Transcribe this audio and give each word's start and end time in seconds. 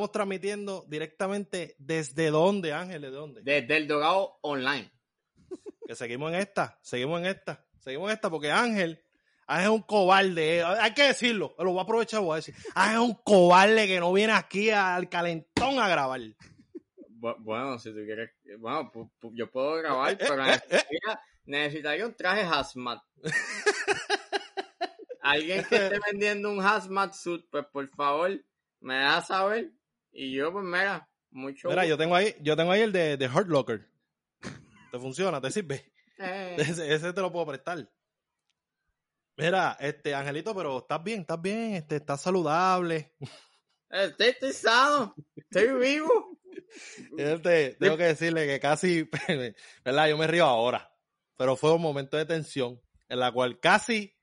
estamos 0.00 0.12
transmitiendo 0.12 0.84
directamente 0.88 1.76
desde 1.78 2.30
dónde, 2.30 2.72
Ángel, 2.72 3.02
¿de 3.02 3.10
dónde? 3.10 3.42
Desde 3.42 3.76
el 3.76 3.86
Dogado 3.86 4.38
Online. 4.40 4.90
Que 5.86 5.94
seguimos 5.94 6.32
en 6.32 6.38
esta, 6.38 6.78
seguimos 6.80 7.20
en 7.20 7.26
esta, 7.26 7.66
seguimos 7.80 8.08
en 8.08 8.14
esta, 8.14 8.30
porque 8.30 8.50
Ángel, 8.50 9.04
Ángel 9.46 9.64
es 9.66 9.70
un 9.74 9.82
cobarde, 9.82 10.58
eh, 10.60 10.64
hay 10.64 10.94
que 10.94 11.02
decirlo, 11.02 11.54
lo 11.58 11.72
voy 11.72 11.80
a 11.80 11.82
aprovechar, 11.82 12.20
voy 12.22 12.32
a 12.32 12.36
decir. 12.36 12.54
Ángel 12.74 13.02
es 13.02 13.08
un 13.08 13.14
cobarde 13.22 13.86
que 13.86 14.00
no 14.00 14.10
viene 14.14 14.32
aquí 14.32 14.70
al 14.70 15.10
calentón 15.10 15.78
a 15.78 15.86
grabar. 15.88 16.20
Bu- 17.10 17.36
Bueno, 17.40 17.78
si 17.78 17.90
tú 17.90 17.96
quieres, 18.06 18.30
bueno, 18.58 18.90
yo 19.34 19.50
puedo 19.50 19.74
grabar, 19.74 20.12
Eh, 20.12 20.16
pero 20.18 20.42
eh, 20.44 20.46
necesitaría, 20.46 21.20
necesitaría 21.44 22.06
un 22.06 22.14
traje 22.14 22.40
hazmat. 22.42 23.02
Alguien 25.22 25.64
que 25.68 25.76
esté 25.76 25.98
vendiendo 26.10 26.50
un 26.50 26.64
hazmat 26.64 27.12
suit, 27.12 27.44
pues 27.50 27.66
por 27.70 27.86
favor, 27.90 28.30
me 28.80 28.94
deja 28.94 29.20
saber. 29.20 29.70
Y 30.12 30.32
yo, 30.32 30.52
pues 30.52 30.64
mira, 30.64 31.08
mucho. 31.30 31.68
Mira, 31.68 31.86
yo 31.86 31.96
tengo 31.96 32.14
ahí, 32.14 32.34
yo 32.40 32.56
tengo 32.56 32.72
ahí 32.72 32.82
el 32.82 32.92
de, 32.92 33.16
de 33.16 33.28
Hurt 33.28 33.48
Locker. 33.48 33.88
¿Te 34.90 34.98
funciona? 34.98 35.40
¿Te 35.40 35.50
sirve? 35.50 35.92
Eh, 36.18 36.56
Ese, 36.58 36.92
ese 36.92 37.12
te 37.12 37.20
lo 37.20 37.32
puedo 37.32 37.46
prestar. 37.46 37.88
Mira, 39.36 39.76
este, 39.80 40.14
Angelito, 40.14 40.54
pero 40.54 40.78
estás 40.78 41.02
bien, 41.02 41.20
estás 41.20 41.40
bien, 41.40 41.74
este, 41.74 41.96
estás 41.96 42.20
saludable. 42.20 43.14
estoy, 43.88 44.26
estoy 44.28 44.52
sano, 44.52 45.14
estoy 45.34 45.68
vivo. 45.78 46.38
Este, 47.16 47.74
tengo 47.80 47.96
que 47.96 48.04
decirle 48.04 48.46
que 48.46 48.60
casi, 48.60 49.08
¿verdad? 49.84 50.08
Yo 50.08 50.18
me 50.18 50.26
río 50.26 50.44
ahora, 50.44 50.94
pero 51.36 51.56
fue 51.56 51.72
un 51.72 51.82
momento 51.82 52.16
de 52.16 52.26
tensión 52.26 52.80
en 53.08 53.18
la 53.18 53.32
cual 53.32 53.58
casi 53.60 54.14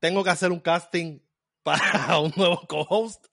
tengo 0.00 0.24
que 0.24 0.30
hacer 0.30 0.50
un 0.50 0.60
casting 0.60 1.20
para 1.62 2.18
un 2.18 2.32
nuevo 2.36 2.66
co-host. 2.66 3.26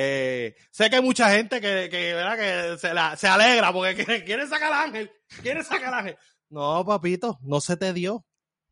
Eh, 0.00 0.54
sé 0.70 0.88
que 0.88 0.94
hay 0.96 1.02
mucha 1.02 1.28
gente 1.30 1.60
que, 1.60 1.88
que, 1.90 2.14
¿verdad? 2.14 2.36
que 2.36 2.78
se, 2.78 2.94
la- 2.94 3.16
se 3.16 3.26
alegra 3.26 3.72
porque 3.72 3.96
quiere, 4.24 4.46
sacar 4.46 4.72
al 4.72 4.84
ángel, 4.90 5.10
quiere 5.42 5.64
sacar 5.64 5.92
al 5.92 6.00
ángel. 6.00 6.18
No, 6.50 6.84
papito, 6.86 7.36
no 7.42 7.60
se 7.60 7.76
te 7.76 7.92
dio. 7.92 8.14
O 8.14 8.24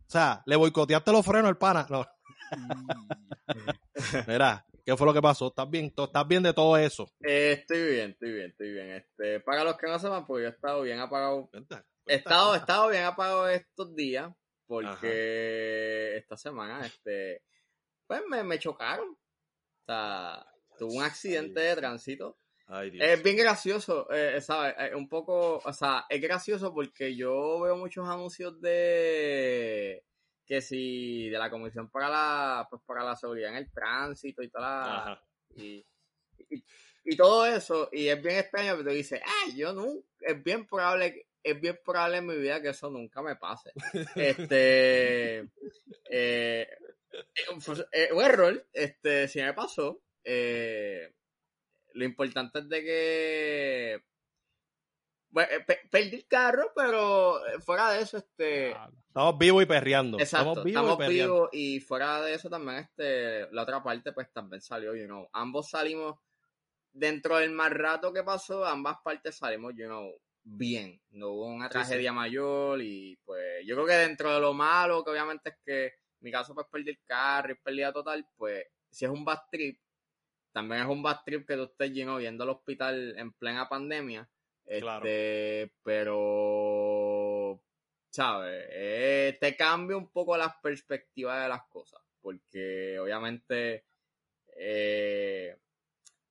sea, 0.09 0.43
le 0.47 0.55
boicoteaste 0.55 1.11
los 1.11 1.27
frenos 1.27 1.49
al 1.49 1.59
pana. 1.59 1.85
No. 1.91 2.07
Mira, 4.29 4.65
¿qué 4.85 4.97
fue 4.97 5.05
lo 5.05 5.13
que 5.13 5.21
pasó? 5.21 5.49
¿Estás 5.49 5.69
bien? 5.69 5.93
¿Estás 5.97 6.29
bien 6.29 6.45
de 6.45 6.53
todo 6.55 6.77
eso? 6.77 7.11
Eh, 7.23 7.57
estoy 7.59 7.91
bien, 7.95 8.11
estoy 8.13 8.33
bien, 8.33 8.51
estoy 8.51 8.73
bien. 8.73 8.91
Este, 8.93 9.41
para 9.41 9.65
los 9.65 9.77
que 9.77 9.89
no 9.89 9.99
sepan, 9.99 10.25
porque 10.27 10.45
yo 10.45 10.49
he 10.51 10.53
estado 10.53 10.83
bien 10.83 11.01
apagado 11.01 11.49
Cuenta, 11.51 11.77
cuenta, 11.77 11.87
He 12.07 12.15
estado, 12.15 12.55
he 12.55 12.59
estado 12.59 12.89
bien 12.89 13.03
apagado 13.05 13.49
estos 13.49 13.95
días 13.97 14.33
porque 14.69 16.17
esta 16.17 16.37
semana, 16.37 16.87
este, 16.87 17.43
pues 18.07 18.23
me, 18.29 18.45
me 18.45 18.59
chocaron. 18.61 19.09
O 19.11 19.85
sea, 19.87 20.47
tuve 20.77 20.97
un 20.97 21.03
accidente 21.03 21.61
de 21.61 21.77
tránsito. 21.77 22.39
Ay. 22.69 22.99
Es 23.01 23.23
bien 23.23 23.37
gracioso, 23.37 24.11
eh, 24.13 24.41
¿sabes? 24.41 24.75
Eh, 24.79 24.95
un 24.95 25.09
poco, 25.09 25.59
o 25.65 25.73
sea, 25.73 26.05
es 26.09 26.21
gracioso 26.21 26.75
porque 26.75 27.15
yo 27.15 27.61
veo 27.61 27.77
muchos 27.77 28.09
anuncios 28.09 28.61
de 28.61 30.03
que 30.45 30.61
si 30.61 31.29
de 31.29 31.39
la 31.39 31.51
Comisión 31.51 31.91
para 31.91 32.09
la, 32.09 32.67
pues 32.69 32.83
para 32.87 33.05
la 33.05 33.17
Seguridad 33.17 33.51
en 33.51 33.57
el 33.59 33.71
Tránsito 33.71 34.43
y 34.43 34.49
toda 34.49 34.65
la, 34.69 34.97
Ajá. 34.97 35.23
y, 35.57 35.85
y, 36.51 36.65
y 37.05 37.17
todo 37.17 37.47
eso, 37.47 37.89
y 37.93 38.09
es 38.09 38.21
bien 38.23 38.39
extraño, 38.39 38.73
pero 38.77 38.91
tú 38.91 38.95
dices, 38.95 39.21
ah, 39.25 39.51
yo 39.55 39.73
nunca, 39.73 40.07
es 40.21 40.43
bien 40.43 40.67
probable, 40.67 41.15
que- 41.15 41.27
es 41.45 41.61
bien 41.61 41.79
probable 41.85 42.17
en 42.17 42.27
mi 42.27 42.37
vida 42.37 42.61
que 42.61 42.71
eso 42.71 42.91
nunca 42.91 43.23
me 43.23 43.37
pase. 43.37 43.71
este, 44.17 45.39
eh, 46.11 46.69
eh, 47.15 47.47
pues, 47.65 47.87
eh, 47.93 48.09
un 48.13 48.23
error, 48.25 48.67
este, 48.73 49.29
si 49.29 49.41
me 49.41 49.53
pasó, 49.55 50.01
eh, 50.27 51.15
lo 51.95 52.05
importante 52.07 52.61
es 52.61 52.69
de 52.69 52.83
que, 52.85 54.05
bueno, 55.31 55.49
eh, 55.53 55.61
pe- 55.67 55.81
perdí 55.91 56.17
el 56.17 56.27
carro, 56.27 56.73
pero 56.75 57.45
eh, 57.47 57.61
fuera 57.61 57.91
de 57.93 58.03
eso, 58.03 58.17
este, 58.19 58.83
Estamos 59.09 59.39
vivos 59.39 59.63
y 59.63 59.67
perreando. 59.67 60.19
Exacto, 60.19 60.61
estamos 60.61 60.63
vivos 60.63 60.89
estamos 60.89 60.95
y 60.95 60.97
perreando. 60.99 61.37
vivos 61.37 61.49
y 61.53 61.81
fuera 61.81 62.23
de 62.23 62.35
eso 62.35 62.49
también 62.49 62.79
este, 62.79 63.51
la 63.53 63.63
otra 63.63 63.83
parte 63.83 64.13
pues 64.13 64.33
también 64.33 64.63
salió, 64.63 64.95
you 64.95 65.05
know, 65.07 65.29
ambos 65.33 65.69
salimos 65.69 66.19
dentro 66.93 67.39
del 67.39 67.53
mal 67.53 67.73
rato 67.73 68.13
que 68.13 68.25
pasó, 68.25 68.65
ambas 68.67 68.99
partes 69.05 69.37
salimos, 69.37 69.75
you 69.77 69.87
know, 69.87 70.13
bien, 70.45 71.01
no 71.11 71.31
hubo 71.31 71.47
una 71.49 71.69
Sí, 71.69 71.79
tragedia 71.85 72.13
mayor 72.13 72.81
y 72.83 73.17
pues 73.25 73.65
yo 73.67 73.77
creo 73.77 73.87
que 73.87 73.95
dentro 73.95 74.33
de 74.35 74.41
lo 74.41 74.55
malo 74.55 75.05
que 75.05 75.11
obviamente 75.13 75.51
es 75.51 75.57
que 75.65 75.87
en 75.87 75.93
mi 76.21 76.33
caso 76.33 76.55
pues 76.55 76.67
perdí 76.71 76.91
el 76.91 77.01
carro 77.05 77.53
y 77.53 77.57
pérdida 77.57 77.93
total, 77.93 78.27
pues 78.37 78.65
si 78.91 79.05
es 79.07 79.11
un 79.11 79.25
bad 79.25 79.41
trip, 79.51 79.81
también 80.57 80.81
es 80.81 80.89
un 80.89 81.03
bad 81.03 81.19
trip 81.23 81.47
que 81.47 81.55
tú 81.55 81.65
estés, 81.65 81.93
you 81.93 82.05
know, 82.05 82.19
yendo 82.19 82.45
al 82.45 82.49
hospital 82.49 83.15
en 83.19 83.31
plena 83.35 83.69
pandemia, 83.69 84.27
Claro. 84.65 85.05
este, 85.05 85.71
pero 85.83 87.61
¿sabes? 88.09 88.65
Eh, 88.71 89.37
te 89.39 89.55
cambia 89.55 89.99
un 89.99 90.09
poco 90.11 90.35
las 90.35 90.55
perspectivas 90.63 91.43
de 91.43 91.51
las 91.51 91.67
cosas, 91.69 92.01
porque 92.23 92.99
obviamente, 92.99 93.85
eh, 94.57 95.59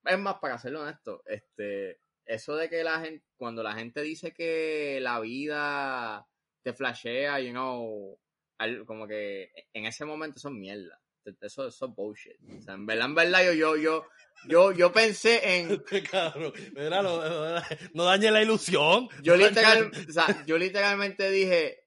es 0.03 0.18
más, 0.18 0.40
para 0.40 0.57
serlo 0.57 0.81
honesto, 0.81 1.22
este, 1.28 2.00
eso 2.25 2.56
de 2.56 2.68
que 2.68 2.84
la 2.84 3.02
gente, 3.02 3.24
cuando 3.38 3.62
la 3.62 3.74
gente 3.74 4.02
dice 4.02 4.34
que 4.34 4.97
la 5.02 5.19
vida 5.19 6.28
te 6.63 6.74
flashea, 6.74 7.40
you 7.42 7.52
know, 7.52 8.19
como 8.88 9.06
que 9.07 9.52
en 9.72 9.86
ese 9.86 10.03
momento 10.03 10.40
es 10.40 10.46
mierda. 10.46 11.00
Eso, 11.41 11.68
eso 11.68 11.86
es 11.86 11.96
bullshit. 11.96 12.34
O 12.58 12.62
sea, 12.62 12.74
en 12.75 12.86
verdad, 12.86 13.06
en 13.06 13.16
verdad, 13.16 13.44
yo, 13.46 13.53
yo, 13.53 13.75
yo, 13.78 14.06
yo, 14.47 14.72
yo 14.72 14.91
pensé 14.91 15.59
en, 15.59 15.72
Este 15.86 16.03
cabrón. 16.03 16.53
Mira, 16.74 17.02
no, 17.02 17.18
no- 17.28 17.62
no 17.94 18.03
dañe 18.03 18.31
la 18.31 18.41
ilusión. 18.41 19.08
yo, 19.22 19.34
No 19.38 19.40
dañe 19.44 19.50
literal, 19.50 19.91
la- 19.91 20.00
o 20.00 20.12
sea, 20.12 20.46
yo 20.46 20.58
literalmente 20.58 21.30
dije, 21.31 21.80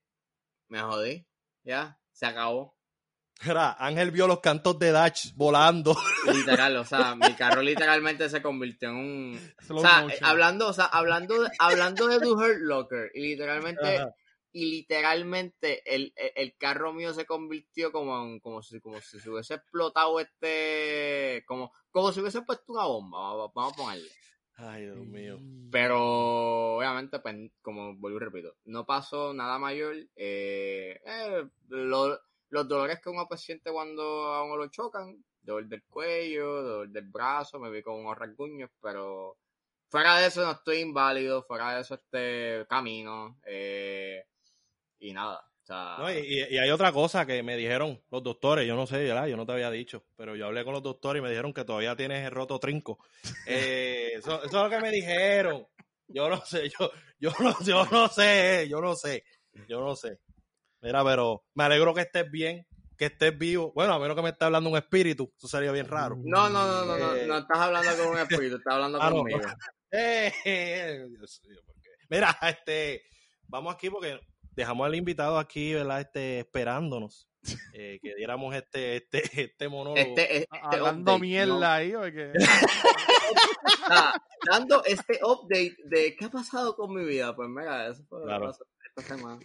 me 0.69 0.81
jodí, 0.81 1.27
ya, 1.63 1.99
se 2.13 2.27
acabó. 2.27 2.77
Mira, 3.45 3.77
Ángel 3.79 4.11
vio 4.11 4.27
los 4.27 4.41
cantos 4.41 4.77
de 4.81 4.91
Dutch 4.91 5.33
volando. 5.37 5.97
Literal, 6.27 6.77
o 6.77 6.85
sea, 6.85 7.15
mi 7.15 7.33
carro 7.35 7.63
literalmente 7.63 8.29
se 8.29 8.43
convirtió 8.43 8.89
en 8.89 8.97
un... 8.97 9.53
Slow 9.61 9.79
O 9.79 9.81
sea, 9.81 10.01
motion. 10.03 10.25
hablando, 10.25 10.67
o 10.67 10.73
sea, 10.73 10.87
hablando, 10.87 11.43
de- 11.43 11.51
hablando 11.61 12.09
de 12.09 12.19
tu 12.19 12.33
Hurt 12.33 12.59
Locker, 12.59 13.13
y 13.15 13.21
literalmente, 13.23 13.97
Ajá. 13.99 14.13
Y 14.53 14.71
literalmente 14.71 15.83
el, 15.95 16.13
el, 16.17 16.33
el 16.35 16.57
carro 16.57 16.93
mío 16.93 17.13
se 17.15 17.27
convirtió 17.27 17.93
como 17.93 18.23
en, 18.25 18.41
como 18.41 18.63
si, 18.63 18.81
como 18.81 19.01
si 19.01 19.21
se 19.21 19.31
hubiese 19.31 19.55
explotado 19.55 20.19
este, 20.21 21.45
como, 21.47 21.73
como 21.91 22.13
si 22.13 22.21
hubiese 22.21 22.43
puesto 22.43 22.73
una 22.73 22.85
bomba, 22.85 23.19
vamos, 23.35 23.53
vamos 23.55 23.73
a 23.73 23.77
ponerle. 23.77 24.09
Ay, 24.57 24.83
Dios 24.87 24.97
mío. 25.07 25.39
Pero 25.71 26.77
obviamente, 26.79 27.21
pues, 27.21 27.37
como 27.63 27.95
vuelvo 27.97 28.19
y 28.19 28.25
repito, 28.25 28.57
no 28.65 28.85
pasó 28.85 29.33
nada 29.33 29.59
mayor. 29.59 29.95
Eh, 30.17 31.01
eh, 31.05 31.49
lo- 31.69 32.19
los 32.51 32.67
dolores 32.67 32.99
que 33.01 33.11
uno 33.11 33.27
pues 33.29 33.43
siente 33.43 33.71
cuando 33.71 34.03
a 34.33 34.43
uno 34.43 34.57
lo 34.57 34.69
chocan, 34.69 35.23
dolor 35.43 35.67
del 35.69 35.85
cuello, 35.85 36.63
dolor 36.63 36.89
del 36.89 37.05
brazo, 37.09 37.61
me 37.61 37.71
vi 37.71 37.83
con 37.83 37.97
unos 37.97 38.17
rasguños, 38.19 38.71
pero 38.81 39.37
fuera 39.91 40.19
de 40.19 40.27
eso 40.29 40.43
no 40.45 40.53
estoy 40.53 40.79
inválido, 40.79 41.43
fuera 41.45 41.75
de 41.75 41.83
eso 41.83 41.95
este 41.95 42.67
camino, 42.69 43.39
eh, 43.47 44.25
y 45.01 45.13
nada. 45.13 45.41
O 45.63 45.67
sea, 45.69 45.97
No, 45.99 46.11
y, 46.11 46.45
y- 46.51 46.59
hay 46.59 46.71
otra 46.71 46.93
cosa 46.93 47.27
que 47.27 47.43
me 47.43 47.57
dijeron 47.57 48.03
los 48.11 48.23
doctores, 48.23 48.67
yo 48.67 48.75
no 48.75 48.87
sé, 48.87 49.05
¿verdad? 49.05 49.27
yo 49.27 49.37
no 49.37 49.45
te 49.45 49.53
había 49.53 49.71
dicho, 49.71 50.05
pero 50.17 50.35
yo 50.35 50.47
hablé 50.47 50.65
con 50.65 50.73
los 50.73 50.83
doctores 50.83 51.21
y 51.21 51.23
me 51.23 51.29
dijeron 51.29 51.53
que 51.53 51.65
todavía 51.65 51.95
tienes 51.95 52.25
el 52.25 52.31
roto 52.31 52.59
trinco. 52.59 52.99
Eh, 53.47 54.13
eso, 54.17 54.37
eso 54.43 54.47
es 54.47 54.53
lo 54.53 54.71
que 54.71 54.81
me 54.81 54.91
dijeron. 54.91 55.67
Yo 56.07 56.29
no 56.31 56.41
sé, 56.45 56.71
yo, 56.79 56.91
yo, 57.19 57.31
no, 57.39 57.55
yo 57.65 57.85
no 57.87 58.09
sé, 58.09 58.67
yo 58.71 58.81
no 58.81 58.95
sé, 58.95 59.25
yo 59.69 59.81
no 59.81 59.95
sé. 59.95 60.19
Mira, 60.81 61.05
pero 61.05 61.45
me 61.55 61.65
alegro 61.65 61.93
que 61.93 62.01
estés 62.03 62.31
bien, 62.31 62.67
que 62.97 63.07
estés 63.07 63.37
vivo. 63.37 63.73
Bueno, 63.75 63.93
a 63.93 63.99
menos 63.99 64.17
que 64.17 64.23
me 64.23 64.31
esté 64.31 64.47
hablando 64.47 64.71
un 64.71 64.79
espíritu, 64.79 65.31
eso 65.37 65.49
sería 65.49 65.71
bien 65.73 65.87
raro. 65.87 66.17
no, 66.25 66.49
no, 66.49 66.67
no, 66.67 66.85
no, 66.87 66.97
no, 66.97 67.15
Eh. 67.15 67.27
no 67.27 67.39
estás 67.39 67.59
hablando 67.59 67.91
con 67.99 68.09
un 68.13 68.19
espíritu, 68.21 68.57
estás 68.57 68.73
hablando 68.75 68.99
Ah, 69.03 69.11
conmigo. 69.11 69.41
Eh, 69.91 70.33
eh, 70.47 71.05
Dios 71.11 71.43
mío, 71.47 71.61
¿por 71.67 71.75
qué? 71.83 71.91
Mira, 72.09 72.39
este, 72.41 73.03
vamos 73.49 73.75
aquí 73.75 73.91
porque 73.91 74.19
dejamos 74.59 74.87
al 74.87 74.95
invitado 74.97 75.39
aquí, 75.39 75.73
¿verdad? 75.73 76.01
Este, 76.01 76.41
esperándonos. 76.41 77.29
eh, 77.75 78.01
que 78.03 78.15
diéramos 78.17 78.55
este, 78.55 78.97
este, 78.97 79.23
este 79.43 79.69
monólogo. 79.69 79.97
Este, 79.97 80.39
este 80.39 80.59
Hablando 80.61 81.13
update, 81.13 81.21
mierda 81.21 81.55
¿no? 81.55 81.67
ahí, 81.67 81.93
porque... 81.93 82.33
Ah, 83.91 84.13
dando 84.51 84.85
este 84.85 85.19
update 85.23 85.77
de 85.85 86.15
qué 86.15 86.27
ha 86.27 86.31
pasado 86.31 86.77
con 86.77 86.95
mi 86.95 87.05
vida. 87.05 87.35
Pues 87.35 87.49
mira, 87.49 87.89
eso 87.89 88.03
fue 88.07 88.21
lo 88.21 88.27
que 88.27 88.47
pasó 88.47 88.65
esta 88.87 89.15
semana. 89.15 89.41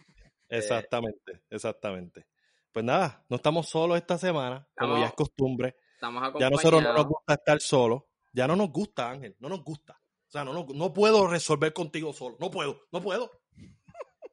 Exactamente, 0.49 1.43
exactamente. 1.49 2.27
Pues 2.71 2.83
nada, 2.83 3.25
no 3.29 3.37
estamos 3.37 3.69
solos 3.69 3.97
esta 3.97 4.17
semana, 4.17 4.67
como 4.77 4.97
ya 4.97 5.05
es 5.05 5.13
costumbre. 5.13 5.77
Estamos 5.95 6.33
Ya 6.39 6.49
nosotros 6.49 6.83
no 6.83 6.93
nos 6.93 7.05
gusta 7.05 7.33
estar 7.35 7.61
solos. 7.61 8.03
Ya 8.33 8.47
no 8.47 8.55
nos 8.55 8.69
gusta, 8.69 9.11
Ángel, 9.11 9.35
no 9.39 9.47
nos 9.47 9.63
gusta. 9.63 9.93
O 9.93 10.31
sea, 10.31 10.43
no, 10.43 10.53
no, 10.53 10.65
no 10.73 10.93
puedo 10.93 11.27
resolver 11.27 11.71
contigo 11.71 12.11
solo. 12.11 12.35
No 12.39 12.51
puedo, 12.51 12.81
no 12.91 13.01
puedo. 13.01 13.31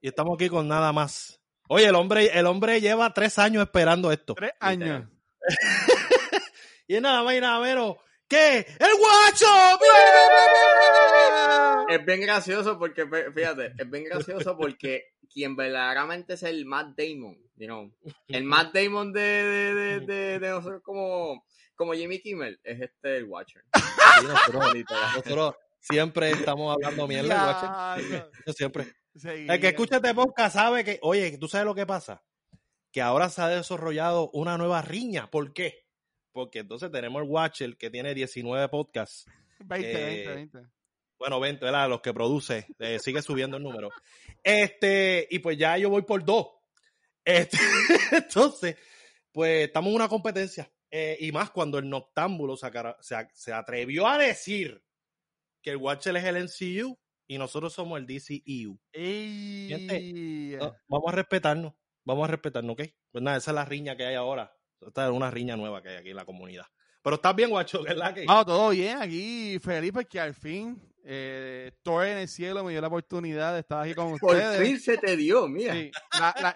Y 0.00 0.08
estamos 0.08 0.34
aquí 0.34 0.48
con 0.48 0.66
nada 0.66 0.92
más. 0.92 1.40
Oye, 1.68 1.86
el 1.86 1.94
hombre, 1.94 2.30
el 2.32 2.46
hombre 2.46 2.80
lleva 2.80 3.12
tres 3.12 3.38
años 3.38 3.62
esperando 3.62 4.10
esto. 4.10 4.34
Tres 4.34 4.52
años. 4.60 5.08
Y 6.86 6.96
es 6.96 7.02
nada 7.02 7.22
más 7.22 7.34
y 7.36 7.40
nada 7.40 7.60
menos 7.60 7.98
¿Qué? 8.30 8.58
¡El 8.58 8.96
guacho! 8.98 9.46
Es 11.88 12.04
bien 12.04 12.20
gracioso 12.20 12.78
porque, 12.78 13.04
fíjate, 13.34 13.74
es 13.76 13.90
bien 13.90 14.04
gracioso 14.04 14.56
porque 14.56 15.14
quien 15.32 15.56
verdaderamente 15.56 16.34
es 16.34 16.44
el 16.44 16.64
Matt 16.64 16.96
Damon, 16.96 17.36
you 17.56 17.66
know, 17.66 17.92
el 18.28 18.44
Matt 18.44 18.72
Damon 18.72 19.12
de, 19.12 19.20
de, 19.20 20.00
de, 20.00 20.38
de, 20.38 20.48
nosotros 20.48 20.80
como, 20.84 21.44
como 21.74 21.92
Jimmy 21.94 22.20
Kimmel 22.20 22.60
es 22.62 22.80
este 22.80 23.16
el 23.16 23.24
Watcher. 23.24 23.64
nosotros, 25.16 25.54
siempre 25.80 26.30
estamos 26.30 26.72
hablando 26.72 27.08
mierda 27.08 27.96
del 27.96 28.12
Watcher. 28.12 28.30
siempre. 28.56 28.99
El 29.14 29.60
que 29.60 29.68
escucha 29.68 29.96
este 29.96 30.14
podcast 30.14 30.54
sabe 30.54 30.84
que, 30.84 30.98
oye, 31.02 31.36
¿tú 31.38 31.48
sabes 31.48 31.66
lo 31.66 31.74
que 31.74 31.86
pasa? 31.86 32.22
Que 32.92 33.00
ahora 33.00 33.28
se 33.28 33.42
ha 33.42 33.48
desarrollado 33.48 34.30
una 34.32 34.56
nueva 34.56 34.82
riña. 34.82 35.30
¿Por 35.30 35.52
qué? 35.52 35.86
Porque 36.32 36.60
entonces 36.60 36.90
tenemos 36.90 37.22
el 37.22 37.28
Watcher 37.28 37.76
que 37.76 37.90
tiene 37.90 38.14
19 38.14 38.68
podcasts. 38.68 39.26
20, 39.60 40.04
20, 40.04 40.34
20. 40.34 40.58
Bueno, 41.18 41.40
20, 41.40 41.64
¿verdad? 41.64 41.88
Los 41.88 42.00
que 42.00 42.14
produce. 42.14 42.66
Eh, 42.78 42.98
sigue 42.98 43.20
subiendo 43.20 43.56
el 43.56 43.62
número. 43.62 43.90
Este, 44.42 45.26
y 45.30 45.40
pues 45.40 45.58
ya 45.58 45.76
yo 45.76 45.90
voy 45.90 46.02
por 46.02 46.24
dos. 46.24 46.46
Este, 47.24 47.58
entonces, 48.12 48.76
pues 49.32 49.66
estamos 49.66 49.90
en 49.90 49.96
una 49.96 50.08
competencia. 50.08 50.72
Eh, 50.90 51.16
y 51.20 51.30
más 51.30 51.50
cuando 51.50 51.78
el 51.78 51.88
Noctámbulo 51.88 52.56
se, 52.56 52.70
se, 53.32 53.52
atrevió 53.52 54.08
a 54.08 54.18
decir 54.18 54.82
que 55.62 55.70
el 55.70 55.76
Watcher 55.76 56.16
es 56.16 56.24
el 56.24 56.44
NCU 56.44 56.98
y 57.30 57.38
nosotros 57.38 57.72
somos 57.72 57.96
el 58.00 58.06
DCEU. 58.06 58.76
vamos 60.88 61.06
a 61.06 61.12
respetarnos. 61.12 61.74
Vamos 62.04 62.24
a 62.24 62.26
respetarnos, 62.32 62.72
¿ok? 62.72 62.82
Pues 63.12 63.22
nada, 63.22 63.36
esa 63.36 63.52
es 63.52 63.54
la 63.54 63.64
riña 63.64 63.96
que 63.96 64.04
hay 64.04 64.16
ahora. 64.16 64.52
Esta 64.80 65.06
es 65.06 65.12
una 65.12 65.30
riña 65.30 65.56
nueva 65.56 65.80
que 65.80 65.90
hay 65.90 65.96
aquí 65.98 66.10
en 66.10 66.16
la 66.16 66.24
comunidad. 66.24 66.64
Pero 67.04 67.14
estás 67.14 67.36
bien, 67.36 67.50
guacho, 67.50 67.82
¿verdad? 67.84 68.12
Que... 68.14 68.26
No, 68.26 68.44
todo 68.44 68.70
bien. 68.70 69.00
Aquí 69.00 69.60
feliz 69.62 69.92
porque 69.92 70.18
al 70.18 70.34
fin 70.34 70.82
eh, 71.04 71.70
Thor 71.84 72.04
en 72.04 72.18
el 72.18 72.26
cielo 72.26 72.64
me 72.64 72.72
dio 72.72 72.80
la 72.80 72.88
oportunidad 72.88 73.54
de 73.54 73.60
estar 73.60 73.80
aquí 73.80 73.94
con 73.94 74.12
ustedes. 74.12 74.56
Por 74.56 74.66
fin 74.66 74.80
se 74.80 74.98
te 74.98 75.16
dio, 75.16 75.46
mira. 75.46 75.74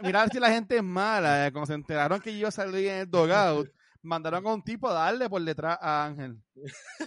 mira 0.01 0.27
si 0.27 0.41
la 0.41 0.51
gente 0.51 0.79
es 0.79 0.83
mala. 0.83 1.47
Eh, 1.47 1.53
cuando 1.53 1.67
se 1.67 1.75
enteraron 1.75 2.21
que 2.21 2.37
yo 2.37 2.51
salí 2.51 2.89
en 2.89 2.97
el 2.97 3.09
dogout, 3.09 3.71
mandaron 4.05 4.47
a 4.47 4.55
un 4.55 4.63
tipo 4.63 4.89
a 4.89 4.95
darle 4.95 5.29
por 5.29 5.43
detrás 5.43 5.79
a 5.81 6.05
Ángel. 6.05 6.39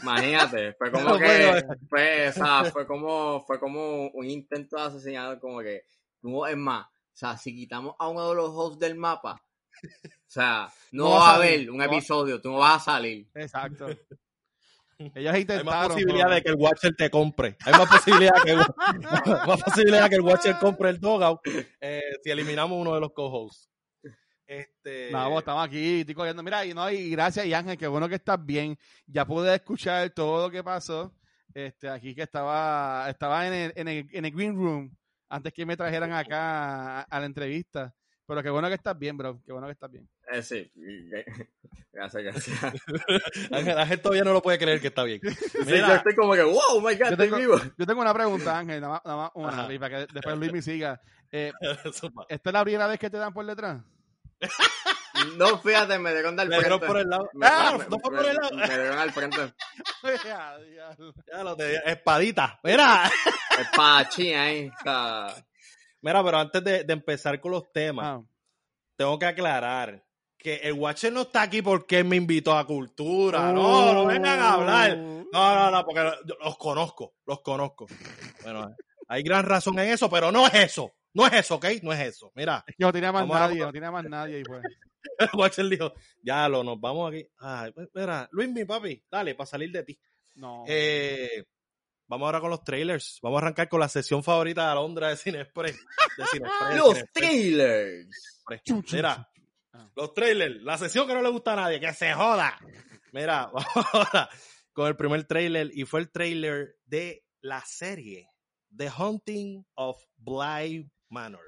Imagínate, 0.02 0.74
fue 0.74 0.92
como 0.92 1.18
que 1.18 1.66
fue, 1.90 2.28
o 2.30 2.34
sea, 2.34 2.66
fue 2.66 2.86
como 2.86 3.42
fue 3.46 3.60
como 3.60 4.10
un 4.10 4.30
intento 4.30 4.76
de 4.76 4.84
asesinato 4.84 5.40
como 5.40 5.60
que 5.60 5.84
es 6.50 6.58
más, 6.58 6.86
o 6.86 6.90
sea, 7.14 7.38
si 7.38 7.56
quitamos 7.56 7.96
a 8.00 8.08
uno 8.08 8.30
de 8.30 8.36
los 8.36 8.50
hosts 8.50 8.80
del 8.80 8.96
mapa, 8.96 9.42
o 9.84 10.30
sea, 10.30 10.68
no, 10.92 11.12
va 11.12 11.32
a 11.32 11.36
haber 11.36 11.70
un 11.70 11.82
episodio, 11.82 12.42
tú 12.42 12.52
no 12.52 12.58
vas 12.58 12.82
a 12.82 12.92
salir. 12.94 13.28
Exacto. 13.36 13.88
Ellos 15.00 15.38
intentaron. 15.38 15.68
Hay 15.68 15.80
más 15.80 15.88
posibilidad 15.90 16.30
de 16.32 16.42
que 16.42 16.50
el 16.50 16.56
Watcher 16.56 16.96
te 16.96 17.10
compre. 17.12 17.56
Hay 17.64 17.74
más 17.74 17.88
posibilidad 17.88 18.34
que, 18.44 18.56
más 19.48 19.64
posibilidad 19.64 20.10
que 20.10 20.16
el 20.16 20.22
Watcher 20.22 20.58
compre 20.60 20.90
el 20.90 21.00
dogout 21.00 21.40
eh, 21.80 22.02
si 22.24 22.32
eliminamos 22.32 22.80
uno 22.82 22.96
de 22.96 23.02
los 23.02 23.14
co-hosts. 23.14 23.70
Este... 24.48 25.12
No, 25.12 25.38
estamos 25.38 25.66
aquí, 25.66 26.00
estoy 26.00 26.16
corriendo. 26.16 26.42
Mira, 26.42 26.66
y, 26.66 26.74
no, 26.74 26.90
y 26.90 27.12
gracias, 27.12 27.46
y 27.46 27.54
Ángel, 27.54 27.78
qué 27.78 27.88
bueno 27.88 28.08
que 28.08 28.16
estás 28.16 28.44
bien. 28.44 28.78
Ya 29.06 29.26
pude 29.26 29.54
escuchar 29.54 30.10
todo 30.12 30.48
lo 30.48 30.52
que 30.52 30.64
pasó. 30.64 31.14
Este, 31.54 31.90
aquí 31.90 32.16
que 32.16 32.22
estaba, 32.24 33.10
estaba 33.10 33.48
en 33.48 33.54
el, 33.54 33.74
en 33.76 33.88
el, 33.88 34.10
en 34.12 34.26
el 34.26 34.32
Green 34.32 34.56
Room 34.56 34.96
antes 35.30 35.52
que 35.54 35.66
me 35.66 35.76
trajeran 35.76 36.14
acá 36.14 37.02
a 37.02 37.20
la 37.20 37.26
entrevista. 37.26 37.94
Pero 38.28 38.44
qué 38.44 38.50
bueno 38.50 38.68
que 38.68 38.76
estás 38.76 38.98
bien, 38.98 39.18
bro. 39.18 39.42
Qué 39.46 39.54
bueno 39.54 39.68
que 39.68 39.74
estás 39.74 39.90
bien. 39.90 40.08
Eh, 40.32 40.42
sí. 40.42 40.72
Gracias, 41.94 42.22
gracias. 42.22 42.64
Ángel, 43.52 43.76
Ángel 43.76 44.00
todavía 44.00 44.24
no 44.24 44.32
lo 44.32 44.42
puede 44.44 44.60
creer 44.60 44.80
que 44.80 44.90
está 44.90 45.04
bien. 45.04 45.20
Mira, 45.66 45.88
yo 45.88 45.96
estoy 45.96 46.14
como 46.14 46.34
que, 46.36 46.44
wow, 46.44 46.80
my 46.80 46.94
God, 46.94 47.10
yo 47.10 47.18
tengo, 47.18 47.38
vivo. 47.38 47.56
Yo 47.76 47.88
tengo 47.88 48.02
una 48.02 48.14
pregunta, 48.14 48.60
Ángel, 48.60 48.82
nada 48.82 48.94
más, 48.94 49.02
nada 49.04 49.18
más 49.18 49.32
una, 49.34 49.74
y 49.74 49.80
para 49.80 50.06
que 50.06 50.14
después 50.14 50.38
Luis 50.38 50.54
me 50.54 50.62
siga. 50.62 51.02
Eh, 51.32 51.52
¿Esta 52.30 52.50
es 52.50 52.54
la 52.54 52.64
primera 52.64 52.86
vez 52.86 53.00
que 53.00 53.10
te 53.10 53.18
dan 53.18 53.34
por 53.34 53.48
detrás? 53.48 53.82
No, 55.38 55.58
fíjate, 55.60 55.98
me 56.00 56.14
dieron 56.14 56.40
al 56.40 56.48
frente. 56.48 56.70
Me 56.70 56.80
por 56.80 56.98
el 56.98 57.10
lado. 57.10 57.30
Me, 57.34 57.48
ah, 57.48 57.78
no 57.90 58.00
fue 58.00 58.12
por 58.12 58.26
el 58.26 58.36
lado. 58.36 58.56
Me 58.56 58.68
dieron 58.68 58.98
al 58.98 59.12
frente. 59.12 59.54
ya, 60.26 61.44
lo 61.44 61.56
te, 61.56 61.92
espadita. 61.92 62.60
Mira. 62.64 63.10
Espadachín 63.60 64.36
ahí. 64.36 64.72
Sea, 64.84 65.34
Mira, 66.02 66.24
pero 66.24 66.38
antes 66.38 66.64
de, 66.64 66.86
empezar 66.88 67.40
con 67.40 67.52
los 67.52 67.72
temas, 67.72 68.06
ah. 68.06 68.24
tengo 68.96 69.18
que 69.18 69.26
aclarar 69.26 70.04
que 70.38 70.58
el 70.58 70.74
Watcher 70.74 71.12
no 71.12 71.22
está 71.22 71.42
aquí 71.42 71.62
porque 71.62 72.04
me 72.04 72.16
invitó 72.16 72.56
a 72.56 72.66
cultura. 72.66 73.52
No, 73.52 73.94
no 73.94 74.06
vengan 74.06 74.40
a 74.40 74.54
hablar. 74.54 74.98
No, 74.98 75.26
no, 75.32 75.72
no, 75.72 75.84
porque 75.84 76.12
los 76.40 76.58
conozco, 76.58 77.16
los 77.26 77.42
conozco. 77.42 77.88
Bueno, 78.44 78.76
hay 79.08 79.24
gran 79.24 79.46
razón 79.46 79.80
en 79.80 79.90
eso, 79.90 80.10
pero 80.10 80.32
no 80.32 80.46
es 80.48 80.54
eso. 80.54 80.94
No 81.18 81.28
es 81.28 81.34
eso, 81.34 81.56
¿ok? 81.56 81.66
No 81.82 81.92
es 81.92 82.00
eso. 82.00 82.32
Mira. 82.36 82.64
Es 82.68 82.76
que 82.76 82.84
no 82.84 82.94
tenía 82.94 83.12
más 83.12 83.28
nadie, 83.28 83.60
no 83.60 83.72
tenía 83.72 83.92
más 83.92 84.06
nadie. 84.06 84.40
Y 84.40 84.44
pues. 84.44 84.62
el 85.20 85.30
Watcher 85.34 85.68
dijo, 85.68 85.94
ya 86.22 86.48
lo, 86.48 86.64
nos 86.64 86.80
vamos 86.80 87.12
aquí. 87.12 87.28
Ay, 87.40 87.72
pues, 87.72 87.90
mira, 87.94 88.30
Luis, 88.32 88.50
mi 88.50 88.66
papi, 88.66 89.04
dale, 89.10 89.36
para 89.36 89.48
salir 89.48 89.72
de 89.72 89.84
ti. 89.84 90.00
No. 90.36 90.64
Eh, 90.68 91.44
Vamos 92.10 92.26
ahora 92.26 92.40
con 92.40 92.50
los 92.50 92.64
trailers. 92.64 93.20
Vamos 93.22 93.38
a 93.38 93.46
arrancar 93.46 93.68
con 93.68 93.82
la 93.82 93.90
sesión 93.90 94.24
favorita 94.24 94.66
de 94.66 94.72
Alondra 94.72 95.10
de 95.10 95.18
Cine 95.18 95.42
Express. 95.42 95.78
los 96.76 97.04
trailers. 97.12 98.44
Mira, 98.94 99.30
ah. 99.74 99.92
los 99.94 100.14
trailers. 100.14 100.62
La 100.62 100.78
sesión 100.78 101.06
que 101.06 101.14
no 101.14 101.22
le 101.22 101.30
gusta 101.30 101.54
a 101.54 101.58
nadie, 101.58 101.82
que 101.82 101.94
se 101.94 102.14
joda. 102.14 102.58
Mira, 103.12 103.48
vamos 103.54 103.86
ahora 103.94 104.30
con 104.72 104.88
el 104.88 104.96
primer 104.96 105.26
trailer 105.26 105.70
y 105.74 105.84
fue 105.84 106.00
el 106.00 106.10
trailer 106.10 106.78
de 106.86 107.26
la 107.42 107.62
serie 107.66 108.30
The 108.76 108.90
Hunting 108.90 109.66
of 109.76 110.02
Bly 110.16 110.90
Manor. 111.10 111.44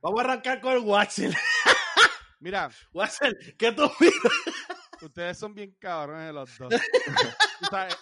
Vamos 0.00 0.20
a 0.20 0.24
arrancar 0.24 0.60
con 0.60 0.72
el 0.72 0.80
Watcher. 0.80 1.32
Mira, 2.40 2.70
Watcher, 2.92 3.36
¿qué 3.56 3.72
tú? 3.72 3.90
Ustedes 5.00 5.38
son 5.38 5.54
bien 5.54 5.76
cabrones 5.78 6.32
los 6.32 6.58
dos. 6.58 6.72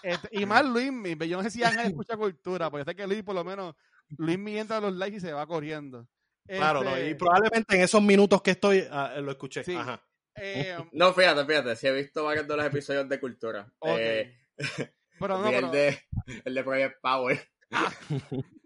Este, 0.02 0.28
y 0.32 0.46
más 0.46 0.64
Luis, 0.64 0.90
yo 1.28 1.36
no 1.36 1.42
sé 1.42 1.50
si 1.50 1.62
Ángel 1.62 1.88
escucha 1.88 2.16
cultura, 2.16 2.70
porque 2.70 2.84
sé 2.84 2.96
que 2.96 3.06
Luis 3.06 3.22
por 3.22 3.34
lo 3.34 3.44
menos, 3.44 3.74
Luis 4.16 4.38
me 4.38 4.58
entra 4.58 4.78
a 4.78 4.80
los 4.80 4.94
likes 4.94 5.18
y 5.18 5.20
se 5.20 5.32
va 5.32 5.46
corriendo. 5.46 6.08
Claro, 6.46 6.82
no, 6.82 6.96
y 6.96 7.02
este, 7.02 7.14
probablemente 7.14 7.76
en 7.76 7.82
esos 7.82 8.02
minutos 8.02 8.42
que 8.42 8.52
estoy 8.52 8.86
ah, 8.90 9.14
lo 9.20 9.30
escuché. 9.30 9.62
Ajá. 9.76 10.02
Eh, 10.36 10.76
no, 10.92 11.12
fíjate, 11.12 11.44
fíjate, 11.44 11.76
si 11.76 11.86
he 11.86 11.92
visto 11.92 12.24
varios 12.24 12.48
de 12.48 12.56
los 12.56 12.66
episodios 12.66 13.08
de 13.08 13.20
cultura. 13.20 13.72
Eh, 13.82 14.36
pero 15.18 15.38
no, 15.38 15.48
El, 15.48 15.70
de, 15.70 16.00
el 16.44 16.54
de 16.54 16.64
Project 16.64 17.00
Power. 17.00 17.48
Ah, 17.70 17.92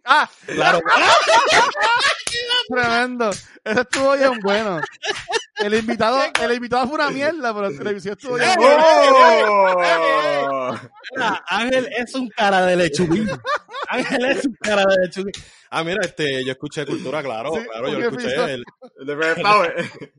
ah 0.05 0.29
claro. 0.47 0.81
Tremendo. 2.69 3.31
Eso 3.65 3.81
estuvo 3.81 4.17
bien 4.17 4.39
bueno. 4.41 4.81
El 5.57 5.75
invitado, 5.75 6.19
el 6.43 6.53
invitado 6.53 6.87
fue 6.87 6.97
una 6.97 7.11
mierda, 7.11 7.55
pero 7.55 7.71
la 7.71 7.79
televisión 7.79 8.17
estuvo 8.19 8.35
bien. 8.37 8.51
¡Oh! 8.59 10.75
Ángel 11.47 11.89
es 11.97 12.15
un 12.15 12.29
cara 12.29 12.67
de 12.67 12.77
lechuguín. 12.77 13.31
Ángel 13.89 14.25
es 14.25 14.45
un 14.45 14.55
cara 14.61 14.85
de 14.85 15.07
lechuguín. 15.07 15.33
Ah, 15.71 15.83
mira, 15.83 16.01
este, 16.03 16.45
yo 16.45 16.53
escuché 16.53 16.87
cultura, 16.87 17.21
claro, 17.21 17.51
claro, 17.51 17.89
yo 17.89 17.99
lo 17.99 18.09
escuché. 18.09 18.55
El, 18.55 18.65
de. 19.05 19.17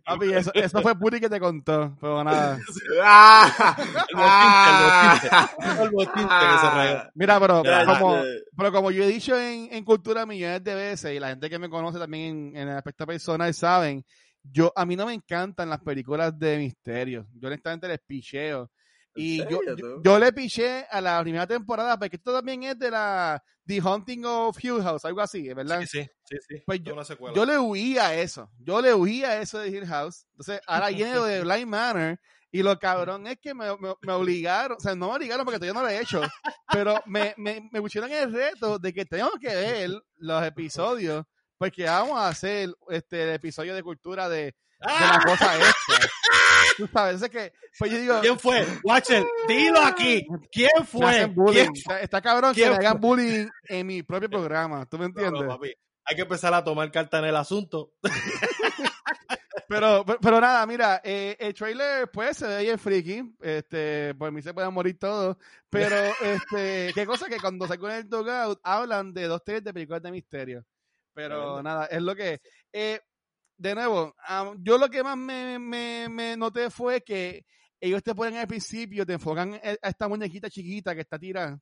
Papi, 0.04 0.34
eso, 0.34 0.52
eso 0.54 0.82
fue 0.82 1.00
Puri 1.00 1.22
que 1.22 1.30
te 1.30 1.40
contó, 1.40 1.96
pero 2.02 2.22
nada. 2.26 2.58
el 5.82 5.90
botín, 5.92 6.28
que 6.28 6.60
se 6.60 6.70
regó. 6.72 7.04
Mira, 7.14 7.40
pero, 7.40 7.64
como, 7.86 8.22
pero 8.58 8.72
como 8.74 8.92
yo 8.92 9.04
he 9.04 9.08
dicho 9.08 9.40
en, 9.40 9.70
en 9.72 9.86
cultura 9.86 10.26
millones 10.26 10.62
de 10.62 10.76
veces, 10.76 11.16
y 11.16 11.22
la 11.22 11.30
gente 11.30 11.50
que 11.50 11.58
me 11.58 11.70
conoce 11.70 12.00
también 12.00 12.54
en, 12.54 12.58
en 12.58 12.68
el 12.68 12.78
aspecto 12.78 13.08
personal 13.08 13.54
saben, 13.54 14.04
yo, 14.52 14.72
a 14.76 14.86
mí 14.86 14.96
no 14.96 15.06
me 15.06 15.14
encantan 15.14 15.70
las 15.70 15.82
películas 15.82 16.38
de 16.38 16.58
misterio. 16.58 17.28
Yo 17.34 17.48
honestamente 17.48 17.88
les 17.88 18.00
picheo. 18.00 18.72
Y 19.16 19.38
yo, 19.50 19.62
yo, 20.04 20.20
le 20.20 20.34
piché 20.34 20.86
a 20.90 21.00
la 21.00 21.22
primera 21.22 21.48
temporada, 21.48 21.98
porque 21.98 22.18
esto 22.18 22.34
también 22.34 22.64
es 22.64 22.78
de 22.78 22.92
la 22.92 23.42
The 23.66 23.82
Hunting 23.82 24.26
of 24.26 24.62
Hill 24.62 24.82
House, 24.84 25.06
algo 25.06 25.22
así, 25.22 25.54
¿verdad? 25.54 25.80
Sí, 25.82 25.88
sí, 25.88 26.10
sí. 26.26 26.38
sí. 26.48 26.64
Pues 26.66 26.82
yo, 26.84 26.96
yo, 27.34 27.46
le 27.46 27.58
huía 27.58 28.08
a 28.08 28.16
eso. 28.16 28.52
Yo 28.60 28.82
le 28.82 28.94
huía 28.94 29.30
a 29.30 29.42
eso 29.42 29.60
de 29.60 29.70
Hill 29.70 29.88
House. 29.88 30.26
Entonces, 30.32 30.60
ahora 30.68 30.90
viene 30.90 31.16
lo 31.16 31.24
de 31.24 31.42
Blind 31.42 31.68
Manor. 31.68 32.20
Y 32.52 32.64
lo 32.64 32.78
cabrón 32.80 33.28
es 33.28 33.38
que 33.40 33.54
me, 33.54 33.66
me, 34.02 34.14
obligaron, 34.14 34.78
o 34.78 34.80
sea, 34.80 34.96
no 34.96 35.10
me 35.10 35.16
obligaron 35.16 35.44
porque 35.44 35.60
todavía 35.60 35.74
no 35.74 35.86
lo 35.86 35.90
he 35.90 36.00
hecho, 36.00 36.22
pero 36.72 37.02
me, 37.06 37.34
me, 37.36 37.68
me 37.70 37.82
pusieron 37.82 38.10
el 38.10 38.32
reto 38.32 38.80
de 38.80 38.94
que 38.94 39.04
tengo 39.04 39.32
que 39.42 39.54
ver 39.54 39.92
los 40.16 40.42
episodios 40.42 41.26
porque 41.58 41.86
vamos 41.86 42.18
a 42.18 42.28
hacer 42.28 42.70
este 42.90 43.24
el 43.24 43.30
episodio 43.36 43.74
de 43.74 43.84
cultura 43.84 44.30
de, 44.30 44.38
de 44.46 44.56
la 44.82 45.22
cosa 45.26 45.56
esta. 45.56 46.08
Tú 46.78 46.90
sabes, 46.92 47.22
es 47.22 47.30
que, 47.30 47.54
pues 47.78 47.92
yo 47.92 47.98
digo, 47.98 48.20
¿quién 48.22 48.40
fue? 48.40 48.66
Watcher, 48.84 49.26
dilo 49.48 49.82
aquí. 49.82 50.26
¿Quién 50.52 50.86
fue? 50.86 51.34
¿Quién 51.52 51.72
Está, 52.02 52.22
cabrón 52.22 52.54
que 52.54 52.70
me 52.70 52.76
hagan 52.76 53.00
bullying 53.00 53.48
en 53.64 53.88
mi 53.88 54.04
propio 54.04 54.30
programa. 54.30 54.86
¿Tú 54.86 54.98
me 54.98 55.06
entiendes? 55.06 55.44
Hay 56.08 56.16
que 56.16 56.22
empezar 56.22 56.54
a 56.54 56.64
tomar 56.64 56.92
carta 56.92 57.20
en 57.20 57.26
el 57.26 57.36
asunto. 57.36 57.94
Pero, 59.68 60.06
pero, 60.06 60.20
pero 60.20 60.40
nada, 60.40 60.64
mira, 60.68 61.02
eh, 61.04 61.36
el 61.40 61.54
trailer 61.54 62.10
pues 62.12 62.38
se 62.38 62.46
ve 62.46 62.62
bien 62.62 62.78
freaky, 62.78 63.36
este, 63.42 64.14
por 64.14 64.32
mí 64.32 64.42
se 64.42 64.54
pueden 64.54 64.72
morir 64.72 64.98
todos, 65.00 65.38
pero 65.72 65.96
este, 66.22 66.92
qué 66.94 67.06
cosa 67.06 67.28
que 67.28 67.40
cuando 67.40 67.68
sacó 67.68 67.90
el 67.90 68.08
Dogout 68.08 68.60
hablan 68.62 69.12
de 69.12 69.24
dos 69.24 69.44
tres 69.44 69.64
de 69.64 69.74
películas 69.74 70.04
de 70.04 70.12
misterio. 70.12 70.66
Pero 71.16 71.36
Tremendo. 71.38 71.64
nada, 71.64 71.86
es 71.88 72.02
lo 72.02 72.16
que 72.16 72.40
eh, 72.72 73.00
de 73.58 73.74
nuevo, 73.74 74.14
am, 74.28 74.58
yo 74.62 74.78
lo 74.78 74.90
que 74.90 75.02
más 75.02 75.18
me, 75.18 75.58
me, 75.58 76.08
me 76.10 76.36
noté 76.38 76.70
fue 76.70 77.02
que 77.02 77.46
ellos 77.80 78.04
te 78.04 78.14
ponen 78.14 78.38
al 78.38 78.48
principio, 78.48 79.06
te 79.06 79.14
enfocan 79.14 79.54
a 79.56 79.88
esta 79.90 80.08
muñequita 80.08 80.50
chiquita 80.50 80.94
que 80.94 81.02
está 81.02 81.18
tirada. 81.18 81.58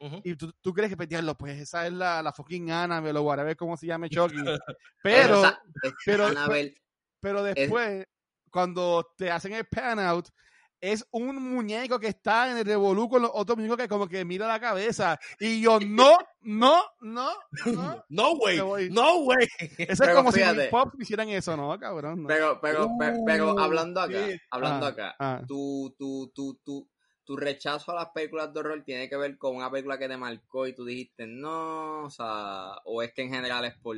Ujú. 0.00 0.20
Y 0.24 0.36
tú, 0.36 0.52
tú 0.60 0.72
crees 0.74 0.90
que, 0.90 0.96
pues, 0.96 1.08
diablo, 1.08 1.34
pues 1.36 1.58
esa 1.58 1.86
es 1.86 1.92
la, 1.94 2.20
la 2.22 2.32
fucking 2.32 2.70
Annabelle 2.70 3.18
o 3.18 3.22
whatever, 3.22 3.56
cómo 3.56 3.76
se 3.76 3.86
llame 3.86 4.10
Chucky. 4.10 4.36
Pero, 5.02 5.44
es 5.46 5.92
pero- 6.04 6.26
Annabelle- 6.28 6.74
pero 7.20 7.42
después, 7.42 8.04
cuando 8.50 9.08
te 9.16 9.30
hacen 9.30 9.54
el 9.54 9.64
pan 9.66 9.98
out, 9.98 10.28
es 10.80 11.06
un 11.10 11.36
muñeco 11.54 11.98
que 11.98 12.08
está 12.08 12.50
en 12.50 12.58
el 12.58 12.64
revolú 12.64 13.08
con 13.08 13.22
los 13.22 13.30
otros 13.34 13.56
muñecos 13.56 13.78
que 13.78 13.88
como 13.88 14.08
que 14.08 14.24
mira 14.24 14.46
la 14.46 14.60
cabeza. 14.60 15.18
Y 15.40 15.60
yo, 15.60 15.78
no, 15.80 16.18
no, 16.42 16.82
no, 17.00 17.32
no. 17.66 18.04
No 18.08 18.32
way, 18.32 18.90
no 18.90 19.18
way. 19.20 19.46
Eso 19.78 19.92
es 19.92 19.98
Pero 19.98 20.14
como 20.14 20.30
fíjate. 20.32 20.54
si 20.54 20.60
mis 20.62 20.68
pops 20.70 21.00
hicieran 21.00 21.28
eso, 21.30 21.56
¿no, 21.56 21.78
cabrón? 21.78 22.22
No. 22.22 22.28
Pero, 22.28 22.60
pero, 22.60 22.88
pero, 22.98 23.16
pero 23.26 23.54
Uh, 23.54 23.58
hablando 23.58 24.00
acá, 24.00 24.26
sí. 24.26 24.38
hablando 24.50 24.86
Ah, 24.86 24.88
acá, 24.90 25.16
ah. 25.18 25.42
tu, 25.46 25.94
tu, 25.98 26.30
tu, 26.34 26.54
tu, 26.64 26.88
tu 27.24 27.36
rechazo 27.36 27.92
a 27.92 27.94
las 27.94 28.08
películas 28.10 28.52
de 28.52 28.60
horror 28.60 28.82
tiene 28.84 29.08
que 29.08 29.16
ver 29.16 29.38
con 29.38 29.56
una 29.56 29.70
película 29.70 29.98
que 29.98 30.08
te 30.08 30.16
marcó 30.16 30.66
y 30.66 30.74
tú 30.74 30.84
dijiste 30.84 31.26
no, 31.26 32.04
o 32.04 32.10
sea, 32.10 32.72
o 32.84 33.02
es 33.02 33.12
que 33.14 33.22
en 33.22 33.30
general 33.32 33.64
es 33.64 33.74
por 33.78 33.96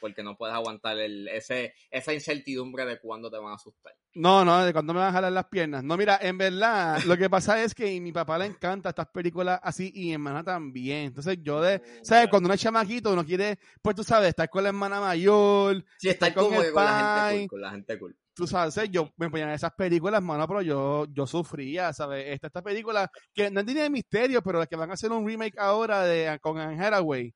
porque 0.00 0.22
no 0.22 0.36
puedes 0.36 0.54
aguantar 0.54 0.98
el, 0.98 1.28
ese, 1.28 1.74
esa 1.90 2.12
incertidumbre 2.12 2.84
de 2.86 2.98
cuándo 2.98 3.30
te 3.30 3.38
van 3.38 3.52
a 3.52 3.54
asustar. 3.56 3.94
No, 4.14 4.44
no, 4.44 4.64
de 4.64 4.72
cuando 4.72 4.94
me 4.94 5.00
van 5.00 5.10
a 5.10 5.12
jalar 5.12 5.32
las 5.32 5.46
piernas. 5.46 5.84
No, 5.84 5.96
mira, 5.96 6.18
en 6.20 6.38
verdad, 6.38 6.98
lo 7.04 7.16
que 7.16 7.30
pasa 7.30 7.62
es 7.62 7.74
que 7.74 7.96
a 7.96 8.00
mi 8.00 8.12
papá 8.12 8.38
le 8.38 8.46
encanta 8.46 8.88
estas 8.88 9.08
películas 9.08 9.60
así 9.62 9.92
y 9.94 10.06
mi 10.06 10.12
hermana 10.14 10.42
también. 10.42 11.06
Entonces 11.06 11.38
yo 11.42 11.60
de, 11.60 11.80
¿sabes? 12.02 12.28
Cuando 12.28 12.46
uno 12.48 12.54
es 12.54 12.60
chamaquito, 12.60 13.12
uno 13.12 13.24
quiere, 13.24 13.58
pues 13.82 13.94
tú 13.94 14.02
sabes, 14.02 14.30
estar 14.30 14.48
con 14.48 14.62
la 14.62 14.70
hermana 14.70 15.00
mayor, 15.00 15.84
Sí, 15.98 16.08
estar 16.08 16.32
con 16.34 16.52
el 16.54 16.72
con 16.72 16.84
la 16.84 17.20
gente 17.22 17.38
cool, 17.40 17.48
con 17.48 17.60
la 17.60 17.70
gente 17.70 17.98
cool. 17.98 18.16
tú 18.34 18.46
sabes, 18.46 18.90
yo 18.90 19.12
me 19.16 19.28
ponían 19.30 19.50
esas 19.50 19.72
películas, 19.74 20.22
mano, 20.22 20.46
pero 20.48 20.62
yo, 20.62 21.06
yo 21.12 21.26
sufría, 21.26 21.92
¿sabes? 21.92 22.24
Esta, 22.28 22.46
esta 22.48 22.62
película, 22.62 23.10
que 23.34 23.50
no 23.50 23.64
tiene 23.64 23.90
misterio, 23.90 24.42
pero 24.42 24.64
que 24.66 24.76
van 24.76 24.90
a 24.90 24.94
hacer 24.94 25.12
un 25.12 25.26
remake 25.26 25.58
ahora 25.58 26.02
de 26.04 26.38
con 26.40 26.58
Anne 26.58 26.82
Hathaway, 26.84 27.34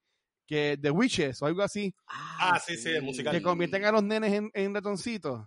que 0.52 0.76
The 0.80 0.90
Witches 0.90 1.40
o 1.40 1.46
algo 1.46 1.62
así, 1.62 1.94
Ah, 2.06 2.60
sí, 2.62 2.76
sí, 2.76 2.90
el 2.90 3.02
musical. 3.02 3.32
que 3.34 3.40
convierten 3.42 3.84
a 3.86 3.92
los 3.92 4.02
nenes 4.02 4.32
en, 4.34 4.50
en 4.52 4.74
ratoncitos. 4.74 5.46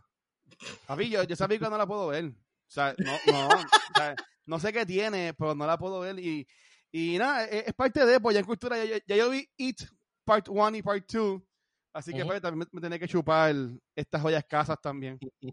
Papi, 0.88 1.10
yo, 1.10 1.22
yo 1.24 1.34
esa 1.34 1.48
película 1.48 1.70
no 1.70 1.78
la 1.78 1.86
puedo 1.86 2.08
ver. 2.08 2.26
O 2.26 2.34
sea, 2.68 2.96
no, 2.98 3.12
no, 3.32 3.48
o 3.50 3.60
sea, 3.96 4.16
no 4.48 4.60
sé 4.60 4.74
qué 4.74 4.84
tiene, 4.84 5.36
pero 5.38 5.54
no 5.54 5.68
la 5.68 5.78
puedo 5.78 6.00
ver. 6.00 6.18
Y, 6.18 6.48
y 6.92 7.20
nada, 7.20 7.46
es, 7.46 7.68
es 7.68 7.74
parte 7.76 8.04
de, 8.04 8.20
pues 8.20 8.34
ya 8.34 8.40
en 8.40 8.46
cultura, 8.48 8.78
ya, 8.78 8.86
ya- 8.98 9.04
ya 9.06 9.16
yo 9.16 9.30
vi 9.30 9.48
It 9.58 9.82
Part 10.24 10.48
1 10.50 10.78
y 10.78 10.82
Part 10.82 11.06
2. 11.12 11.42
Así 11.94 12.12
que 12.12 12.26
pues, 12.26 12.42
también 12.42 12.60
me, 12.60 12.66
me 12.72 12.82
tenía 12.82 12.98
que 13.00 13.08
chupar 13.08 13.54
estas 13.96 14.22
joyas 14.24 14.44
casas 14.50 14.78
también. 14.82 15.20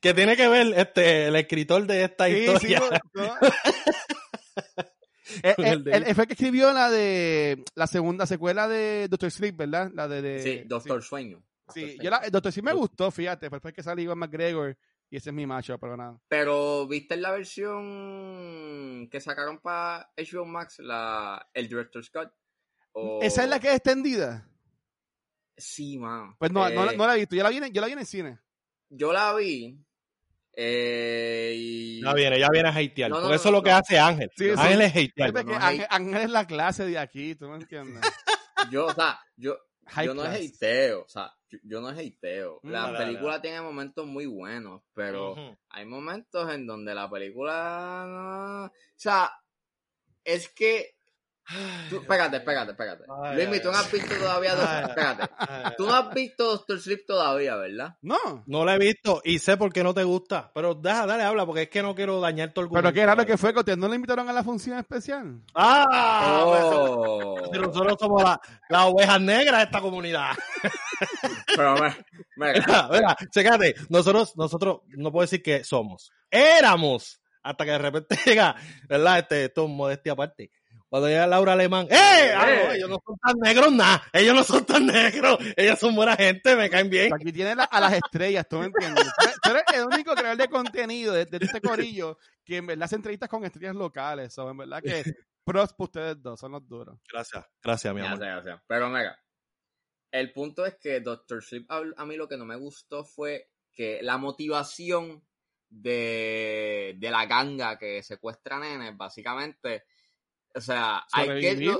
Que 0.00 0.14
tiene 0.14 0.36
que 0.36 0.48
ver 0.48 0.72
este, 0.76 1.26
el 1.26 1.36
escritor 1.36 1.86
de 1.86 2.04
esta 2.04 2.26
Sí, 2.26 2.32
sí, 2.60 2.72
historia. 2.72 2.80
no, 3.14 3.24
no. 3.26 3.34
Eh, 5.42 5.54
Con 5.56 5.64
eh, 5.66 5.70
el 5.70 5.84
de- 5.84 5.92
él- 5.96 6.04
él 6.06 6.14
fue 6.14 6.24
el 6.24 6.28
que 6.28 6.34
escribió 6.34 6.72
la 6.72 6.90
de 6.90 7.64
la 7.74 7.86
segunda 7.86 8.26
secuela 8.26 8.68
de 8.68 9.08
Doctor 9.08 9.30
Sleep, 9.30 9.56
¿verdad? 9.56 9.90
La 9.94 10.06
de, 10.08 10.22
de- 10.22 10.42
Sí, 10.42 10.62
Doctor 10.66 11.02
Sueño. 11.02 11.42
Sí, 11.74 11.80
Doctor 11.82 12.04
yo 12.04 12.10
la, 12.10 12.20
Doctor 12.30 12.52
Sleep 12.52 12.64
me 12.64 12.72
gustó, 12.74 13.10
fíjate, 13.10 13.50
pero 13.50 13.60
fue 13.60 13.70
el 13.70 13.74
que 13.74 13.82
sale 13.82 14.02
Ivan 14.02 14.18
McGregor 14.18 14.76
y 15.10 15.16
ese 15.16 15.30
es 15.30 15.34
mi 15.34 15.46
macho, 15.46 15.78
pero 15.78 15.96
nada. 15.96 16.20
Pero, 16.28 16.86
¿viste 16.88 17.16
la 17.16 17.30
versión 17.32 19.08
que 19.10 19.20
sacaron 19.20 19.58
para 19.58 20.10
HBO 20.16 20.44
Max, 20.44 20.78
la, 20.80 21.48
el 21.54 21.68
Director 21.68 22.04
Scott? 22.04 22.32
O- 22.92 23.20
¿Esa 23.22 23.44
es 23.44 23.50
la 23.50 23.60
que 23.60 23.68
es 23.68 23.74
extendida? 23.76 24.48
Sí, 25.56 25.98
man. 25.98 26.36
Pues 26.38 26.52
no, 26.52 26.68
no, 26.70 26.84
la- 26.84 26.92
Eh, 26.92 26.96
no 26.96 27.06
la 27.06 27.14
he 27.14 27.18
visto, 27.18 27.34
yo 27.36 27.42
la 27.42 27.50
vi 27.50 27.56
en, 27.58 27.72
yo 27.72 27.80
la 27.80 27.86
vi 27.86 27.92
en 27.94 27.98
el 28.00 28.06
cine. 28.06 28.38
Yo 28.88 29.12
la 29.12 29.34
vi. 29.34 29.78
Eh, 30.58 31.52
y... 31.54 32.02
Ya 32.02 32.14
viene, 32.14 32.40
ya 32.40 32.48
viene 32.50 32.70
a 32.70 32.72
hatear. 32.72 33.10
No, 33.10 33.16
no, 33.16 33.22
Porque 33.22 33.36
eso 33.36 33.50
no, 33.50 33.56
es 33.56 33.58
lo 33.58 33.62
que 33.62 33.70
hace 33.70 33.98
Ángel. 33.98 34.30
Sí. 34.34 34.48
Ángel 34.56 34.80
es 34.80 34.90
hatear. 34.90 35.32
Ángel, 35.60 35.86
Ángel 35.90 36.22
es 36.22 36.30
la 36.30 36.46
clase 36.46 36.86
de 36.86 36.98
aquí, 36.98 37.34
¿tú 37.34 37.48
me 37.48 37.56
entiendes? 37.56 38.00
Yo, 38.70 38.86
o 38.86 38.94
sea, 38.94 39.20
yo, 39.36 39.56
High 39.86 40.06
yo 40.06 40.14
no 40.14 40.24
es 40.24 40.54
hateo, 40.54 41.02
o 41.02 41.08
sea, 41.08 41.32
yo, 41.48 41.58
yo 41.62 41.80
no 41.80 41.90
es 41.90 41.98
hateo. 41.98 42.58
Mm, 42.62 42.70
La 42.70 42.96
película 42.96 43.32
dale. 43.32 43.42
tiene 43.42 43.60
momentos 43.60 44.06
muy 44.06 44.26
buenos, 44.26 44.82
pero 44.92 45.36
hay 45.68 45.84
momentos 45.84 46.52
en 46.52 46.66
donde 46.66 46.94
la 46.94 47.08
película 47.08 48.04
no... 48.08 48.64
O 48.64 48.70
sea, 48.96 49.30
es 50.24 50.48
que... 50.48 50.95
Tú, 51.88 52.00
espérate, 52.00 52.38
espérate, 52.38 52.72
espérate. 52.72 53.04
Ay, 53.22 53.40
ay, 53.42 53.60
tú 53.60 53.70
no 53.70 53.78
has 53.78 53.90
visto 53.92 54.14
todavía... 54.16 54.52
Ay, 54.58 54.84
espérate. 54.88 55.32
Ay, 55.38 55.72
Tú 55.76 55.86
no 55.86 55.94
has 55.94 56.12
visto 56.12 56.44
Doctor 56.44 56.80
Sleep 56.80 57.06
todavía, 57.06 57.54
¿verdad? 57.56 57.96
No. 58.02 58.42
No 58.46 58.64
la 58.64 58.74
he 58.74 58.78
visto 58.78 59.20
y 59.24 59.38
sé 59.38 59.56
por 59.56 59.72
qué 59.72 59.84
no 59.84 59.94
te 59.94 60.02
gusta. 60.02 60.50
Pero 60.54 60.74
deja, 60.74 61.06
dale, 61.06 61.22
habla, 61.22 61.46
porque 61.46 61.62
es 61.62 61.68
que 61.70 61.82
no 61.82 61.94
quiero 61.94 62.20
dañar 62.20 62.52
tu 62.52 62.60
argumento. 62.62 62.82
Pero 62.88 62.94
qué 62.94 63.06
raro 63.06 63.24
que 63.24 63.36
fue 63.38 63.52
que 63.52 63.60
ustedes 63.60 63.78
no 63.78 63.86
le 63.88 63.94
invitaron 63.94 64.28
a 64.28 64.32
la 64.32 64.42
función 64.42 64.78
especial. 64.78 65.40
¡Ah! 65.54 66.42
Oh. 66.44 67.48
Pero 67.52 67.68
nosotros 67.68 67.96
somos 68.00 68.22
la- 68.22 68.40
las 68.68 68.84
ovejas 68.86 69.20
negras 69.20 69.58
de 69.58 69.64
esta 69.64 69.80
comunidad. 69.80 70.30
Pero, 71.54 71.74
me- 71.74 71.96
mira, 72.36 72.52
Mira, 72.66 72.88
mira, 72.90 73.16
chécate, 73.30 73.74
nosotros, 73.88 74.32
nosotros, 74.36 74.80
no 74.88 75.12
puedo 75.12 75.22
decir 75.22 75.42
que 75.42 75.64
somos, 75.64 76.10
éramos, 76.30 77.20
hasta 77.42 77.64
que 77.64 77.70
de 77.72 77.78
repente 77.78 78.16
llega, 78.26 78.56
¿verdad? 78.88 79.18
Este, 79.20 79.44
esto 79.44 79.64
es 79.64 79.70
modestia 79.70 80.12
aparte. 80.12 80.50
Cuando 80.88 81.08
llega 81.08 81.26
Laura 81.26 81.54
Alemán, 81.54 81.88
¡eh! 81.90 82.32
Ah, 82.34 82.46
no, 82.46 82.72
ellos 82.72 82.88
no 82.88 83.02
son 83.04 83.16
tan 83.18 83.36
negros, 83.40 83.72
nada, 83.72 84.02
ellos 84.12 84.34
no 84.36 84.44
son 84.44 84.64
tan 84.64 84.86
negros, 84.86 85.38
ellos 85.56 85.78
son 85.78 85.94
buena 85.96 86.14
gente, 86.16 86.54
me 86.54 86.70
caen 86.70 86.88
bien. 86.88 87.12
Aquí 87.12 87.32
tiene 87.32 87.54
la- 87.56 87.64
a 87.64 87.80
las 87.80 87.92
estrellas, 87.94 88.46
¿tú 88.48 88.58
me 88.60 88.66
entiendes? 88.66 89.04
Tú 89.04 89.24
eres, 89.24 89.36
tú 89.42 89.50
eres 89.50 89.62
el 89.74 89.84
único 89.86 90.14
creador 90.14 90.36
de 90.38 90.48
contenido 90.48 91.12
de, 91.12 91.24
de 91.26 91.38
este 91.44 91.60
corillo 91.60 92.18
que 92.44 92.58
en 92.58 92.66
verdad 92.68 92.84
hace 92.84 92.94
entrevistas 92.96 93.28
con 93.28 93.44
estrellas 93.44 93.74
locales. 93.74 94.38
O 94.38 94.48
en 94.48 94.56
verdad 94.58 94.80
que 94.82 95.02
pros 95.44 95.72
para 95.72 95.84
ustedes 95.84 96.22
dos, 96.22 96.38
son 96.38 96.52
los 96.52 96.66
duros. 96.68 96.98
Gracias, 97.12 97.44
gracias, 97.62 97.92
mi 97.94 98.00
amor. 98.02 98.20
ya 98.20 98.42
sé. 98.42 98.50
Pero 98.68 98.88
mira, 98.88 99.18
el 100.12 100.32
punto 100.32 100.64
es 100.64 100.76
que 100.76 101.00
Doctor 101.00 101.42
Sleep 101.42 101.66
a, 101.70 101.82
a 101.96 102.06
mí 102.06 102.16
lo 102.16 102.28
que 102.28 102.36
no 102.36 102.44
me 102.44 102.54
gustó 102.56 103.04
fue 103.04 103.50
que 103.72 103.98
la 104.02 104.18
motivación 104.18 105.22
de, 105.68 106.94
de 106.98 107.10
la 107.10 107.26
ganga 107.26 107.76
que 107.78 108.02
secuestra 108.02 108.58
nenes, 108.58 108.96
básicamente, 108.96 109.84
o 110.56 110.60
sea, 110.60 111.06
hay 111.12 111.40
que 111.40 111.78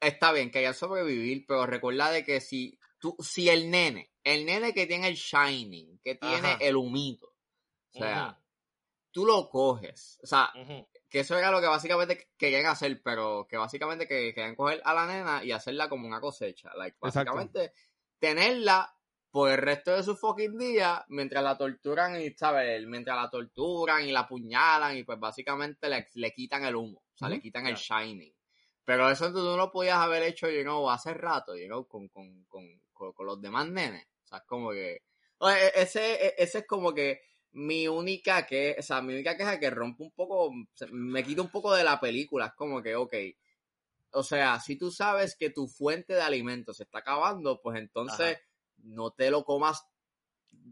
está 0.00 0.32
bien 0.32 0.50
que 0.50 0.58
haya 0.58 0.74
sobrevivir, 0.74 1.44
pero 1.46 1.64
recuerda 1.64 2.10
de 2.10 2.24
que 2.24 2.40
si 2.40 2.78
tú, 2.98 3.16
si 3.20 3.48
el 3.48 3.70
nene, 3.70 4.10
el 4.24 4.44
nene 4.44 4.74
que 4.74 4.86
tiene 4.86 5.08
el 5.08 5.14
shining, 5.14 6.00
que 6.02 6.16
tiene 6.16 6.48
Ajá. 6.48 6.58
el 6.60 6.76
humito, 6.76 7.34
o 7.94 7.98
sea, 7.98 8.40
tú 9.12 9.24
lo 9.24 9.48
coges, 9.48 10.18
o 10.22 10.26
sea, 10.26 10.52
que 11.08 11.20
eso 11.20 11.38
era 11.38 11.50
lo 11.50 11.60
que 11.60 11.66
básicamente 11.68 12.30
querían 12.36 12.66
hacer, 12.66 13.00
pero 13.02 13.46
que 13.48 13.56
básicamente 13.56 14.08
que 14.08 14.34
querían 14.34 14.56
coger 14.56 14.80
a 14.84 14.94
la 14.94 15.06
nena 15.06 15.44
y 15.44 15.52
hacerla 15.52 15.88
como 15.88 16.08
una 16.08 16.20
cosecha. 16.20 16.72
Like, 16.74 16.96
Exacto. 17.02 17.32
básicamente 17.32 17.72
tenerla 18.18 18.96
por 19.30 19.50
el 19.50 19.58
resto 19.58 19.96
de 19.96 20.02
su 20.02 20.16
fucking 20.16 20.58
día 20.58 21.04
mientras 21.08 21.42
la 21.42 21.56
torturan 21.56 22.20
y, 22.20 22.30
¿sabes? 22.32 22.86
Mientras 22.86 23.16
la 23.16 23.30
torturan 23.30 24.06
y 24.06 24.12
la 24.12 24.20
apuñalan 24.20 24.96
y 24.96 25.04
pues 25.04 25.18
básicamente 25.18 25.88
le, 25.88 26.08
le 26.14 26.32
quitan 26.32 26.64
el 26.64 26.76
humo, 26.76 27.01
o 27.14 27.18
sea, 27.18 27.28
le 27.28 27.40
quitan 27.40 27.66
el 27.66 27.76
shining. 27.76 28.32
Pero 28.84 29.08
eso 29.10 29.32
tú 29.32 29.38
no 29.38 29.56
lo 29.56 29.70
podías 29.70 29.98
haber 29.98 30.22
hecho, 30.24 30.50
you 30.50 30.62
know, 30.62 30.90
hace 30.90 31.14
rato, 31.14 31.56
you 31.56 31.66
know, 31.66 31.86
con, 31.86 32.08
con, 32.08 32.44
con, 32.46 32.64
con, 32.92 33.12
con 33.12 33.26
los 33.26 33.40
demás 33.40 33.68
nenes. 33.68 34.06
O 34.24 34.26
sea, 34.26 34.38
es 34.38 34.44
como 34.46 34.70
que... 34.72 35.02
o, 35.38 35.48
e- 35.50 35.72
Ese, 35.76 36.14
e- 36.26 36.34
ese 36.38 36.58
es 36.60 36.66
como 36.66 36.92
que 36.92 37.20
mi 37.52 37.86
única 37.86 38.46
que, 38.46 38.76
o 38.78 38.82
sea, 38.82 39.02
mi 39.02 39.12
única 39.14 39.36
queja 39.36 39.60
que 39.60 39.70
rompe 39.70 40.02
un 40.02 40.10
poco, 40.12 40.50
me 40.90 41.22
quita 41.22 41.42
un 41.42 41.50
poco 41.50 41.74
de 41.74 41.84
la 41.84 42.00
película, 42.00 42.46
es 42.46 42.54
como 42.54 42.82
que, 42.82 42.96
ok, 42.96 43.14
o 44.12 44.22
sea, 44.22 44.60
si 44.60 44.76
tú 44.76 44.90
sabes 44.90 45.36
que 45.36 45.50
tu 45.50 45.68
fuente 45.68 46.14
de 46.14 46.20
alimentos 46.22 46.76
se 46.76 46.82
está 46.84 46.98
acabando, 46.98 47.60
pues 47.62 47.78
entonces 47.78 48.38
no 48.76 49.10
te 49.12 49.30
lo 49.30 49.44
comas 49.44 49.84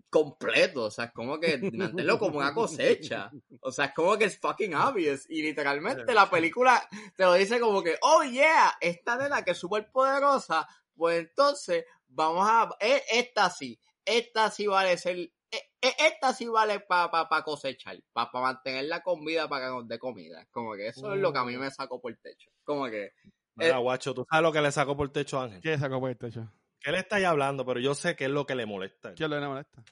completo, 0.08 0.84
o 0.84 0.90
sea, 0.90 1.06
es 1.06 1.12
como 1.12 1.38
que 1.38 1.66
manténlo 1.72 2.18
como 2.18 2.38
una 2.38 2.52
cosecha, 2.52 3.30
o 3.60 3.70
sea, 3.70 3.86
es 3.86 3.94
como 3.94 4.18
que 4.18 4.24
es 4.24 4.38
fucking 4.38 4.74
obvious, 4.74 5.28
y 5.30 5.42
literalmente 5.42 6.12
la 6.14 6.28
película 6.28 6.86
te 7.16 7.24
lo 7.24 7.34
dice 7.34 7.60
como 7.60 7.82
que, 7.82 7.96
oh 8.02 8.22
yeah, 8.24 8.72
esta 8.80 9.16
nena 9.16 9.42
que 9.44 9.52
es 9.52 9.58
súper 9.58 9.90
poderosa, 9.92 10.66
pues 10.96 11.20
entonces 11.20 11.84
vamos 12.08 12.46
a, 12.48 12.68
e- 12.80 13.02
esta 13.12 13.50
sí, 13.50 13.78
esta 14.04 14.50
sí 14.50 14.66
vale 14.66 14.98
ser, 14.98 15.16
e- 15.16 15.32
e- 15.80 15.94
esta 16.08 16.32
sí 16.34 16.46
vale 16.48 16.80
para 16.80 17.10
pa, 17.10 17.28
pa 17.28 17.44
cosechar, 17.44 17.96
para 18.12 18.30
mantenerla 18.34 19.02
con 19.02 19.24
vida, 19.24 19.48
para 19.48 19.66
que 19.66 19.72
nos 19.72 19.86
dé 19.88 19.98
comida. 19.98 20.44
Como 20.50 20.74
que 20.74 20.88
eso 20.88 21.14
es 21.14 21.20
lo 21.20 21.32
que 21.32 21.38
a 21.38 21.44
mí 21.44 21.56
me 21.56 21.70
sacó 21.70 22.00
por 22.00 22.10
el 22.10 22.18
techo. 22.18 22.50
Como 22.64 22.86
que, 22.86 23.12
Mira, 23.54 23.76
Eh, 23.78 23.80
guacho, 23.80 24.14
tú 24.14 24.24
sabes 24.28 24.42
lo 24.42 24.52
que 24.52 24.60
le 24.60 24.72
sacó 24.72 24.96
por 24.96 25.06
el 25.06 25.12
techo 25.12 25.38
a 25.38 25.44
Ángel. 25.44 25.60
¿Qué 25.60 25.78
sacó 25.78 26.00
por 26.00 26.10
el 26.10 26.16
techo? 26.18 26.50
Que 26.80 26.90
él 26.90 26.96
está 26.96 27.16
ahí 27.16 27.24
hablando, 27.24 27.64
pero 27.64 27.78
yo 27.80 27.94
sé 27.94 28.16
que 28.16 28.24
es 28.24 28.30
lo 28.30 28.46
que 28.46 28.54
le 28.54 28.66
molesta. 28.66 29.14
¿Quién 29.14 29.30
le 29.30 29.40
molesta? 29.46 29.82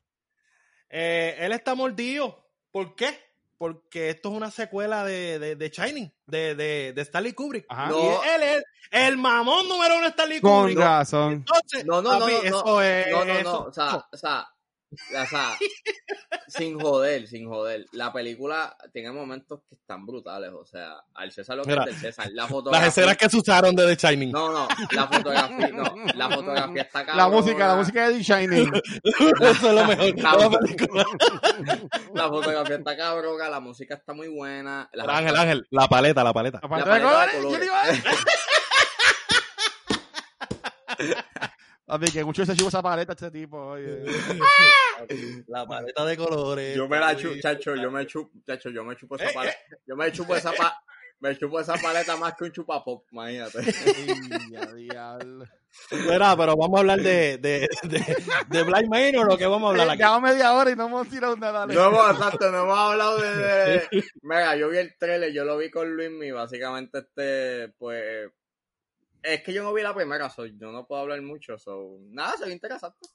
Eh, 0.89 1.37
él 1.41 1.53
está 1.53 1.75
mordido. 1.75 2.47
¿Por 2.71 2.95
qué? 2.95 3.27
Porque 3.59 4.11
esto 4.11 4.29
es 4.31 4.35
una 4.37 4.51
secuela 4.51 5.05
de, 5.05 5.39
de, 5.39 5.57
de 5.57 5.69
Shining, 5.71 6.13
de, 6.27 6.55
de, 6.55 6.93
de 6.95 7.03
Stanley 7.03 7.33
Kubrick. 7.33 7.67
Ajá. 7.69 7.89
No. 7.89 7.99
Y 8.01 8.29
él 8.29 8.43
es 8.43 8.65
el 8.93 9.17
mamón 9.17 9.69
número 9.69 9.95
uno 9.97 10.05
de 10.05 10.11
Stanley 10.11 10.41
Con 10.41 10.61
Kubrick. 10.61 10.79
razón. 10.79 11.33
Entonces, 11.33 11.85
No, 11.85 12.01
no, 12.01 12.13
no, 12.15 12.19
papi, 12.21 12.33
no, 12.33 12.39
no, 12.39 12.47
eso 12.59 12.83
es. 12.83 13.11
no, 13.11 13.25
no, 13.25 13.35
no, 13.35 13.39
eso- 13.41 13.65
o 13.67 13.73
sea, 13.73 14.07
o 14.13 14.17
sea, 14.17 14.49
o 14.91 15.27
sea, 15.27 15.57
sin 16.49 16.81
joder, 16.81 17.27
sin 17.29 17.47
joder. 17.47 17.85
La 17.93 18.13
película 18.13 18.77
tiene 18.93 19.13
momentos 19.13 19.61
que 19.69 19.75
están 19.75 20.07
brutales, 20.07 20.51
o 20.53 20.65
sea, 20.65 20.97
al 21.15 21.31
César 21.31 21.57
lo 21.57 21.65
que 21.65 21.71
Mira, 21.71 21.83
es 21.85 21.91
del 21.91 21.97
César. 21.97 22.29
La 22.33 22.43
las 22.43 22.51
fotografía. 22.51 22.89
escenas 22.89 23.17
que 23.17 23.29
se 23.29 23.37
usaron 23.37 23.77
de 23.77 23.95
The 23.95 24.09
Shining. 24.09 24.33
No, 24.33 24.51
no, 24.53 24.67
la 24.93 25.07
fotografía, 25.07 25.69
no, 25.69 25.95
la 26.15 26.31
fotografía 26.31 26.83
está 26.83 27.05
cabrona. 27.05 27.23
La 27.23 27.29
música, 27.29 27.69
la 27.69 27.77
música 27.77 28.09
de 28.09 28.15
The 28.19 28.23
Shining. 28.23 28.73
Eso 29.41 29.69
es 29.69 29.75
lo 29.75 29.85
mejor. 29.85 30.15
de 30.15 30.23
la 30.23 30.51
película. 30.51 31.05
La 32.15 32.29
fotografía 32.29 32.77
está 32.77 32.97
cabrona, 32.97 33.49
la 33.51 33.61
música 33.61 33.95
está 33.95 34.15
muy 34.15 34.29
buena. 34.29 34.89
las 34.93 35.09
Ángel, 35.09 35.37
Ángel, 35.37 35.67
la 35.71 35.89
paleta, 35.89 36.25
la 36.25 36.33
paleta. 36.33 36.61
La 36.63 36.69
paleta 36.69 36.89
La 36.89 36.95
de 36.95 37.01
paleta 37.03 37.27
de 37.27 37.43
colores, 37.43 37.59
¿quién 37.59 37.71
colores. 37.71 38.05
Papi, 41.89 42.11
que 42.13 42.23
mucho 42.25 42.45
se 42.45 42.55
chupa 42.55 42.69
esa 42.69 42.83
paleta 42.83 43.13
este 43.15 43.31
tipo. 43.31 43.59
Oye. 43.59 44.03
La 45.49 45.67
paleta 45.67 46.05
de 46.05 46.17
colores. 46.17 46.77
Yo 46.77 46.87
me 46.89 46.99
la 47.01 47.17
chupo, 47.17 47.35
chacho, 47.41 47.75
yo 47.77 47.91
me 47.91 48.07
chupo, 48.07 48.31
chacho, 48.47 48.69
yo 48.71 48.85
me 48.85 48.95
chupo 48.97 49.17
esa 49.17 49.31
Eh, 49.31 49.35
paleta. 49.35 49.59
Yo 49.87 49.97
me 49.97 50.13
chupo 50.13 50.37
esa 50.37 50.53
pa, 50.53 50.77
me 51.21 51.37
chupo 51.39 51.59
esa 51.61 51.75
paleta 51.77 52.17
más 52.17 52.35
que 52.35 52.45
un 52.45 52.53
chupapop, 52.53 53.05
imagínate. 53.13 53.59
Mira, 55.91 56.37
pero 56.37 56.57
vamos 56.57 56.77
a 56.77 56.81
hablar 56.81 57.01
de, 57.01 57.39
de, 57.39 57.69
de, 57.85 58.17
de 58.49 58.63
Blind 58.65 58.89
Manor 58.89 59.27
o 59.27 59.31
lo 59.31 59.39
que 59.39 59.47
vamos 59.47 59.69
a 59.69 59.71
hablar 59.71 59.89
aquí. 59.91 59.99
Llevamos 59.99 60.31
media 60.31 60.53
hora 60.55 60.71
y 60.71 60.77
no 60.77 60.87
hemos 60.87 61.09
tirado 61.09 61.37
nada. 61.37 61.67
No 61.67 61.87
hemos, 61.89 62.11
exacto, 62.11 62.51
no 62.51 62.63
hemos 62.65 62.79
hablado 62.79 63.19
de, 63.21 63.37
de- 63.37 64.05
Mira, 64.23 64.57
yo 64.57 64.69
vi 64.69 64.79
el 64.79 64.97
trailer, 64.99 65.33
yo 65.33 65.45
lo 65.45 65.57
vi 65.59 65.71
con 65.71 65.95
Luismi, 65.95 66.31
básicamente 66.33 66.99
este, 66.99 67.69
pues... 67.79 68.31
Es 69.23 69.43
que 69.43 69.53
yo 69.53 69.63
no 69.63 69.73
vi 69.73 69.83
la 69.83 69.95
primera, 69.95 70.31
so, 70.31 70.47
yo 70.47 70.73
no 70.73 70.87
puedo 70.87 71.03
hablar 71.03 71.21
mucho, 71.23 71.59
so... 71.59 71.99
Nada, 72.11 72.37
se 72.37 72.47
ve 72.47 72.53
interesante. 72.53 73.09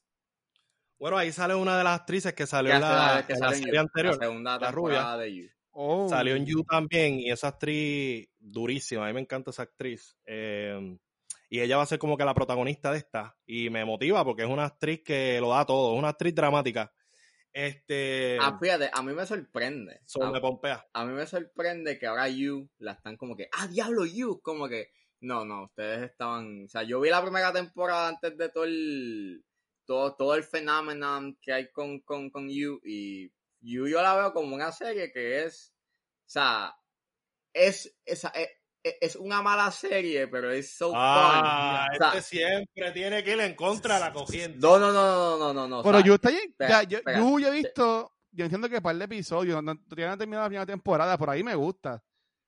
Bueno, 1.00 1.17
ahí 1.17 1.31
sale 1.31 1.55
una 1.55 1.77
de 1.77 1.83
las 1.83 2.00
actrices 2.00 2.33
que 2.33 2.45
salió 2.48 2.74
en 2.74 2.81
la, 2.81 3.24
que 3.27 3.33
en 3.33 3.39
serie 3.39 3.74
You, 3.74 3.79
anterior. 3.79 4.15
La 4.17 4.25
segunda 4.25 4.57
la 4.60 4.67
temporada 4.67 5.17
de 5.17 5.36
You. 5.36 5.50
Oh. 5.72 6.07
Salió 6.07 6.36
en 6.36 6.45
You 6.45 6.63
también 6.63 7.19
y 7.19 7.31
esa 7.31 7.50
actriz 7.50 8.29
durísima, 8.39 9.05
a 9.05 9.07
mí 9.07 9.13
me 9.13 9.22
encanta 9.22 9.50
esa 9.51 9.63
actriz. 9.63 10.15
Eh, 10.25 10.98
y 11.50 11.60
ella 11.62 11.77
va 11.77 11.83
a 11.83 11.88
ser 11.88 12.00
como 12.00 12.15
que 12.17 12.25
la 12.25 12.33
protagonista 12.33 12.91
de 12.91 13.00
esta 13.00 13.36
y 13.45 13.69
me 13.69 13.83
motiva 13.86 14.24
porque 14.24 14.43
es 14.43 14.50
una 14.50 14.65
actriz 14.65 15.01
que 15.03 15.39
lo 15.41 15.50
da 15.50 15.65
todo, 15.65 15.93
es 15.93 16.00
una 16.00 16.10
actriz 16.10 16.33
dramática. 16.36 16.93
Este, 17.51 18.38
Ah, 18.41 18.57
fíjate, 18.60 18.89
a 18.91 19.01
mí 19.03 19.13
me 19.13 19.25
sorprende. 19.25 20.01
so, 20.05 20.24
A- 20.24 20.31
me 20.31 20.41
pompea. 20.41 20.88
a 20.93 21.05
mí 21.05 21.13
me 21.13 21.25
sorprende 21.27 22.00
que 22.00 22.07
ahora 22.07 22.27
You 22.27 22.69
la 22.79 22.93
están 22.93 23.17
como 23.17 23.36
que, 23.36 23.50
ah, 23.51 23.67
diablo, 23.67 24.05
You, 24.05 24.41
como 24.41 24.67
que, 24.67 24.91
no, 25.23 25.45
no, 25.45 25.63
ustedes 25.65 26.11
estaban, 26.11 26.65
o 26.65 26.67
sea, 26.67 26.83
yo 26.83 26.99
vi 26.99 27.09
la 27.09 27.21
primera 27.21 27.51
temporada 27.53 28.09
antes 28.09 28.37
de 28.37 28.49
todo 28.49 28.65
el, 28.65 29.43
todo, 29.85 30.15
todo 30.15 30.35
el 30.35 30.43
fenómeno 30.43 31.35
que 31.41 31.53
hay 31.53 31.71
con, 31.71 31.99
con, 32.01 32.29
con 32.29 32.49
You 32.49 32.79
y 32.83 33.31
You 33.61 33.87
yo 33.87 34.01
la 34.01 34.15
veo 34.15 34.33
como 34.33 34.55
una 34.55 34.71
serie 34.71 35.11
que 35.11 35.43
es, 35.45 35.73
o 36.27 36.29
sea, 36.29 36.75
es, 37.53 37.95
esa 38.05 38.29
es, 38.29 38.49
es 38.83 39.15
una 39.15 39.41
mala 39.41 39.71
serie, 39.71 40.27
pero 40.27 40.51
es 40.51 40.75
so 40.75 40.91
Ah, 40.93 41.88
fun. 41.88 41.95
O 41.95 41.97
sea, 42.12 42.19
este 42.19 42.21
siempre 42.38 42.91
tiene 42.91 43.23
que 43.23 43.31
ir 43.33 43.39
en 43.39 43.55
contra 43.55 43.95
de 43.95 43.99
la 44.01 44.12
corriente. 44.13 44.57
no, 44.59 44.77
no, 44.77 44.91
no, 44.91 45.05
no, 45.05 45.38
no, 45.38 45.53
no, 45.53 45.67
no. 45.67 45.79
o 45.79 45.83
Pero 45.83 45.99
sea, 45.99 46.07
yo 46.07 46.15
está 46.15 46.29
bien. 46.29 46.49
espera, 46.49 46.83
ya, 46.83 46.83
yo, 46.83 46.97
espera. 46.97 47.19
yo, 47.19 47.39
yo 47.39 47.47
he 47.47 47.51
visto, 47.51 48.12
yo 48.31 48.43
entiendo 48.45 48.67
que 48.69 48.81
par 48.81 48.95
de 48.97 49.05
episodios, 49.05 49.63
no, 49.63 49.75
todavía 49.83 50.07
no 50.07 50.13
he 50.15 50.17
terminado 50.17 50.43
la 50.43 50.49
primera 50.49 50.65
temporada, 50.65 51.17
por 51.17 51.29
ahí 51.29 51.43
me 51.43 51.55
gusta. 51.55 52.03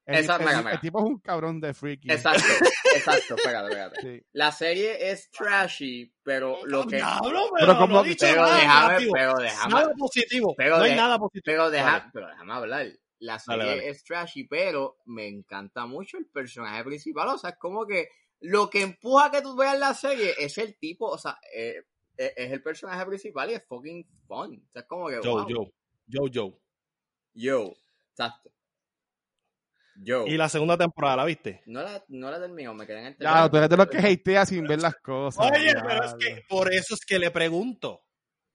El, 0.06 0.16
Esa- 0.20 0.36
el- 0.72 0.80
tipo 0.80 1.00
es 1.00 1.06
un 1.06 1.20
cabrón 1.20 1.60
de 1.60 1.74
freaky. 1.74 2.12
Exacto, 2.12 2.44
exacto, 2.96 3.36
espérate, 3.36 3.68
espérate. 3.70 4.02
Sí. 4.02 4.26
La 4.34 4.52
serie 4.52 5.10
es 5.12 5.32
trashy, 5.32 6.14
pero 6.22 6.60
lo 6.66 6.86
que... 6.86 6.98
Diablo, 6.98 7.30
Pero 7.32 7.50
pero, 7.60 7.78
como- 7.80 7.96
no 7.96 8.04
dicho 8.04 8.26
Pero 8.28 8.42
nada 8.44 8.56
déjame, 8.58 8.88
negativo. 8.88 9.12
pero 9.14 9.34
déjame, 9.40 9.74
Nada 9.74 9.94
positivo. 9.98 10.54
pero 10.56 10.78
no 10.78 10.84
hay 10.84 10.90
de- 10.92 10.96
nada 10.96 11.18
positivo. 11.18 11.44
pero, 11.46 11.70
deja, 11.72 12.10
pero 12.14 12.28
déjame 12.28 12.54
hablar. 12.54 12.88
La 13.20 13.40
serie 13.40 13.90
es 13.90 14.04
trashy, 14.04 14.44
pero 14.44 14.98
me 15.06 15.28
encanta 15.28 15.86
mucho 15.88 16.18
el 16.18 16.28
personaje 16.28 16.84
principal. 16.84 17.30
O 17.30 17.38
sea, 17.40 17.52
es 17.52 17.58
como 17.58 17.88
que 17.88 18.10
lo 18.42 18.70
que 18.70 18.82
empuja 18.84 19.26
a 19.28 19.32
que 19.32 19.42
tú 19.42 19.56
veas 19.56 19.80
la 19.80 19.94
serie 19.96 20.36
es 20.38 20.58
el 20.60 20.78
tipo, 20.78 21.08
o 21.08 21.18
sea, 21.18 21.40
eh, 21.56 21.82
eh, 22.18 22.34
es 22.36 22.52
el 22.52 22.62
personaje 22.62 23.04
principal 23.08 23.50
y 23.50 23.54
es 23.56 23.64
fucking 23.68 24.06
fun. 24.28 24.62
O 24.68 24.72
sea, 24.72 24.82
es 24.82 24.88
como 24.88 25.08
que, 25.08 25.16
Joe, 25.24 25.32
wow. 25.32 25.48
Joe, 25.50 25.74
Joe, 26.12 26.30
Joe. 26.32 26.60
Yo, 27.34 27.74
exacto. 28.12 28.52
Yo. 29.98 30.26
Y 30.28 30.38
la 30.38 30.50
segunda 30.50 30.78
temporada, 30.78 31.18
¿la 31.18 31.26
viste? 31.26 31.62
No 31.66 31.82
la, 31.82 32.04
no 32.10 32.30
la 32.30 32.40
termino, 32.40 32.74
me 32.74 32.86
quedé 32.86 33.00
en 33.00 33.06
el 33.08 33.18
Ya, 33.20 33.50
tú 33.50 33.58
eres 33.58 33.70
de 33.70 33.78
los 33.78 33.88
que 33.88 33.98
hatea 33.98 34.46
sin 34.46 34.66
ver 34.66 34.82
las 34.82 34.96
cosas. 34.98 35.46
Oye, 35.52 35.74
pero 35.74 36.04
es 36.04 36.14
que 36.16 36.44
por 36.50 36.74
eso 36.74 36.96
es 36.96 37.06
que 37.06 37.18
le 37.20 37.32
pregunto. 37.32 38.02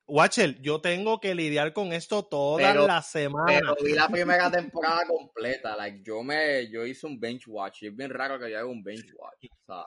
Watcher, 0.06 0.60
yo 0.60 0.80
tengo 0.80 1.20
que 1.20 1.36
lidiar 1.36 1.72
con 1.72 1.92
esto 1.92 2.24
toda 2.24 2.58
Pero- 2.72 2.86
la 2.86 3.00
semana. 3.00 3.46
Pero 3.46 3.76
vi 3.82 3.92
la 3.92 4.08
primera 4.08 4.50
temporada 4.50 5.02
completa. 5.06 5.76
Like, 5.76 6.02
yo 6.04 6.22
me, 6.24 6.68
yo 6.68 6.84
hice 6.84 7.06
un 7.06 7.18
bench 7.20 7.44
watch. 7.46 7.82
Y 7.84 7.86
es 7.86 7.96
bien 7.96 8.10
raro 8.10 8.38
que 8.38 8.50
yo 8.50 8.58
haga 8.58 8.66
un 8.66 8.82
bench 8.82 9.06
watch. 9.16 9.44
O 9.68 9.72
sea, 9.72 9.84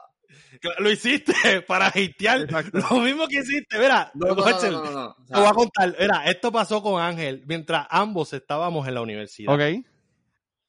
Lo 0.80 0.89
hiciste 0.89 1.34
para 1.68 1.88
hatear. 1.88 2.48
Lo 2.72 3.00
mismo 3.02 3.28
que 3.28 3.39
hiciste. 3.39 3.78
Mira, 3.78 4.12
no, 4.16 4.28
no, 4.28 4.36
no, 4.36 4.44
Watcher, 4.44 4.72
no, 4.72 4.84
no, 4.86 4.92
no. 4.92 5.06
O 5.08 5.16
te 5.26 5.39
voy 5.39 5.46
a 5.48 5.52
contar. 5.54 5.96
Mira, 6.00 6.24
esto 6.26 6.52
pasó 6.54 6.82
con 6.82 7.02
Ángel 7.02 7.44
mientras 7.46 7.86
ambos 7.89 8.32
estábamos 8.32 8.88
en 8.88 8.94
la 8.96 9.02
universidad. 9.02 9.54
Ok. 9.54 9.86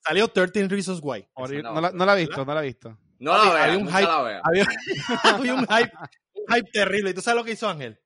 Salió 0.07 0.29
13 0.29 0.69
Reasons 0.69 1.01
Why. 1.03 1.27
No, 1.62 1.75
no, 1.75 1.81
la, 1.81 1.90
no 1.93 2.05
la 2.07 2.14
he 2.14 2.21
visto, 2.27 2.45
no 2.45 2.55
la 2.55 2.61
he 2.61 2.67
visto. 2.67 2.99
no 3.19 3.33
la 3.33 3.43
había 3.62 3.67
vea, 3.77 3.79
un 3.79 3.88
hype. 3.88 4.05
Había, 4.45 4.67
había 5.25 5.55
un, 5.55 5.67
hype, 5.67 5.93
un 6.35 6.55
hype 6.55 6.71
terrible. 6.73 7.11
¿Y 7.11 7.14
tú 7.14 7.21
sabes 7.23 7.38
lo 7.38 7.45
que 7.45 7.53
hizo 7.53 7.69
Ángel? 7.69 7.99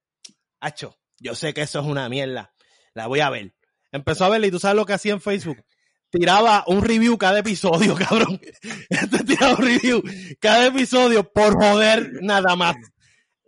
Hacho, 0.60 0.96
yo 1.18 1.34
sé 1.34 1.52
que 1.54 1.62
eso 1.62 1.80
es 1.80 1.86
una 1.86 2.08
mierda. 2.08 2.52
La 2.94 3.06
voy 3.06 3.20
a 3.20 3.30
ver. 3.30 3.54
Empezó 3.90 4.24
a 4.24 4.28
verla 4.28 4.46
y 4.46 4.50
tú 4.50 4.58
sabes 4.58 4.76
lo 4.76 4.86
que 4.86 4.92
hacía 4.92 5.12
en 5.12 5.20
Facebook. 5.20 5.64
Tiraba 6.10 6.64
un 6.66 6.82
review 6.82 7.18
cada 7.18 7.40
episodio, 7.40 7.94
cabrón. 8.08 8.40
Este 8.88 9.24
tiraba 9.24 9.54
un 9.54 9.64
review 9.66 10.02
cada 10.40 10.66
episodio 10.66 11.30
por 11.32 11.54
joder 11.54 12.10
nada 12.22 12.54
más. 12.56 12.76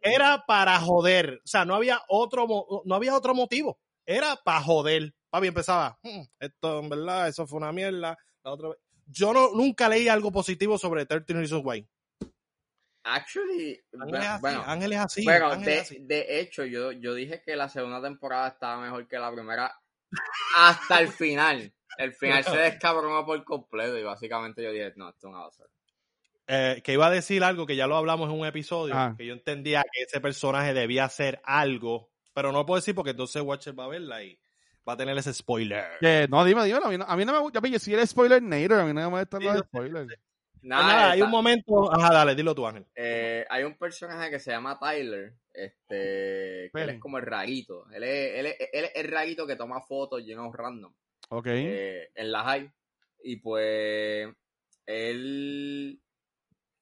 Era 0.02 0.44
para 0.46 0.78
joder. 0.80 1.40
O 1.44 1.46
sea, 1.46 1.64
no 1.64 1.74
había 1.74 2.02
otro, 2.08 2.46
mo- 2.46 2.82
no 2.84 2.94
había 2.94 3.14
otro 3.14 3.34
motivo. 3.34 3.78
Era 4.06 4.36
para 4.36 4.60
joder. 4.62 5.14
Papi 5.30 5.46
empezaba, 5.48 5.98
"Hmm, 6.02 6.22
esto 6.40 6.80
en 6.80 6.88
verdad, 6.88 7.28
eso 7.28 7.46
fue 7.46 7.58
una 7.58 7.70
mierda. 7.72 8.16
La 8.44 8.52
otra 8.52 8.68
vez. 8.70 8.78
Yo 9.06 9.32
no, 9.32 9.50
nunca 9.52 9.88
leí 9.88 10.08
algo 10.08 10.30
positivo 10.30 10.78
sobre 10.78 11.04
13 11.06 11.32
Reasons 11.34 11.62
Why. 11.64 11.86
Actually, 13.02 13.80
Ángel 13.98 14.14
es 14.20 14.26
así, 14.28 14.40
bueno, 14.42 14.62
Ángel 14.66 14.92
es 14.92 14.98
así. 14.98 15.24
pero 15.24 15.46
Ángel 15.46 15.64
de, 15.64 15.74
es 15.74 15.80
así. 15.82 15.98
de 16.00 16.40
hecho, 16.40 16.64
yo, 16.66 16.92
yo 16.92 17.14
dije 17.14 17.42
que 17.44 17.56
la 17.56 17.68
segunda 17.68 18.00
temporada 18.02 18.48
estaba 18.48 18.80
mejor 18.82 19.08
que 19.08 19.18
la 19.18 19.32
primera 19.32 19.74
hasta 20.58 21.00
el 21.00 21.08
final. 21.08 21.72
El 21.96 22.12
final 22.12 22.44
se 22.44 22.56
descabronó 22.56 23.24
por 23.24 23.42
completo 23.44 23.98
y 23.98 24.02
básicamente 24.02 24.62
yo 24.62 24.70
dije, 24.70 24.92
no, 24.96 25.08
esto 25.08 25.28
no 25.30 25.38
va 25.40 25.46
a 25.46 25.50
ser. 25.50 25.66
Eh, 26.46 26.82
que 26.84 26.92
iba 26.92 27.06
a 27.06 27.10
decir 27.10 27.42
algo 27.42 27.66
que 27.66 27.76
ya 27.76 27.86
lo 27.86 27.96
hablamos 27.96 28.28
en 28.28 28.38
un 28.38 28.46
episodio, 28.46 28.94
Ah. 28.96 29.14
que 29.16 29.24
yo 29.26 29.32
entendía 29.32 29.82
que 29.90 30.02
ese 30.02 30.20
personaje 30.20 30.74
debía 30.74 31.04
hacer 31.04 31.40
algo, 31.44 32.10
pero 32.34 32.52
no 32.52 32.66
puedo 32.66 32.80
decir 32.80 32.94
porque 32.94 33.10
entonces 33.12 33.40
Watcher 33.42 33.78
va 33.78 33.84
a 33.84 33.88
verla 33.88 34.22
y 34.22 34.38
va 34.88 34.94
a 34.94 34.96
tener 34.96 35.16
ese 35.18 35.32
spoiler. 35.32 35.84
Que, 36.00 36.26
no, 36.28 36.44
dime, 36.44 36.64
dímelo. 36.64 36.86
A 36.86 36.90
mí 36.90 36.98
no, 36.98 37.04
a 37.06 37.16
mí 37.16 37.24
no 37.24 37.32
me 37.32 37.38
gusta. 37.40 37.60
Yo 37.66 37.78
soy 37.78 37.94
el 37.94 38.06
spoiler 38.06 38.42
nader. 38.42 38.72
A 38.72 38.84
mí 38.84 38.92
no 38.92 39.00
me 39.02 39.08
molestan 39.08 39.40
Sí, 39.40 39.46
los 39.46 39.58
spoilers. 39.60 40.06
Pues 40.06 40.18
Nada, 40.62 40.82
nada, 40.86 41.10
hay 41.12 41.22
un 41.22 41.30
momento. 41.30 41.90
Ajá, 41.90 42.12
dale, 42.12 42.34
dilo 42.34 42.54
tú, 42.54 42.66
Ángel. 42.66 42.84
eh, 42.94 43.46
hay 43.48 43.64
un 43.64 43.78
personaje 43.78 44.30
que 44.30 44.38
se 44.38 44.50
llama 44.50 44.78
Tyler, 44.78 45.32
este, 45.54 46.70
que 46.70 46.82
él 46.82 46.90
es 46.90 47.00
como 47.00 47.16
el 47.16 47.24
rarito. 47.24 47.86
Él 47.92 48.02
es, 48.04 48.38
él, 48.38 48.46
es, 48.46 48.56
él 48.72 48.84
es 48.84 48.92
el 48.94 49.08
rarito 49.10 49.46
que 49.46 49.56
toma 49.56 49.80
fotos 49.80 50.22
llenos 50.22 50.54
random. 50.54 50.92
Ok. 51.30 51.46
eh, 51.48 52.10
en 52.14 52.30
la 52.32 52.44
high. 52.44 52.70
Y 53.24 53.36
pues 53.36 54.28
él 54.86 56.00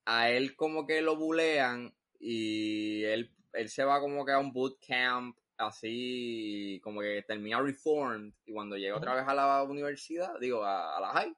a 0.06 0.30
él 0.30 0.56
como 0.56 0.87
que 0.87 1.00
lo 1.02 1.16
bulean 1.16 1.94
y 2.18 3.04
él, 3.04 3.30
él 3.52 3.68
se 3.68 3.84
va 3.84 4.00
como 4.00 4.24
que 4.24 4.32
a 4.32 4.38
un 4.38 4.52
bootcamp 4.52 5.37
así 5.58 6.80
como 6.82 7.00
que 7.00 7.22
termina 7.26 7.60
reformed 7.60 8.32
y 8.46 8.52
cuando 8.52 8.76
llega 8.76 8.96
otra 8.96 9.14
vez 9.14 9.24
a 9.26 9.34
la 9.34 9.62
universidad, 9.64 10.32
digo 10.40 10.64
a, 10.64 10.96
a 10.96 11.00
la 11.00 11.08
high, 11.08 11.34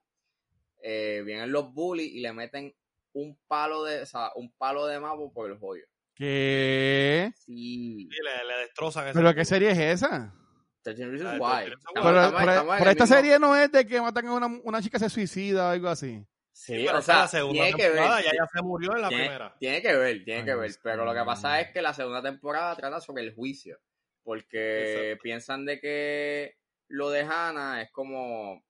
eh, 0.82 1.22
vienen 1.24 1.50
los 1.52 1.72
bullies 1.72 2.12
y 2.12 2.20
le 2.20 2.32
meten 2.32 2.74
un 3.12 3.36
palo 3.48 3.84
de, 3.84 4.02
o 4.02 4.06
sea, 4.06 4.30
un 4.36 4.52
palo 4.52 4.86
de 4.86 5.00
mapo 5.00 5.32
por 5.32 5.50
el 5.50 5.58
joyo. 5.58 5.84
¿Qué? 6.14 7.32
Sí. 7.36 8.08
Sí, 8.10 8.18
le, 8.22 8.44
le 8.46 8.60
destrozan 8.60 9.10
¿Pero 9.12 9.34
qué 9.34 9.44
serie 9.44 9.70
es 9.70 9.78
esa? 9.78 10.34
13 10.82 11.06
Reasons 11.06 11.40
Why. 11.40 11.64
13 11.64 11.70
Reasons 11.70 11.84
Estamos- 11.88 12.08
Pero, 12.10 12.20
estamos- 12.20 12.40
pero- 12.40 12.50
estamos 12.52 12.76
esta 12.80 13.04
mismo- 13.04 13.06
serie 13.16 13.38
no 13.38 13.56
es 13.56 13.72
de 13.72 13.86
que 13.86 14.00
matan 14.00 14.26
a 14.26 14.34
una, 14.34 14.46
una 14.64 14.82
chica 14.82 14.98
se 14.98 15.08
suicida 15.10 15.68
o 15.68 15.70
algo 15.70 15.88
así. 15.88 16.24
Sí, 16.52 16.84
Pero 16.86 16.98
o 16.98 17.02
sea, 17.02 17.20
la 17.20 17.28
segunda 17.28 17.62
tiene 17.64 17.76
que 17.78 17.88
ver. 17.88 17.96
ya 18.04 18.20
ella 18.20 18.46
se 18.52 18.62
murió 18.62 18.94
en 18.94 19.00
la 19.02 19.08
tiene, 19.08 19.24
primera. 19.24 19.56
tiene 19.58 19.80
que 19.82 19.94
ver, 19.96 20.24
tiene 20.24 20.40
Ay, 20.40 20.44
que 20.46 20.54
ver. 20.54 20.70
Pero 20.82 21.04
lo 21.06 21.14
que 21.14 21.24
pasa 21.24 21.60
es 21.60 21.70
que 21.72 21.80
la 21.80 21.94
segunda 21.94 22.20
temporada 22.22 22.76
trata 22.76 23.00
sobre 23.00 23.22
el 23.22 23.34
juicio. 23.34 23.78
Porque 24.22 25.18
piensan 25.22 25.64
de 25.64 25.80
que 25.80 26.56
lo 26.88 27.10
de 27.10 27.20
Hannah 27.22 27.82
es 27.82 27.90
como 27.90 28.62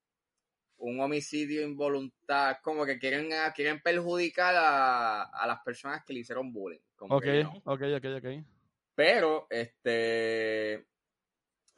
un 0.79 1.01
homicidio 1.01 1.63
involuntario, 1.63 2.59
como 2.63 2.87
que 2.87 2.99
quieren, 2.99 3.31
quieren 3.55 3.83
perjudicar 3.83 4.55
a, 4.57 5.23
a 5.25 5.47
las 5.47 5.61
personas 5.63 6.05
que 6.05 6.13
le 6.15 6.21
hicieron 6.21 6.53
bullying. 6.53 6.79
Ok, 6.99 7.23
que 7.23 7.43
no. 7.45 7.51
ok, 7.65 7.83
ok, 7.97 8.05
ok. 8.19 8.45
Pero, 8.95 9.47
este, 9.51 10.87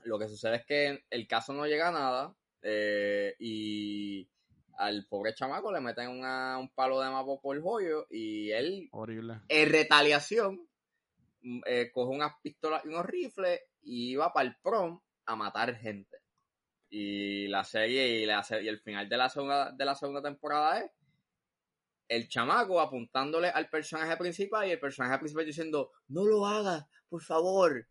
lo 0.04 0.18
que 0.18 0.28
sucede 0.28 0.56
es 0.56 0.64
que 0.66 1.04
el 1.10 1.26
caso 1.26 1.52
no 1.52 1.66
llega 1.66 1.88
a 1.88 1.92
nada 1.92 2.34
eh, 2.62 3.34
y 3.38 4.28
al 4.78 5.06
pobre 5.06 5.34
chamaco 5.34 5.72
le 5.72 5.80
meten 5.80 6.08
una- 6.08 6.58
un 6.58 6.68
palo 6.70 7.00
de 7.00 7.10
mapo 7.10 7.40
por 7.40 7.56
el 7.56 7.62
joyo 7.62 8.06
y 8.10 8.50
él, 8.52 8.88
Horrible. 8.92 9.40
en 9.48 9.70
retaliación, 9.70 10.68
eh, 11.66 11.90
coge 11.92 12.14
unas 12.14 12.34
pistolas 12.42 12.84
y 12.84 12.88
unos 12.88 13.06
rifles 13.06 13.60
y 13.82 14.14
va 14.14 14.32
para 14.32 14.48
el 14.48 14.56
prom 14.62 15.00
a 15.26 15.36
matar 15.36 15.74
gente. 15.76 16.18
Y 16.88 17.48
la 17.48 17.64
serie 17.64 18.06
y, 18.20 18.26
la, 18.26 18.44
y 18.60 18.68
el 18.68 18.80
final 18.80 19.08
de 19.08 19.16
la 19.16 19.28
segunda, 19.28 19.72
de 19.72 19.84
la 19.84 19.94
segunda 19.94 20.22
temporada 20.22 20.80
es 20.80 20.90
el 22.08 22.28
chamaco 22.28 22.80
apuntándole 22.80 23.48
al 23.48 23.68
personaje 23.70 24.16
principal 24.16 24.66
y 24.68 24.72
el 24.72 24.78
personaje 24.80 25.18
principal 25.18 25.46
diciendo, 25.46 25.92
no 26.08 26.24
lo 26.26 26.46
hagas, 26.46 26.86
por 27.08 27.22
favor. 27.22 27.86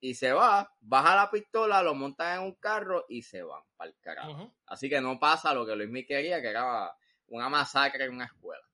Y 0.00 0.14
se 0.14 0.32
va, 0.32 0.74
baja 0.80 1.16
la 1.16 1.30
pistola, 1.30 1.82
lo 1.82 1.94
montan 1.94 2.38
en 2.38 2.46
un 2.46 2.54
carro 2.54 3.04
y 3.08 3.22
se 3.22 3.42
van 3.42 3.62
para 3.76 3.90
el 3.90 3.96
carajo. 4.00 4.54
Así 4.66 4.88
que 4.88 5.00
no 5.00 5.18
pasa 5.18 5.54
lo 5.54 5.66
que 5.66 5.76
Luis 5.76 6.06
quería, 6.06 6.40
que 6.40 6.48
era 6.48 6.90
una 7.28 7.48
masacre 7.48 8.04
en 8.04 8.14
una 8.14 8.26
escuela. 8.26 8.64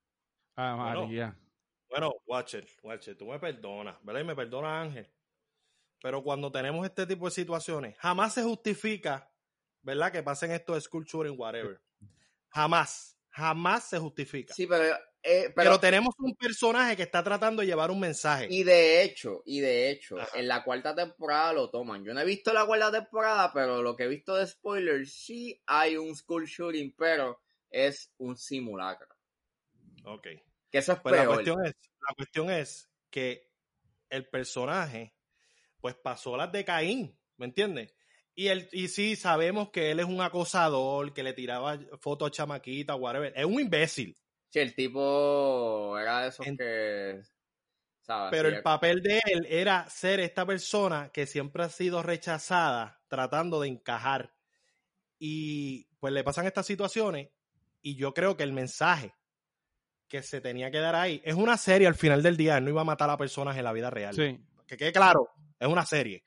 Ah. 0.56 0.76
María. 0.76 1.26
Bueno, 1.26 1.45
Watcher, 2.26 2.66
Watcher, 2.82 3.16
tú 3.16 3.26
me 3.26 3.38
perdonas, 3.38 3.96
¿verdad? 4.02 4.20
Y 4.20 4.24
me 4.24 4.36
perdona 4.36 4.80
Ángel. 4.80 5.10
Pero 6.02 6.22
cuando 6.22 6.52
tenemos 6.52 6.84
este 6.84 7.06
tipo 7.06 7.24
de 7.24 7.30
situaciones, 7.30 7.96
jamás 7.98 8.34
se 8.34 8.42
justifica, 8.42 9.32
¿verdad? 9.82 10.12
Que 10.12 10.22
pasen 10.22 10.52
estos 10.52 10.88
shooting, 10.90 11.38
whatever. 11.38 11.80
Jamás, 12.48 13.18
jamás 13.28 13.88
se 13.88 13.98
justifica. 13.98 14.54
Sí, 14.54 14.66
pero... 14.66 14.94
eh, 15.22 15.52
pero, 15.54 15.54
pero 15.54 15.80
tenemos 15.80 16.14
un 16.18 16.34
personaje 16.36 16.96
que 16.96 17.02
está 17.02 17.22
tratando 17.24 17.62
de 17.62 17.66
llevar 17.66 17.90
un 17.90 18.00
mensaje. 18.00 18.46
Y 18.50 18.62
de 18.62 19.02
hecho, 19.02 19.42
y 19.46 19.60
de 19.60 19.90
hecho, 19.90 20.20
Ajá. 20.20 20.38
en 20.38 20.48
la 20.48 20.62
cuarta 20.64 20.94
temporada 20.94 21.52
lo 21.52 21.70
toman. 21.70 22.04
Yo 22.04 22.14
no 22.14 22.20
he 22.20 22.24
visto 22.24 22.52
la 22.52 22.66
cuarta 22.66 22.92
temporada, 22.92 23.52
pero 23.52 23.82
lo 23.82 23.96
que 23.96 24.04
he 24.04 24.08
visto 24.08 24.34
de 24.36 24.46
spoilers, 24.46 25.12
sí 25.12 25.60
hay 25.66 25.96
un 25.96 26.14
school 26.14 26.46
shooting, 26.46 26.94
pero 26.96 27.40
es 27.70 28.12
un 28.18 28.36
simulacro. 28.36 29.08
Ok. 30.04 30.28
Que 30.76 30.80
eso 30.80 30.92
es 30.92 31.00
Pues 31.00 31.16
la 31.16 31.26
cuestión 31.26 31.64
es, 31.64 31.74
la 32.06 32.14
cuestión 32.14 32.50
es 32.50 32.90
que 33.08 33.50
el 34.10 34.28
personaje, 34.28 35.14
pues 35.80 35.94
pasó 35.94 36.36
las 36.36 36.52
de 36.52 36.66
Caín, 36.66 37.18
¿me 37.38 37.46
entiendes? 37.46 37.94
Y, 38.34 38.48
él, 38.48 38.68
y 38.72 38.88
sí, 38.88 39.16
sabemos 39.16 39.70
que 39.70 39.90
él 39.90 40.00
es 40.00 40.04
un 40.04 40.20
acosador, 40.20 41.14
que 41.14 41.22
le 41.22 41.32
tiraba 41.32 41.78
fotos 41.98 42.28
a 42.28 42.30
chamaquita, 42.30 42.94
whatever. 42.94 43.32
Es 43.34 43.46
un 43.46 43.58
imbécil. 43.58 44.14
Sí, 44.50 44.58
el 44.58 44.74
tipo 44.74 45.98
era 45.98 46.20
de 46.20 46.28
esos 46.28 46.46
En- 46.46 46.58
que... 46.58 47.22
¿sabes? 48.02 48.30
Pero 48.32 48.50
Sí, 48.50 48.56
el 48.56 48.62
papel 48.62 49.02
de 49.02 49.22
él 49.24 49.46
era 49.48 49.88
ser 49.88 50.20
esta 50.20 50.44
persona 50.44 51.10
que 51.10 51.24
siempre 51.24 51.62
ha 51.62 51.70
sido 51.70 52.02
rechazada, 52.02 53.02
tratando 53.08 53.62
de 53.62 53.68
encajar. 53.68 54.34
Y 55.18 55.86
pues 55.98 56.12
le 56.12 56.22
pasan 56.22 56.44
estas 56.44 56.66
situaciones 56.66 57.30
y 57.80 57.96
yo 57.96 58.12
creo 58.12 58.36
que 58.36 58.42
el 58.42 58.52
mensaje 58.52 59.14
que 60.08 60.22
se 60.22 60.40
tenía 60.40 60.70
que 60.70 60.78
dar 60.78 60.94
ahí 60.94 61.20
es 61.24 61.34
una 61.34 61.56
serie 61.56 61.86
al 61.86 61.94
final 61.94 62.22
del 62.22 62.36
día, 62.36 62.58
él 62.58 62.64
no 62.64 62.70
iba 62.70 62.80
a 62.80 62.84
matar 62.84 63.10
a 63.10 63.16
personas 63.16 63.56
en 63.56 63.64
la 63.64 63.72
vida 63.72 63.90
real. 63.90 64.14
Sí. 64.14 64.38
Que 64.66 64.76
quede 64.76 64.92
claro, 64.92 65.30
es 65.58 65.68
una 65.68 65.84
serie. 65.84 66.24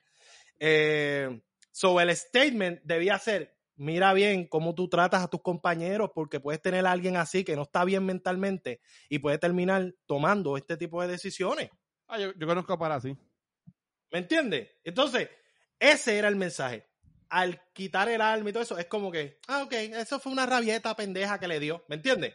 Eh, 0.58 1.42
so 1.70 2.00
el 2.00 2.14
statement 2.14 2.80
debía 2.84 3.18
ser, 3.18 3.56
mira 3.76 4.12
bien 4.12 4.46
cómo 4.46 4.74
tú 4.74 4.88
tratas 4.88 5.22
a 5.22 5.28
tus 5.28 5.42
compañeros 5.42 6.10
porque 6.14 6.40
puedes 6.40 6.60
tener 6.60 6.86
a 6.86 6.92
alguien 6.92 7.16
así 7.16 7.44
que 7.44 7.56
no 7.56 7.62
está 7.62 7.84
bien 7.84 8.04
mentalmente 8.04 8.80
y 9.08 9.18
puede 9.18 9.38
terminar 9.38 9.94
tomando 10.06 10.56
este 10.56 10.76
tipo 10.76 11.00
de 11.02 11.08
decisiones. 11.08 11.70
Ah, 12.08 12.18
yo, 12.18 12.32
yo 12.34 12.46
conozco 12.46 12.78
para 12.78 12.96
así. 12.96 13.16
¿Me 14.10 14.18
entiendes? 14.18 14.68
Entonces, 14.84 15.28
ese 15.78 16.18
era 16.18 16.28
el 16.28 16.36
mensaje. 16.36 16.86
Al 17.28 17.62
quitar 17.72 18.08
el 18.08 18.20
alma 18.20 18.50
y 18.50 18.52
todo 18.52 18.62
eso, 18.62 18.76
es 18.76 18.86
como 18.86 19.12
que, 19.12 19.38
ah, 19.46 19.62
ok, 19.62 19.72
eso 19.72 20.18
fue 20.18 20.32
una 20.32 20.46
rabieta 20.46 20.94
pendeja 20.96 21.38
que 21.38 21.46
le 21.46 21.60
dio, 21.60 21.84
¿me 21.88 21.94
entiendes? 21.94 22.34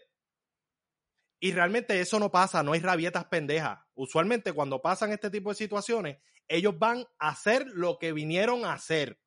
Y 1.46 1.52
realmente 1.52 2.00
eso 2.00 2.18
no 2.20 2.32
pasa, 2.32 2.64
no 2.64 2.74
hay 2.74 2.80
rabietas 2.80 3.26
pendejas. 3.26 3.78
Usualmente 3.94 4.52
cuando 4.52 4.82
pasan 4.82 5.12
este 5.12 5.30
tipo 5.30 5.50
de 5.50 5.56
situaciones, 5.56 6.18
ellos 6.48 6.74
van 6.80 7.06
a 7.20 7.30
hacer 7.30 7.68
lo 7.68 8.00
que 8.00 8.14
vinieron 8.14 8.66
a 8.66 8.74
hacer. 8.74 9.22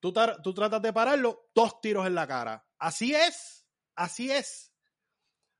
Tú, 0.00 0.12
tú 0.42 0.52
tratas 0.52 0.82
de 0.82 0.92
pararlo, 0.92 1.48
dos 1.54 1.80
tiros 1.80 2.04
en 2.04 2.16
la 2.16 2.26
cara. 2.26 2.66
Así 2.80 3.14
es, 3.14 3.64
así 3.94 4.32
es. 4.32 4.74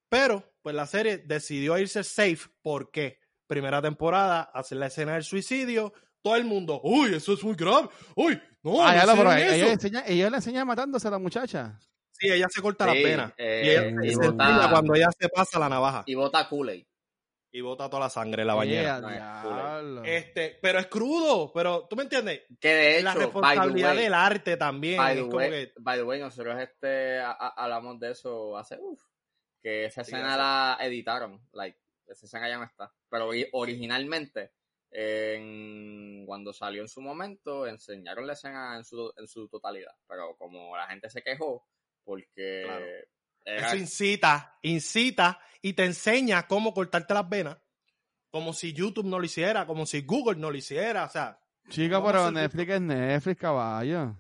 Pero, 0.09 0.57
pues 0.61 0.75
la 0.75 0.89
serie 0.89 1.19
decidió 1.19 1.79
irse 1.79 2.03
safe. 2.03 2.51
¿Por 2.61 2.91
qué? 2.91 3.21
Primera 3.47 3.81
temporada, 3.81 4.43
hacer 4.53 4.79
la 4.79 4.87
escena 4.87 5.13
del 5.13 5.23
suicidio. 5.23 5.93
Todo 6.21 6.35
el 6.35 6.47
mundo, 6.47 6.81
uy, 6.83 7.15
eso 7.15 7.35
es 7.35 7.45
muy 7.45 7.55
grave. 7.55 7.89
Uy, 8.17 8.43
no, 8.65 8.83
ah, 8.83 8.91
no 8.91 8.99
ya 8.99 9.07
lo, 9.07 9.17
pero 9.17 9.33
ella, 9.35 9.55
eso". 9.55 9.67
le 9.67 9.73
enseña, 9.75 10.03
ella 10.05 10.31
le 10.31 10.37
enseña 10.39 10.65
matándose 10.65 11.07
a 11.07 11.13
la 11.13 11.19
muchacha. 11.21 11.79
Sí, 12.23 12.33
ella 12.33 12.47
se 12.49 12.63
corta 12.63 12.85
Sí, 12.91 12.95
las 12.95 13.03
venas. 13.11 13.33
eh, 13.37 13.63
y 13.65 13.69
ella 13.71 14.05
y 14.05 14.11
se 14.15 14.29
bota- 14.31 14.69
cuando 14.71 14.95
ella 14.95 15.09
se 15.19 15.29
pasa 15.29 15.59
la 15.59 15.69
navaja. 15.69 16.05
Y 16.07 16.15
bota 16.15 16.49
Kool-Aid. 16.49 16.87
Y 17.55 17.61
bota 17.61 17.91
toda 17.91 18.05
la 18.05 18.09
sangre 18.11 18.43
en 18.43 18.47
la 18.49 18.55
bañera. 18.55 20.01
Eh. 20.05 20.17
Este, 20.17 20.59
pero 20.63 20.79
es 20.79 20.87
crudo, 20.87 21.53
pero 21.53 21.87
tú 21.89 21.97
me 21.97 22.05
entiendes. 22.05 22.43
Que 22.59 22.69
de 22.75 22.95
hecho, 22.99 23.05
la 23.05 23.11
by 23.15 23.19
the 23.19 23.25
responsabilidad 23.27 23.95
way, 23.95 24.05
del 24.05 24.15
arte 24.15 24.57
también. 24.57 24.97
by 24.97 25.15
the 25.17 25.23
way, 25.25 25.51
que, 25.51 25.73
by 25.79 25.99
the 25.99 26.03
way, 26.05 26.21
nosotros 26.21 26.59
este, 26.61 27.19
a- 27.19 27.33
a- 27.33 27.49
hablamos 27.65 28.01
de 28.01 28.13
eso 28.13 28.57
hace, 28.57 28.79
uff, 28.81 29.03
que 29.61 29.85
esa 29.85 30.03
Sí, 30.03 30.13
escena 30.13 30.37
la 30.39 30.79
editaron, 30.81 31.47
like, 31.53 31.79
esa 32.07 32.25
escena 32.25 32.49
ya 32.49 32.57
no 32.57 32.65
está. 32.65 32.91
Pero 33.11 33.31
ori- 33.31 33.49
originalmente, 33.53 34.53
en- 34.91 36.25
cuando 36.27 36.53
salió 36.53 36.83
en 36.83 36.89
su 36.89 37.01
momento, 37.03 37.67
enseñaron 37.67 38.27
la 38.27 38.33
escena 38.33 38.77
en 38.77 38.85
su, 38.85 39.13
en 39.17 39.27
su 39.29 39.49
totalidad. 39.49 39.93
Pero 40.09 40.37
como 40.37 40.77
la 40.77 40.87
gente 40.87 41.11
se 41.11 41.23
quejó, 41.23 41.67
porque 42.05 42.63
Claro. 42.65 42.85
era- 43.45 43.67
eso 43.69 43.77
incita, 43.77 44.59
incita 44.63 45.41
y 45.61 45.73
te 45.75 45.85
enseña 45.85 46.47
cómo 46.47 46.73
cortarte 46.75 47.15
las 47.15 47.29
venas. 47.29 47.59
Como 48.31 48.53
si 48.55 48.73
YouTube 48.73 49.07
no 49.07 49.19
lo 49.19 49.25
hiciera, 49.27 49.67
como 49.67 49.85
si 49.87 50.03
Google 50.03 50.39
no 50.41 50.51
lo 50.51 50.57
hiciera. 50.57 51.05
O 51.05 51.11
sea, 51.11 51.27
a 51.29 52.05
pero 52.05 52.31
Netflix 52.31 52.71
es 52.73 52.81
Netflix, 52.81 53.41
caballo. 53.41 54.17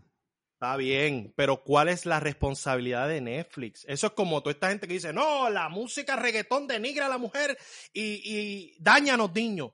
Está 0.55 0.77
bien, 0.77 1.33
pero 1.35 1.64
¿cuál 1.64 1.88
es 1.88 2.07
la 2.07 2.21
responsabilidad 2.21 3.09
de 3.09 3.21
Netflix? 3.21 3.85
Eso 3.88 4.07
es 4.09 4.12
como 4.12 4.42
toda 4.42 4.53
esta 4.53 4.68
gente 4.68 4.87
que 4.87 4.95
dice, 4.95 5.12
no, 5.12 5.51
la 5.51 5.68
música 5.68 6.14
reggaetón 6.14 6.68
denigra 6.68 7.07
a 7.07 7.09
la 7.09 7.18
mujer 7.18 7.59
y, 7.92 8.21
y 8.25 8.77
daña 8.79 9.14
a 9.14 9.16
los 9.16 9.35
niños. 9.35 9.73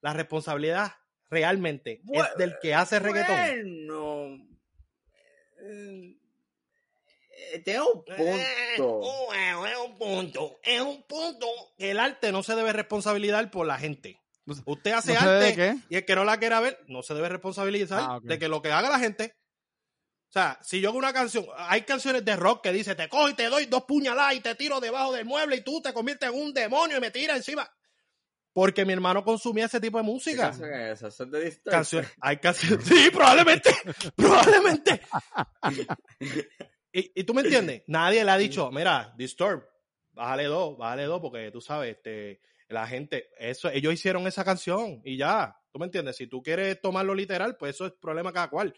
La 0.00 0.12
responsabilidad 0.14 0.92
realmente 1.30 2.00
Bueno, 2.02 2.24
es 2.24 2.36
del 2.38 2.54
que 2.60 2.74
hace 2.74 2.98
reggaetón. 2.98 3.36
Bueno, 3.36 4.48
eh, 5.60 6.16
eh, 7.52 7.58
tiene 7.60 7.80
un 7.80 8.02
Eh, 8.16 8.74
punto. 8.76 8.88
oh, 9.02 9.34
eh, 9.34 9.52
es 9.72 9.78
un 9.78 9.98
punto, 9.98 10.58
es 10.62 10.80
un 10.80 11.02
punto. 11.04 11.46
El 11.78 11.98
arte 12.00 12.32
no 12.32 12.42
se 12.42 12.54
debe 12.54 12.72
responsabilizar 12.72 13.50
por 13.50 13.66
la 13.66 13.78
gente. 13.78 14.20
Usted 14.64 14.92
hace 14.92 15.14
¿No 15.14 15.20
sé 15.20 15.26
de 15.26 15.46
arte 15.48 15.54
qué? 15.56 15.76
y 15.88 15.96
el 15.96 16.04
que 16.04 16.14
no 16.14 16.24
la 16.24 16.38
quiera 16.38 16.60
ver 16.60 16.78
no 16.86 17.02
se 17.02 17.14
debe 17.14 17.28
responsabilizar 17.28 18.00
Ah, 18.00 18.18
de 18.22 18.38
que 18.38 18.48
lo 18.48 18.62
que 18.62 18.70
haga 18.72 18.88
la 18.90 18.98
gente. 19.00 19.34
O 20.28 20.32
sea, 20.32 20.58
si 20.62 20.80
yo 20.80 20.90
hago 20.90 20.98
una 20.98 21.12
canción, 21.12 21.46
hay 21.56 21.82
canciones 21.82 22.24
de 22.24 22.36
rock 22.36 22.62
que 22.62 22.72
dice, 22.72 22.94
te 22.94 23.08
cojo 23.08 23.28
y 23.28 23.34
te 23.34 23.46
doy 23.46 23.66
dos 23.66 23.84
puñaladas 23.84 24.34
y 24.34 24.40
te 24.40 24.54
tiro 24.54 24.80
debajo 24.80 25.12
del 25.12 25.24
mueble 25.24 25.56
y 25.56 25.60
tú 25.62 25.80
te 25.80 25.92
conviertes 25.92 26.28
en 26.30 26.34
un 26.40 26.52
demonio 26.52 26.98
y 26.98 27.00
me 27.00 27.10
tiras 27.10 27.36
encima. 27.38 27.68
Porque 28.52 28.84
mi 28.84 28.92
hermano 28.92 29.22
consumía 29.24 29.66
ese 29.66 29.80
tipo 29.80 29.98
de 29.98 30.04
¿Qué 30.04 30.10
música. 30.10 30.42
canción 30.50 30.72
es 30.74 31.02
es 31.02 31.18
de? 31.30 31.60
Canción- 31.70 32.06
hay 32.20 32.36
canciones. 32.38 32.84
Sí, 32.88 33.10
probablemente. 33.12 33.70
probablemente. 34.16 35.00
y, 36.98 37.12
y 37.14 37.24
tú 37.24 37.34
me 37.34 37.42
entiendes, 37.42 37.82
nadie 37.86 38.24
le 38.24 38.30
ha 38.30 38.38
dicho, 38.38 38.70
mira, 38.72 39.12
Disturb, 39.18 39.68
bájale 40.12 40.44
dos, 40.44 40.78
bájale 40.78 41.04
dos, 41.04 41.20
porque 41.20 41.50
tú 41.50 41.60
sabes, 41.60 41.94
este, 41.94 42.40
la 42.68 42.86
gente, 42.86 43.28
eso, 43.38 43.68
ellos 43.68 43.92
hicieron 43.92 44.26
esa 44.26 44.46
canción 44.46 45.02
y 45.04 45.18
ya, 45.18 45.54
tú 45.70 45.78
me 45.78 45.84
entiendes, 45.84 46.16
si 46.16 46.26
tú 46.26 46.42
quieres 46.42 46.80
tomarlo 46.80 47.14
literal, 47.14 47.58
pues 47.58 47.74
eso 47.74 47.84
es 47.84 47.92
problema 47.92 48.32
cada 48.32 48.48
cual. 48.48 48.72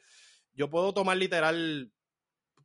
Yo 0.53 0.69
puedo 0.69 0.93
tomar 0.93 1.17
literal 1.17 1.93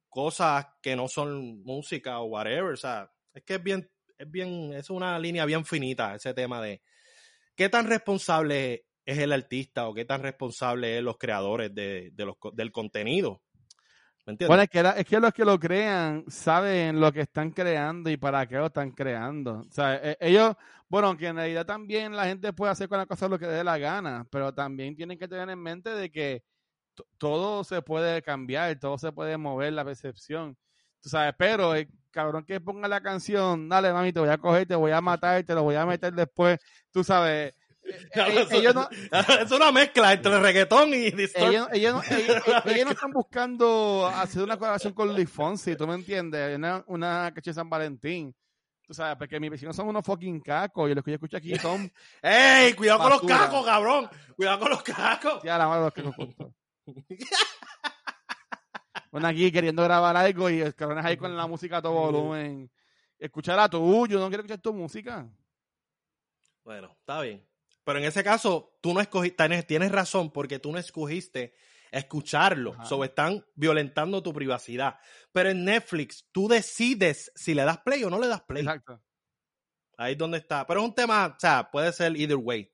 cosas 0.09 0.65
que 0.81 0.95
no 0.95 1.07
son 1.07 1.61
música 1.61 2.19
o 2.19 2.25
whatever, 2.25 2.73
o 2.73 2.77
sea, 2.77 3.11
es 3.31 3.43
que 3.43 3.53
es 3.55 3.63
bien, 3.63 3.87
es 4.17 4.31
bien, 4.31 4.73
es 4.73 4.89
una 4.89 5.19
línea 5.19 5.45
bien 5.45 5.65
finita 5.65 6.15
ese 6.15 6.33
tema 6.33 6.63
de 6.63 6.81
qué 7.55 7.69
tan 7.69 7.85
responsable 7.85 8.87
es 9.05 9.19
el 9.19 9.31
artista 9.33 9.87
o 9.87 9.93
qué 9.93 10.05
tan 10.05 10.23
responsable 10.23 10.97
es 10.97 11.03
los 11.03 11.19
creadores 11.19 11.75
de, 11.75 12.09
de 12.11 12.25
los, 12.25 12.37
del 12.53 12.71
contenido. 12.71 13.42
Bueno, 14.45 14.63
es 14.63 14.69
que, 14.69 14.83
la- 14.83 14.91
es 14.91 15.05
que 15.05 15.19
los 15.19 15.33
que 15.33 15.45
lo 15.45 15.57
crean 15.59 16.25
saben 16.27 16.99
lo 16.99 17.11
que 17.13 17.21
están 17.21 17.51
creando 17.51 18.09
y 18.09 18.17
para 18.17 18.45
qué 18.45 18.55
lo 18.57 18.65
están 18.67 18.91
creando. 18.91 19.59
O 19.61 19.71
sea, 19.71 19.95
e- 19.95 20.17
ellos, 20.19 20.55
bueno, 20.89 21.07
aunque 21.07 21.27
en 21.27 21.37
realidad 21.37 21.65
también 21.65 22.15
la 22.15 22.25
gente 22.25 22.51
puede 22.51 22.71
hacer 22.73 22.89
con 22.89 22.97
la 22.97 23.05
cosa 23.05 23.27
lo 23.29 23.39
que 23.39 23.47
dé 23.47 23.63
la 23.63 23.77
gana, 23.77 24.27
pero 24.29 24.53
también 24.53 24.95
tienen 24.95 25.17
que 25.17 25.27
tener 25.29 25.49
en 25.49 25.59
mente 25.59 25.89
de 25.91 26.11
que 26.11 26.43
todo 27.17 27.63
se 27.63 27.81
puede 27.81 28.21
cambiar, 28.21 28.79
todo 28.79 28.97
se 28.97 29.11
puede 29.11 29.37
mover, 29.37 29.73
la 29.73 29.85
percepción. 29.85 30.57
Tú 31.01 31.09
sabes, 31.09 31.33
pero 31.37 31.75
el 31.75 31.89
cabrón 32.11 32.45
que 32.45 32.61
ponga 32.61 32.87
la 32.87 33.01
canción, 33.01 33.69
dale 33.69 33.93
mami, 33.93 34.13
te 34.13 34.19
voy 34.19 34.29
a 34.29 34.37
coger, 34.37 34.67
te 34.67 34.75
voy 34.75 34.91
a 34.91 35.01
matar, 35.01 35.43
te 35.43 35.55
lo 35.55 35.63
voy 35.63 35.75
a 35.75 35.85
meter 35.85 36.13
después, 36.13 36.59
tú 36.91 37.03
sabes. 37.03 37.53
eh, 38.15 38.47
ellos 38.51 38.73
no, 38.75 38.87
es 39.41 39.51
una 39.51 39.71
mezcla 39.71 40.13
entre 40.13 40.39
reggaetón 40.39 40.93
y 40.93 41.11
distort. 41.11 41.51
ellos, 41.51 41.67
ellos, 41.73 41.93
no- 41.95 42.01
ellos- 42.65 42.85
no 42.85 42.91
están 42.91 43.11
buscando 43.11 44.07
hacer 44.07 44.43
una 44.43 44.57
colaboración 44.57 44.93
con 44.93 45.13
Luis 45.13 45.29
Fonsi, 45.29 45.75
¿tú 45.75 45.85
me 45.87 45.95
entiendes? 45.95 46.55
Una, 46.55 46.83
una 46.87 47.31
caché 47.33 47.51
de 47.51 47.55
San 47.55 47.69
Valentín. 47.69 48.33
Tú 48.85 48.93
sabes, 48.93 49.15
porque 49.17 49.39
mis 49.39 49.49
vecinos 49.49 49.75
son 49.75 49.87
unos 49.87 50.05
fucking 50.05 50.41
cacos 50.41 50.89
y 50.91 50.93
los 50.93 51.03
que 51.03 51.11
yo 51.11 51.15
escucho 51.15 51.37
aquí 51.37 51.55
son 51.57 51.89
¡Ey! 52.21 52.73
Cuidado 52.73 52.99
con 52.99 53.09
los 53.11 53.21
cacos, 53.21 53.65
cabrón. 53.65 54.09
Cuidado 54.35 54.59
con 54.59 54.69
los 54.71 54.83
cacos. 54.83 55.41
tía 55.41 55.57
la 55.57 55.67
madre 55.67 55.79
de 55.79 55.85
los 55.85 55.93
cacos 55.93 56.15
juntos. 56.15 56.51
Una 59.11 59.29
aquí 59.29 59.51
queriendo 59.51 59.83
grabar 59.83 60.17
algo 60.17 60.49
y 60.49 60.59
el 60.61 60.73
cabrón 60.75 60.99
es 60.99 61.05
ahí 61.05 61.17
con 61.17 61.35
la 61.37 61.47
música 61.47 61.77
a 61.77 61.81
todo 61.81 61.93
volumen. 61.93 62.69
Escuchar 63.19 63.69
tú, 63.69 64.07
yo 64.07 64.19
no 64.19 64.27
quiero 64.27 64.41
escuchar 64.41 64.59
tu 64.59 64.73
música. 64.73 65.27
Bueno, 66.63 66.95
está 66.99 67.21
bien. 67.21 67.45
Pero 67.83 67.99
en 67.99 68.05
ese 68.05 68.23
caso, 68.23 68.77
tú 68.81 68.93
no 68.93 69.01
escogiste, 69.01 69.35
tienes, 69.37 69.67
tienes 69.67 69.91
razón, 69.91 70.31
porque 70.31 70.59
tú 70.59 70.71
no 70.71 70.77
escogiste 70.77 71.53
escucharlo. 71.91 72.73
Ajá. 72.73 72.85
So, 72.85 73.03
están 73.03 73.45
violentando 73.55 74.23
tu 74.23 74.33
privacidad. 74.33 74.97
Pero 75.31 75.49
en 75.49 75.65
Netflix, 75.65 76.25
tú 76.31 76.47
decides 76.47 77.31
si 77.35 77.53
le 77.53 77.63
das 77.63 77.79
play 77.79 78.03
o 78.03 78.09
no 78.09 78.19
le 78.19 78.27
das 78.27 78.41
play. 78.41 78.63
Exacto. 78.63 79.01
Ahí 79.97 80.13
es 80.13 80.17
donde 80.17 80.39
está. 80.39 80.65
Pero 80.65 80.79
es 80.79 80.85
un 80.87 80.95
tema, 80.95 81.27
o 81.27 81.39
sea, 81.39 81.69
puede 81.71 81.91
ser 81.93 82.15
either 82.17 82.37
way. 82.37 82.69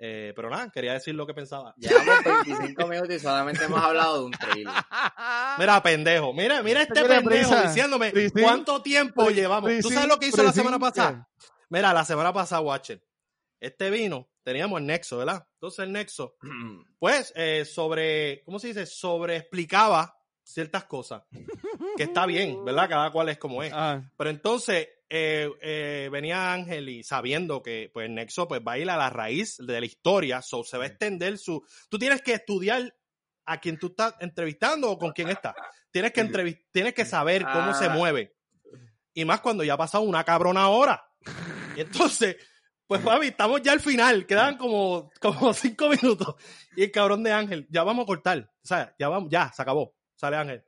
Eh, 0.00 0.32
pero 0.36 0.48
nada, 0.48 0.70
quería 0.70 0.92
decir 0.92 1.14
lo 1.14 1.26
que 1.26 1.34
pensaba. 1.34 1.74
Llevamos 1.76 2.22
25 2.46 2.86
minutos 2.86 3.14
y 3.16 3.18
solamente 3.18 3.64
hemos 3.64 3.80
hablado 3.80 4.20
de 4.20 4.24
un 4.26 4.30
trailer. 4.32 4.72
Mira, 5.58 5.82
pendejo. 5.82 6.32
Mira, 6.32 6.62
mira 6.62 6.82
este 6.82 7.02
pendejo 7.04 7.24
prisa. 7.24 7.62
diciéndome 7.64 8.12
cuánto 8.32 8.80
tiempo 8.80 9.26
Sí, 9.28 9.34
llevamos. 9.34 9.72
sí, 9.72 9.80
¿Tú 9.80 9.90
sabes 9.90 10.08
lo 10.08 10.18
que 10.18 10.28
hizo 10.28 10.42
la 10.42 10.52
semana 10.52 10.78
pasada? 10.78 11.28
Mira, 11.68 11.92
la 11.92 12.04
semana 12.04 12.32
pasada, 12.32 12.60
Watcher. 12.60 13.04
Este 13.58 13.90
vino, 13.90 14.30
teníamos 14.48 14.80
el 14.80 14.86
Nexo, 14.86 15.18
¿verdad? 15.18 15.46
Entonces 15.54 15.78
el 15.84 15.92
Nexo, 15.92 16.36
pues, 16.98 17.32
eh, 17.36 17.64
sobre, 17.64 18.42
¿cómo 18.44 18.58
se 18.58 18.68
dice? 18.68 18.86
Sobre 18.86 19.36
explicaba 19.36 20.14
ciertas 20.42 20.84
cosas. 20.84 21.22
Que 21.96 22.04
está 22.04 22.26
bien, 22.26 22.64
¿verdad? 22.64 22.88
Cada 22.88 23.10
cual 23.10 23.28
es 23.28 23.38
como 23.38 23.62
es. 23.62 23.72
Ah, 23.74 24.00
Pero 24.16 24.30
entonces 24.30 24.88
eh, 25.10 25.50
eh, 25.60 26.08
venía 26.12 26.52
Ángel 26.52 26.88
y 26.88 27.02
sabiendo 27.02 27.62
que 27.62 27.90
pues 27.92 28.08
Nexo 28.10 28.46
pues 28.48 28.60
va 28.66 28.72
a 28.72 28.78
ir 28.78 28.88
a 28.90 28.96
la 28.96 29.10
raíz 29.10 29.56
de 29.58 29.80
la 29.80 29.86
historia, 29.86 30.40
so, 30.42 30.64
se 30.64 30.78
va 30.78 30.84
a 30.84 30.86
extender 30.88 31.38
su... 31.38 31.64
Tú 31.88 31.98
tienes 31.98 32.22
que 32.22 32.32
estudiar 32.34 32.94
a 33.46 33.60
quien 33.60 33.78
tú 33.78 33.88
estás 33.88 34.14
entrevistando 34.20 34.90
o 34.90 34.98
con 34.98 35.12
quién 35.12 35.28
estás. 35.28 35.54
Tienes 35.90 36.12
que, 36.12 36.22
entrevis- 36.22 36.66
tienes 36.70 36.94
que 36.94 37.04
saber 37.04 37.44
cómo 37.44 37.74
se 37.74 37.86
Ah. 37.86 37.90
mueve. 37.90 38.36
Y 39.14 39.24
más 39.24 39.40
cuando 39.40 39.64
ya 39.64 39.74
ha 39.74 39.78
pasado 39.78 40.04
una 40.04 40.22
cabrona 40.24 40.68
hora. 40.68 41.02
Y 41.76 41.80
entonces, 41.80 42.36
pues 42.88 43.02
Fabi, 43.02 43.28
estamos 43.28 43.62
ya 43.62 43.72
al 43.72 43.80
final, 43.80 44.26
quedan 44.26 44.56
como, 44.56 45.10
como 45.20 45.52
cinco 45.54 45.88
minutos. 45.90 46.34
Y 46.74 46.84
el 46.84 46.90
cabrón 46.90 47.22
de 47.22 47.32
Ángel, 47.32 47.66
ya 47.70 47.84
vamos 47.84 48.04
a 48.04 48.06
cortar. 48.06 48.50
O 48.64 48.66
sea, 48.66 48.94
ya 48.98 49.08
vamos, 49.08 49.28
ya, 49.30 49.52
se 49.52 49.62
acabó. 49.62 49.94
Sale 50.16 50.36
Ángel. 50.36 50.64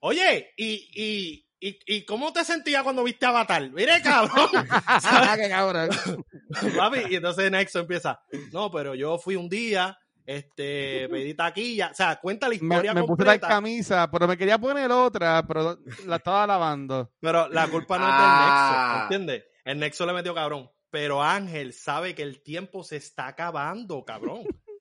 Oye, 0.00 0.52
¿y, 0.56 0.88
y, 0.94 1.48
y, 1.58 1.78
y 1.86 2.04
cómo 2.04 2.32
te 2.32 2.44
sentías 2.44 2.82
cuando 2.82 3.02
viste 3.02 3.24
Avatar? 3.26 3.70
Mire, 3.70 4.00
cabrón. 4.02 4.48
qué 5.36 5.48
cabrón. 5.48 5.88
Papi, 6.76 6.98
y 7.10 7.16
entonces 7.16 7.50
Nexo 7.50 7.80
empieza. 7.80 8.20
No, 8.52 8.70
pero 8.70 8.94
yo 8.94 9.18
fui 9.18 9.34
un 9.36 9.48
día, 9.48 9.98
este, 10.26 11.08
pedí 11.08 11.34
taquilla. 11.34 11.88
O 11.90 11.94
sea, 11.94 12.16
cuenta 12.16 12.46
la 12.46 12.50
Me, 12.50 12.56
historia 12.56 12.92
me 12.94 13.02
puse 13.04 13.24
la 13.24 13.38
camisa, 13.40 14.10
pero 14.10 14.28
me 14.28 14.36
quería 14.36 14.58
poner 14.58 14.90
otra, 14.92 15.42
pero 15.46 15.78
la 16.04 16.16
estaba 16.16 16.46
lavando. 16.46 17.12
Pero 17.18 17.48
la 17.48 17.66
culpa 17.68 17.98
no 17.98 18.04
es 18.06 18.14
Ah. 18.14 18.28
del 18.28 18.38
Nexo, 18.44 19.02
¿entiendes? 19.02 19.44
El 19.64 19.78
Nexo 19.78 20.06
le 20.06 20.12
metió 20.12 20.34
cabrón. 20.34 20.70
Pero 20.96 21.22
Ángel 21.22 21.74
sabe 21.74 22.14
que 22.14 22.22
el 22.22 22.40
tiempo 22.40 22.82
se 22.82 22.96
está 22.96 23.26
acabando, 23.26 24.02
cabrón. 24.06 24.44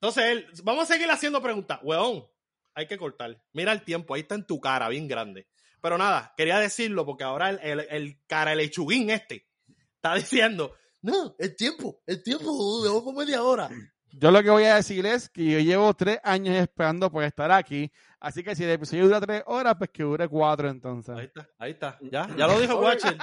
Entonces 0.00 0.24
él, 0.24 0.46
vamos 0.64 0.82
a 0.82 0.92
seguir 0.94 1.08
haciendo 1.08 1.40
preguntas. 1.40 1.78
Weón, 1.84 2.26
hay 2.74 2.88
que 2.88 2.98
cortar. 2.98 3.40
Mira 3.52 3.70
el 3.70 3.84
tiempo, 3.84 4.14
ahí 4.14 4.22
está 4.22 4.34
en 4.34 4.48
tu 4.48 4.60
cara, 4.60 4.88
bien 4.88 5.06
grande. 5.06 5.46
Pero 5.80 5.96
nada, 5.96 6.34
quería 6.36 6.58
decirlo 6.58 7.06
porque 7.06 7.22
ahora 7.22 7.50
el, 7.50 7.60
el, 7.62 7.86
el 7.88 8.20
cara, 8.26 8.50
el 8.50 8.58
lechuguín 8.58 9.10
este, 9.10 9.48
está 9.94 10.14
diciendo, 10.16 10.74
no, 11.02 11.36
el 11.38 11.54
tiempo, 11.54 12.02
el 12.04 12.20
tiempo, 12.24 12.82
llevamos 12.82 13.14
media 13.14 13.44
hora. 13.44 13.70
Yo 14.10 14.32
lo 14.32 14.42
que 14.42 14.50
voy 14.50 14.64
a 14.64 14.74
decir 14.74 15.06
es 15.06 15.28
que 15.28 15.52
yo 15.52 15.60
llevo 15.60 15.94
tres 15.94 16.18
años 16.24 16.56
esperando 16.56 17.12
por 17.12 17.22
estar 17.22 17.52
aquí. 17.52 17.92
Así 18.18 18.42
que 18.42 18.56
si 18.56 18.64
el 18.64 18.70
episodio 18.70 19.04
dura 19.04 19.20
tres 19.20 19.44
horas, 19.46 19.76
pues 19.78 19.90
que 19.90 20.02
dure 20.02 20.26
cuatro 20.26 20.68
entonces. 20.68 21.16
Ahí 21.16 21.26
está, 21.26 21.48
ahí 21.58 21.70
está. 21.70 21.98
Ya, 22.10 22.28
ya 22.36 22.48
lo 22.48 22.58
dijo 22.58 22.74
Watcher. 22.80 23.16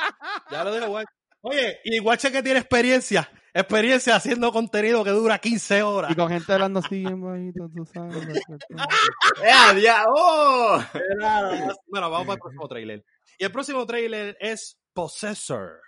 Ya 0.50 0.63
lo 0.63 0.74
dijo 0.74 0.91
Watcher. 0.91 1.21
Oye, 1.41 1.80
y 1.84 1.99
Watcher 1.99 2.32
que 2.32 2.43
tiene 2.43 2.60
experiencia, 2.60 3.30
experiencia 3.54 4.15
haciendo 4.15 4.51
contenido 4.51 5.04
que 5.04 5.10
dura 5.10 5.39
15 5.39 5.82
horas. 5.82 6.12
Y 6.12 6.15
con 6.15 6.30
gente 6.30 6.54
hablando 6.54 6.80
así 6.80 6.99
bien 6.99 7.19
bajito, 7.21 7.67
tú 7.75 7.86
sabes. 7.86 8.17
¡Eh, 9.43 9.82
ya! 9.82 10.06
¡Oh! 10.08 10.80
Bueno, 11.88 12.10
vamos 12.12 12.27
para 12.27 12.34
el 12.36 12.39
próximo 12.39 12.67
trailer. 12.67 13.04
Y 13.39 13.43
el 13.43 13.51
próximo 13.51 13.86
trailer 13.88 14.38
es 14.39 14.77
Possessor. 14.93 15.82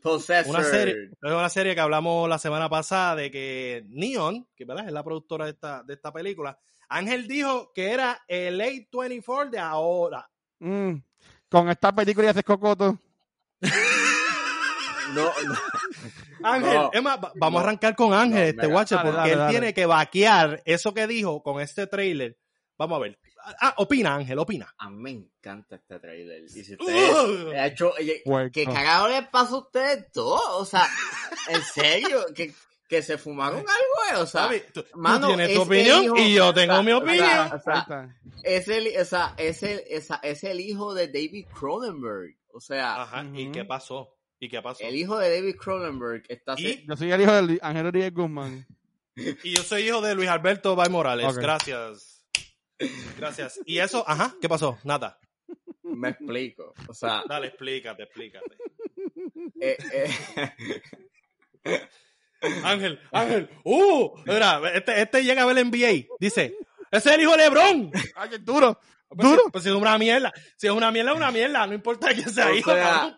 Possessor. 0.00 0.54
Una 0.54 0.64
serie, 0.64 0.94
es 1.22 1.32
una 1.32 1.48
serie 1.48 1.74
que 1.74 1.80
hablamos 1.80 2.28
la 2.28 2.38
semana 2.38 2.68
pasada 2.68 3.16
de 3.16 3.30
que 3.30 3.84
Neon, 3.88 4.48
que 4.56 4.64
¿verdad? 4.64 4.86
es 4.86 4.92
la 4.92 5.04
productora 5.04 5.44
de 5.44 5.52
esta, 5.52 5.82
de 5.82 5.94
esta 5.94 6.12
película, 6.12 6.58
Ángel 6.88 7.26
dijo 7.26 7.72
que 7.74 7.90
era 7.90 8.22
el 8.28 8.60
A24 8.60 9.50
de 9.50 9.58
ahora. 9.58 10.28
Mm, 10.60 10.94
Con 11.48 11.68
esta 11.70 11.92
película 11.92 12.26
y 12.26 12.30
haces 12.30 12.44
cocoto. 12.44 12.98
No, 15.14 15.32
no. 15.46 15.54
Ángel, 16.42 16.74
No. 16.74 16.90
es 16.92 17.02
más, 17.02 17.18
va- 17.22 17.32
vamos 17.36 17.60
a 17.60 17.64
arrancar 17.64 17.94
con 17.96 18.12
Ángel, 18.12 18.54
No, 18.56 18.62
este 18.62 18.66
guache, 18.72 18.96
porque 18.96 19.16
dale, 19.16 19.32
él 19.32 19.38
dale. 19.38 19.50
tiene 19.50 19.74
que 19.74 19.86
vaquear 19.86 20.62
eso 20.64 20.92
que 20.94 21.06
dijo 21.06 21.42
con 21.42 21.60
este 21.60 21.86
trailer. 21.86 22.36
Vamos 22.76 22.96
a 22.96 23.00
ver. 23.02 23.18
Ah, 23.60 23.74
opina, 23.76 24.14
Ángel, 24.14 24.38
opina. 24.38 24.72
A 24.78 24.88
mí 24.90 24.96
me 25.02 25.10
encanta 25.10 25.76
este 25.76 26.00
trailer. 26.00 26.44
Y 26.44 26.48
si 26.48 26.72
ustedes... 26.74 27.12
Uh, 27.14 27.52
hecho. 27.54 27.92
¿Qué 28.52 28.64
cagado 28.64 29.08
les 29.08 29.28
pasa 29.28 29.52
a 29.54 29.58
ustedes 29.58 30.10
todos? 30.12 30.40
O 30.54 30.64
sea, 30.64 30.88
en 31.48 31.62
serio, 31.62 32.24
que, 32.34 32.54
que 32.88 33.02
se 33.02 33.18
fumaron 33.18 33.58
algo, 33.60 33.68
eh? 34.18 34.22
O 34.22 34.26
sea, 34.26 34.48
tú, 34.72 34.82
tú 34.82 34.98
mano, 34.98 35.26
tienes 35.28 35.50
es 35.50 35.56
tu 35.56 35.62
opinión 35.62 36.04
hijo- 36.04 36.16
y 36.16 36.32
yo 36.34 36.54
tengo 36.54 36.72
o 36.72 36.76
sea, 36.76 36.82
mi 36.82 36.92
opinión. 36.92 37.28
o 37.28 37.48
sea, 37.50 37.58
Falta. 37.60 38.16
es 38.42 38.68
el, 38.68 38.88
o 38.98 39.04
sea, 39.04 39.34
es 39.36 39.62
el, 39.62 39.82
esa- 39.88 40.20
es 40.22 40.42
el 40.44 40.60
hijo 40.60 40.94
de 40.94 41.08
David 41.08 41.46
Cronenberg. 41.52 42.34
O 42.50 42.60
sea, 42.60 43.02
Ajá, 43.02 43.24
¿y 43.34 43.50
qué 43.52 43.64
pasó? 43.66 44.13
¿Y 44.40 44.48
qué 44.48 44.60
pasó? 44.60 44.84
el 44.84 44.94
hijo 44.96 45.18
de 45.18 45.30
David 45.34 45.56
Cronenberg 45.56 46.22
está... 46.28 46.54
Y- 46.58 46.84
Yo 46.86 46.96
soy 46.96 47.10
el 47.12 47.20
hijo 47.20 47.32
de 47.42 47.58
Ángel 47.62 47.86
Uriel 47.86 48.10
Guzmán. 48.12 48.66
Y 49.16 49.54
yo 49.56 49.62
soy 49.62 49.82
hijo 49.88 50.00
de 50.00 50.14
Luis 50.14 50.28
Alberto 50.28 50.74
Bay 50.76 50.88
Morales. 50.90 51.36
Gracias. 51.36 52.26
Gracias. 53.16 53.60
Y 53.64 53.78
eso, 53.78 54.04
ajá, 54.06 54.34
¿qué 54.40 54.48
pasó? 54.48 54.76
Nada. 54.84 55.18
Me 55.82 56.08
explico. 56.10 56.74
O 56.88 56.94
sea, 56.94 57.22
Dale, 57.28 57.46
explícate, 57.48 58.02
explícate. 58.02 58.56
eh, 59.60 59.76
eh, 61.64 61.80
Ángel, 62.64 63.00
Ángel, 63.12 63.48
uh, 63.64 64.10
mira, 64.26 64.60
este, 64.74 65.00
este 65.00 65.22
llega 65.24 65.42
a 65.42 65.46
ver 65.46 65.56
el 65.58 65.66
NBA. 65.70 66.06
Dice, 66.18 66.56
ese 66.90 67.08
es 67.10 67.14
el 67.14 67.22
hijo 67.22 67.30
de 67.32 67.38
Lebron. 67.38 67.90
¡Ay, 68.16 68.30
qué 68.30 68.38
duro! 68.38 68.78
Pues, 69.08 69.28
¿Duro? 69.28 69.42
si- 69.44 69.50
pues 69.50 69.64
si 69.64 69.70
es 69.70 69.76
una 69.76 69.96
mierda. 69.96 70.32
Si 70.56 70.66
es 70.66 70.72
una 70.72 70.90
mierda, 70.90 71.12
es 71.12 71.16
una 71.16 71.30
mierda. 71.30 71.66
No 71.66 71.74
importa 71.74 72.12
quién 72.12 72.28
sea 72.28 72.48
O 72.48 72.54
hijo, 72.54 72.72
sea, 72.72 72.82
cabrón. 72.82 73.16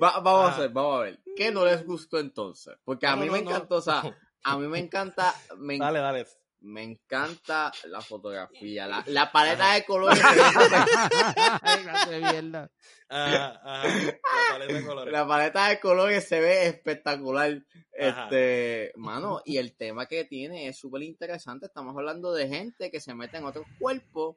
Va- 0.00 0.20
vamos 0.20 0.52
Ah. 0.52 0.56
a 0.56 0.60
ver, 0.60 0.70
vamos 0.70 0.96
a 0.98 1.02
ver. 1.04 1.20
¿Qué 1.36 1.50
no 1.50 1.64
les 1.64 1.84
gustó 1.84 2.18
entonces? 2.18 2.74
Porque 2.84 3.06
a 3.06 3.10
No, 3.16 3.22
mí 3.22 3.26
no, 3.26 3.32
me 3.32 3.42
no. 3.42 3.50
encantó, 3.50 3.76
o 3.76 3.80
sea, 3.82 4.02
a 4.44 4.58
mí 4.58 4.66
me 4.66 4.78
encanta, 4.78 5.34
me, 5.58 5.78
Dale, 5.78 5.98
dale. 6.00 6.26
me 6.60 6.82
encanta 6.82 7.72
la 7.88 8.00
fotografía, 8.00 8.86
la, 8.86 9.02
la 9.06 9.30
paleta 9.32 9.74
de 9.74 9.84
colores. 9.84 10.20
Ah, 13.14 13.60
ah, 13.64 13.84
la 13.84 14.52
paleta 14.52 14.72
de 14.74 14.84
colores. 14.86 15.12
La 15.12 15.26
paleta 15.26 15.68
de 15.68 15.80
colores 15.80 16.28
se 16.28 16.40
ve 16.40 16.66
espectacular. 16.66 17.50
Ajá. 18.00 18.24
Este, 18.24 18.92
mano, 18.96 19.42
y 19.44 19.58
el 19.58 19.74
tema 19.76 20.06
que 20.06 20.24
tiene 20.24 20.68
es 20.68 20.78
súper 20.78 21.02
interesante. 21.02 21.66
Estamos 21.66 21.94
hablando 21.96 22.32
de 22.32 22.48
gente 22.48 22.90
que 22.90 23.00
se 23.00 23.14
mete 23.14 23.36
en 23.36 23.44
otros 23.44 23.66
cuerpos 23.78 24.36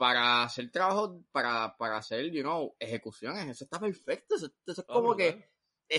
para 0.00 0.44
hacer 0.44 0.70
trabajo, 0.70 1.22
para, 1.30 1.76
para 1.76 1.98
hacer, 1.98 2.30
you 2.30 2.40
know, 2.40 2.74
ejecuciones. 2.78 3.46
Eso 3.48 3.64
está 3.64 3.78
perfecto. 3.78 4.34
Eso, 4.34 4.46
eso 4.66 4.80
es 4.80 4.84
Oh, 4.88 4.94
como 4.94 5.14
que. 5.14 5.32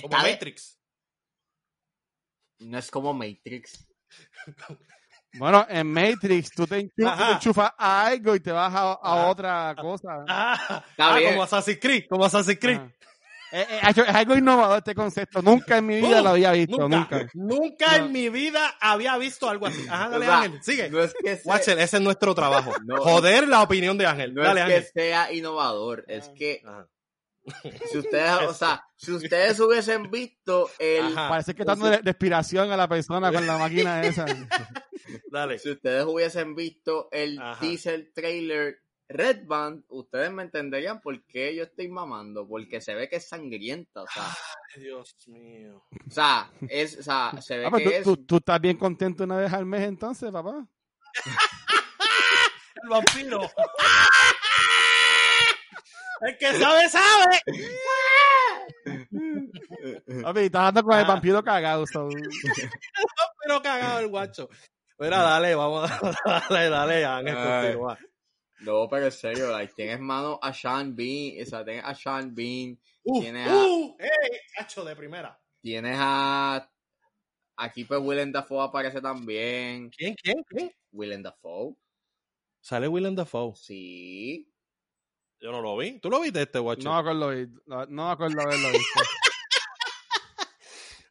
Como 0.02 0.16
está 0.16 0.24
de- 0.24 0.32
Matrix. 0.32 0.80
no 2.62 2.78
es 2.80 2.90
como 2.90 3.14
Matrix. 3.14 3.88
Bueno, 5.38 5.68
en 5.70 5.86
Matrix 5.94 6.50
tú 6.50 6.66
te 6.66 6.80
enchufas 6.80 7.72
a 7.78 8.08
algo 8.08 8.36
y 8.36 8.40
te 8.40 8.52
vas 8.52 8.74
a, 8.76 9.28
otra 9.30 9.76
cosa. 9.80 10.26
Ah, 10.28 10.84
ah, 10.98 11.20
como 11.30 11.44
Assassin's 11.44 11.80
Creed, 11.80 12.06
como 12.10 12.26
Assassin's 12.26 12.60
Creed. 12.60 12.78
Ajá. 12.78 12.92
Eh, 13.52 13.68
eh, 13.70 13.80
es, 13.90 13.98
es 13.98 14.08
algo 14.10 14.36
innovador 14.38 14.78
este 14.78 14.96
concepto. 14.96 15.42
Nunca 15.42 15.78
en 15.78 15.86
mi 15.86 15.96
vida 16.02 16.22
Uh, 16.22 16.24
lo 16.24 16.30
había 16.30 16.52
visto. 16.54 16.88
Nunca, 16.88 17.20
Nunca. 17.20 17.30
nunca 17.34 17.98
No. 17.98 18.06
en 18.06 18.12
mi 18.12 18.30
vida 18.30 18.76
había 18.80 19.18
visto 19.18 19.50
algo 19.50 19.68
así. 19.68 19.86
Ajá, 19.90 20.10
dale, 20.10 20.26
O 20.26 20.30
sea, 20.30 20.42
Ángel, 20.42 20.64
sigue. 20.64 20.90
No 20.90 21.02
es 21.02 21.14
que 21.14 21.36
sea, 21.38 21.52
Watcher, 21.54 21.80
ese 21.80 21.98
es 21.98 22.02
nuestro 22.04 22.34
trabajo. 22.34 22.72
No. 22.86 22.98
Joder 22.98 23.48
la 23.48 23.62
opinión 23.62 23.98
de 23.98 24.06
Ángel. 24.06 24.34
no 24.34 24.42
dale, 24.44 24.62
es 24.62 24.66
que 24.68 24.74
Ángel. 24.76 24.92
sea 24.94 25.34
innovador, 25.34 26.06
es 26.08 26.30
que 26.30 26.62
Ajá. 26.66 26.88
si 27.92 27.98
ustedes, 27.98 28.32
o 28.48 28.54
sea, 28.54 28.84
si 28.96 29.12
ustedes 29.12 29.60
hubiesen 29.60 30.10
visto 30.12 30.70
el, 30.80 31.06
Ajá. 31.18 31.30
Parece 31.30 31.54
que 31.56 31.64
está 31.64 31.74
dando 31.74 31.90
de, 31.90 31.98
de 31.98 32.10
inspiración 32.12 32.72
a 32.72 32.78
la 32.78 32.88
persona 32.88 33.32
con 33.34 33.46
la 33.48 33.58
máquina 33.58 34.02
esa. 34.04 34.26
Dale. 35.32 35.60
si 35.60 35.72
ustedes 35.72 36.06
hubiesen 36.06 36.56
visto 36.56 37.10
el 37.12 37.40
Ajá. 37.42 37.60
teaser 37.60 38.12
trailer 38.14 38.78
Red 39.13 39.45
Band, 39.45 39.84
ustedes 39.89 40.32
me 40.32 40.43
entenderían 40.43 41.02
por 41.02 41.21
qué 41.26 41.56
yo 41.56 41.63
estoy 41.63 41.88
mamando, 41.88 42.47
porque 42.47 42.80
se 42.82 42.93
ve 42.95 43.10
que 43.10 43.17
es 43.17 43.28
sangrienta, 43.28 44.04
o 44.04 44.08
sea, 44.08 44.24
Ay, 44.76 44.84
Dios 44.84 45.15
mío. 45.28 45.84
o 46.08 46.12
sea, 46.12 46.50
es, 46.69 46.97
o 47.00 47.04
sea, 47.04 47.32
se 47.41 47.58
ve 47.58 47.65
Ah, 47.65 47.69
pues 47.69 47.84
que 47.84 47.89
tú, 47.89 47.95
es, 47.95 48.04
tú- 48.04 48.17
tú 48.26 48.38
estás 48.38 48.60
bien 48.62 48.78
contento 48.78 49.24
una 49.24 49.38
vez 49.38 49.52
al 49.54 49.65
mes 49.65 49.82
entonces, 49.82 50.32
papá. 50.32 50.65
El 52.84 52.89
vampiro. 52.89 53.41
El 56.21 56.38
que 56.38 56.54
sabe, 56.54 56.88
sabe. 56.89 57.41
Papi, 60.21 60.39
estás 60.41 60.62
andando 60.67 60.84
con 60.84 60.97
el 60.97 61.04
Ah. 61.06 61.08
vampiro 61.08 61.43
cagado. 61.43 61.86
so- 61.88 62.10
Pero 63.43 63.62
cagado 63.62 64.00
el 64.00 64.08
guacho. 64.08 64.47
Mira, 65.00 65.17
dale, 65.24 65.56
vamos. 65.56 65.89
Dale, 66.50 66.69
dale, 66.69 67.06
Ángel, 67.06 67.36
continúa. 67.36 67.97
No, 68.62 68.88
pero 68.89 69.06
en 69.06 69.12
serio, 69.12 69.52
like, 69.52 69.74
tienes 69.74 70.00
mano 70.00 70.39
a 70.41 70.54
Sean 70.54 70.95
Bean, 70.95 71.41
o 71.41 71.45
sea, 71.45 71.63
tienes 71.65 71.84
a 71.86 71.93
Sean 71.95 72.34
Bean, 72.34 72.80
Uh, 73.04 73.19
Tiene 73.19 73.45
a- 73.45 73.65
uh, 73.65 73.97
ey, 74.00 74.39
cacho 74.56 74.86
de 74.86 74.95
primera. 74.95 75.39
tienes 75.60 75.97
a, 76.00 76.69
aquí 77.58 77.84
pues 77.86 78.00
Willem 78.00 78.32
Dafoe 78.32 78.63
aparece 78.63 79.02
también, 79.02 79.89
¿Quién, 79.89 80.15
quién, 80.21 80.43
quién? 80.47 80.71
Willem 80.91 81.24
Dafoe, 81.24 81.76
Sale 82.60 82.88
Willem 82.88 83.15
Dafoe. 83.15 83.56
sí, 83.56 84.47
Yo 85.39 85.52
no 85.52 85.62
lo 85.62 85.76
vi. 85.78 86.00
¿Tú 86.00 86.12
lo 86.12 86.21
viste 86.21 86.43
este 86.43 86.60
guacho? 86.60 86.84
No 86.84 86.93
me 86.93 87.00
acuerdo, 87.00 87.32
no, 87.65 87.86
no 87.88 88.06
me 88.06 88.12
acuerdo 88.12 88.39
haberlo 88.41 88.69
visto. 88.69 89.00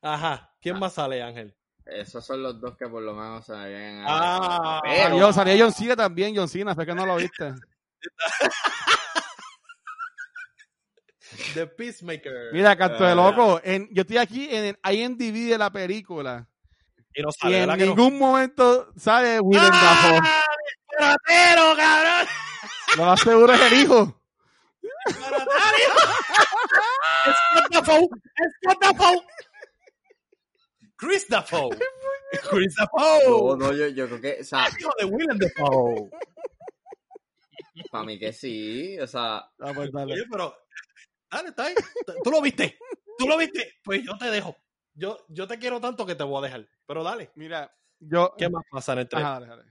Ajá. 0.02 0.54
¿Quién 0.60 0.78
más 0.78 0.94
sale, 0.94 1.22
Ángel? 1.22 1.54
Esos 1.86 2.24
son 2.24 2.42
los 2.42 2.60
dos 2.60 2.76
que 2.76 2.86
por 2.88 3.02
lo 3.02 3.14
menos 3.14 3.44
se 3.46 3.52
me 3.52 3.68
vienen 3.68 4.00
a 4.00 4.04
Ah, 4.08 4.80
Pero- 4.82 5.02
Salió, 5.08 5.32
salió 5.32 5.64
John 5.64 5.72
Cena 5.72 5.96
también, 5.96 6.34
John 6.36 6.48
Cena, 6.48 6.74
fue 6.74 6.86
que 6.86 6.94
no 6.94 7.06
lo 7.06 7.16
viste. 7.16 7.54
The 11.54 11.66
Peacemaker. 11.66 12.52
Mira, 12.52 12.76
canto 12.76 13.04
de 13.04 13.12
Ah. 13.12 13.14
loco, 13.14 13.60
en, 13.62 13.88
yo 13.92 14.02
estoy 14.02 14.18
aquí 14.18 14.48
en 14.50 14.64
el 14.64 14.78
IMDb 14.92 15.50
de 15.50 15.58
la 15.58 15.70
película 15.70 16.46
Y 17.14 17.22
no 17.22 17.28
y 17.28 17.32
sale, 17.32 17.62
en 17.62 17.68
¿verdad 17.68 17.78
que 17.78 17.86
no? 17.86 17.94
ningún 17.96 18.18
momento 18.18 18.92
sale 18.96 19.38
Willem 19.40 19.70
Dafoe. 19.70 20.18
¡Ah! 20.22 20.44
¡Disparatero, 20.90 21.76
cabrón! 21.76 22.26
Lo 22.96 23.04
más 23.04 23.20
seguro 23.20 23.52
es 23.52 23.60
el 23.72 23.78
hijo. 23.80 24.20
¡Scott 27.50 27.70
Dafoe! 27.70 28.08
¡Scott 28.62 28.78
Dafoe! 28.82 29.26
Chris 31.00 31.26
Dafoe. 31.28 31.76
Chris 32.50 32.74
No, 32.78 32.84
Dafoe. 32.84 33.58
no, 33.58 33.72
yo, 33.72 33.88
yo 33.88 34.06
creo 34.06 34.20
que, 34.20 34.38
o 34.40 34.44
sea, 34.44 34.68
Hijo 34.78 34.90
de 34.98 35.04
Willem 35.06 35.38
Dafoe. 35.38 36.10
para 37.90 38.04
mí 38.04 38.18
que 38.18 38.32
sí, 38.32 38.98
o 39.00 39.06
sea, 39.06 39.38
Ah, 39.58 39.72
pues 39.74 39.90
dale. 39.92 40.14
Oye, 40.14 40.24
pero. 40.30 40.54
Dale, 41.30 41.48
está 41.50 41.64
ahí. 41.66 41.74
Tú 42.24 42.30
lo 42.30 42.40
viste. 42.40 42.78
Tú 43.18 43.26
lo 43.28 43.36
viste. 43.36 43.74
Pues 43.84 44.02
yo 44.04 44.16
te 44.18 44.26
dejo. 44.30 44.56
Yo, 44.94 45.24
yo 45.28 45.46
te 45.46 45.58
quiero 45.58 45.80
tanto 45.80 46.04
que 46.04 46.14
te 46.16 46.24
voy 46.24 46.38
a 46.40 46.46
dejar. 46.48 46.68
Pero 46.86 47.04
dale. 47.04 47.30
Mira, 47.36 47.72
yo... 48.00 48.34
¿Qué 48.36 48.48
más 48.48 48.64
pasa 48.70 48.92
en 48.94 48.98
el 49.00 49.08
tren? 49.08 49.22
Ajá, 49.24 49.34
dale, 49.40 49.46
dale. 49.46 49.64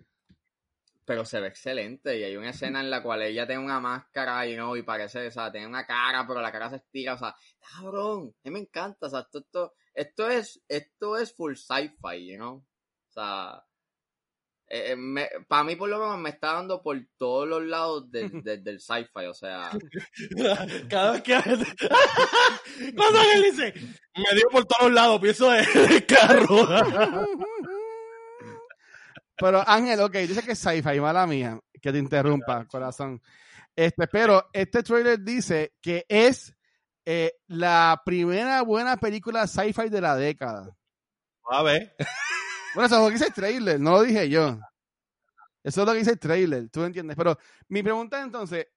pero 1.04 1.26
se 1.26 1.42
ve 1.42 1.48
excelente 1.48 2.18
y 2.18 2.24
hay 2.24 2.38
una 2.38 2.52
escena 2.52 2.80
en 2.80 2.90
la 2.90 3.04
cual 3.04 3.22
ella 3.24 3.46
tiene 3.46 3.64
una 3.64 3.80
máscara 3.82 4.48
y 4.48 4.56
no 4.56 4.76
y 4.78 4.84
parece, 4.84 5.28
o 5.28 5.32
sea, 5.32 5.52
tiene 5.52 5.68
una 5.68 5.86
cara, 5.86 6.26
pero 6.28 6.40
la 6.42 6.52
cara 6.52 6.70
se 6.70 6.78
estira, 6.78 7.16
o 7.16 7.18
sea, 7.18 7.36
cabrón, 7.60 8.34
a 8.44 8.48
mí 8.48 8.52
me 8.54 8.60
encanta, 8.60 9.08
o 9.08 9.10
sea, 9.10 9.22
esto, 9.22 9.40
esto, 9.40 9.74
esto 10.00 10.30
es, 10.30 10.62
esto 10.70 11.18
es 11.18 11.36
full 11.36 11.56
sci-fi, 11.56 12.26
you 12.26 12.38
know, 12.38 12.56
o 12.56 13.12
sea, 13.12 13.62
eh, 14.70 14.96
para 15.48 15.66
mí 15.66 15.76
por 15.76 15.90
lo 15.90 16.00
menos 16.00 16.18
me 16.20 16.30
está 16.30 16.54
dando 16.54 16.82
por 16.82 16.98
todos 17.18 17.46
los 17.48 17.64
lados 17.64 18.10
del, 18.10 18.32
del, 18.44 18.64
del 18.64 18.80
sci-fi, 18.80 19.26
o 19.26 19.34
sea, 19.34 19.72
Cada 20.90 21.12
vez 21.12 21.24
que. 21.24 21.34
Cuando 22.96 23.20
él 23.34 23.44
dice, 23.44 23.74
me 24.16 24.36
dio 24.36 24.48
por 24.50 24.66
todos 24.66 24.92
lados, 24.92 25.20
pienso 25.20 25.52
de, 25.52 25.66
de 25.66 26.06
carro. 26.06 26.68
Pero 29.36 29.64
Ángel, 29.68 30.00
ok, 30.00 30.14
dice 30.14 30.44
que 30.44 30.54
es 30.54 30.60
sci-fi, 30.60 31.02
mala 31.02 31.28
mía, 31.28 31.60
que 31.82 31.92
te 31.92 31.98
interrumpa, 31.98 32.66
corazón. 32.68 33.22
Este, 33.76 34.08
pero 34.08 34.50
este 34.54 34.82
trailer 34.82 35.20
dice 35.20 35.74
que 35.82 36.06
es 36.08 36.54
eh, 37.12 37.34
la 37.48 38.00
primera 38.06 38.62
buena 38.62 38.96
película 38.96 39.48
sci-fi 39.48 39.90
de 39.90 40.00
la 40.00 40.16
década. 40.16 40.78
A 41.50 41.64
ver. 41.64 41.96
Bueno, 42.76 42.86
eso 42.86 42.96
es 42.98 43.02
lo 43.02 43.08
que 43.08 43.14
dice 43.14 43.26
el 43.26 43.34
trailer, 43.34 43.80
no 43.80 43.92
lo 43.94 44.04
dije 44.04 44.30
yo. 44.30 44.60
Eso 45.64 45.82
es 45.82 45.88
lo 45.88 45.92
que 45.92 45.98
dice 45.98 46.12
el 46.12 46.20
trailer, 46.20 46.70
tú 46.70 46.84
entiendes. 46.84 47.18
Pero 47.18 47.36
mi 47.68 47.82
pregunta 47.82 48.20
es 48.20 48.26
entonces, 48.26 48.68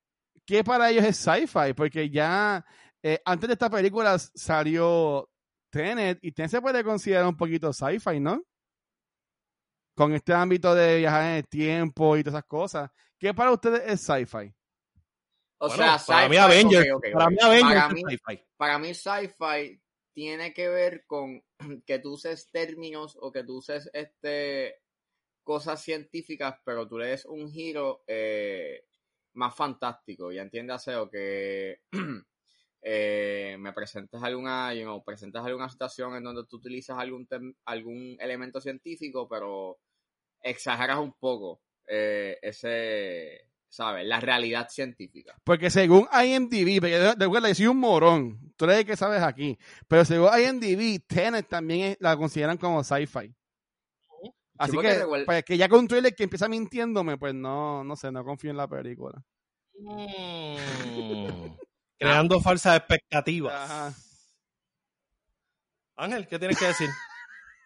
¿qué 0.47 0.65
para 0.65 0.89
ellos 0.89 1.05
es 1.05 1.19
sci-fi? 1.19 1.75
Porque 1.77 2.09
ya 2.09 2.65
eh, 3.03 3.21
antes 3.23 3.49
de 3.49 3.53
esta 3.53 3.69
película 3.69 4.19
salió 4.19 5.29
Tenet 5.69 6.19
y 6.23 6.33
Tenet 6.33 6.53
se 6.53 6.63
puede 6.63 6.83
considerar 6.83 7.27
un 7.27 7.37
poquito 7.37 7.71
sci-fi, 7.71 8.19
¿no? 8.19 8.43
Con 9.95 10.15
este 10.15 10.33
ámbito 10.33 10.75
de 10.75 11.01
viajar 11.01 11.25
en 11.25 11.37
el 11.37 11.49
tiempo 11.49 12.17
y 12.17 12.25
todas 12.25 12.39
esas 12.39 12.49
cosas. 12.49 12.91
¿Qué 13.19 13.35
para 13.35 13.53
ustedes 13.53 13.83
es 13.85 14.01
sci-fi? 14.01 14.55
O 15.65 15.69
Bueno, 15.69 15.99
sea, 15.99 16.03
para 16.07 16.29
mí 16.29 16.37
Avengers. 16.37 16.89
ok, 16.93 16.97
ok, 16.97 17.13
para 17.13 17.31
mí 17.31 17.37
Avengers 17.41 17.81
Para 17.83 17.89
mí- 17.95 18.03
sci-fi. 18.03 18.45
para 18.57 18.79
mí 18.81 18.95
sci-fi 18.95 19.81
tiene 20.13 20.53
que 20.53 20.69
ver 20.69 21.05
con 21.07 21.41
que 21.87 22.01
tú 22.01 22.15
uses 22.15 22.51
términos 22.51 23.17
o 23.21 23.31
que 23.31 23.45
tú 23.45 23.59
uses 23.59 23.89
este 23.93 24.81
cosas 25.45 25.81
científicas, 25.83 26.57
pero 26.65 26.87
tú 26.89 26.99
le 26.99 27.07
des 27.09 27.25
un 27.27 27.49
giro 27.51 28.03
eh, 28.09 28.85
más 29.35 29.55
fantástico, 29.55 30.31
ya 30.33 30.43
entiéndase, 30.43 30.97
o 30.97 31.09
que 31.09 31.81
eh, 32.83 33.57
me 33.59 33.73
presentes 33.73 34.21
alguna, 34.23 34.75
you 34.75 34.83
know, 34.83 35.03
presentas 35.05 35.45
alguna 35.47 35.69
situación 35.69 36.17
en 36.17 36.25
donde 36.25 36.45
tú 36.47 36.57
utilizas 36.57 36.99
algún 36.99 37.27
tem- 37.29 37.55
algún 37.67 38.17
elemento 38.21 38.61
científico, 38.61 39.29
pero 39.29 39.79
exageras 40.41 40.99
un 40.99 41.13
poco 41.13 41.63
eh, 41.87 42.39
ese, 42.43 43.49
¿sabes? 43.73 44.05
La 44.07 44.21
realidad 44.21 44.69
científica. 44.69 45.35
Porque 45.45 45.71
según 45.71 46.07
IMDb, 46.13 46.79
porque 46.79 46.99
de 46.99 47.15
de 47.15 47.27
verdad, 47.27 47.49
yo 47.49 47.55
soy 47.55 47.67
un 47.69 47.79
morón, 47.79 48.53
tú 48.57 48.67
eres 48.67 48.81
el 48.81 48.85
que 48.87 48.97
sabes 48.99 49.23
aquí, 49.23 49.59
pero 49.89 50.05
según 50.05 50.29
IMDb, 50.39 51.01
Tenet 51.07 51.49
también 51.49 51.93
es- 51.93 51.97
la 51.99 52.15
consideran 52.19 52.59
como 52.59 52.85
sci-fi. 52.85 53.35
Así 54.59 54.77
que, 54.77 55.01
recuer- 55.03 55.25
pues, 55.25 55.43
que 55.45 55.57
ya 55.57 55.69
con 55.71 55.81
un 55.81 55.89
trailer 55.89 56.15
que 56.15 56.25
empieza 56.25 56.49
mintiéndome, 56.49 57.17
pues 57.17 57.33
no, 57.35 57.83
no 57.83 57.97
sé, 57.97 58.13
no 58.13 58.23
confío 58.25 58.51
en 58.51 58.59
la 58.59 58.69
película. 58.69 59.25
Mm. 59.81 60.57
Creando 61.99 62.41
falsas 62.41 62.77
expectativas. 62.77 63.55
Ajá. 63.55 63.95
Ángel, 65.97 66.27
¿qué 66.29 66.39
tienes 66.39 66.59
que 66.59 66.67
decir? 66.67 66.89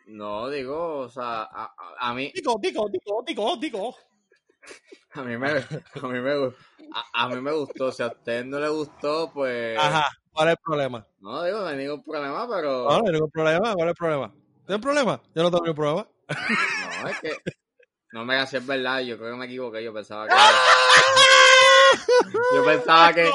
No, 0.09 0.49
digo, 0.49 0.99
o 0.99 1.09
sea, 1.09 1.43
a, 1.43 1.65
a- 1.65 2.11
a 2.11 2.15
mí, 2.15 2.31
Digo, 2.33 2.55
digo, 2.63 2.87
digo, 2.89 3.25
digo, 3.27 3.57
digo. 3.57 3.97
A 5.15 5.23
mí 5.23 5.37
me, 5.37 5.49
a 6.03 6.07
mí 6.09 6.21
me, 6.21 6.33
a, 6.93 7.25
a 7.25 7.29
mí 7.29 7.41
me 7.41 7.53
gustó. 7.53 7.91
Si 7.91 8.03
a 8.03 8.09
usted 8.09 8.45
no 8.45 8.59
le 8.59 8.69
gustó, 8.69 9.31
pues. 9.33 9.79
Ajá, 9.79 10.11
¿cuál 10.31 10.49
es 10.49 10.53
el 10.53 10.59
problema? 10.63 11.07
No 11.21 11.43
digo, 11.43 11.61
no 11.61 11.67
hay 11.67 11.77
ningún 11.77 12.05
problema, 12.05 12.47
pero. 12.49 12.85
No, 12.85 12.99
no 12.99 13.07
hay 13.07 13.13
ningún 13.13 13.31
problema, 13.31 13.75
¿cuál 13.75 13.89
es 13.89 13.93
el 13.93 13.97
problema? 13.97 14.35
¿Tienes 14.67 14.83
problema? 14.83 15.23
Yo 15.35 15.43
no 15.43 15.51
tengo 15.51 15.65
ningún 15.65 15.77
problema. 15.77 16.09
No, 17.03 17.09
es 17.09 17.21
que. 17.21 17.37
No 18.13 18.25
me 18.25 18.35
hagas 18.35 18.55
es 18.55 18.67
verdad. 18.67 19.01
Yo 19.01 19.17
creo 19.19 19.33
que 19.33 19.37
me 19.37 19.47
equivoqué. 19.47 19.85
Yo 19.85 19.93
pensaba 19.93 20.27
que. 20.27 20.35
Yo 22.55 22.65
pensaba 22.65 23.13
que. 23.13 23.31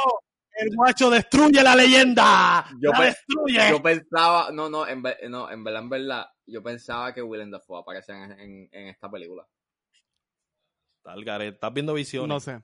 El 0.54 0.76
guacho 0.76 1.10
destruye 1.10 1.64
la 1.64 1.76
leyenda. 1.76 2.68
Yo 2.80 2.92
la 2.92 3.02
destruye. 3.02 3.70
Yo 3.70 3.82
pensaba. 3.82 4.52
No, 4.52 4.70
no, 4.70 4.88
en, 4.88 5.02
no, 5.30 5.50
en 5.50 5.64
verdad, 5.64 5.82
en 5.82 5.90
verdad. 5.90 6.26
Yo 6.46 6.62
pensaba 6.62 7.14
que 7.14 7.22
Willem 7.22 7.50
Dafoe 7.50 7.80
aparece 7.80 8.12
en, 8.12 8.32
en, 8.34 8.70
en 8.72 8.88
esta 8.88 9.10
película. 9.10 9.48
Tal, 11.04 11.24
Gareth, 11.24 11.56
estás 11.56 11.74
viendo 11.74 11.94
visiones. 11.94 12.30
No 12.30 12.40
sé. 12.40 12.62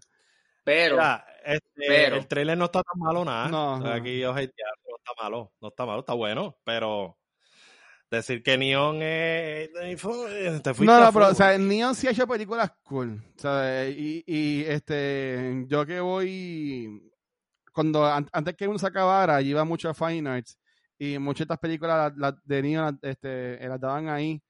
Pero. 0.63 0.95
Mira, 0.97 1.25
este, 1.45 1.63
pero- 1.87 2.15
el 2.17 2.27
trailer 2.27 2.57
no 2.57 2.65
está 2.65 2.81
tan 2.83 2.99
malo 2.99 3.23
nada. 3.25 3.47
No, 3.47 3.75
O 3.75 3.81
sea, 3.81 3.89
no. 3.91 3.95
Aquí 3.95 4.19
yo 4.19 4.33
no 4.33 4.39
está 4.39 5.13
malo, 5.21 5.53
no 5.61 5.67
está 5.69 5.85
malo, 5.85 5.99
está 6.01 6.13
bueno, 6.13 6.57
pero 6.63 7.17
decir 8.11 8.41
que 8.43 8.57
Neon 8.57 9.01
es... 9.01 9.69
Te 9.73 9.97
fuiste 9.97 10.85
No, 10.85 10.99
no, 10.99 11.11
pero, 11.13 11.27
o 11.29 11.33
sea, 11.33 11.57
Neon 11.57 11.95
sí 11.95 12.07
ha 12.07 12.11
hecho 12.11 12.27
películas 12.27 12.71
cool. 12.83 13.21
¿sabes? 13.37 13.95
Y, 13.97 14.23
y 14.27 14.63
este, 14.65 15.65
yo 15.67 15.85
que 15.85 15.99
voy, 15.99 17.11
cuando 17.73 18.05
an- 18.05 18.29
antes 18.31 18.55
que 18.55 18.67
uno 18.67 18.77
se 18.79 18.87
acabara, 18.87 19.41
iba 19.41 19.63
mucho 19.65 19.89
a 19.89 19.93
Fine 19.93 20.29
Arts 20.29 20.57
y 20.99 21.17
muchas 21.19 21.39
de 21.39 21.43
estas 21.53 21.59
películas 21.59 22.11
las- 22.11 22.17
las 22.33 22.43
de 22.45 22.61
Neon 22.61 22.85
las- 22.85 23.11
este, 23.11 23.63
eh, 23.63 23.67
las 23.67 23.79
daban 23.79 24.09
ahí 24.09 24.41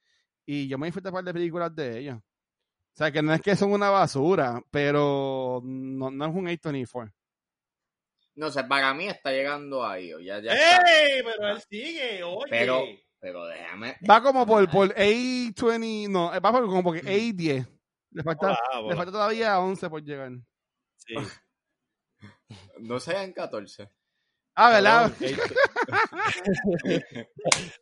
y 0.45 0.67
yo 0.67 0.77
me 0.77 0.87
disfruté 0.87 1.09
un 1.09 1.15
par 1.15 1.23
de 1.23 1.33
películas 1.33 1.75
de 1.75 1.99
ellos. 1.99 2.19
O 2.97 2.99
sea, 2.99 3.11
que 3.11 3.21
no 3.21 3.31
es 3.31 3.41
que 3.41 3.55
son 3.55 3.71
una 3.73 3.91
basura, 3.91 4.59
pero 4.71 5.61
no, 5.63 6.09
no 6.09 6.25
es 6.25 6.33
un 6.33 6.47
A24. 6.47 7.13
No 8.33 8.49
sé, 8.49 8.63
para 8.63 8.91
mí 8.95 9.07
está 9.07 9.29
llegando 9.31 9.85
ahí. 9.85 10.11
o 10.13 10.19
Ya, 10.19 10.39
ya 10.39 10.51
está. 10.51 10.81
¡Ey! 11.05 11.21
Pero 11.23 11.47
él 11.47 11.61
sigue, 11.69 12.23
oye. 12.23 12.47
Pero, 12.49 12.83
pero 13.19 13.45
déjame. 13.45 13.97
Va 14.09 14.23
como 14.23 14.47
por, 14.47 14.67
por 14.71 14.95
A20, 14.95 16.09
no, 16.09 16.31
va 16.31 16.51
por, 16.51 16.65
como 16.65 16.81
porque 16.81 17.03
A10. 17.03 17.67
Le 18.13 18.23
falta, 18.23 18.47
Hola, 18.47 18.59
le 18.73 18.79
hola. 18.87 18.95
falta 18.95 19.11
todavía 19.11 19.59
11 19.59 19.89
por 19.91 20.03
llegar. 20.03 20.31
Sí. 20.95 21.13
No 22.79 22.99
sean 22.99 23.31
14. 23.31 23.91
Ah, 24.59 24.71
¿verdad? 24.71 25.11
Cabrón, 25.19 25.37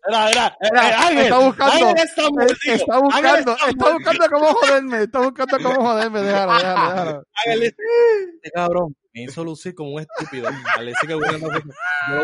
Era, 0.08 0.30
era, 0.30 0.58
Era, 0.60 1.08
Ángel, 1.08 1.18
está 1.20 1.40
buscando, 1.40 1.74
Ángel 1.74 1.98
está 1.98 2.24
Ángel 2.26 3.02
buscando, 3.02 3.52
está 3.54 3.70
está 3.70 3.94
buscando 3.94 4.30
cómo 4.30 4.46
joderme, 4.48 5.04
está 5.04 5.20
buscando 5.20 5.58
cómo 5.64 5.82
joderme, 5.88 6.22
déjalo, 6.22 6.54
déjalo, 6.54 6.90
déjalo. 6.90 7.24
Ángel 7.46 7.64
este 7.64 8.52
cabrón 8.54 8.96
me 9.14 9.24
hizo 9.24 9.44
lucir 9.46 9.74
como 9.74 9.92
un 9.92 10.02
estúpido. 10.02 10.50
Decir 10.80 10.96
que 11.02 11.08
yo 11.08 11.20
lo 11.20 11.40
voy 11.40 11.50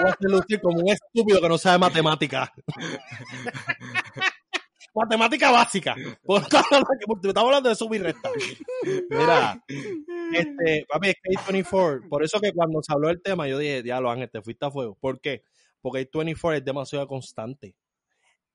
a 0.04 0.10
hacer 0.10 0.30
lucir 0.30 0.60
como 0.60 0.80
un 0.82 0.90
estúpido 0.90 1.40
que 1.40 1.48
no 1.48 1.58
sabe 1.58 1.78
matemática. 1.78 2.54
matemática 4.94 5.52
básica. 5.52 5.96
Por 6.24 6.42
estamos 6.42 7.38
hablando 7.38 7.70
de 7.70 7.76
sub 7.76 7.94
y 7.94 8.00
resta. 8.00 8.30
Mira, 9.10 9.64
este, 10.34 10.86
papi, 10.88 11.10
es 11.10 11.16
que 11.22 11.64
A24, 11.64 12.08
por 12.10 12.24
eso 12.24 12.40
que 12.40 12.52
cuando 12.54 12.82
se 12.82 12.94
habló 12.94 13.08
del 13.08 13.22
tema, 13.22 13.48
yo 13.48 13.58
dije, 13.58 13.84
diablo, 13.84 14.12
Ángel, 14.12 14.30
te 14.30 14.42
fuiste 14.42 14.66
a 14.66 14.72
fuego. 14.72 14.98
¿Por 15.00 15.20
qué? 15.20 15.44
Porque 15.82 16.10
A24 16.10 16.58
es 16.58 16.66
demasiado 16.66 17.08
constante. 17.08 17.76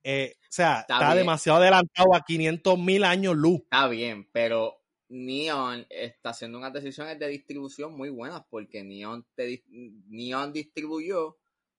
Eh, 0.02 0.36
o 0.40 0.46
sea, 0.48 0.80
Está 0.80 1.14
demasiado 1.14 1.58
adelantado 1.58 2.14
a 2.14 2.24
500 2.24 2.78
mil 2.78 3.04
años 3.04 3.36
luz. 3.36 3.60
Está 3.62 3.88
bien, 3.88 4.28
pero 4.32 4.80
Neon 5.08 5.86
está 5.90 6.30
haciendo 6.30 6.58
unas 6.58 6.72
decisiones 6.72 7.18
de 7.18 7.28
distribución 7.28 7.96
muy 7.96 8.10
buenas 8.10 8.42
porque 8.48 8.84
Neon, 8.84 9.26
te, 9.34 9.64
Neon 9.68 10.52
distribuyó 10.52 11.36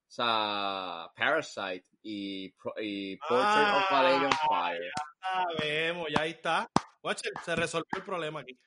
o 0.08 0.10
sea, 0.10 1.12
Parasite 1.16 1.86
y, 2.10 2.50
Pro- 2.52 2.74
y 2.82 3.18
Portrait 3.18 3.68
of 3.76 3.92
a 3.92 4.04
Lady 4.04 4.26
on 4.26 4.32
Fire. 4.48 4.92
Sabemos, 5.60 6.08
ya 6.16 6.22
ahí 6.22 6.32
está. 6.32 6.70
Watcher, 7.04 7.34
se 7.44 7.56
resolvió 7.56 7.88
el 7.98 8.04
problema 8.04 8.40
aquí. 8.42 8.58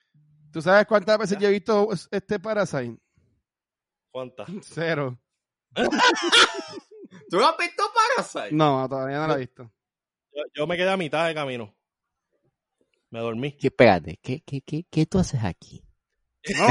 ¿Tú 0.52 0.60
sabes 0.60 0.86
cuántas 0.86 1.18
veces 1.18 1.38
yo 1.38 1.48
he 1.48 1.52
visto 1.52 1.88
este 2.10 2.38
Parasite? 2.38 2.98
¿Cuántas? 4.10 4.46
Cero. 4.62 5.18
¿Tú 5.74 7.36
no 7.38 7.46
has 7.48 7.56
visto 7.56 7.82
Parasite? 8.16 8.54
No, 8.54 8.86
todavía 8.88 9.18
no 9.20 9.28
la 9.28 9.34
he 9.34 9.38
visto. 9.38 9.72
Yo, 10.34 10.42
yo 10.54 10.66
me 10.66 10.76
quedé 10.76 10.90
a 10.90 10.96
mitad 10.96 11.26
de 11.26 11.34
camino. 11.34 11.74
Me 13.10 13.20
dormí. 13.20 13.56
¿Qué, 13.56 13.68
espérate, 13.68 14.18
¿qué, 14.22 14.42
qué, 14.44 14.60
qué, 14.62 14.84
¿qué 14.90 15.06
tú 15.06 15.18
haces 15.18 15.42
aquí? 15.42 15.82
No, 16.56 16.66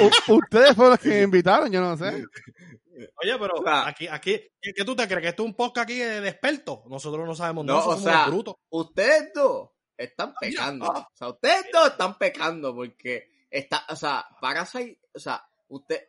u- 0.00 0.32
u- 0.32 0.36
ustedes 0.38 0.74
fueron 0.74 0.92
los 0.92 1.00
que 1.00 1.08
me 1.10 1.22
invitaron, 1.22 1.70
yo 1.72 1.80
no 1.80 1.96
sé. 1.96 2.24
Oye, 3.22 3.38
pero 3.38 3.54
O 3.58 3.62
sea- 3.64 3.86
aquí, 3.88 4.06
aquí, 4.08 4.40
¿qué, 4.60 4.84
tú 4.84 4.94
te 4.96 5.06
crees? 5.06 5.22
¿Que 5.22 5.28
esto 5.28 5.42
es 5.42 5.48
un 5.48 5.54
podcast 5.56 5.84
aquí 5.90 5.98
de, 5.98 6.28
expertos? 6.28 6.80
Nosotros 6.86 7.26
no 7.26 7.34
sabemos 7.34 7.64
No, 7.64 7.74
nada, 7.74 7.86
o 7.86 7.90
somos 7.96 8.02
sea, 8.04 8.26
brutos. 8.26 8.54
Ustedes 8.70 9.30
dos 9.34 9.70
están 9.96 10.34
mira, 10.40 10.62
pecando. 10.62 10.86
ah. 10.86 11.08
O 11.12 11.16
sea, 11.16 11.28
ustedes 11.28 11.66
dos 11.72 11.88
están 11.88 12.18
pecando 12.18 12.74
porque 12.74 13.28
está, 13.50 13.84
o 13.88 13.96
sea, 13.96 14.24
Parasite, 14.40 14.98
o 15.14 15.18
sea, 15.18 15.42
usted. 15.68 16.00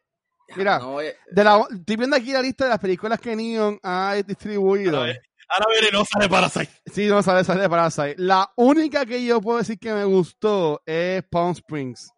ya, 0.50 0.56
Mira, 0.58 0.80
no 0.80 0.98
De 1.00 1.16
la, 1.44 1.66
estoy 1.72 1.96
viendo 1.96 2.16
aquí 2.16 2.32
la 2.32 2.42
lista 2.42 2.66
de 2.66 2.70
las 2.72 2.80
películas 2.80 3.20
que 3.20 3.36
Neon 3.36 3.80
ha 3.84 4.16
distribuido. 4.26 4.98
Ahora, 4.98 5.14
ahora 5.50 5.66
viene 5.72 5.88
y 5.90 5.92
no 5.92 6.06
sale 6.06 6.28
Parasite. 6.30 6.72
Sí, 6.92 7.08
no 7.08 7.22
sale, 7.24 7.44
sale 7.44 7.68
Parasite. 7.70 8.16
La 8.18 8.52
única 8.56 9.06
que 9.06 9.24
yo 9.24 9.42
puedo 9.42 9.58
decir 9.60 9.78
que 9.80 9.94
me 9.94 10.06
gustó 10.06 10.82
es 10.86 11.24
Palm 11.30 11.52
Springs. 11.52 12.12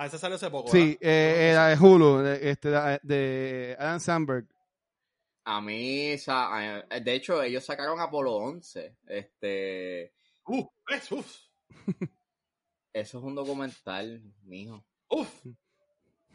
Ah, 0.00 0.06
ese 0.06 0.16
salió 0.16 0.36
hace 0.36 0.48
poco, 0.48 0.70
Sí, 0.70 0.96
eh, 1.00 1.50
la 1.56 1.68
de 1.70 1.76
Hulu, 1.76 2.18
de, 2.18 2.50
este, 2.50 2.68
de, 3.02 3.76
Adam 3.80 3.98
Sandberg. 3.98 4.46
A 5.44 5.60
mí, 5.60 6.14
o 6.14 6.18
sea, 6.18 6.78
a- 6.88 7.00
de 7.00 7.14
hecho, 7.14 7.42
ellos 7.42 7.64
sacaron 7.64 7.98
Apolo 7.98 8.36
11. 8.36 8.94
Este. 9.06 10.12
Uh, 10.46 10.64
es, 10.88 11.10
uf, 11.10 11.26
Eso 12.92 13.18
es 13.18 13.24
un 13.24 13.34
documental, 13.34 14.22
mijo. 14.44 14.84
uf. 15.08 15.28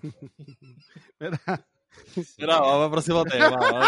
¿verdad? 1.20 1.66
Mira, 2.38 2.60
vamos 2.60 2.86
al 2.86 2.92
próximo 2.92 3.24
tema. 3.26 3.50
Vamos 3.50 3.86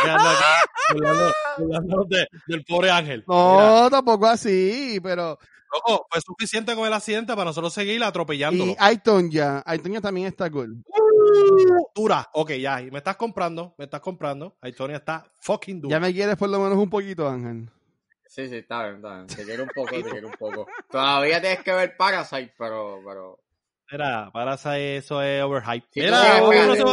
hablando, 0.89 1.31
hablando 1.57 2.05
de- 2.09 2.27
del 2.47 2.63
pobre 2.65 2.91
Ángel. 2.91 3.23
No, 3.27 3.55
Mira, 3.57 3.89
tampoco 3.89 4.25
así, 4.27 4.99
pero. 5.03 5.37
loco, 5.73 6.07
fue 6.09 6.21
suficiente 6.21 6.75
con 6.75 6.87
el 6.87 6.93
accidente 6.93 7.33
para 7.33 7.45
nosotros 7.45 7.73
seguir 7.73 8.03
atropellándolo. 8.03 8.71
Y 8.71 8.75
Aiton 8.79 9.29
ya. 9.29 9.61
Aiton 9.65 9.91
ya 9.93 10.01
también 10.01 10.27
está 10.27 10.49
cool. 10.49 10.83
Dura. 11.93 12.29
Ok, 12.33 12.51
ya. 12.53 12.77
Me 12.91 12.97
estás 12.97 13.15
comprando. 13.15 13.73
Me 13.77 13.85
estás 13.85 14.01
comprando. 14.01 14.55
Aitonia 14.61 14.97
está 14.97 15.25
fucking 15.41 15.81
dura. 15.81 15.95
Ya 15.95 15.99
me 15.99 16.13
quieres 16.13 16.35
por 16.35 16.49
lo 16.49 16.59
menos 16.59 16.77
un 16.77 16.89
poquito, 16.89 17.27
Ángel. 17.27 17.69
Sí, 18.27 18.49
sí, 18.49 18.57
está 18.57 18.83
bien, 18.83 18.95
está 18.97 19.15
bien. 19.15 19.27
Te 19.27 19.43
quiero 19.45 19.63
un 19.63 19.69
poco, 19.73 19.89
te 19.95 20.03
quiero 20.19 20.27
un 20.27 20.33
poco. 20.33 20.67
Todavía 20.89 21.39
tienes 21.41 21.59
que 21.63 21.71
ver 21.73 21.95
Parasite, 21.97 22.53
pero. 22.57 22.99
pero... 23.05 23.39
Mira, 23.91 24.31
para 24.33 24.55
eso 24.55 25.21
es 25.21 25.43
overhype. 25.43 25.85
Si 25.91 26.01
tú 26.01 26.07
tienes- 26.07 26.21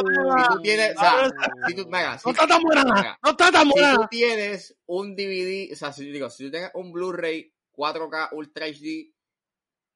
tema. 0.04 0.42
si 0.42 0.48
tú 0.54 0.60
tienes. 0.62 0.96
O 0.96 1.00
sea, 1.00 1.30
si 1.66 1.74
tú, 1.74 1.86
mira, 1.86 2.18
si, 2.18 2.22
No 2.28 2.32
está 2.32 2.46
tan 2.46 2.62
buena. 2.62 3.18
No 3.22 3.30
está 3.30 3.50
tan 3.50 3.62
si 3.64 3.70
buena. 3.70 3.96
tú 3.96 4.06
tienes 4.10 4.76
un 4.86 5.16
DVD, 5.16 5.72
o 5.72 5.76
sea, 5.76 5.92
si 5.92 6.10
digo, 6.10 6.28
si 6.28 6.44
tú 6.44 6.50
tienes 6.50 6.70
un 6.74 6.92
Blu-ray 6.92 7.52
4K 7.72 8.28
Ultra 8.32 8.66
HD 8.66 9.10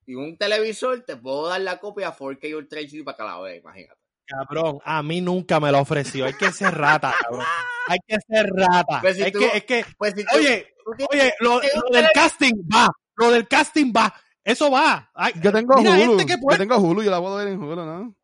y 0.07 0.14
un 0.14 0.38
televisor, 0.38 1.03
te 1.03 1.16
puedo 1.16 1.49
dar 1.49 1.61
la 1.61 1.78
copia 1.78 2.12
4K 2.12 2.55
Ultra 2.57 2.80
HD 2.80 3.05
para 3.05 3.16
que 3.16 3.22
la 3.24 3.40
veas, 3.40 3.59
imagínate. 3.62 4.01
Cabrón, 4.28 4.78
a 4.84 5.03
mí 5.03 5.20
nunca 5.20 5.61
me 5.61 5.70
lo 5.70 5.78
ofreció. 5.80 6.24
Hay 6.24 6.32
que 6.32 6.51
ser 6.51 6.74
rata, 6.74 7.14
cabrón. 7.22 7.47
Hay 7.88 7.99
que 8.09 8.16
ser 8.26 8.47
rata. 8.53 9.01
Pues 9.01 9.16
si 9.16 9.22
es, 9.22 9.32
tú- 9.32 9.38
que, 9.38 9.47
es 9.57 9.64
que, 9.64 9.84
Pues 9.99 10.14
si 10.16 10.24
tú, 10.24 10.36
oye, 10.36 10.74
oye, 11.12 11.34
lo, 11.40 11.61
del 11.61 12.09
casting 12.12 12.55
va. 12.74 12.88
Lo 13.16 13.30
del 13.30 13.47
casting 13.47 13.92
va. 13.97 14.12
Eso 14.47 14.70
va. 14.70 15.11
Ay, 15.12 15.32
Yo 15.42 15.51
tengo 15.53 15.76
mira, 15.76 15.90
Hulu. 16.09 16.16
que 16.18 16.26
Yo 16.26 16.57
tengo 16.57 16.78
Hulu, 16.78 17.03
yo 17.03 17.11
la 17.11 17.20
puedo 17.20 17.34
ver 17.36 17.49
en 17.49 17.61
Hulu, 17.61 17.74
¿no? 17.84 18.14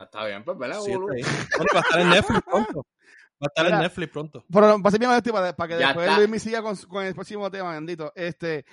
Está 0.00 0.24
bien, 0.26 0.42
pues 0.44 0.58
vela, 0.58 0.80
Sí, 0.80 0.90
Hulu. 0.94 1.06
Bueno, 1.06 1.22
va 1.72 1.78
a 1.78 1.82
estar 1.82 2.00
en 2.00 2.10
Netflix 2.10 2.40
pronto. 2.50 2.86
Va 3.34 3.38
a 3.40 3.46
estar 3.46 3.64
Mira. 3.64 3.76
en 3.76 3.82
Netflix 3.82 4.12
pronto. 4.12 4.44
Pero 4.52 4.82
pase 4.82 4.98
bien 4.98 5.12
esto 5.12 5.32
para, 5.32 5.54
para 5.54 5.68
que 5.68 5.80
Ya 5.80 5.86
después 5.88 6.06
está. 6.06 6.18
Luis 6.18 6.28
me 6.28 6.38
siga 6.40 6.60
con, 6.62 6.76
con 6.76 7.04
el 7.04 7.14
próximo 7.14 7.48
tema, 7.52 7.72
bendito. 7.74 8.12
Este, 8.16 8.64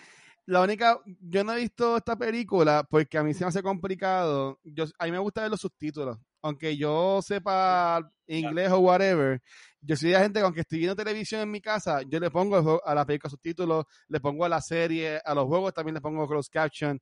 la 0.48 0.62
única, 0.62 1.00
yo 1.06 1.44
no 1.44 1.54
he 1.54 1.58
visto 1.58 1.98
esta 1.98 2.16
película 2.16 2.84
porque 2.90 3.18
a 3.20 3.24
mí 3.24 3.36
se 3.36 3.44
me 3.44 3.50
hace 3.50 3.62
complicado. 3.62 4.60
Yo, 4.64 4.86
a 4.98 5.06
mí 5.06 5.12
me 5.12 5.20
gusta 5.20 5.42
ver 5.42 5.52
los 5.52 5.62
subtítulos. 5.62 6.18
Aunque 6.42 6.76
yo 6.76 7.22
sepa 7.22 8.12
inglés 8.26 8.72
o 8.72 8.80
whatever, 8.80 9.40
yo 9.82 9.96
soy 9.96 10.10
de 10.10 10.16
la 10.16 10.22
gente 10.24 10.40
que 10.40 10.46
aunque 10.46 10.62
estoy 10.62 10.80
viendo 10.80 10.96
televisión 10.96 11.42
en 11.42 11.52
mi 11.52 11.60
casa, 11.62 12.02
yo 12.04 12.20
le 12.20 12.30
pongo 12.32 12.82
a 12.86 12.96
la 12.96 13.06
película 13.06 13.30
subtítulos, 13.30 13.86
le 14.08 14.20
pongo 14.20 14.46
a 14.46 14.50
la 14.50 14.62
serie, 14.62 15.20
a 15.24 15.34
los 15.34 15.46
juegos 15.46 15.74
también 15.74 15.96
le 15.96 16.02
pongo 16.02 16.28
closed 16.28 16.52
caption. 16.52 17.02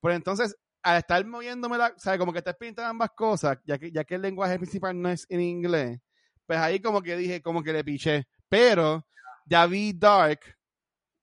Pero 0.00 0.14
entonces, 0.14 0.56
al 0.82 0.98
estar 0.98 1.24
moviéndome 1.26 1.78
la, 1.78 1.88
o 1.88 1.98
sea, 1.98 2.18
como 2.18 2.32
que 2.32 2.38
estás 2.38 2.56
pintando 2.56 2.90
ambas 2.90 3.10
cosas, 3.16 3.58
ya 3.64 3.78
que, 3.78 3.90
ya 3.92 4.04
que 4.04 4.16
el 4.16 4.22
lenguaje 4.22 4.56
principal 4.58 5.00
no 5.00 5.08
es 5.10 5.26
en 5.28 5.40
inglés, 5.40 6.00
pues 6.46 6.58
ahí 6.58 6.80
como 6.80 7.02
que 7.02 7.16
dije, 7.16 7.40
como 7.42 7.62
que 7.62 7.72
le 7.72 7.84
piché. 7.84 8.26
Pero 8.48 9.06
ya 9.46 9.66
vi 9.66 9.92
Dark, 9.92 10.40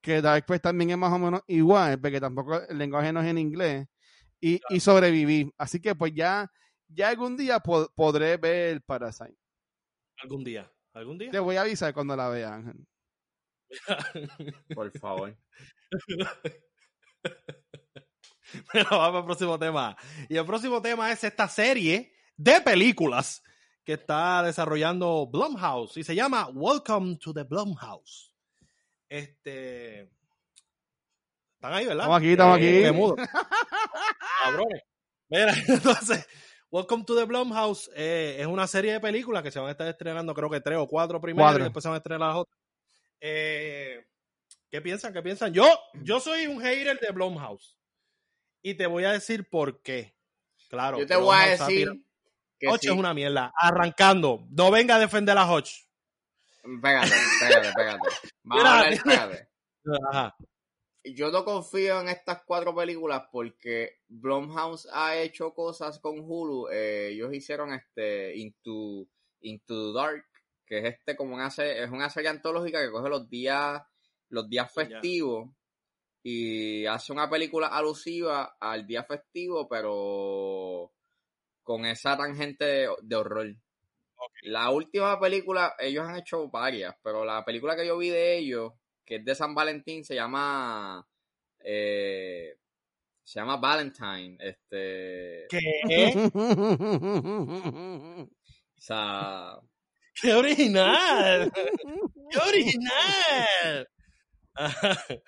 que 0.02 0.22
Dark 0.22 0.46
pues 0.48 0.62
también 0.62 0.92
es 0.92 0.98
más 0.98 1.12
o 1.14 1.20
menos 1.20 1.42
igual, 1.48 2.00
porque 2.00 2.20
tampoco 2.22 2.62
el 2.68 2.78
lenguaje 2.78 3.12
no 3.14 3.22
es 3.22 3.28
en 3.28 3.38
inglés, 3.38 3.88
y, 4.42 4.62
y 4.70 4.80
sobreviví. 4.80 5.52
Así 5.58 5.80
que 5.82 5.96
pues 5.96 6.14
ya, 6.14 6.50
ya 6.88 7.10
algún 7.10 7.36
día 7.38 7.60
po- 7.60 7.92
podré 7.96 8.38
ver 8.38 8.82
Parasite. 8.84 9.36
Algún 10.22 10.44
día. 10.44 10.72
Algún 11.00 11.18
día. 11.18 11.32
Te 11.32 11.40
voy 11.40 11.56
a 11.56 11.62
avisar 11.62 11.94
cuando 11.94 12.14
la 12.16 12.28
vea, 12.28 12.56
Ángel. 12.56 12.86
Por 14.76 14.92
favor. 15.00 15.38
Pero 18.74 18.86
vamos 18.92 19.20
al 19.20 19.26
próximo 19.26 19.58
tema. 19.60 19.96
Y 20.28 20.36
el 20.38 20.46
próximo 20.46 20.82
tema 20.82 21.10
es 21.12 21.24
esta 21.24 21.48
serie 21.48 22.12
de 22.36 22.60
películas 22.62 23.42
que 23.84 23.94
está 23.94 24.44
desarrollando 24.44 25.28
Blumhouse 25.32 25.98
y 25.98 26.04
se 26.04 26.16
llama 26.16 26.50
Welcome 26.54 27.18
to 27.18 27.34
the 27.34 27.44
Blumhouse. 27.44 28.34
Este. 29.08 30.02
Están 31.56 31.74
ahí, 31.74 31.86
¿verdad? 31.86 32.04
Estamos 32.04 32.18
aquí, 32.20 32.32
estamos 32.32 32.60
Eh, 32.60 32.62
aquí. 32.70 32.84
me 32.84 32.92
mudo. 32.92 33.16
Cabrones. 34.44 34.82
Mira, 35.30 35.54
entonces, 35.68 36.28
Welcome 36.72 37.04
to 37.06 37.16
the 37.16 37.26
Blumhouse 37.26 37.90
eh, 37.96 38.38
es 38.40 38.46
una 38.46 38.68
serie 38.68 38.94
de 38.94 39.00
películas 39.00 39.42
que 39.42 39.50
se 39.50 39.58
van 39.58 39.70
a 39.70 39.72
estar 39.72 39.88
estrenando, 39.88 40.36
creo 40.36 40.52
que 40.52 40.62
tres 40.62 40.78
o 40.78 40.88
cuatro 40.88 41.20
primero 41.20 41.46
Cuatro. 41.46 41.62
y 41.62 41.64
después 41.64 41.82
se 41.82 41.90
van 41.90 41.96
a 41.96 41.98
estrenar 41.98 42.28
las 42.28 42.36
otras. 42.38 42.60
Eh, 43.20 44.06
¿Qué 44.70 44.80
piensan? 44.80 45.12
¿Qué 45.12 45.24
piensan? 45.24 45.52
Yo, 45.52 45.66
yo 46.04 46.20
soy 46.20 46.46
un 46.46 46.62
hater 46.62 47.00
de 47.00 47.12
Blumhouse. 47.12 47.76
Y 48.62 48.76
te 48.76 48.86
voy 48.86 49.04
a 49.06 49.14
decir 49.14 49.50
por 49.50 49.82
qué. 49.82 50.16
Claro. 50.70 51.00
Yo 51.00 51.08
te 51.08 51.16
voy 51.16 51.36
a 51.36 51.48
decir 51.48 52.06
que 52.60 52.68
Hodge 52.68 52.82
sí. 52.82 52.88
es 52.90 52.94
una 52.94 53.16
mierda. 53.16 53.52
Arrancando. 53.56 54.46
No 54.52 54.70
venga 54.70 54.98
a 54.98 55.00
defender 55.00 55.36
a 55.40 55.52
Hodge. 55.52 55.88
Pégate, 56.62 57.16
pégate, 57.40 57.74
pégate. 57.74 58.10
Vamos 58.44 58.66
a 58.66 58.80
hablar, 58.80 59.04
pégate. 59.04 59.48
Ajá. 60.12 60.36
Yo 61.04 61.32
no 61.32 61.46
confío 61.46 62.02
en 62.02 62.10
estas 62.10 62.44
cuatro 62.44 62.76
películas 62.76 63.24
porque 63.32 64.00
Blumhouse 64.08 64.88
ha 64.92 65.18
hecho 65.18 65.54
cosas 65.54 66.00
con 66.00 66.20
Hulu. 66.20 66.68
Eh, 66.70 67.10
ellos 67.14 67.34
hicieron 67.34 67.74
este 67.74 68.36
Into, 68.38 69.08
Into 69.42 69.94
the 69.94 69.98
Dark, 69.98 70.26
que 70.66 70.80
es 70.80 70.86
este 70.86 71.16
como 71.16 71.36
una 71.36 71.50
serie, 71.50 71.84
es 71.84 71.90
una 71.90 72.10
serie 72.10 72.30
antológica 72.30 72.82
que 72.84 72.92
coge 72.92 73.10
los 73.10 73.30
días, 73.30 73.82
los 74.30 74.50
días 74.50 74.72
festivos 74.74 75.50
y 76.22 76.86
hace 76.86 77.14
una 77.14 77.30
película 77.30 77.68
alusiva 77.68 78.58
al 78.60 78.86
día 78.86 79.04
festivo, 79.04 79.68
pero 79.68 80.92
con 81.64 81.86
esa 81.86 82.18
tangente 82.18 82.66
de, 82.66 82.90
de 83.02 83.16
horror. 83.16 83.56
La 84.42 84.70
última 84.70 85.20
película, 85.20 85.76
ellos 85.80 86.06
han 86.06 86.18
hecho 86.18 86.50
varias, 86.50 86.96
pero 87.02 87.24
la 87.24 87.44
película 87.46 87.76
que 87.76 87.88
yo 87.88 87.98
vi 87.98 88.10
de 88.10 88.38
ellos, 88.38 88.74
que 89.10 89.16
es 89.16 89.26
de 89.26 89.34
San 89.34 89.56
Valentín, 89.56 90.06
se 90.06 90.14
llama 90.14 91.04
eh, 91.60 92.56
se 93.24 93.40
llama 93.40 93.58
Valentine. 93.58 94.38
Este, 94.40 95.48
¿Qué? 95.50 96.30
o 96.36 98.30
sea, 98.78 99.58
¡Qué 100.22 100.34
original! 100.34 101.52
¡Qué 102.30 102.38
original! 102.48 103.90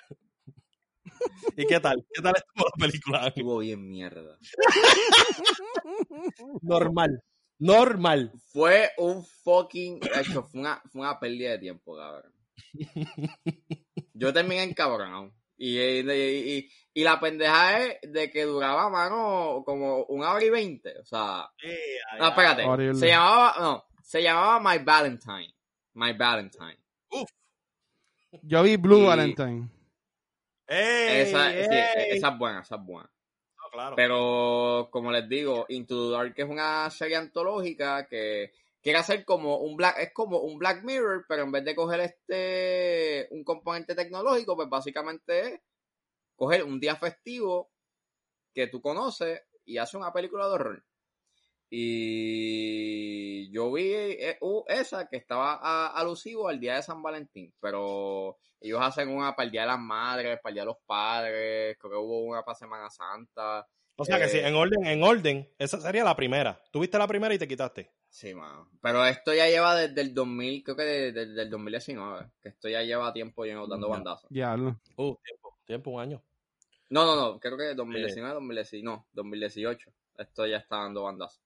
¿Y 1.56 1.66
qué 1.66 1.80
tal? 1.80 2.06
¿Qué 2.14 2.22
tal 2.22 2.34
estuvo 2.36 2.66
la 2.66 2.72
película? 2.86 3.26
estuvo 3.28 3.60
bien 3.60 3.88
mierda. 3.88 4.38
Normal. 6.62 7.24
Normal. 7.58 8.34
Fue 8.52 8.92
un 8.98 9.24
fucking. 9.24 10.02
de 10.02 10.22
hecho, 10.22 10.44
fue 10.44 10.60
una, 10.60 10.82
fue 10.92 11.00
una 11.02 11.18
pérdida 11.20 11.52
de 11.52 11.60
tiempo, 11.60 11.96
cabrón. 11.96 12.41
Yo 14.14 14.34
terminé 14.34 14.64
encabronado. 14.64 15.34
Y, 15.58 15.78
y, 15.80 16.00
y, 16.12 16.70
y 16.94 17.04
la 17.04 17.20
pendeja 17.20 17.80
es 17.80 18.00
de 18.12 18.30
que 18.32 18.44
duraba, 18.44 18.90
mano, 18.90 19.62
como 19.66 20.04
una 20.06 20.32
hora 20.34 20.44
y 20.44 20.50
veinte. 20.50 20.98
O 21.00 21.06
sea. 21.06 21.50
No, 22.20 22.28
espérate. 22.30 22.64
Horrible. 22.64 23.00
Se 23.00 23.08
llamaba. 23.08 23.56
No, 23.60 23.86
se 24.02 24.24
llamaba 24.24 24.60
My 24.60 24.84
Valentine. 24.84 25.54
My 25.94 26.14
Valentine. 26.14 26.78
Yo 28.44 28.64
vi 28.64 28.78
Blue 28.78 29.02
Y- 29.02 29.06
Valentine. 29.06 29.70
¡Ey, 30.68 31.22
Esa, 31.22 31.52
sí, 31.52 31.58
esa 32.12 32.30
es 32.30 32.38
buena, 32.38 32.62
esa 32.62 32.76
es 32.76 32.82
buena. 32.82 33.12
No, 33.58 33.70
claro. 33.72 33.96
Pero, 33.98 34.88
como 34.90 35.12
les 35.12 35.28
digo, 35.28 35.66
Into 35.68 36.08
the 36.10 36.16
Dark 36.16 36.34
es 36.38 36.50
una 36.50 36.90
serie 36.90 37.18
antológica 37.18 38.08
que 38.08 38.54
quiere 38.82 39.00
hacer 39.00 39.26
como 39.26 39.58
un 39.58 39.76
Black, 39.78 39.98
es 40.00 40.14
como 40.14 40.40
un 40.40 40.58
Black 40.58 40.84
Mirror, 40.84 41.26
pero 41.28 41.44
en 41.44 41.52
vez 41.52 41.64
de 41.64 41.76
coger 41.76 42.00
este, 42.02 43.28
un 43.32 43.44
componente 43.44 43.96
tecnológico, 43.96 44.56
pues 44.56 44.70
básicamente 44.70 45.40
es 45.40 45.62
coger 46.36 46.64
un 46.64 46.80
día 46.80 46.96
festivo 46.96 47.72
que 48.54 48.68
tú 48.68 48.82
conoces 48.82 49.42
y 49.66 49.78
hace 49.78 49.98
una 49.98 50.12
película 50.12 50.48
de 50.48 50.54
horror. 50.54 50.84
Y 51.74 53.50
yo 53.54 53.72
vi 53.72 53.94
eh, 53.94 54.38
uh, 54.42 54.64
esa 54.68 55.08
que 55.08 55.16
estaba 55.16 55.88
alusivo 55.88 56.50
al 56.50 56.60
día 56.60 56.76
de 56.76 56.84
San 56.84 57.02
Valentín, 57.02 57.54
pero 57.62 58.38
ellos 58.60 58.80
hacen 58.82 59.08
una 59.08 59.36
para 59.36 59.46
el 59.46 59.52
día 59.52 59.62
de 59.62 59.68
las 59.68 59.80
madres, 59.80 60.40
para 60.42 60.52
el 60.52 60.54
día 60.56 60.64
de 60.64 60.68
los 60.68 60.78
padres, 60.86 61.78
creo 61.78 61.92
que 61.92 61.98
hubo 61.98 62.24
una 62.24 62.44
para 62.44 62.56
Semana 62.56 62.90
Santa. 62.90 63.66
O 63.96 64.04
sea 64.04 64.18
que 64.18 64.26
eh, 64.26 64.30
sí, 64.30 64.40
en 64.40 64.56
orden, 64.56 64.86
en 64.86 65.02
orden, 65.02 65.50
esa 65.58 65.80
sería 65.80 66.04
la 66.04 66.16
primera. 66.16 66.62
Tuviste 66.72 66.98
la 66.98 67.08
primera 67.08 67.34
y 67.34 67.38
te 67.38 67.48
quitaste. 67.48 67.90
Sí, 68.14 68.34
mano. 68.36 68.70
Pero 68.82 69.06
esto 69.06 69.34
ya 69.34 69.48
lleva 69.48 69.74
desde 69.74 70.02
el 70.02 70.14
2000, 70.14 70.64
creo 70.64 70.76
que 70.76 70.84
de- 70.84 71.12
de- 71.14 71.26
desde 71.28 71.42
el 71.44 71.50
2019. 71.50 72.28
Que 72.44 72.50
esto 72.50 72.68
ya 72.68 72.82
lleva 72.84 73.14
tiempo 73.14 73.46
lleno 73.46 73.66
dando 73.68 73.88
Ya. 73.88 73.92
bandazos. 73.94 74.30
Diablo. 74.30 74.80
Uh, 74.98 75.16
tiempo, 75.24 75.58
tiempo, 75.66 75.92
un 75.92 76.02
año. 76.02 76.22
No, 76.90 77.06
no, 77.06 77.16
no. 77.16 77.40
Creo 77.40 77.58
que 77.58 77.74
2019, 77.74 78.34
2018. 78.36 78.84
No, 78.86 79.08
2018. 79.14 79.90
Esto 80.18 80.46
ya 80.46 80.58
está 80.58 80.78
dando 80.80 81.04
bandazos. 81.04 81.42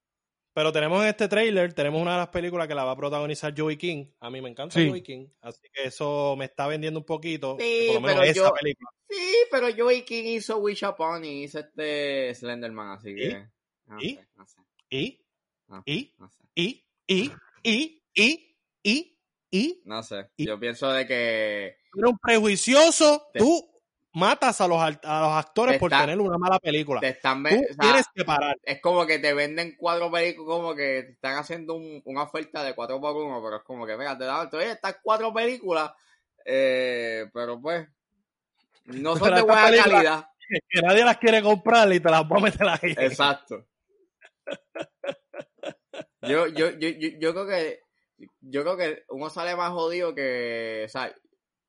Pero 0.54 0.72
tenemos 0.72 1.04
en 1.04 1.10
este 1.10 1.28
trailer, 1.28 1.74
tenemos 1.74 2.02
una 2.02 2.14
de 2.14 2.18
las 2.20 2.30
películas 2.30 2.68
que 2.68 2.74
la 2.74 2.84
va 2.86 2.92
a 2.92 2.96
protagonizar 2.98 3.54
Joey 3.56 3.78
King. 3.78 4.08
A 4.22 4.30
mí 4.32 4.42
me 4.42 4.50
encanta 4.50 4.74
Sí. 4.80 4.88
Joey 4.88 5.02
King, 5.04 5.28
así 5.42 5.68
que 5.72 5.84
eso 5.84 6.36
me 6.38 6.46
está 6.46 6.66
vendiendo 6.66 7.00
un 7.02 7.06
poquito. 7.06 7.58
Sí, 7.60 7.84
por 7.88 7.96
lo 7.96 8.02
menos 8.02 8.22
pero 8.22 8.32
esa 8.32 8.48
yo- 8.50 8.54
película. 8.60 8.90
Sí, 9.10 9.34
pero 9.52 9.68
Joey 9.78 10.02
King 10.04 10.24
hizo 10.24 10.58
Wish 10.58 10.84
Upon 10.86 11.26
y 11.26 11.44
hizo 11.44 11.60
este 11.60 12.34
Slenderman, 12.34 12.92
así 12.98 13.10
¿Y? 13.12 13.16
que. 13.16 13.48
No 13.88 13.98
¿Y? 14.02 14.16
sé, 14.16 14.28
no 14.36 14.46
sé, 14.48 14.58
Y, 14.90 15.20
y, 15.86 16.14
no 16.18 16.30
sé. 16.30 16.44
y, 16.56 16.86
y, 17.08 17.32
y, 17.64 18.02
y, 18.14 18.54
y, 18.84 19.18
y. 19.52 19.82
No 19.86 20.04
sé. 20.04 20.30
¿Y? 20.38 20.46
Yo 20.48 20.60
pienso 20.60 20.92
de 20.92 21.06
que. 21.08 21.78
Eres 21.98 22.12
un 22.12 22.18
prejuicioso. 22.20 23.28
Te- 23.34 23.40
Tú 23.40 23.72
matas 24.14 24.62
a 24.62 24.68
los, 24.68 24.80
a 24.82 24.90
los 24.92 25.32
actores 25.34 25.78
por 25.78 25.90
tener 25.92 26.20
una 26.20 26.38
mala 26.38 26.58
película. 26.60 27.02
Te 27.02 27.10
están 27.10 27.44
Tú 27.44 27.50
o 27.50 27.52
sea, 27.52 27.76
tienes 27.80 28.06
que 28.16 28.24
parar. 28.24 28.56
es 28.64 28.80
como 28.82 29.06
que 29.06 29.20
te 29.20 29.34
venden 29.34 29.76
cuatro 29.78 30.10
películas, 30.10 30.48
como 30.58 30.74
que 30.76 31.04
te 31.04 31.12
están 31.12 31.36
haciendo 31.38 31.74
un- 31.74 32.02
una 32.06 32.24
oferta 32.24 32.64
de 32.64 32.74
cuatro 32.74 33.02
por 33.02 33.16
uno, 33.16 33.42
pero 33.44 33.58
es 33.58 33.64
como 33.64 33.86
que, 33.86 33.96
venga, 33.98 34.18
te 34.18 34.24
dan 34.24 34.50
oye, 34.54 34.72
estas 34.72 35.00
cuatro 35.04 35.34
películas, 35.34 35.92
eh, 36.46 37.26
pero 37.34 37.60
pues, 37.60 37.88
no 38.86 39.18
son 39.18 39.24
Pero 39.24 39.36
de 39.36 39.42
buena 39.42 39.84
calidad. 39.84 40.30
Que 40.70 40.82
nadie 40.82 41.04
las 41.04 41.18
quiere 41.18 41.42
comprar 41.42 41.92
y 41.92 42.00
te 42.00 42.10
las 42.10 42.24
va 42.24 42.38
a 42.38 42.40
meter 42.40 42.68
ahí. 42.70 42.96
Exacto. 42.98 43.66
Yo, 46.28 46.48
yo, 46.48 46.72
yo, 46.72 46.90
yo, 46.90 47.10
yo 47.20 47.34
creo 47.34 47.48
que, 47.48 47.80
yo 48.42 48.62
creo 48.64 48.78
que 48.78 49.04
uno 49.10 49.30
sale 49.30 49.56
más 49.56 49.72
jodido 49.72 50.14
que, 50.14 50.84
o 50.86 50.90
sea, 50.90 51.14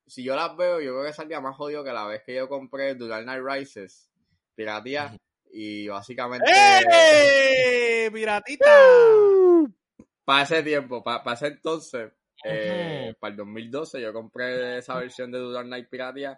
si 0.05 0.23
yo 0.23 0.35
las 0.35 0.55
veo, 0.55 0.79
yo 0.79 0.93
creo 0.93 1.05
que 1.05 1.13
salía 1.13 1.41
más 1.41 1.55
jodido 1.55 1.83
que 1.83 1.91
la 1.91 2.05
vez 2.05 2.23
que 2.25 2.35
yo 2.35 2.47
compré 2.47 2.95
Dark 2.95 3.23
Knight 3.23 3.43
Rises, 3.43 4.09
piratía, 4.55 5.17
y 5.51 5.87
básicamente... 5.87 6.49
¡Eh! 6.49 8.09
¡Piratita! 8.11 8.69
para 10.27 10.43
ese 10.43 10.61
tiempo, 10.61 11.01
para, 11.01 11.33
ese 11.33 11.47
entonces, 11.47 12.11
eh, 12.43 13.15
para 13.17 13.31
el 13.31 13.37
2012, 13.37 14.01
yo 14.01 14.11
compré 14.11 14.79
esa 14.79 14.97
versión 14.97 15.31
de 15.31 15.39
Dark 15.53 15.67
Knight 15.67 15.87
Piratia, 15.89 16.37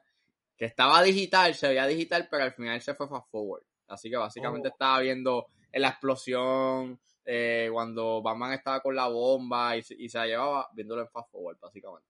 que 0.55 0.65
estaba 0.65 1.01
digital, 1.01 1.55
se 1.55 1.70
veía 1.70 1.88
digital, 1.88 2.28
pero 2.30 2.43
al 2.43 2.53
final 2.53 2.80
se 2.82 2.93
fue 2.93 3.07
fast 3.07 3.32
forward. 3.32 3.63
Así 3.88 4.11
que 4.11 4.17
básicamente 4.17 4.67
Oh. 4.67 4.72
estaba 4.72 4.99
viendo 4.99 5.47
en 5.72 5.82
la 5.82 5.89
explosión, 5.89 6.99
eh, 7.32 7.69
cuando 7.71 8.21
Batman 8.23 8.53
estaba 8.53 8.80
con 8.82 8.95
la 8.95 9.07
bomba 9.07 9.77
y, 9.77 9.84
se- 9.84 9.95
y 9.95 10.09
se 10.09 10.17
la 10.17 10.25
llevaba, 10.25 10.67
viéndolo 10.73 11.03
en 11.03 11.09
fast 11.09 11.30
forward, 11.32 11.57
básicamente. 11.61 12.07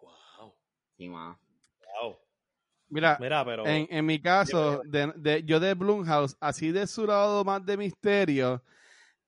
Wow, 0.00 0.54
Sí, 0.96 1.08
ma. 1.08 1.36
wow. 2.02 2.16
Mira, 2.88 3.16
Mira, 3.20 3.44
pero. 3.44 3.66
en, 3.66 3.86
en 3.90 4.06
mi 4.06 4.20
caso, 4.20 4.82
de, 4.84 5.12
de- 5.16 5.42
yo 5.44 5.58
de 5.60 5.74
Blumhouse, 5.74 6.36
así 6.40 6.70
de 6.72 6.86
su 6.86 7.06
lado 7.06 7.44
más 7.44 7.64
de 7.66 7.76
misterio, 7.76 8.62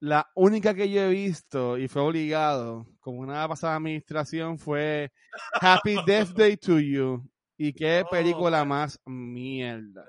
la 0.00 0.28
única 0.34 0.74
que 0.74 0.88
yo 0.90 1.02
he 1.02 1.08
visto 1.10 1.78
y 1.78 1.88
fue 1.88 2.02
obligado, 2.02 2.86
como 3.00 3.20
una 3.20 3.46
pasada 3.48 3.76
administración, 3.76 4.58
fue 4.58 5.12
Happy 5.60 5.96
Death 6.06 6.30
Day 6.30 6.56
to 6.56 6.78
You. 6.80 7.28
Y 7.56 7.72
qué 7.72 8.02
Oh, 8.04 8.08
película 8.10 8.64
más 8.64 8.98
mierda. 9.04 10.04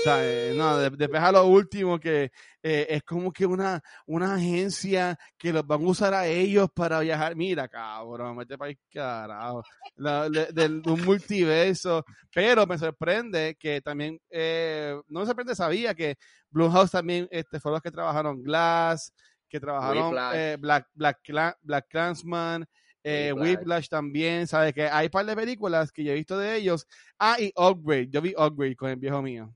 O 0.00 0.02
sea, 0.02 0.20
eh, 0.22 0.54
no, 0.56 0.78
de- 0.78 0.88
después 0.90 1.20
a 1.22 1.32
lo 1.32 1.44
último 1.46 2.00
que 2.00 2.32
eh, 2.62 2.86
es 2.90 3.02
como 3.02 3.32
que 3.32 3.46
una, 3.46 3.80
una 4.06 4.34
agencia 4.34 5.18
que 5.38 5.52
los 5.52 5.66
van 5.66 5.82
a 5.82 5.88
usar 5.88 6.14
a 6.14 6.26
ellos 6.26 6.68
para 6.74 7.00
viajar. 7.00 7.34
Mira, 7.36 7.68
cabrón, 7.68 8.36
mete 8.36 8.58
para 8.58 8.70
el 8.70 8.78
carajo. 8.92 9.62
La- 9.96 10.28
de, 10.28 10.46
del- 10.52 10.82
de 10.82 10.90
un 10.90 11.04
multiverso. 11.04 12.04
Pero 12.32 12.66
me 12.66 12.76
sorprende 12.78 13.56
que 13.58 13.80
también, 13.80 14.20
eh, 14.30 14.94
no 15.08 15.20
me 15.20 15.26
sorprende, 15.26 15.54
sabía 15.54 15.94
que 15.94 16.16
Blumhouse 16.50 16.90
también 16.90 17.26
este, 17.30 17.60
fueron 17.60 17.76
los 17.76 17.82
que 17.82 17.90
trabajaron 17.90 18.42
Glass, 18.42 19.12
que 19.48 19.58
trabajaron 19.60 20.14
eh, 20.34 20.56
Black, 20.60 20.86
Black, 20.94 21.18
Cla- 21.24 21.56
Black 21.62 21.86
Clansman, 21.88 22.66
eh, 23.02 23.32
Whiplash. 23.32 23.56
Whiplash 23.58 23.88
también, 23.88 24.46
¿sabes? 24.46 24.74
Que 24.74 24.84
hay 24.84 25.06
un 25.06 25.10
par 25.10 25.24
de 25.26 25.34
películas 25.34 25.90
que 25.90 26.04
yo 26.04 26.12
he 26.12 26.16
visto 26.16 26.36
de 26.38 26.56
ellos. 26.56 26.86
Ah, 27.18 27.36
y 27.40 27.50
Upgrade, 27.56 28.08
yo 28.10 28.20
vi 28.20 28.34
Upgrade 28.36 28.76
con 28.76 28.90
el 28.90 28.96
viejo 28.96 29.22
mío. 29.22 29.52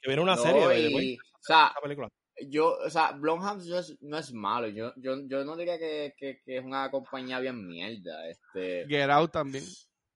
Que 0.00 0.10
viene 0.10 0.22
una 0.22 0.36
No, 0.36 0.42
serie 0.42 0.68
de 0.68 0.80
y- 0.90 1.16
o 1.16 1.18
sea, 1.40 1.72
película. 1.82 2.08
Yo, 2.48 2.76
o 2.78 2.90
sea, 2.90 3.12
Blumhouse 3.12 3.66
no 3.66 3.78
es, 3.78 3.96
no 4.02 4.18
es 4.18 4.32
malo. 4.32 4.68
Yo, 4.68 4.92
yo, 4.96 5.16
yo 5.26 5.44
no 5.44 5.56
diría 5.56 5.78
que, 5.78 6.14
que, 6.16 6.40
que 6.44 6.58
es 6.58 6.64
una 6.64 6.90
compañía 6.90 7.40
bien 7.40 7.66
mierda. 7.66 8.28
Este, 8.28 8.86
Get 8.88 9.10
Out 9.10 9.32
también. 9.32 9.64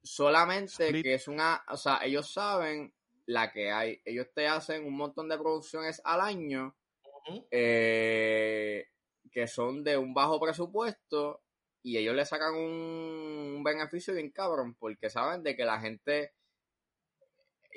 solamente 0.03 0.87
Split. 0.87 1.03
que 1.03 1.15
es 1.15 1.29
una, 1.29 1.65
o 1.69 1.77
sea, 1.77 2.01
ellos 2.05 2.31
saben 2.33 2.93
la 3.27 3.53
que 3.53 3.71
hay. 3.71 4.01
Ellos 4.05 4.27
te 4.35 4.47
hacen 4.49 4.85
un 4.85 4.97
montón 4.97 5.29
de 5.29 5.39
producciones 5.39 6.01
al 6.05 6.21
año 6.21 6.77
eh, 7.51 8.87
que 9.31 9.47
son 9.47 9.85
de 9.85 9.97
un 9.97 10.13
bajo 10.15 10.41
presupuesto 10.41 11.43
y 11.83 11.97
ellos 11.97 12.15
le 12.15 12.27
sacan 12.27 12.55
un, 12.55 13.55
un 13.57 13.63
beneficio 13.65 14.13
bien 14.15 14.31
cabrón, 14.31 14.75
porque 14.75 15.09
saben 15.09 15.43
de 15.43 15.57
que 15.57 15.65
la 15.65 15.81
gente, 15.81 16.33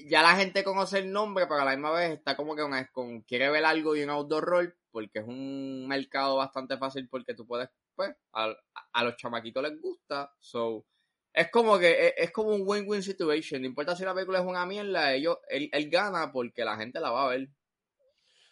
ya 0.08 0.22
la 0.22 0.36
gente 0.36 0.64
conoce 0.64 1.00
el 1.00 1.12
nombre, 1.12 1.46
pero 1.48 1.62
a 1.62 1.66
la 1.66 1.72
misma 1.72 1.92
vez 1.92 2.12
está 2.12 2.36
como 2.36 2.56
que 2.56 2.62
con, 2.64 2.72
con- 2.92 3.22
quiere 3.22 3.50
ver 3.50 3.64
algo 3.66 3.96
y 3.96 4.04
un 4.04 4.10
outdoor 4.10 4.44
role, 4.44 4.74
porque 4.92 5.20
es 5.20 5.26
un 5.28 5.88
mercado 5.88 6.36
bastante 6.38 6.78
fácil 6.78 7.08
porque 7.10 7.34
tú 7.34 7.46
puedes, 7.46 7.70
pues, 7.96 8.16
a, 8.34 8.54
a 8.94 9.04
los 9.04 9.16
chamaquitos 9.18 9.64
les 9.64 9.80
gusta, 9.80 10.34
so, 10.40 10.86
es 11.32 11.50
como 11.52 11.78
que, 11.80 12.08
es, 12.08 12.14
es 12.18 12.32
como 12.32 12.50
un 12.50 12.64
win-win 12.66 13.02
situation, 13.04 13.62
no 13.62 13.68
importa 13.68 13.96
si 13.96 14.04
la 14.04 14.14
película 14.14 14.40
es 14.40 14.46
una 14.46 14.66
mierda, 14.66 15.14
ellos, 15.14 15.38
él, 15.50 15.70
él 15.72 15.90
gana 15.90 16.32
porque 16.32 16.64
la 16.66 16.78
gente 16.78 17.00
la 17.00 17.12
va 17.12 17.26
a 17.26 17.30
ver. 17.30 17.50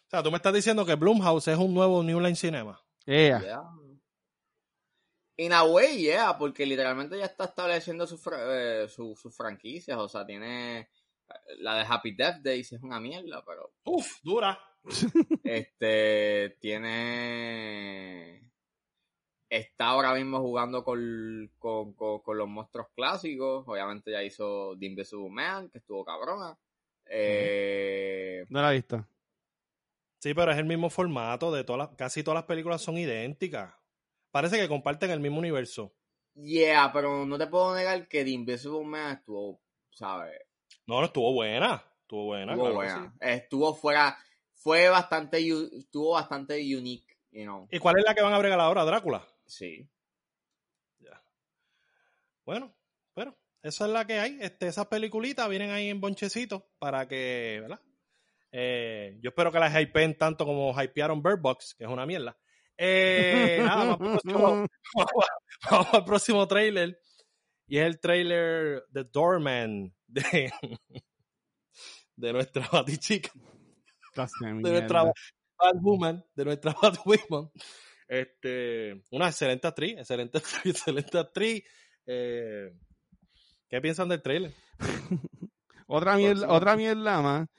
O 0.08 0.10
sea, 0.10 0.22
tú 0.24 0.30
me 0.32 0.38
estás 0.38 0.54
diciendo 0.54 0.86
que 0.86 0.96
Blumhouse 0.96 1.48
es 1.48 1.58
un 1.58 1.74
nuevo 1.74 2.04
New 2.04 2.20
Line 2.20 2.36
Cinema. 2.36 2.82
Yeah. 3.06 3.42
Yeah. 3.42 3.64
In 5.38 5.54
a 5.54 5.64
way, 5.64 5.98
yeah, 6.02 6.38
porque 6.38 6.66
literalmente 6.66 7.18
ya 7.18 7.26
está 7.26 7.46
estableciendo 7.46 8.06
sus 8.06 8.22
eh, 8.38 8.88
su- 8.89 9.16
sus 9.16 9.36
franquicias, 9.36 9.98
o 9.98 10.08
sea, 10.08 10.26
tiene 10.26 10.89
la 11.59 11.75
de 11.77 11.86
Happy 11.88 12.15
Death 12.15 12.41
Days 12.41 12.71
es 12.73 12.82
una 12.84 12.99
mierda, 12.99 13.43
pero 13.45 13.71
Uf, 13.86 14.21
dura. 14.23 14.59
este 15.43 16.57
tiene 16.59 18.51
está 19.49 19.88
ahora 19.88 20.13
mismo 20.13 20.39
jugando 20.39 20.84
con, 20.84 21.51
con, 21.59 21.93
con- 21.93 22.19
con 22.21 22.38
los 22.38 22.47
monstruos 22.47 22.88
clásicos, 22.95 23.65
obviamente 23.67 24.11
ya 24.11 24.23
hizo 24.23 24.75
The 24.79 24.86
Invisible 24.86 25.29
Man, 25.29 25.69
que 25.69 25.79
estuvo 25.79 26.05
cabrona. 26.05 26.57
Eh, 27.05 28.45
No 28.49 28.61
la 28.61 28.71
he 28.71 28.75
visto. 28.75 29.05
Sí, 30.19 30.34
pero 30.34 30.51
es 30.51 30.57
el 30.57 30.65
mismo 30.65 30.89
formato 30.89 31.51
de 31.51 31.63
todas 31.63 31.89
las, 31.89 31.97
casi 31.97 32.23
todas 32.23 32.36
las 32.36 32.45
películas 32.45 32.82
son 32.82 32.97
idénticas. 32.97 33.73
Parece 34.32 34.57
que 34.57 34.69
comparten 34.69 35.11
el 35.11 35.19
mismo 35.19 35.39
universo. 35.39 35.93
yeah, 36.36 36.91
pero 36.93 37.25
no 37.25 37.38
te 37.38 37.47
puedo 37.47 37.75
negar 37.75 38.07
que 38.07 38.23
The 38.23 38.29
Invisible 38.29 38.86
Man 38.86 39.17
estuvo, 39.17 39.59
¿sabes? 39.89 40.39
No, 40.86 40.99
no 40.99 41.05
estuvo 41.05 41.34
buena. 41.34 41.84
Estuvo 42.01 42.25
buena. 42.25 42.53
estuvo 42.53 42.69
claro 42.69 42.75
buena. 42.75 43.13
sí. 43.13 43.17
Estuvo 43.21 43.73
fuera, 43.73 44.17
fue 44.53 44.89
bastante, 44.89 45.39
estuvo 45.39 46.11
bastante 46.13 46.55
unique, 46.75 47.17
you 47.32 47.43
know. 47.43 47.67
¿Y 47.71 47.79
cuál 47.79 47.97
es 47.99 48.05
la 48.05 48.13
que 48.13 48.21
van 48.21 48.34
a 48.34 48.38
bregar 48.38 48.59
ahora? 48.59 48.84
Drácula. 48.84 49.25
Sí. 49.45 49.89
Ya. 50.99 51.23
Bueno, 52.45 52.75
pero 53.13 53.38
esa 53.63 53.86
es 53.86 53.91
la 53.91 54.05
que 54.05 54.19
hay. 54.19 54.38
Este, 54.41 54.67
esas 54.67 54.88
peliculitas 54.88 55.47
vienen 55.49 55.71
ahí 55.71 55.89
en 55.89 56.01
bonchecitos 56.01 56.63
para 56.79 57.07
que, 57.07 57.59
¿verdad? 57.61 57.82
Eh, 58.51 59.17
yo 59.21 59.29
espero 59.29 59.51
que 59.51 59.59
las 59.59 59.73
hypeen 59.73 60.17
tanto 60.17 60.45
como 60.45 60.73
hypearon 60.73 61.23
Bird 61.23 61.39
Box, 61.39 61.75
que 61.75 61.86
es 61.86 61.89
una 61.89 62.05
mierda. 62.05 62.38
Eh, 62.77 63.59
nada, 63.63 63.95
vamos 63.95 63.99
al 64.01 64.21
próximo, 64.21 64.67
vamos 65.71 65.93
al 65.93 66.05
próximo 66.05 66.47
trailer. 66.47 66.99
Y 67.67 67.77
es 67.77 67.86
el 67.86 67.99
trailer 67.99 68.84
de 68.89 69.03
Doorman 69.05 69.95
de, 70.12 70.51
de 72.16 72.34
nuestra 72.34 72.68
Batichica. 72.72 73.32
De 74.41 74.72
nuestra 74.72 75.12
Batwoman, 75.57 76.24
de 76.36 76.45
nuestra 76.45 76.76
Batwoman. 76.82 77.49
Este, 78.07 79.05
una 79.12 79.28
excelente 79.28 79.68
actriz, 79.68 79.97
excelente 79.97 80.38
actriz, 80.38 80.66
excelente 80.66 81.18
actriz. 81.18 81.64
Eh, 82.05 82.74
¿Qué 83.70 83.82
piensan 83.82 84.09
del 84.09 84.22
trailer? 84.22 84.51
Otra 85.88 86.16
mierda, 86.16 86.47
otra 86.47 86.78
mierda 86.78 87.22
más. 87.22 87.49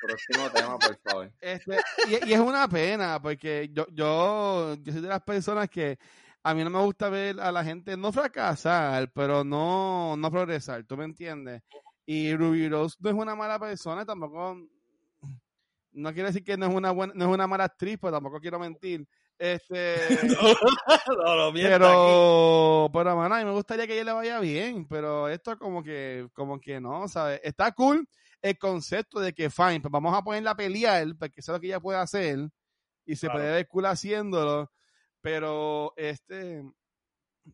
Próximo 0.00 0.48
tema, 0.50 0.78
por 0.78 0.96
favor. 1.00 1.32
Este, 1.40 1.76
y, 2.06 2.30
y 2.30 2.32
es 2.34 2.38
una 2.38 2.68
pena, 2.68 3.20
porque 3.20 3.68
yo, 3.72 3.84
yo, 3.90 4.76
yo 4.76 4.92
soy 4.92 5.02
de 5.02 5.08
las 5.08 5.22
personas 5.22 5.68
que 5.68 5.98
a 6.44 6.54
mí 6.54 6.62
no 6.62 6.70
me 6.70 6.78
gusta 6.78 7.08
ver 7.08 7.40
a 7.40 7.50
la 7.50 7.64
gente 7.64 7.96
no 7.96 8.12
fracasar, 8.12 9.10
pero 9.12 9.42
no, 9.42 10.16
no 10.16 10.30
progresar, 10.30 10.84
¿tú 10.84 10.96
me 10.96 11.04
entiendes? 11.04 11.62
Y 12.06 12.34
Ruby 12.34 12.68
Rose 12.68 12.96
no 13.00 13.10
es 13.10 13.14
una 13.16 13.34
mala 13.36 13.58
persona, 13.58 14.04
tampoco, 14.04 14.56
no 15.92 16.12
quiere 16.12 16.28
decir 16.28 16.44
que 16.44 16.56
no 16.56 16.66
es 16.66 16.74
una 16.74 16.90
buena, 16.90 17.12
no 17.14 17.24
es 17.26 17.30
una 17.30 17.46
mala 17.46 17.64
actriz, 17.64 17.98
pero 18.00 18.12
tampoco 18.12 18.40
quiero 18.40 18.58
mentir. 18.58 19.06
Este, 19.38 19.96
no, 21.24 21.36
no, 21.36 21.52
mienta 21.52 21.92
aquí. 21.92 22.12
pero, 22.12 22.90
pero, 22.92 23.16
mano, 23.16 23.34
a 23.34 23.38
mí 23.38 23.44
me 23.44 23.52
gustaría 23.52 23.86
que 23.86 23.94
ella 23.94 24.04
le 24.04 24.12
vaya 24.12 24.40
bien, 24.40 24.86
pero 24.86 25.28
esto 25.28 25.58
como 25.58 25.82
que, 25.82 26.28
como 26.34 26.60
que 26.60 26.80
no, 26.80 27.08
¿sabes? 27.08 27.40
Está 27.42 27.72
cool 27.72 28.06
el 28.42 28.58
concepto 28.58 29.20
de 29.20 29.32
que, 29.32 29.50
fine, 29.50 29.80
pues 29.80 29.92
vamos 29.92 30.14
a 30.16 30.22
ponerla 30.22 30.52
a 30.52 30.56
pelear, 30.56 31.06
porque 31.18 31.40
eso 31.40 31.52
es 31.52 31.56
lo 31.56 31.60
que 31.60 31.66
ella 31.68 31.80
puede 31.80 31.98
hacer, 31.98 32.38
y 33.06 33.16
se 33.16 33.26
Claro. 33.28 33.40
puede 33.40 33.52
ver 33.52 33.68
cool 33.68 33.86
haciéndolo, 33.86 34.70
pero, 35.22 35.92
este, 35.96 36.62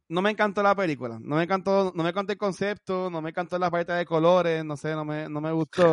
no 0.08 0.22
me 0.22 0.30
encantó 0.30 0.62
la 0.62 0.74
película, 0.74 1.18
no 1.20 1.36
me 1.36 1.44
encantó, 1.44 1.92
no 1.94 2.02
me 2.02 2.10
encantó 2.10 2.32
el 2.32 2.38
concepto, 2.38 3.10
no 3.10 3.20
me 3.22 3.30
encantó 3.30 3.58
la 3.58 3.70
paleta 3.70 3.96
de 3.96 4.04
colores, 4.04 4.64
no 4.64 4.76
sé, 4.76 4.94
no 4.94 5.04
me, 5.04 5.28
no 5.28 5.40
me 5.40 5.52
gustó. 5.52 5.92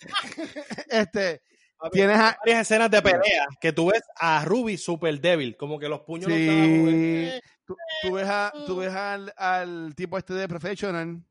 este, 0.88 1.42
tienes 1.92 2.18
a, 2.18 2.36
varias 2.40 2.60
escenas 2.62 2.90
de 2.90 3.02
pelea 3.02 3.46
que 3.60 3.72
tú 3.72 3.90
ves 3.90 4.02
a 4.16 4.44
Ruby 4.44 4.76
super 4.76 5.20
débil, 5.20 5.56
como 5.56 5.78
que 5.78 5.88
los 5.88 6.00
puños 6.00 6.28
no 6.28 6.34
Sí. 6.34 6.46
como 6.46 6.86
que- 6.86 7.40
tú, 7.64 7.76
tú 8.02 8.12
ves, 8.12 8.28
a, 8.28 8.52
tú 8.66 8.76
ves 8.76 8.94
al, 8.94 9.32
al 9.36 9.94
tipo 9.94 10.16
este 10.18 10.34
de 10.34 10.48
Professional, 10.48 11.22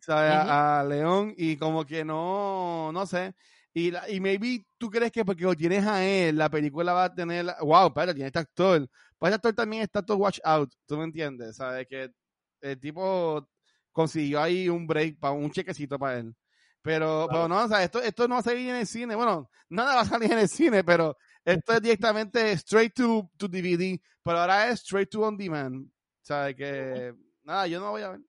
¿sabes? 0.00 0.32
A- 0.32 0.84
León, 0.88 1.34
y 1.36 1.56
como 1.56 1.84
que 1.84 2.04
no, 2.04 2.90
no 2.92 3.06
sé. 3.06 3.34
Y, 3.74 3.90
la- 3.90 4.08
y 4.10 4.20
maybe 4.20 4.64
tú 4.76 4.90
crees 4.90 5.12
que 5.12 5.24
porque 5.24 5.44
lo 5.44 5.54
tienes 5.54 5.86
a 5.86 6.04
él, 6.04 6.36
la 6.36 6.48
película 6.50 6.92
va 6.92 7.04
a 7.04 7.14
tener, 7.14 7.46
wow, 7.60 7.92
pero 7.94 8.12
tiene 8.14 8.26
este 8.28 8.38
actor. 8.40 8.88
Pues 9.18 9.30
este 9.32 9.48
actor 9.48 9.54
también 9.54 9.82
está 9.82 10.02
todo 10.02 10.18
watch 10.18 10.38
out, 10.44 10.72
¿tú 10.86 10.96
me 10.96 11.04
entiendes? 11.04 11.56
¿Sabes? 11.56 11.86
Que 11.88 12.10
el 12.60 12.78
tipo 12.80 13.48
consiguió 13.92 14.40
ahí 14.40 14.68
un 14.68 14.86
break, 14.86 15.18
para 15.18 15.32
un 15.32 15.50
chequecito 15.50 15.98
para 15.98 16.18
él. 16.20 16.34
Pero, 16.82 17.26
Claro. 17.26 17.28
pero 17.30 17.48
no, 17.48 17.64
o 17.64 17.68
sea, 17.68 17.82
esto, 17.82 18.00
esto 18.00 18.28
no 18.28 18.36
va 18.36 18.40
a 18.40 18.44
salir 18.44 18.68
en 18.70 18.76
el 18.76 18.86
cine. 18.86 19.14
Bueno, 19.16 19.50
nada 19.68 19.96
va 19.96 20.00
a 20.02 20.04
salir 20.04 20.30
en 20.32 20.38
el 20.38 20.48
cine, 20.48 20.84
pero 20.84 21.16
esto 21.44 21.72
es 21.72 21.82
directamente 21.82 22.52
straight 22.52 22.94
to, 22.94 23.28
to 23.36 23.48
DVD. 23.48 24.00
Pero 24.22 24.38
ahora 24.38 24.68
es 24.68 24.80
straight 24.82 25.10
to 25.10 25.22
on 25.22 25.36
demand. 25.36 25.86
O 25.86 25.90
sea, 26.22 26.54
que 26.54 27.12
nada, 27.42 27.66
yo 27.66 27.80
no 27.80 27.90
voy 27.90 28.02
a 28.02 28.10
ver. 28.10 28.20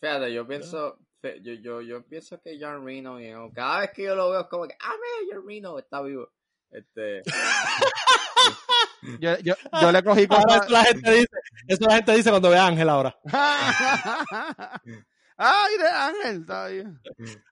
Fíjate, 0.00 0.32
yo 0.34 0.46
pienso, 0.46 0.98
yo, 1.40 1.52
yo, 1.54 1.80
yo 1.80 2.06
pienso 2.06 2.38
que 2.42 2.58
John 2.60 2.84
Reno, 2.84 3.18
you 3.18 3.30
know, 3.32 3.50
cada 3.52 3.80
vez 3.80 3.90
que 3.92 4.02
yo 4.04 4.14
lo 4.14 4.30
veo 4.30 4.40
es 4.42 4.46
como 4.48 4.66
que, 4.68 4.76
ah, 4.78 4.92
mira, 5.22 5.34
John 5.38 5.48
Reno 5.48 5.78
está 5.78 6.02
vivo. 6.02 6.28
Este, 6.70 7.22
Yo, 9.20 9.38
yo, 9.38 9.54
yo 9.80 9.92
le 9.92 10.02
cogí 10.02 10.26
Ahora 10.30 10.44
cosas. 10.44 10.62
eso 10.62 10.72
la 10.72 10.84
gente 10.84 11.10
dice, 11.12 11.28
eso 11.68 11.84
la 11.86 11.94
gente 11.96 12.12
dice 12.12 12.30
cuando 12.30 12.50
ve 12.50 12.58
a 12.58 12.66
Ángel 12.66 12.88
ahora. 12.88 13.18
¡Ay, 15.38 15.78
de 15.78 15.88
Ángel! 15.88 16.40
Está 16.40 16.66
bien. 16.68 17.00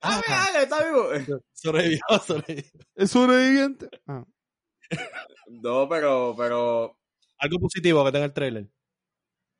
ah, 0.00 0.20
mira, 0.26 0.46
él 0.54 0.62
está 0.62 0.84
vivo. 0.84 1.08
Sobrevivió, 1.52 2.00
sobrevivió. 2.26 2.70
Es 2.94 3.10
sobreviviente. 3.10 3.88
Ah. 4.06 4.24
No, 5.48 5.88
pero, 5.88 6.34
pero, 6.36 6.98
Algo 7.38 7.58
positivo 7.58 8.04
que 8.04 8.12
tenga 8.12 8.24
el 8.26 8.32
trailer. 8.32 8.68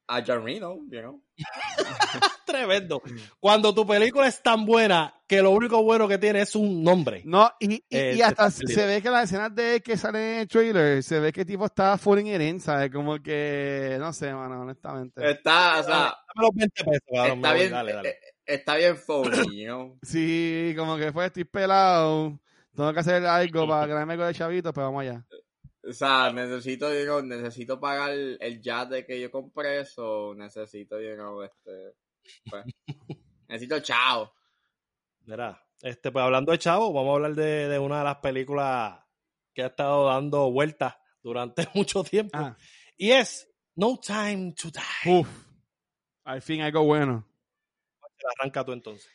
A 0.07 0.23
John 0.27 0.45
Reno, 0.45 0.79
you 0.91 1.01
know. 1.01 1.23
Tremendo. 2.47 3.03
Cuando 3.41 3.75
tu 3.75 3.87
película 3.87 4.27
es 4.29 4.43
tan 4.43 4.65
buena 4.67 5.15
que 5.27 5.41
lo 5.43 5.51
único 5.51 5.83
bueno 5.83 6.07
que 6.07 6.19
tiene 6.19 6.43
es 6.43 6.55
un 6.55 6.83
nombre. 6.83 7.23
No, 7.25 7.51
y, 7.59 7.75
y, 7.75 7.85
Eh, 7.91 8.15
y 8.17 8.23
hasta 8.23 8.51
se 8.51 8.87
ve 8.87 9.01
que 9.03 9.11
las 9.11 9.25
escenas 9.25 9.55
de 9.55 9.81
que 9.81 9.97
salen 9.97 10.23
en 10.23 10.39
el 10.41 10.49
trailer, 10.49 11.03
se 11.03 11.19
ve 11.21 11.33
que 11.33 11.41
el 11.41 11.47
tipo 11.47 11.65
está 11.65 11.97
full 11.99 12.19
in 12.21 12.41
it, 12.41 12.61
¿sabes? 12.61 12.91
Como 12.91 13.19
que, 13.21 13.97
no 13.99 14.13
sé, 14.13 14.33
mano, 14.33 14.61
honestamente. 14.61 15.31
Está, 15.31 15.81
o 15.81 15.83
sea, 15.85 15.95
Dame 15.95 16.15
los 16.37 16.51
20 16.55 16.85
pesos, 16.85 17.01
cabrón, 17.13 17.37
está 17.39 17.53
bien, 17.55 17.71
Dale, 17.73 17.93
dale. 17.95 18.09
eh, 18.11 18.19
está 18.47 18.77
bien 18.77 18.97
phony, 18.97 19.31
you 19.57 19.65
know. 19.65 19.99
Sí, 20.03 20.75
como 20.77 20.97
que 20.97 21.13
fue, 21.13 21.27
estoy 21.27 21.45
pelado, 21.45 22.39
tengo 22.77 22.93
que 22.93 23.01
hacer 23.01 23.25
algo 23.25 23.67
para 23.69 23.87
ganarme 23.87 24.13
algo 24.13 24.27
de 24.27 24.35
chavito, 24.35 24.73
pero 24.73 24.87
vamos 24.89 25.01
allá. 25.03 25.25
O 25.87 25.93
sea, 25.93 26.33
necesito, 26.33 26.93
you 26.93 27.05
know, 27.05 27.23
necesito 27.23 27.79
pagar 27.79 28.13
el 28.13 28.63
yate 28.63 29.05
que 29.05 29.21
yo 29.21 29.31
compré, 29.31 29.81
eso, 29.81 30.35
necesito, 30.35 31.01
you 31.01 31.15
know, 31.15 31.43
este, 31.43 31.95
pues, 32.49 32.65
necesito 33.49 33.81
chao. 33.81 34.33
Mira, 35.27 35.63
este, 35.83 36.11
pues 36.11 36.25
hablando 36.25 36.53
de 36.53 36.59
Chavo, 36.59 36.93
vamos 36.93 37.11
a 37.11 37.15
hablar 37.15 37.35
de, 37.35 37.69
de 37.69 37.79
una 37.79 37.99
de 37.99 38.05
las 38.05 38.17
películas 38.17 39.01
que 39.53 39.63
ha 39.63 39.67
estado 39.67 40.07
dando 40.07 40.51
vueltas 40.51 40.95
durante 41.23 41.67
mucho 41.75 42.03
tiempo. 42.03 42.37
Ah, 42.39 42.57
Y 42.97 43.11
es 43.11 43.51
No 43.75 43.99
Time 43.99 44.55
to 44.55 44.71
Die. 44.71 45.11
uf, 45.21 45.29
al 46.25 46.41
fin 46.43 46.63
algo 46.63 46.85
bueno. 46.85 47.27
Arranca 48.39 48.65
tú 48.65 48.73
entonces. 48.73 49.11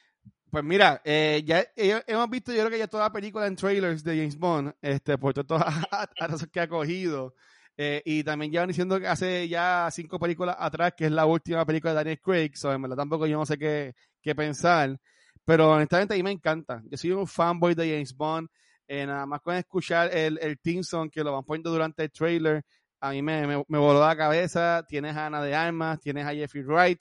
Pues 0.52 0.64
mira, 0.64 1.00
eh, 1.06 1.44
ya 1.46 1.64
hemos 1.76 2.30
visto, 2.30 2.52
yo 2.52 2.60
creo 2.60 2.72
que 2.72 2.80
ya 2.80 2.88
toda 2.88 3.04
la 3.04 3.12
película 3.12 3.46
en 3.46 3.56
trailers 3.56 4.04
de 4.04 4.18
James 4.18 4.38
Bond, 4.38 4.74
este, 4.82 5.18
por 5.18 5.36
los 5.38 5.46
atrasos 5.92 6.48
que 6.52 6.60
ha 6.60 6.68
cogido. 6.68 7.36
Eh, 7.78 8.02
y 8.04 8.24
también 8.24 8.52
llevan 8.52 8.68
diciendo 8.68 9.00
que 9.00 9.08
hace 9.08 9.48
ya 9.48 9.88
cinco 9.92 10.20
películas 10.20 10.56
atrás, 10.60 10.94
que 10.98 11.06
es 11.06 11.12
la 11.12 11.26
última 11.26 11.66
película 11.66 11.92
de 11.92 11.98
Daniel 11.98 12.20
Craig, 12.22 12.52
so, 12.56 12.74
en 12.74 12.82
verdad 12.82 12.98
tampoco 12.98 13.26
yo 13.28 13.38
no 13.38 13.46
sé 13.46 13.58
qué, 13.58 13.94
qué 14.22 14.34
pensar. 14.36 14.98
Pero 15.46 15.72
honestamente 15.72 16.14
a 16.16 16.18
mí 16.18 16.24
me 16.24 16.32
encanta. 16.32 16.82
Yo 16.90 16.98
soy 16.98 17.12
un 17.12 17.28
fanboy 17.28 17.76
de 17.76 17.90
James 17.92 18.16
Bond. 18.16 18.50
eh, 18.88 19.06
nada 19.06 19.26
más 19.28 19.42
con 19.42 19.56
escuchar 19.56 20.10
el, 20.16 20.40
el 20.42 20.58
theme 20.60 20.84
song 20.84 21.10
que 21.12 21.24
lo 21.24 21.32
van 21.34 21.44
poniendo 21.44 21.70
durante 21.72 22.04
el 22.04 22.12
trailer, 22.12 22.64
a 23.00 23.12
mí 23.12 23.22
me, 23.22 23.46
me, 23.48 23.64
me 23.68 23.78
voló 23.78 24.02
la 24.06 24.16
cabeza. 24.18 24.84
Tienes 24.88 25.16
a 25.16 25.28
Ana 25.28 25.42
de 25.44 25.56
Armas, 25.56 26.00
tienes 26.00 26.26
a 26.26 26.34
Jeffrey 26.34 26.64
Wright, 26.64 27.00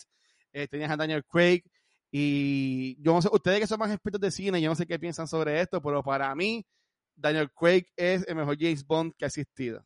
eh, 0.52 0.68
tienes 0.68 0.90
a 0.90 0.96
Daniel 0.96 1.24
Craig. 1.24 1.62
Y 2.10 3.00
yo 3.02 3.12
no 3.12 3.22
sé, 3.22 3.28
ustedes 3.30 3.60
que 3.60 3.66
son 3.66 3.78
más 3.78 3.90
expertos 3.90 4.20
de 4.20 4.30
cine, 4.30 4.60
yo 4.60 4.70
no 4.70 4.74
sé 4.74 4.86
qué 4.86 4.98
piensan 4.98 5.28
sobre 5.28 5.60
esto, 5.60 5.82
pero 5.82 6.02
para 6.02 6.34
mí, 6.34 6.66
Daniel 7.14 7.50
Craig 7.52 7.86
es 7.96 8.26
el 8.26 8.36
mejor 8.36 8.56
James 8.58 8.86
Bond 8.86 9.14
que 9.16 9.24
ha 9.24 9.28
existido. 9.28 9.84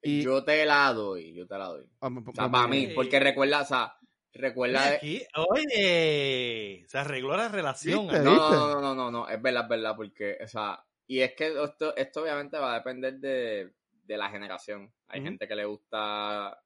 Y, 0.00 0.22
Yo 0.22 0.44
te 0.44 0.64
la 0.64 0.92
doy, 0.92 1.34
yo 1.34 1.46
te 1.46 1.58
la 1.58 1.66
doy. 1.66 1.84
Ah, 2.00 2.08
O 2.08 2.32
sea, 2.32 2.50
para 2.50 2.68
mí, 2.68 2.88
porque 2.94 3.18
recuerda, 3.18 3.62
o 3.62 3.64
sea, 3.64 3.96
recuerda... 4.32 4.94
Aquí, 4.94 5.22
oye, 5.34 6.84
se 6.86 6.98
arregló 6.98 7.36
la 7.36 7.48
relación. 7.48 8.06
No, 8.06 8.12
¿viste? 8.12 8.24
no, 8.24 8.50
no, 8.50 8.80
no, 8.80 8.94
no, 8.94 9.10
no, 9.10 9.28
es 9.28 9.42
verdad, 9.42 9.64
es 9.64 9.68
verdad, 9.68 9.96
porque, 9.96 10.38
o 10.42 10.46
sea, 10.46 10.82
y 11.06 11.20
es 11.20 11.34
que 11.34 11.48
esto, 11.48 11.96
esto 11.96 12.22
obviamente 12.22 12.58
va 12.58 12.72
a 12.74 12.78
depender 12.78 13.18
de, 13.18 13.72
de 14.04 14.16
la 14.16 14.30
generación. 14.30 14.92
Hay 15.08 15.22
gente 15.22 15.48
que 15.48 15.56
le 15.56 15.64
gusta 15.64 16.58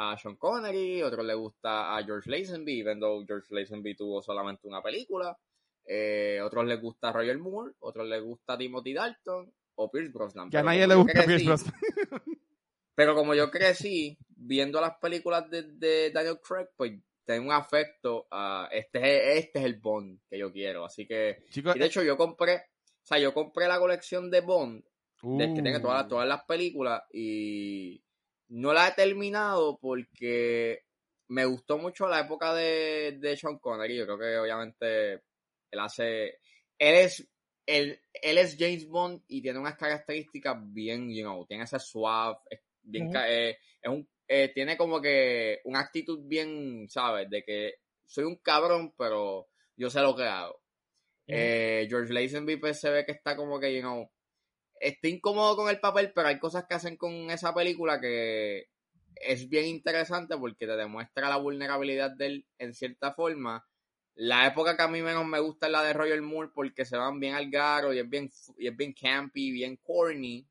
a 0.00 0.16
Sean 0.16 0.36
Connery, 0.36 1.02
otros 1.02 1.24
le 1.26 1.34
gusta 1.34 1.96
a 1.96 2.04
George 2.04 2.30
Lazenby, 2.30 2.80
even 2.80 3.00
though 3.00 3.24
George 3.26 3.46
Lazenby 3.50 3.96
tuvo 3.96 4.22
solamente 4.22 4.66
una 4.68 4.80
película. 4.80 5.36
Eh, 5.84 6.40
otros 6.42 6.66
les 6.66 6.80
gusta 6.80 7.10
Roger 7.12 7.38
Moore, 7.38 7.72
otros 7.80 8.06
les 8.06 8.22
gusta 8.22 8.56
Timothy 8.58 8.92
Dalton 8.94 9.52
o 9.76 9.90
Pierce 9.90 10.12
Brosnan. 10.12 10.48
a 10.48 10.50
Pero 10.50 10.64
nadie 10.64 10.80
como 10.86 10.88
le 10.88 10.94
yo 10.94 11.02
gusta 11.02 11.22
crecí- 11.24 11.26
Pierce 11.26 11.46
Brosnan. 11.46 11.74
Pero 12.94 13.14
como 13.14 13.34
yo 13.34 13.50
crecí 13.50 14.18
viendo 14.28 14.80
las 14.80 14.98
películas 14.98 15.48
de, 15.50 15.62
de 15.62 16.10
Daniel 16.10 16.38
Craig, 16.42 16.66
pues 16.76 16.92
tengo 17.24 17.46
un 17.46 17.52
afecto 17.52 18.26
a 18.30 18.68
este, 18.72 18.98
es- 19.38 19.44
este 19.44 19.58
es 19.60 19.64
el 19.64 19.76
Bond 19.80 20.20
que 20.28 20.38
yo 20.38 20.52
quiero. 20.52 20.84
Así 20.84 21.06
que 21.06 21.44
y 21.54 21.60
de 21.78 21.84
hecho, 21.86 22.02
yo 22.02 22.16
compré, 22.16 22.56
o 22.56 23.06
sea, 23.06 23.18
yo 23.18 23.32
compré 23.32 23.66
la 23.68 23.78
colección 23.78 24.30
de 24.30 24.40
Bond, 24.40 24.82
del 25.22 25.54
que 25.54 25.62
tiene 25.62 25.78
uh, 25.78 25.82
todas, 25.82 26.06
todas 26.08 26.28
las 26.28 26.44
películas, 26.44 27.02
y 27.12 28.02
no 28.48 28.72
la 28.72 28.88
he 28.88 28.92
terminado 28.92 29.78
porque 29.78 30.84
me 31.28 31.44
gustó 31.44 31.78
mucho 31.78 32.06
la 32.08 32.20
época 32.20 32.54
de, 32.54 33.18
de 33.18 33.36
Sean 33.36 33.58
Connery. 33.58 33.96
Yo 33.96 34.06
creo 34.06 34.18
que 34.18 34.38
obviamente 34.38 35.12
él 35.70 35.80
hace, 35.80 36.38
él 36.78 36.94
es, 36.94 37.28
él, 37.66 38.00
él 38.12 38.38
es 38.38 38.56
James 38.58 38.86
Bond 38.86 39.22
y 39.28 39.42
tiene 39.42 39.58
unas 39.58 39.76
características 39.76 40.56
bien, 40.72 41.14
you 41.14 41.22
know, 41.22 41.44
tiene 41.46 41.64
ese 41.64 41.78
suave, 41.78 42.38
es 42.48 42.60
bien, 42.82 43.12
eh, 43.14 43.58
es 43.82 43.90
un, 43.90 44.08
eh, 44.26 44.50
tiene 44.54 44.76
como 44.76 45.00
que 45.00 45.60
una 45.64 45.80
actitud 45.80 46.20
bien, 46.24 46.86
¿sabes? 46.88 47.28
De 47.28 47.42
que 47.42 47.74
soy 48.06 48.24
un 48.24 48.36
cabrón, 48.36 48.94
pero 48.96 49.48
yo 49.76 49.90
sé 49.90 50.00
lo 50.00 50.16
que 50.16 50.24
hago. 50.24 50.60
Eh, 51.26 51.86
George 51.90 52.12
Lazenby 52.12 52.56
pues, 52.56 52.80
se 52.80 52.88
ve 52.88 53.04
que 53.04 53.12
está 53.12 53.36
como 53.36 53.60
que, 53.60 53.74
you 53.74 53.82
know, 53.82 54.10
está 54.80 55.08
incómodo 55.08 55.56
con 55.56 55.68
el 55.68 55.80
papel, 55.80 56.12
pero 56.14 56.28
hay 56.28 56.38
cosas 56.38 56.64
que 56.68 56.74
hacen 56.74 56.96
con 56.96 57.30
esa 57.30 57.54
película 57.54 58.00
que 58.00 58.68
es 59.14 59.48
bien 59.48 59.66
interesante 59.66 60.36
porque 60.36 60.66
te 60.66 60.76
demuestra 60.76 61.28
la 61.28 61.36
vulnerabilidad 61.36 62.10
de 62.10 62.26
él 62.26 62.46
en 62.58 62.74
cierta 62.74 63.12
forma. 63.12 63.66
La 64.14 64.46
época 64.46 64.76
que 64.76 64.82
a 64.82 64.88
mí 64.88 65.00
menos 65.00 65.26
me 65.26 65.38
gusta 65.38 65.66
es 65.66 65.72
la 65.72 65.82
de 65.82 65.92
Roger 65.92 66.20
Moore 66.22 66.50
porque 66.54 66.84
se 66.84 66.96
van 66.96 67.20
bien 67.20 67.34
al 67.34 67.50
garo 67.50 67.92
y 67.92 67.98
es 67.98 68.08
bien, 68.08 68.30
y 68.56 68.66
es 68.66 68.76
bien 68.76 68.92
campy, 68.92 69.52
bien 69.52 69.76
corny. 69.76 70.46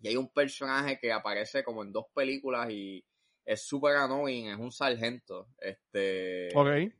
Y 0.00 0.08
hay 0.08 0.16
un 0.16 0.28
personaje 0.32 0.98
que 0.98 1.12
aparece 1.12 1.62
como 1.64 1.82
en 1.82 1.92
dos 1.92 2.06
películas 2.12 2.70
y 2.70 3.04
es 3.44 3.62
súper 3.62 3.96
annoying, 3.96 4.48
es 4.48 4.58
un 4.58 4.70
sargento, 4.70 5.48
este, 5.58 6.48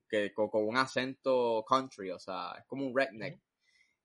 que 0.09 0.33
con, 0.33 0.49
con 0.49 0.67
un 0.67 0.77
acento 0.77 1.65
country, 1.69 2.11
o 2.11 2.19
sea, 2.19 2.55
es 2.59 2.65
como 2.67 2.87
un 2.87 2.97
redneck. 2.97 3.41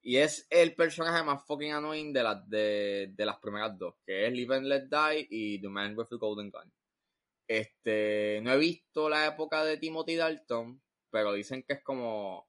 Y 0.08 0.16
es 0.20 0.48
el 0.50 0.74
personaje 0.74 1.22
más 1.22 1.46
fucking 1.46 1.74
annoying 1.74 2.14
de 2.14 2.24
las 2.24 2.50
de, 2.50 3.12
de 3.14 3.26
las 3.26 3.40
primeras 3.40 3.78
dos, 3.78 3.94
que 4.06 4.26
es 4.26 4.32
Live 4.32 4.56
and 4.56 4.66
Let 4.66 4.84
Die 4.84 5.28
y 5.30 5.60
The 5.60 5.68
Man 5.68 5.98
with 5.98 6.06
the 6.10 6.16
Golden 6.16 6.50
Gun. 6.50 6.72
Este, 7.46 8.40
no 8.42 8.54
he 8.54 8.58
visto 8.58 9.10
la 9.10 9.28
época 9.28 9.66
de 9.66 9.76
Timothy 9.76 10.16
Dalton, 10.16 10.82
pero 11.10 11.34
dicen 11.34 11.62
que 11.64 11.74
es 11.74 11.84
como 11.84 12.48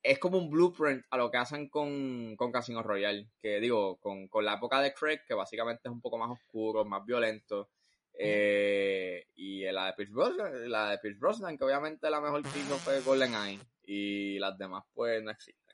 es 0.00 0.20
como 0.20 0.38
un 0.38 0.48
blueprint 0.48 1.04
a 1.10 1.16
lo 1.16 1.28
que 1.28 1.38
hacen 1.38 1.68
con, 1.68 2.36
con 2.36 2.52
Casino 2.52 2.84
Royale, 2.84 3.30
que 3.42 3.58
digo, 3.58 3.98
con, 3.98 4.28
con 4.28 4.44
la 4.44 4.54
época 4.54 4.80
de 4.80 4.94
Craig, 4.94 5.22
que 5.26 5.34
básicamente 5.34 5.88
es 5.88 5.92
un 5.92 6.00
poco 6.00 6.18
más 6.18 6.30
oscuro, 6.30 6.84
más 6.84 7.04
violento. 7.04 7.68
Eh, 8.16 9.26
y 9.34 9.64
la 9.64 9.86
de 9.86 9.92
Pierce 9.94 10.14
Brosnan, 10.14 10.70
la 10.70 10.90
de 10.92 10.98
Pierce 10.98 11.18
Brosnan, 11.18 11.58
que 11.58 11.64
obviamente 11.64 12.08
la 12.08 12.20
mejor 12.20 12.44
que 12.44 12.48
fue 12.48 13.00
GoldenEye, 13.00 13.58
y 13.82 14.38
las 14.38 14.56
demás 14.56 14.84
pues 14.94 15.20
no 15.24 15.32
existen. 15.32 15.65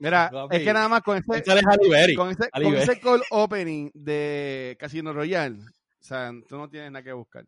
Mira, 0.00 0.30
Papi, 0.32 0.56
es 0.56 0.62
que 0.64 0.72
nada 0.72 0.88
más 0.88 1.02
con 1.02 1.16
ese, 1.18 1.26
es 1.36 2.16
con 2.16 2.30
ese, 2.30 2.50
con 2.50 2.74
ese 2.76 3.00
call 3.00 3.22
opening 3.30 3.90
de 3.94 4.76
Casino 4.80 5.12
Royale, 5.12 5.58
o 5.58 6.02
sea, 6.02 6.32
tú 6.48 6.56
no 6.56 6.68
tienes 6.68 6.90
nada 6.90 7.02
que 7.04 7.12
buscar. 7.12 7.44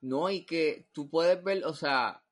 No, 0.00 0.30
y 0.30 0.44
que 0.44 0.86
tú 0.92 1.08
puedes 1.10 1.42
ver, 1.42 1.64
o 1.64 1.74
sea, 1.74 2.22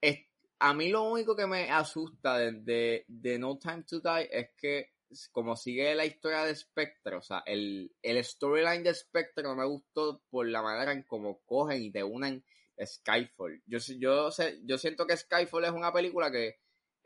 es- 0.00 0.26
a 0.58 0.74
mí 0.74 0.88
lo 0.88 1.02
único 1.10 1.36
que 1.36 1.46
me 1.46 1.70
asusta 1.70 2.38
de, 2.38 2.52
de, 2.52 3.04
de 3.08 3.38
No 3.38 3.58
Time 3.58 3.84
to 3.84 4.00
Die 4.00 4.28
es 4.32 4.48
que 4.56 4.90
como 5.30 5.54
sigue 5.56 5.94
la 5.94 6.04
historia 6.04 6.42
de 6.44 6.54
Spectre, 6.54 7.16
o 7.16 7.22
sea, 7.22 7.42
el, 7.46 7.92
el 8.02 8.24
storyline 8.24 8.82
de 8.82 8.92
Spectre 8.94 9.44
no 9.44 9.54
me 9.54 9.64
gustó 9.64 10.22
por 10.30 10.48
la 10.48 10.62
manera 10.62 10.92
en 10.92 11.04
cómo 11.04 11.40
cogen 11.44 11.82
y 11.82 11.90
te 11.92 12.02
unen 12.02 12.44
Skyfall. 12.84 13.62
Yo, 13.66 13.78
sé- 13.78 13.98
yo, 13.98 14.30
sé, 14.32 14.60
yo 14.64 14.78
siento 14.78 15.06
que 15.06 15.16
Skyfall 15.16 15.64
es 15.66 15.70
una 15.70 15.92
película 15.92 16.30
que 16.30 16.56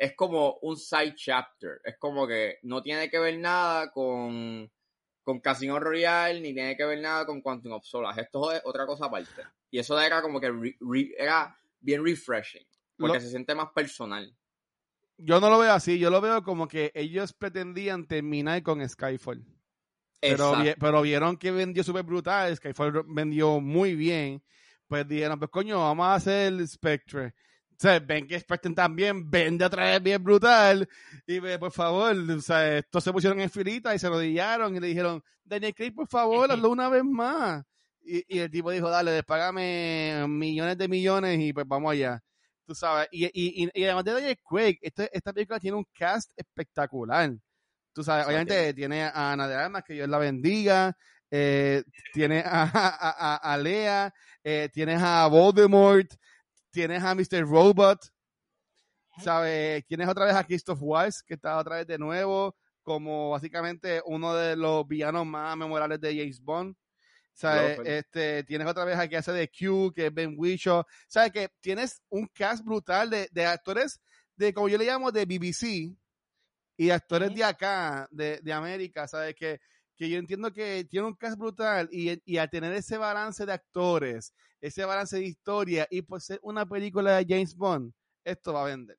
es 0.01 0.15
como 0.17 0.57
un 0.63 0.79
side 0.79 1.15
chapter, 1.15 1.79
es 1.85 1.99
como 1.99 2.27
que 2.27 2.59
no 2.63 2.83
tiene 2.83 3.11
que 3.11 3.19
ver 3.19 3.39
nada 3.39 3.91
con, 3.93 4.73
con 5.23 5.41
Casino 5.41 5.79
Royale, 5.79 6.41
ni 6.41 6.55
tiene 6.55 6.75
que 6.75 6.87
ver 6.87 7.01
nada 7.01 7.27
con 7.27 7.43
Quantum 7.43 7.73
of 7.73 7.85
Solace, 7.85 8.23
esto 8.23 8.51
es 8.51 8.63
otra 8.65 8.87
cosa 8.87 9.05
aparte. 9.07 9.43
Y 9.71 9.79
eso 9.79 10.01
era 10.01 10.23
como 10.23 10.41
que 10.41 10.51
re- 10.51 10.77
re- 10.81 11.15
era 11.19 11.55
bien 11.81 12.03
refreshing, 12.03 12.67
porque 12.97 13.19
Lo- 13.19 13.21
se 13.21 13.29
siente 13.29 13.55
más 13.55 13.69
personal. 13.75 14.35
Yo 15.19 15.39
no 15.39 15.51
lo 15.51 15.59
veo 15.59 15.73
así, 15.75 15.99
yo 15.99 16.09
lo 16.09 16.23
veo 16.23 16.43
como 16.43 16.67
que 16.67 16.91
ellos 16.95 17.35
pretendían 17.35 18.07
terminar 18.07 18.63
con 18.63 18.87
Skyfall. 18.89 19.45
Pero, 20.19 20.57
vi- 20.57 20.75
pero 20.81 21.03
vieron 21.03 21.37
que 21.37 21.51
vendió 21.51 21.85
súper 21.85 22.05
brutal, 22.05 22.57
Skyfall 22.57 23.05
vendió 23.07 23.61
muy 23.61 23.95
bien. 23.95 24.43
Pues 24.87 25.07
dijeron, 25.07 25.39
pues 25.39 25.51
coño, 25.51 25.79
vamos 25.79 26.07
a 26.07 26.15
hacer 26.15 26.55
el 26.55 26.67
Spectre. 26.67 27.35
O 27.81 27.83
sea, 27.83 27.99
ven 27.99 28.27
que 28.27 28.39
Spectre 28.39 28.75
también 28.75 29.31
vende 29.31 29.65
otra 29.65 29.85
vez 29.87 30.03
bien 30.03 30.23
brutal. 30.23 30.87
Y 31.27 31.39
ve, 31.39 31.59
por 31.59 31.73
favor, 31.73 32.15
o 32.15 32.41
sea, 32.43 32.77
estos 32.77 33.03
se 33.03 33.11
pusieron 33.11 33.41
en 33.41 33.49
filita 33.49 33.95
y 33.95 33.99
se 33.99 34.09
rodillaron 34.11 34.77
y 34.77 34.81
le 34.81 34.89
dijeron, 34.89 35.23
Daniel 35.43 35.75
Craig, 35.75 35.93
por 35.95 36.07
favor, 36.07 36.53
hazlo 36.53 36.69
una 36.69 36.91
vez 36.91 37.03
más. 37.05 37.65
Y, 38.03 38.23
y 38.37 38.41
el 38.41 38.51
tipo 38.51 38.71
dijo, 38.71 38.91
dale, 38.91 39.13
despágame 39.13 40.27
millones 40.29 40.77
de 40.77 40.89
millones 40.89 41.41
y 41.41 41.55
pues 41.55 41.67
vamos 41.67 41.93
allá. 41.93 42.21
Tú 42.67 42.75
sabes, 42.75 43.09
y, 43.13 43.25
y, 43.27 43.71
y, 43.73 43.85
además 43.85 44.05
de 44.05 44.13
Daniel 44.13 44.39
Craig, 44.49 44.79
este- 44.83 45.09
esta 45.17 45.33
película 45.33 45.59
tiene 45.59 45.77
un 45.79 45.87
cast 45.99 46.31
espectacular. 46.37 47.33
Tú 47.95 48.05
sabes, 48.05 48.27
obviamente 48.27 48.75
tiene 48.75 49.05
a 49.05 49.33
Ana 49.33 49.49
de 49.49 49.55
Armas, 49.55 49.83
que 49.85 49.95
Dios 49.95 50.09
la 50.09 50.19
bendiga. 50.19 50.95
eh, 51.31 51.83
tiene 52.13 52.41
a, 52.41 52.63
a, 52.65 53.37
a- 53.37 53.53
a 53.55 53.57
Lea, 53.57 54.13
eh, 54.45 54.69
tienes 54.73 55.01
a 55.01 55.27
Voldemort, 55.29 56.11
tienes 56.71 57.03
a 57.03 57.15
Mr. 57.15 57.47
Robot, 57.47 58.01
¿sabes? 59.19 59.85
Tienes 59.87 60.09
otra 60.09 60.27
vez 60.27 60.35
a 60.35 60.45
Christoph 60.45 60.81
Waltz, 60.81 61.23
que 61.23 61.35
está 61.35 61.59
otra 61.59 61.77
vez 61.77 61.87
de 61.87 61.99
nuevo, 61.99 62.57
como 62.83 63.31
básicamente 63.31 64.03
uno 64.07 64.35
de 64.35 64.57
los 64.57 64.87
villanos 64.87 65.27
más 65.27 65.57
memorables 65.57 66.01
de 66.01 66.17
James 66.17 66.41
Bond. 66.41 66.77
¿Sabes? 67.33 67.81
Este, 67.85 68.45
tienes 68.45 68.67
otra 68.67 68.85
vez 68.85 68.99
a 68.99 69.09
que 69.09 69.17
hace 69.17 69.33
de 69.33 69.49
Q, 69.49 69.93
que 69.95 70.07
es 70.07 70.15
Ben 70.15 70.35
Whishaw. 70.37 70.85
¿Sabes? 71.09 71.33
Que 71.33 71.49
tienes 71.61 72.03
un 72.11 72.27
cast 72.27 72.63
brutal 72.65 73.09
de, 73.09 73.29
de 73.33 73.47
actores 73.47 74.01
de, 74.37 74.53
como 74.53 74.69
yo 74.69 74.77
le 74.77 74.85
llamo, 74.85 75.11
de 75.11 75.25
BBC 75.25 75.97
y 76.77 76.87
de 76.87 76.93
actores 76.93 77.35
de 77.35 77.45
acá, 77.45 78.09
de, 78.11 78.41
de 78.43 78.53
América, 78.53 79.09
¿sabes? 79.09 79.35
Que, 79.35 79.61
que 80.01 80.09
yo 80.09 80.17
entiendo 80.19 80.51
que 80.51 80.87
tiene 80.89 81.07
un 81.09 81.15
cast 81.15 81.39
brutal 81.39 81.87
y, 81.93 82.19
y 82.25 82.39
al 82.39 82.49
tener 82.49 82.73
ese 82.73 82.97
balance 82.97 83.45
de 83.45 83.53
actores, 83.53 84.35
ese 84.59 84.83
balance 84.87 85.19
de 85.19 85.27
historia 85.27 85.87
y 85.91 86.01
por 86.01 86.23
ser 86.23 86.41
una 86.43 86.65
película 86.65 87.19
de 87.19 87.27
James 87.29 87.55
Bond, 87.55 87.93
esto 88.25 88.55
va 88.55 88.63
a 88.63 88.69
vender. 88.69 88.97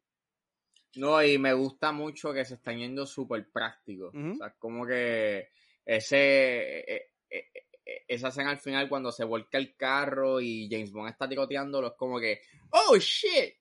No, 0.97 1.23
y 1.23 1.39
me 1.39 1.53
gusta 1.53 1.91
mucho 1.91 2.31
que 2.31 2.45
se 2.45 2.53
están 2.53 2.77
yendo 2.77 3.07
súper 3.07 3.49
prácticos. 3.51 4.13
Ujú. 4.13 4.33
O 4.33 4.35
sea, 4.35 4.53
como 4.59 4.85
que 4.85 5.47
ese, 5.83 6.81
eh, 6.81 7.07
eh, 7.31 7.45
eh, 7.83 8.03
esa 8.07 8.27
escena 8.27 8.51
al 8.51 8.59
final 8.59 8.87
cuando 8.87 9.11
se 9.11 9.23
volca 9.23 9.57
el 9.57 9.75
carro 9.75 10.39
y 10.39 10.69
James 10.69 10.91
Bond 10.91 11.09
está 11.09 11.27
tiroteándolo, 11.27 11.87
es 11.87 11.93
como 11.97 12.19
que, 12.19 12.41
oh 12.69 12.95
shit. 12.97 13.55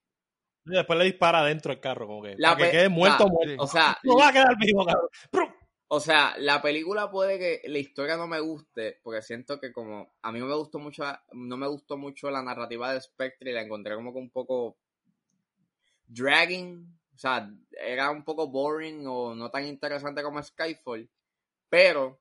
Y 0.66 0.72
después 0.72 0.98
le 0.98 1.06
dispara 1.06 1.38
adentro 1.40 1.72
el 1.72 1.80
carro, 1.80 2.06
como 2.06 2.22
que, 2.22 2.34
La 2.36 2.52
para 2.52 2.66
que 2.66 2.70
quede 2.72 2.88
muerto, 2.90 3.24
la- 3.24 3.30
muerto. 3.32 3.62
O 3.62 3.66
sea, 3.66 3.96
No 4.02 4.18
va 4.18 4.28
a 4.28 4.32
quedar 4.34 4.54
vivo, 4.58 4.84
cabrón. 4.84 5.08
O 5.92 5.98
sea, 5.98 6.36
la 6.38 6.62
película 6.62 7.10
puede 7.10 7.36
que 7.36 7.68
la 7.68 7.78
historia 7.80 8.16
no 8.16 8.28
me 8.28 8.38
guste, 8.38 9.00
porque 9.02 9.22
siento 9.22 9.58
que 9.58 9.72
como 9.72 10.14
a 10.22 10.30
mí 10.30 10.38
no 10.38 10.46
me 10.46 10.54
gustó 10.54 10.78
mucho, 10.78 11.02
no 11.32 11.56
me 11.56 11.66
gustó 11.66 11.96
mucho 11.96 12.30
la 12.30 12.44
narrativa 12.44 12.92
de 12.92 13.00
Spectre 13.00 13.50
y 13.50 13.54
la 13.54 13.62
encontré 13.62 13.96
como 13.96 14.12
que 14.12 14.20
un 14.20 14.30
poco 14.30 14.78
dragging, 16.06 16.96
o 17.12 17.18
sea, 17.18 17.52
era 17.72 18.08
un 18.12 18.22
poco 18.22 18.46
boring 18.46 19.04
o 19.08 19.34
no 19.34 19.50
tan 19.50 19.66
interesante 19.66 20.22
como 20.22 20.40
Skyfall, 20.40 21.10
pero 21.68 22.20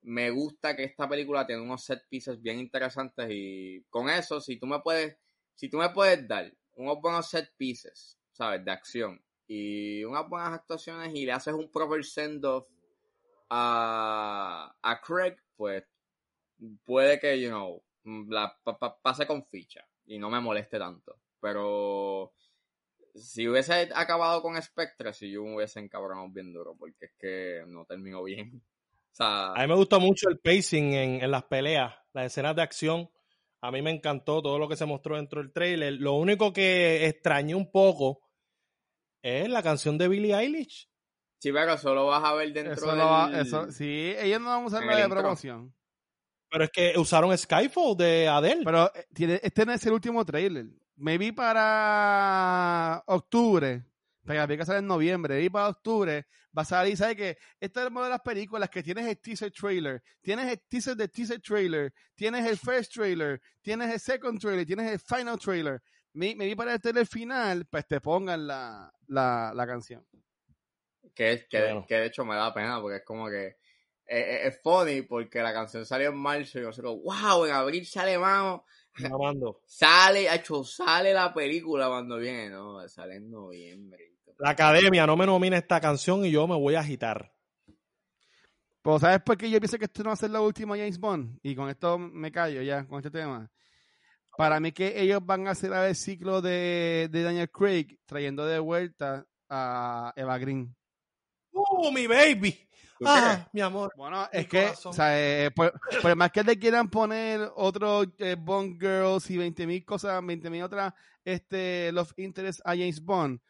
me 0.00 0.30
gusta 0.30 0.74
que 0.74 0.84
esta 0.84 1.06
película 1.06 1.46
tiene 1.46 1.60
unos 1.60 1.84
set 1.84 2.02
pieces 2.08 2.40
bien 2.40 2.58
interesantes 2.58 3.28
y 3.30 3.84
con 3.90 4.08
eso, 4.08 4.40
si 4.40 4.56
tú 4.56 4.66
me 4.66 4.80
puedes, 4.80 5.18
si 5.54 5.68
tú 5.68 5.76
me 5.76 5.90
puedes 5.90 6.26
dar 6.26 6.50
unos 6.76 6.98
buenos 7.02 7.28
set 7.28 7.52
pieces, 7.58 8.18
¿sabes? 8.32 8.64
De 8.64 8.70
acción 8.70 9.22
y 9.46 10.02
unas 10.04 10.26
buenas 10.28 10.54
actuaciones 10.54 11.14
y 11.14 11.26
le 11.26 11.32
haces 11.32 11.52
un 11.52 11.70
proper 11.70 12.02
send-off 12.02 12.66
a, 13.50 14.74
a 14.82 15.00
Craig, 15.00 15.36
pues 15.56 15.84
puede 16.84 17.18
que, 17.20 17.40
you 17.40 17.48
know, 17.48 17.82
la 18.28 18.56
pa- 18.62 18.78
pa- 18.78 18.98
pase 19.00 19.26
con 19.26 19.44
ficha 19.46 19.86
y 20.06 20.18
no 20.18 20.30
me 20.30 20.40
moleste 20.40 20.78
tanto. 20.78 21.18
Pero 21.40 22.32
si 23.14 23.48
hubiese 23.48 23.90
acabado 23.94 24.42
con 24.42 24.60
Spectre, 24.60 25.12
si 25.12 25.30
yo 25.30 25.42
me 25.44 25.56
hubiese 25.56 25.80
encabronado 25.80 26.28
bien 26.28 26.52
duro, 26.52 26.74
porque 26.78 27.06
es 27.06 27.12
que 27.18 27.64
no 27.66 27.84
terminó 27.84 28.22
bien. 28.22 28.62
A 29.18 29.62
mí 29.62 29.68
me 29.68 29.74
gustó 29.76 29.98
mucho 29.98 30.28
el 30.28 30.38
pacing 30.38 30.92
en, 30.92 31.22
en 31.22 31.30
las 31.30 31.44
peleas, 31.44 31.94
las 32.12 32.26
escenas 32.26 32.54
de 32.54 32.60
acción. 32.62 33.10
A 33.62 33.70
mí 33.70 33.80
me 33.80 33.90
encantó 33.90 34.42
todo 34.42 34.58
lo 34.58 34.68
que 34.68 34.76
se 34.76 34.84
mostró 34.84 35.16
dentro 35.16 35.40
del 35.40 35.52
trailer. 35.52 35.94
Lo 35.94 36.12
único 36.12 36.52
que 36.52 37.06
extrañé 37.06 37.54
un 37.54 37.70
poco 37.72 38.20
es 39.22 39.48
la 39.48 39.62
canción 39.62 39.96
de 39.96 40.08
Billie 40.08 40.34
Eilish. 40.34 40.90
Sí, 41.46 41.52
pero 41.52 41.78
solo 41.78 42.06
vas 42.06 42.24
a 42.24 42.34
ver 42.34 42.52
dentro 42.52 42.72
Eso 42.74 42.86
del... 42.88 42.98
lo 42.98 43.04
va- 43.06 43.40
eso- 43.40 43.70
sí, 43.70 44.14
ellos 44.18 44.40
no 44.40 44.46
van 44.50 44.62
a 44.62 44.66
usar 44.66 44.82
el 44.82 44.96
de 44.96 45.08
promoción. 45.08 45.72
Pero 46.50 46.64
es 46.64 46.70
que 46.70 46.94
usaron 46.96 47.36
Skyfall 47.36 47.96
de 47.96 48.28
Adele. 48.28 48.62
Pero 48.64 48.90
eh, 48.94 49.40
este 49.42 49.66
no 49.66 49.72
es 49.72 49.84
el 49.86 49.92
último 49.92 50.24
trailer. 50.24 50.66
Maybe 50.96 51.32
para 51.32 53.02
octubre. 53.06 53.84
La 54.24 54.46
película 54.46 54.64
sale 54.66 54.78
en 54.80 54.86
noviembre. 54.86 55.34
Maybe 55.36 55.50
para 55.50 55.68
octubre 55.68 56.26
va 56.56 56.62
a 56.62 56.64
salir. 56.64 56.96
¿Sabes 56.96 57.16
qué? 57.16 57.38
Esta 57.60 57.82
es 57.84 57.90
una 57.90 58.04
de 58.04 58.10
las 58.10 58.20
películas 58.20 58.70
que 58.70 58.82
tienes 58.82 59.06
el 59.06 59.18
teaser 59.18 59.52
trailer. 59.52 60.02
Tienes 60.22 60.46
el 60.50 60.60
teaser 60.68 60.96
de 60.96 61.08
teaser 61.08 61.40
trailer. 61.40 61.92
Tienes 62.14 62.46
el 62.46 62.56
first 62.56 62.92
trailer. 62.94 63.40
Tienes 63.62 63.92
el 63.92 64.00
second 64.00 64.40
trailer. 64.40 64.66
Tienes 64.66 64.90
el 64.92 64.98
final 65.00 65.38
trailer. 65.38 65.82
May- 66.14 66.34
Maybe 66.34 66.56
para 66.56 66.74
el 66.74 66.80
trailer 66.80 67.06
final, 67.06 67.66
pues 67.66 67.86
te 67.86 68.00
pongan 68.00 68.46
la, 68.46 68.92
la, 69.08 69.52
la 69.54 69.66
canción. 69.66 70.04
Que, 71.16 71.46
que, 71.48 71.60
Bueno. 71.60 71.86
que 71.88 71.94
de 71.96 72.06
hecho 72.06 72.24
me 72.24 72.36
da 72.36 72.52
pena 72.52 72.80
porque 72.80 72.98
es 72.98 73.04
como 73.04 73.26
que 73.28 73.46
eh, 73.46 73.56
eh, 74.08 74.40
es 74.48 74.60
funny 74.62 75.02
porque 75.02 75.42
la 75.42 75.52
canción 75.52 75.84
salió 75.84 76.10
en 76.10 76.16
marzo 76.16 76.60
y 76.60 76.62
nosotros, 76.62 76.98
wow, 77.02 77.44
en 77.44 77.52
abril 77.52 77.84
sale 77.86 78.18
mano, 78.18 78.64
Mamando. 78.98 79.60
sale, 79.66 80.32
hecho, 80.32 80.62
sale 80.62 81.12
la 81.12 81.34
película 81.34 81.88
cuando 81.88 82.18
viene, 82.18 82.50
no, 82.50 82.86
sale 82.88 83.16
en 83.16 83.30
noviembre. 83.30 84.12
La 84.38 84.50
academia 84.50 85.06
no 85.06 85.16
me 85.16 85.26
nomina 85.26 85.56
esta 85.56 85.80
canción 85.80 86.24
y 86.24 86.30
yo 86.30 86.46
me 86.46 86.54
voy 86.54 86.74
a 86.74 86.80
agitar. 86.80 87.32
Pero 88.82 88.98
¿sabes 89.00 89.20
por 89.22 89.36
qué 89.36 89.50
yo 89.50 89.58
pienso 89.58 89.78
que 89.78 89.86
esto 89.86 90.04
no 90.04 90.10
va 90.10 90.14
a 90.14 90.16
ser 90.16 90.30
la 90.30 90.40
última 90.40 90.76
James 90.76 91.00
Bond? 91.00 91.40
Y 91.42 91.56
con 91.56 91.68
esto 91.68 91.98
me 91.98 92.30
callo 92.30 92.62
ya, 92.62 92.86
con 92.86 92.98
este 92.98 93.10
tema. 93.10 93.50
Para 94.36 94.60
mí 94.60 94.70
que 94.70 95.00
ellos 95.00 95.24
van 95.24 95.48
a 95.48 95.52
hacer 95.52 95.72
el 95.72 95.96
ciclo 95.96 96.42
de, 96.42 97.08
de 97.10 97.22
Daniel 97.22 97.50
Craig 97.50 97.98
trayendo 98.04 98.44
de 98.46 98.58
vuelta 98.58 99.26
a 99.48 100.12
Eva 100.14 100.38
Green. 100.38 100.75
¡Uh, 101.56 101.90
mi 101.92 102.06
baby! 102.06 102.52
¿Tú 102.98 103.04
¡Ah, 103.06 103.46
mi 103.52 103.60
amor! 103.60 103.92
Bueno, 103.96 104.26
es 104.32 104.46
que, 104.48 104.64
corazón. 104.64 104.90
o 104.90 104.92
sea, 104.94 105.18
eh, 105.44 105.50
por, 105.50 105.72
por 106.00 106.16
más 106.16 106.30
que 106.30 106.42
le 106.42 106.58
quieran 106.58 106.88
poner 106.88 107.50
otro 107.56 108.04
eh, 108.18 108.36
Bond 108.38 108.80
Girls 108.80 109.30
y 109.30 109.36
20.000 109.36 109.84
cosas, 109.84 110.22
20.000 110.22 110.62
otras 110.64 110.94
este, 111.24 111.92
Love 111.92 112.12
Interest 112.16 112.60
a 112.64 112.70
James 112.70 113.02
Bond, 113.02 113.40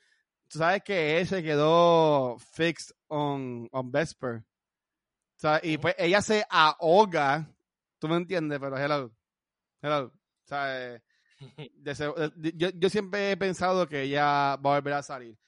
tú 0.48 0.59
sabes 0.59 0.82
que 0.82 1.18
él 1.18 1.26
se 1.28 1.42
quedó 1.44 2.36
fixed 2.54 2.96
on, 3.09 3.68
on 3.70 3.92
Vesper. 3.92 4.36
O 4.38 5.38
sea, 5.38 5.61
y 5.62 5.78
pues 5.78 5.94
ella 5.98 6.22
se 6.22 6.44
ahoga, 6.50 7.48
tú 7.98 8.09
me 8.09 8.16
entiendes, 8.16 8.59
pero 8.59 8.76
hello, 8.78 9.12
hello. 9.82 10.07
O 10.07 10.48
sea, 10.48 10.94
eh, 10.94 11.02
de 11.74 11.90
ese- 11.92 12.12
de- 12.34 12.52
yo, 12.57 12.70
yo 12.74 12.88
siempre 12.90 13.30
he 13.32 13.36
pensado 13.36 13.86
que 13.86 14.02
ella 14.02 14.24
va 14.24 14.52
a 14.54 14.57
volver 14.80 14.94
a 14.94 15.02
salir. 15.04 15.38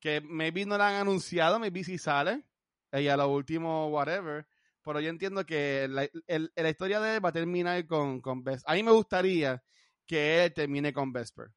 Que 0.00 0.20
maybe 0.20 0.64
no 0.66 0.78
la 0.78 0.88
han 0.88 0.94
anunciado, 0.96 1.58
maybe 1.58 1.84
si 1.84 1.98
sale. 1.98 2.44
Ella 2.92 3.16
lo 3.16 3.28
último, 3.28 3.88
whatever. 3.88 4.46
Pero 4.82 5.00
yo 5.00 5.10
entiendo 5.10 5.44
que 5.44 5.86
la, 5.90 6.08
el- 6.26 6.52
la 6.54 6.70
historia 6.70 7.00
de 7.00 7.16
él 7.16 7.24
va 7.24 7.30
a 7.30 7.32
terminar 7.32 7.86
con, 7.86 8.20
con 8.20 8.42
Vesper. 8.44 8.70
A 8.70 8.74
mí 8.74 8.82
me 8.82 8.92
gustaría 8.92 9.62
que 10.06 10.44
él 10.44 10.54
termine 10.54 10.92
con 10.92 11.12
Vesper. 11.12 11.50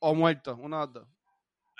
O 0.00 0.14
muerto, 0.14 0.56
uno 0.60 0.80
de 0.80 0.86
los 0.86 0.92
dos. 0.94 1.08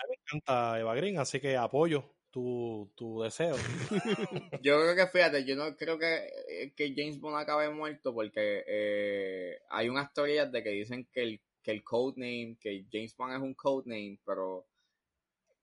Me 0.08 0.14
encanta 0.16 0.78
Eva 0.80 0.94
Green, 0.94 1.18
así 1.18 1.40
que 1.40 1.56
apoyo 1.56 2.04
tu, 2.30 2.90
tu 2.96 3.22
deseo. 3.22 3.56
Yo 4.62 4.80
creo 4.80 4.96
que 4.96 5.06
fíjate, 5.06 5.44
yo 5.44 5.56
no 5.56 5.76
creo 5.76 5.98
que, 5.98 6.26
eh, 6.48 6.72
que 6.76 6.94
James 6.96 7.20
Bond 7.20 7.36
acabe 7.36 7.70
muerto 7.70 8.14
porque 8.14 8.64
eh, 8.66 9.58
hay 9.70 9.88
unas 9.88 10.12
teorías 10.12 10.50
de 10.52 10.62
que 10.62 10.70
dicen 10.70 11.08
que 11.12 11.22
el, 11.22 11.40
que 11.62 11.70
el 11.72 11.84
codename, 11.84 12.56
que 12.60 12.86
James 12.90 13.16
Bond 13.16 13.34
es 13.34 13.40
un 13.40 13.54
codename, 13.54 14.18
pero 14.24 14.66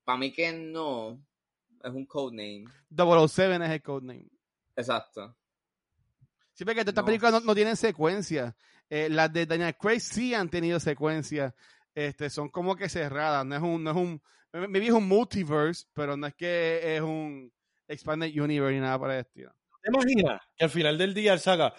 para 0.04 0.18
mí 0.18 0.32
que 0.32 0.52
no, 0.52 1.20
es 1.82 1.90
un 1.92 2.06
codename. 2.06 2.64
007 2.90 3.64
es 3.64 3.70
el 3.70 3.82
codename. 3.82 4.28
Exacto. 4.76 5.36
Sí, 6.52 6.64
porque 6.64 6.80
estas 6.80 6.94
No. 6.94 7.04
películas 7.04 7.32
no, 7.32 7.40
no 7.40 7.54
tienen 7.54 7.76
secuencia. 7.76 8.54
Eh, 8.88 9.08
las 9.08 9.32
de 9.32 9.46
Daniel 9.46 9.76
Craig 9.76 10.00
sí 10.00 10.34
han 10.34 10.48
tenido 10.50 10.78
secuencia. 10.80 11.54
Este, 11.94 12.28
son 12.30 12.48
como 12.48 12.76
que 12.76 12.88
cerradas. 12.88 13.44
No 13.46 13.56
es 13.56 13.62
un, 13.62 13.84
no 13.84 13.90
es 13.90 13.96
un, 13.96 14.22
maybe 14.52 14.86
es 14.86 14.92
un 14.92 15.06
multiverse, 15.06 15.86
pero 15.92 16.16
no 16.16 16.26
es 16.26 16.34
que 16.34 16.96
es 16.96 17.00
un 17.00 17.52
expanded 17.88 18.38
universe 18.38 18.74
ni 18.74 18.80
nada 18.80 18.98
por 18.98 19.10
el 19.10 19.20
estilo. 19.20 19.54
¿Te 19.82 19.90
imaginas 19.90 20.42
que 20.56 20.64
al 20.64 20.70
final 20.70 20.98
del 20.98 21.14
día 21.14 21.32
él 21.32 21.40
saca, 21.40 21.72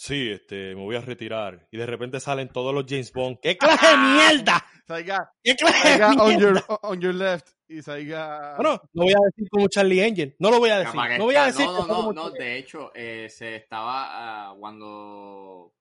sí, 0.00 0.30
este, 0.30 0.74
me 0.76 0.82
voy 0.82 0.94
a 0.96 1.00
retirar, 1.00 1.66
y 1.72 1.76
de 1.76 1.86
repente 1.86 2.20
salen 2.20 2.48
todos 2.48 2.72
los 2.72 2.84
James 2.88 3.12
Bond? 3.12 3.38
¡Qué 3.42 3.56
clase 3.58 3.86
de 3.88 3.96
mierda! 3.96 4.64
Salga, 4.86 5.32
¡Qué 5.42 5.54
clase 5.56 5.98
de 5.98 6.04
on, 6.04 6.16
mierda! 6.28 6.38
your, 6.68 6.78
on 6.82 7.00
your 7.00 7.14
left 7.14 7.48
y 7.68 7.82
salga. 7.82 8.54
Bueno, 8.56 8.80
no 8.94 9.02
voy 9.04 9.12
a 9.12 9.20
decir 9.26 9.48
como 9.50 9.68
Charlie 9.68 10.02
Angel, 10.02 10.34
no 10.38 10.50
lo 10.50 10.58
voy 10.60 10.70
a 10.70 10.78
decir, 10.78 11.00
no 11.18 11.24
voy 11.24 11.34
a 11.34 11.44
decir 11.46 11.66
no, 11.66 11.72
no, 11.72 11.86
como 11.86 12.02
no, 12.04 12.12
no, 12.12 12.22
Charlie- 12.30 12.38
de 12.44 12.58
hecho, 12.58 12.92
eh, 12.94 13.28
se 13.28 13.56
estaba 13.56 14.50
ah, 14.50 14.54
cuando 14.58 15.74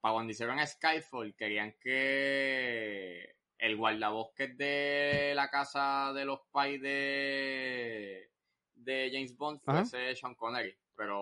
para 0.00 0.14
cuando 0.14 0.30
hicieron 0.32 0.58
Skyfall 0.66 1.34
querían 1.36 1.74
que 1.78 3.34
el 3.58 3.76
guardabosques 3.76 4.56
de 4.56 5.32
la 5.36 5.50
casa 5.50 6.12
de 6.14 6.24
los 6.24 6.40
pais 6.50 6.80
de 6.80 8.30
de 8.74 9.10
James 9.12 9.36
Bond 9.36 9.60
Ajá. 9.66 9.84
fuese 9.84 10.16
Sean 10.16 10.34
Connery, 10.34 10.74
pero 10.96 11.20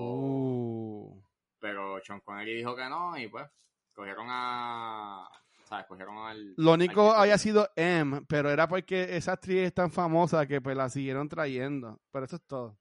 Uh. 0.00 1.22
Pero 1.58 2.00
Sean 2.04 2.20
Connery 2.20 2.54
dijo 2.54 2.74
que 2.76 2.88
no 2.88 3.16
y 3.18 3.28
pues 3.28 3.46
cogieron 3.94 4.26
a 4.30 5.28
¿sabes? 5.64 5.86
cogieron 5.86 6.16
al 6.18 6.54
Lo 6.56 6.72
único 6.74 7.12
había 7.12 7.38
sido 7.38 7.68
M, 7.76 8.22
pero 8.28 8.50
era 8.50 8.68
porque 8.68 9.16
esa 9.16 9.32
actriz 9.32 9.58
es 9.66 9.74
tan 9.74 9.90
famosa 9.90 10.46
que 10.46 10.60
pues 10.60 10.76
la 10.76 10.88
siguieron 10.88 11.28
trayendo. 11.28 12.00
Pero 12.12 12.24
eso 12.26 12.36
es 12.36 12.42
todo. 12.46 12.78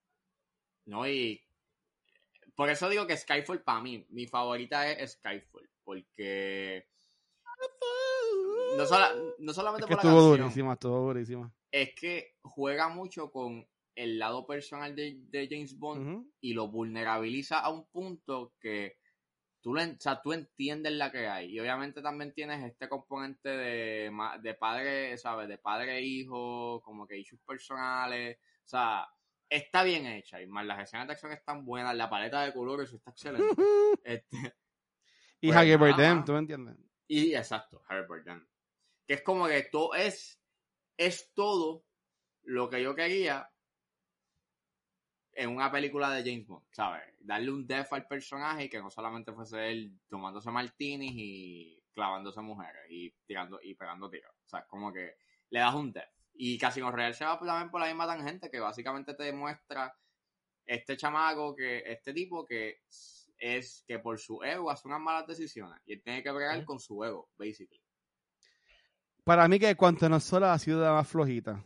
No, 0.86 1.08
y 1.08 1.42
por 2.56 2.70
eso 2.70 2.88
digo 2.90 3.08
que 3.08 3.18
Skyfall 3.18 3.64
para 3.64 3.82
mí, 3.82 4.06
mi 4.10 4.28
favorita 4.28 4.90
es 4.92 5.14
Skyfall, 5.14 5.68
porque 5.84 6.88
no, 8.78 8.86
sola- 8.86 9.14
no 9.40 9.54
solamente 9.54 9.86
Es 9.86 9.90
que 9.90 9.96
por 9.96 10.04
la 10.04 10.10
estuvo 10.12 10.30
canción, 10.30 10.38
durísima, 10.48 10.74
estuvo 10.74 11.00
durísima. 11.08 11.52
es 11.72 11.96
que 11.96 12.36
juega 12.44 12.88
mucho 12.90 13.32
con 13.32 13.68
el 13.96 14.20
lado 14.20 14.46
personal 14.46 14.96
de, 14.96 15.18
de 15.30 15.48
James 15.50 15.78
Bond 15.78 16.28
y 16.42 16.54
lo 16.54 16.68
vulnerabiliza 16.68 17.60
a 17.60 17.70
un 17.70 17.88
punto 17.88 18.54
que 18.60 18.98
tú, 19.62 19.74
lo 19.74 19.82
o 19.82 19.96
sea, 20.00 20.22
tú 20.22 20.34
entiendes 20.34 20.94
la 20.94 21.12
que 21.12 21.28
hay. 21.28 21.52
Y 21.52 21.60
obviamente 21.60 22.02
también 22.02 22.34
tienes 22.34 22.64
este 22.64 22.88
componente 22.90 23.50
de, 23.50 24.12
de 24.42 24.54
padre, 24.54 25.18
¿sabes? 25.18 25.48
De 25.48 25.58
padre 25.58 25.98
e 25.98 26.02
hijo, 26.02 26.82
como 26.84 27.08
que 27.08 27.18
issues 27.18 27.42
personales. 27.42 28.38
O 28.66 28.68
sea, 28.68 29.08
está 29.50 29.84
bien 29.84 30.06
hecha. 30.06 30.42
Y 30.42 30.48
más 30.48 30.66
las 30.66 30.84
escenas 30.84 31.08
de 31.08 31.14
acción 31.14 31.32
están 31.32 31.66
buenas, 31.66 31.96
la 31.96 32.10
paleta 32.10 32.44
de 32.44 32.54
colores 32.54 32.92
está 32.94 33.12
excelente. 33.12 33.56
Este, 34.04 34.38
Y 35.42 35.48
Pues, 35.48 35.56
Javier 35.58 35.78
ajá. 35.78 35.86
Bardem, 35.86 36.26
¿tú 36.26 36.34
me 36.34 36.40
entiendes? 36.40 36.76
y 37.08 37.34
exacto, 37.36 37.82
Harry 37.88 38.06
Bardem. 38.08 38.46
Que 39.08 39.16
es 39.16 39.22
como 39.24 39.48
que 39.48 39.64
todo 39.64 39.96
es, 39.96 40.40
es 40.98 41.34
todo 41.34 41.86
lo 42.44 42.70
que 42.70 42.84
yo 42.84 42.94
quería 42.96 43.50
en 45.36 45.50
una 45.50 45.70
película 45.70 46.10
de 46.12 46.24
James 46.24 46.48
Bond, 46.48 46.66
¿sabes? 46.72 47.04
Darle 47.20 47.52
un 47.52 47.68
depth 47.68 47.92
al 47.92 48.08
personaje 48.08 48.66
y 48.66 48.70
que 48.70 48.80
no 48.80 48.90
solamente 48.90 49.34
fuese 49.34 49.70
él 49.70 50.00
tomándose 50.08 50.50
martinis 50.50 51.12
y 51.14 51.84
clavándose 51.94 52.42
mujeres 52.42 52.90
y 52.90 53.14
tirando 53.26 53.60
y 53.62 53.76
pegando 53.76 54.10
tiros. 54.10 54.32
O 54.32 54.48
sea, 54.48 54.62
es 54.62 54.66
como 54.66 54.94
que 54.94 55.18
le 55.50 55.60
das 55.60 55.76
un 55.76 55.92
depth. 55.92 56.14
Y 56.34 56.58
Casino 56.58 56.92
Real 56.92 57.14
se 57.14 57.26
va 57.26 57.38
también 57.38 57.70
por 57.70 57.82
la 57.82 57.88
misma 57.88 58.08
tangente 58.08 58.50
que 58.50 58.60
básicamente 58.60 59.14
te 59.14 59.24
demuestra 59.24 59.94
este 60.66 60.98
chamaco 60.98 61.56
que, 61.56 61.84
este 61.86 62.14
tipo 62.14 62.46
que 62.46 62.82
es 63.38 63.84
que 63.86 64.00
por 64.00 64.18
su 64.18 64.42
ego 64.42 64.72
hace 64.72 64.88
unas 64.88 65.02
malas 65.02 65.28
decisiones 65.28 65.80
y 65.86 65.94
él 65.94 66.02
tiene 66.02 66.24
que 66.24 66.32
bregar 66.32 66.64
con 66.64 66.80
su 66.80 67.04
ego, 67.04 67.30
basically. 67.38 67.82
Para 69.26 69.48
mí 69.48 69.60
que 69.60 69.76
cuanto 69.76 70.08
no 70.08 70.20
sola 70.20 70.54
ha 70.54 70.60
sido 70.60 70.82
la 70.82 70.94
más 70.94 71.08
flojita 71.08 71.64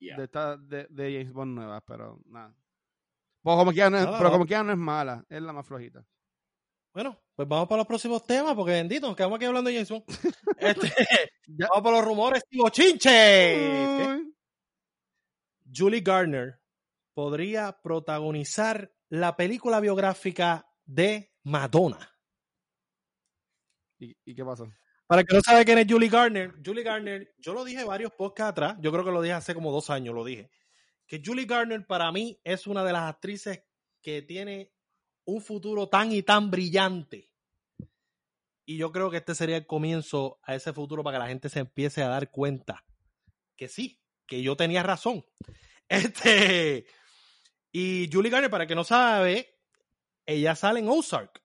Yeah. 0.00 0.16
de, 0.16 0.24
esta, 0.24 0.56
de, 0.56 0.86
de 0.90 1.12
James 1.12 1.32
Bond 1.32 1.56
nueva, 1.56 1.80
pero 1.80 2.20
nada. 2.26 2.54
Como 3.56 3.72
quiera 3.72 3.90
no 3.90 3.98
es- 3.98 4.04
Nada, 4.04 4.18
pero 4.18 4.30
como 4.30 4.46
quiera 4.46 4.62
no 4.62 4.72
es 4.72 4.78
mala, 4.78 5.24
es 5.28 5.40
la 5.42 5.52
más 5.52 5.66
flojita. 5.66 6.04
Bueno, 6.92 7.20
pues 7.36 7.46
vamos 7.48 7.68
para 7.68 7.78
los 7.78 7.86
próximos 7.86 8.24
temas, 8.26 8.54
porque 8.54 8.72
bendito, 8.72 9.06
nos 9.06 9.14
quedamos 9.16 9.36
aquí 9.36 9.44
hablando 9.44 9.70
de 9.70 9.78
Jason. 9.78 10.02
Este, 10.58 10.92
vamos 11.46 11.82
para 11.82 11.96
los 11.98 12.04
rumores, 12.04 12.42
tío 12.48 12.68
chinche. 12.70 13.08
¿Qué? 13.10 14.06
Uy. 14.18 14.34
Julie 15.74 16.00
Garner 16.00 16.60
podría 17.14 17.72
protagonizar 17.82 18.90
la 19.10 19.36
película 19.36 19.80
biográfica 19.80 20.66
de 20.84 21.32
Madonna. 21.44 22.10
¿Y, 23.98 24.16
y 24.24 24.34
qué 24.34 24.44
pasó? 24.44 24.68
Para 25.06 25.24
que 25.24 25.34
no 25.34 25.40
sabe 25.40 25.64
quién 25.64 25.78
es 25.78 25.86
Julie 25.88 26.08
Garner, 26.08 26.54
Julie 26.64 26.82
Garner, 26.84 27.32
yo 27.38 27.54
lo 27.54 27.64
dije 27.64 27.84
varios 27.84 28.12
podcasts 28.12 28.50
atrás, 28.50 28.76
yo 28.80 28.92
creo 28.92 29.04
que 29.04 29.10
lo 29.10 29.22
dije 29.22 29.32
hace 29.34 29.54
como 29.54 29.72
dos 29.72 29.90
años, 29.90 30.14
lo 30.14 30.24
dije, 30.24 30.50
que 31.08 31.22
Julie 31.24 31.46
Garner 31.46 31.86
para 31.86 32.12
mí 32.12 32.38
es 32.44 32.66
una 32.66 32.84
de 32.84 32.92
las 32.92 33.02
actrices 33.04 33.64
que 34.02 34.22
tiene 34.22 34.72
un 35.24 35.40
futuro 35.40 35.88
tan 35.88 36.12
y 36.12 36.22
tan 36.22 36.50
brillante. 36.50 37.32
Y 38.66 38.76
yo 38.76 38.92
creo 38.92 39.10
que 39.10 39.16
este 39.16 39.34
sería 39.34 39.56
el 39.56 39.66
comienzo 39.66 40.38
a 40.42 40.54
ese 40.54 40.74
futuro 40.74 41.02
para 41.02 41.16
que 41.16 41.22
la 41.22 41.28
gente 41.28 41.48
se 41.48 41.60
empiece 41.60 42.02
a 42.02 42.08
dar 42.08 42.30
cuenta 42.30 42.84
que 43.56 43.68
sí, 43.68 44.00
que 44.26 44.42
yo 44.42 44.56
tenía 44.56 44.82
razón. 44.82 45.24
Este, 45.90 46.84
y 47.72 48.10
Julie 48.12 48.30
Garner, 48.30 48.50
para 48.50 48.64
el 48.64 48.68
que 48.68 48.74
no 48.74 48.84
sabe, 48.84 49.56
ella 50.26 50.54
sale 50.54 50.80
en 50.80 50.88
Ozark. 50.90 51.42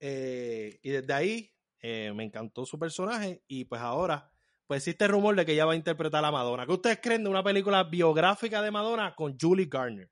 Eh, 0.00 0.80
y 0.82 0.90
desde 0.90 1.12
ahí 1.12 1.54
eh, 1.78 2.12
me 2.12 2.24
encantó 2.24 2.66
su 2.66 2.80
personaje 2.80 3.44
y 3.46 3.66
pues 3.66 3.80
ahora 3.80 4.33
pues 4.66 4.78
existe 4.82 5.04
el 5.04 5.10
rumor 5.12 5.36
de 5.36 5.44
que 5.46 5.52
ella 5.52 5.66
va 5.66 5.72
a 5.72 5.76
interpretar 5.76 6.24
a 6.24 6.30
Madonna. 6.30 6.66
¿Qué 6.66 6.72
ustedes 6.72 6.98
creen 7.02 7.24
de 7.24 7.30
una 7.30 7.42
película 7.42 7.84
biográfica 7.84 8.62
de 8.62 8.70
Madonna 8.70 9.14
con 9.14 9.36
Julie 9.38 9.66
Garner? 9.66 10.08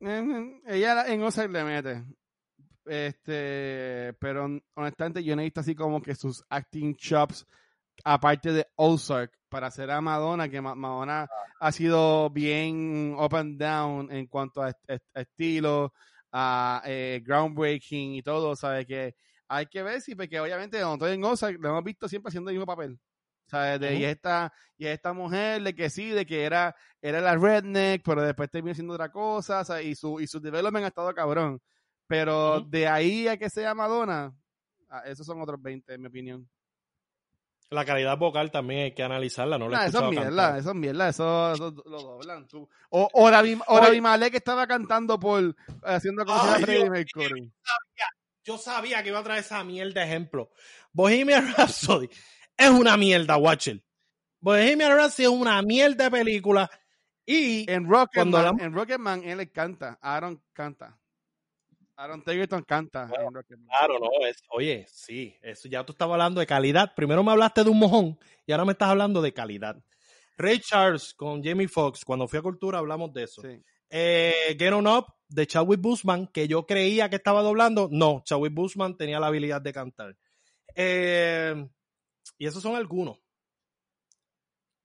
Eh, 0.00 0.60
Ella 0.66 0.94
la- 0.94 1.06
en 1.08 1.22
Ozark 1.22 1.50
le 1.50 1.64
mete. 1.64 2.04
Este, 2.84 4.14
pero 4.20 4.48
honestamente 4.74 5.24
yo 5.24 5.34
necesito 5.34 5.60
así 5.60 5.74
como 5.74 6.00
que 6.00 6.14
sus 6.14 6.44
acting 6.48 6.94
chops, 6.94 7.44
aparte 8.04 8.52
de 8.52 8.66
Ozark, 8.76 9.32
para 9.48 9.68
hacer 9.68 9.90
a 9.90 10.00
Madonna, 10.00 10.48
que 10.48 10.60
Ma- 10.60 10.74
Madonna 10.76 11.26
ha 11.58 11.72
sido 11.72 12.30
bien 12.30 13.14
up 13.18 13.34
and 13.34 13.58
down 13.60 14.12
en 14.12 14.26
cuanto 14.26 14.62
a 14.62 14.72
estilo, 15.14 15.92
a 16.30 16.82
eh, 16.84 17.22
groundbreaking 17.24 18.14
y 18.14 18.22
todo, 18.22 18.54
¿sabes? 18.54 18.86
Que 18.86 19.16
hay 19.48 19.66
que 19.66 19.82
ver 19.82 20.00
si, 20.00 20.14
porque 20.14 20.40
obviamente 20.40 20.80
estoy 20.80 21.12
en 21.12 21.24
Ozark, 21.24 21.58
lo 21.60 21.68
hemos 21.68 21.84
visto 21.84 22.08
siempre 22.08 22.28
haciendo 22.28 22.50
el 22.50 22.56
mismo 22.56 22.66
papel. 22.66 22.98
¿Sabes? 23.46 23.78
De, 23.78 23.94
y, 23.94 23.98
Ujú. 23.98 24.06
esta, 24.06 24.52
y 24.76 24.86
esta 24.86 25.12
mujer 25.12 25.62
de 25.62 25.72
que 25.72 25.88
sí, 25.88 26.10
de 26.10 26.26
que 26.26 26.42
era, 26.42 26.74
era 27.00 27.20
la 27.20 27.36
redneck, 27.36 28.02
pero 28.04 28.22
después 28.22 28.50
terminó 28.50 28.74
siendo 28.74 28.94
otra 28.94 29.12
cosa, 29.12 29.64
¿sabes? 29.64 29.86
y 29.86 29.94
su, 29.94 30.18
y 30.20 30.26
su 30.26 30.40
development 30.40 30.84
ha 30.84 30.88
estado 30.88 31.14
cabrón. 31.14 31.62
Pero 32.08 32.60
de 32.60 32.88
ahí 32.88 33.28
a 33.28 33.36
que 33.36 33.48
sea 33.48 33.74
Madonna, 33.74 34.34
ah, 34.88 35.02
esos 35.06 35.26
son 35.26 35.40
otros 35.40 35.62
20, 35.62 35.94
en 35.94 36.00
mi 36.00 36.08
opinión. 36.08 36.48
La 37.68 37.84
calidad 37.84 38.16
vocal 38.16 38.52
también 38.52 38.84
hay 38.84 38.94
que 38.94 39.02
analizarla, 39.02 39.58
no 39.58 39.68
la 39.68 39.78
Nah, 39.78 39.84
he 39.86 39.88
eso 39.88 40.04
es 40.04 40.10
mierda, 40.10 40.58
eso 40.58 40.70
es 40.70 40.76
mierda, 40.76 41.08
eso, 41.08 41.52
eso 41.52 41.74
lo 41.84 42.00
doblan. 42.00 42.46
Tú. 42.46 42.68
O, 42.90 43.08
o 43.12 43.30
David, 43.30 43.58
o 43.66 43.80
que 44.30 44.36
estaba 44.36 44.68
cantando 44.68 45.18
por, 45.18 45.54
haciendo 45.82 46.22
Ay, 46.28 46.38
fuera 46.38 46.58
Freddie 46.60 46.90
Mercury. 46.90 47.52
Yo 48.46 48.56
sabía 48.58 49.02
que 49.02 49.08
iba 49.10 49.18
a 49.18 49.24
traer 49.24 49.40
esa 49.40 49.62
mierda 49.64 50.00
de 50.00 50.06
ejemplo. 50.06 50.50
Bohemian 50.92 51.52
Rhapsody 51.56 52.08
es 52.56 52.70
una 52.70 52.96
mierda, 52.96 53.36
Watcher. 53.36 53.82
Bohemian 54.40 54.96
Rhapsody 54.96 55.24
es 55.24 55.28
una 55.30 55.60
mierda 55.62 56.04
de 56.04 56.10
película 56.10 56.70
y 57.24 57.68
En 57.70 57.88
Rocketman, 57.88 58.34
hablamos- 58.34 58.62
en 58.62 58.72
Rocketman 58.72 59.24
él 59.24 59.38
le 59.38 59.50
canta, 59.50 59.98
Aaron 60.00 60.42
canta. 60.52 60.96
Aaron 61.96 62.22
Tagerton 62.22 62.62
canta 62.62 63.06
Bueno, 63.06 63.28
en 63.28 63.34
Rocketman. 63.34 63.68
Claro, 63.68 63.98
no, 63.98 64.26
es, 64.26 64.36
oye, 64.50 64.86
sí, 64.88 65.34
eso 65.42 65.66
ya 65.68 65.84
tú 65.84 65.92
estabas 65.92 66.12
hablando 66.14 66.40
de 66.40 66.46
calidad. 66.46 66.92
Primero 66.94 67.24
me 67.24 67.32
hablaste 67.32 67.64
de 67.64 67.70
un 67.70 67.78
mojón 67.78 68.18
y 68.46 68.52
ahora 68.52 68.64
me 68.66 68.72
estás 68.72 68.90
hablando 68.90 69.20
de 69.22 69.32
calidad. 69.32 69.76
Ray 70.38 70.60
Charles 70.60 71.14
con 71.14 71.42
Jamie 71.42 71.66
Foxx, 71.68 72.04
cuando 72.04 72.28
fui 72.28 72.38
a 72.38 72.42
Cultura 72.42 72.78
hablamos 72.78 73.12
de 73.14 73.22
eso. 73.24 73.40
Sí. 73.40 73.60
Eh, 73.88 74.54
Get 74.58 74.72
On 74.74 74.86
Up 74.86 75.06
de 75.28 75.46
Chadwick 75.46 75.80
Boseman, 75.80 76.28
que 76.28 76.48
yo 76.48 76.66
creía 76.66 77.08
que 77.10 77.16
estaba 77.16 77.42
doblando. 77.42 77.88
No, 77.90 78.22
Chadwick 78.24 78.54
Boseman 78.54 78.96
tenía 78.96 79.20
la 79.20 79.26
habilidad 79.28 79.60
de 79.60 79.72
cantar. 79.72 80.16
Eh, 80.74 81.68
y 82.38 82.46
esos 82.46 82.62
son 82.62 82.76
algunos. 82.76 83.18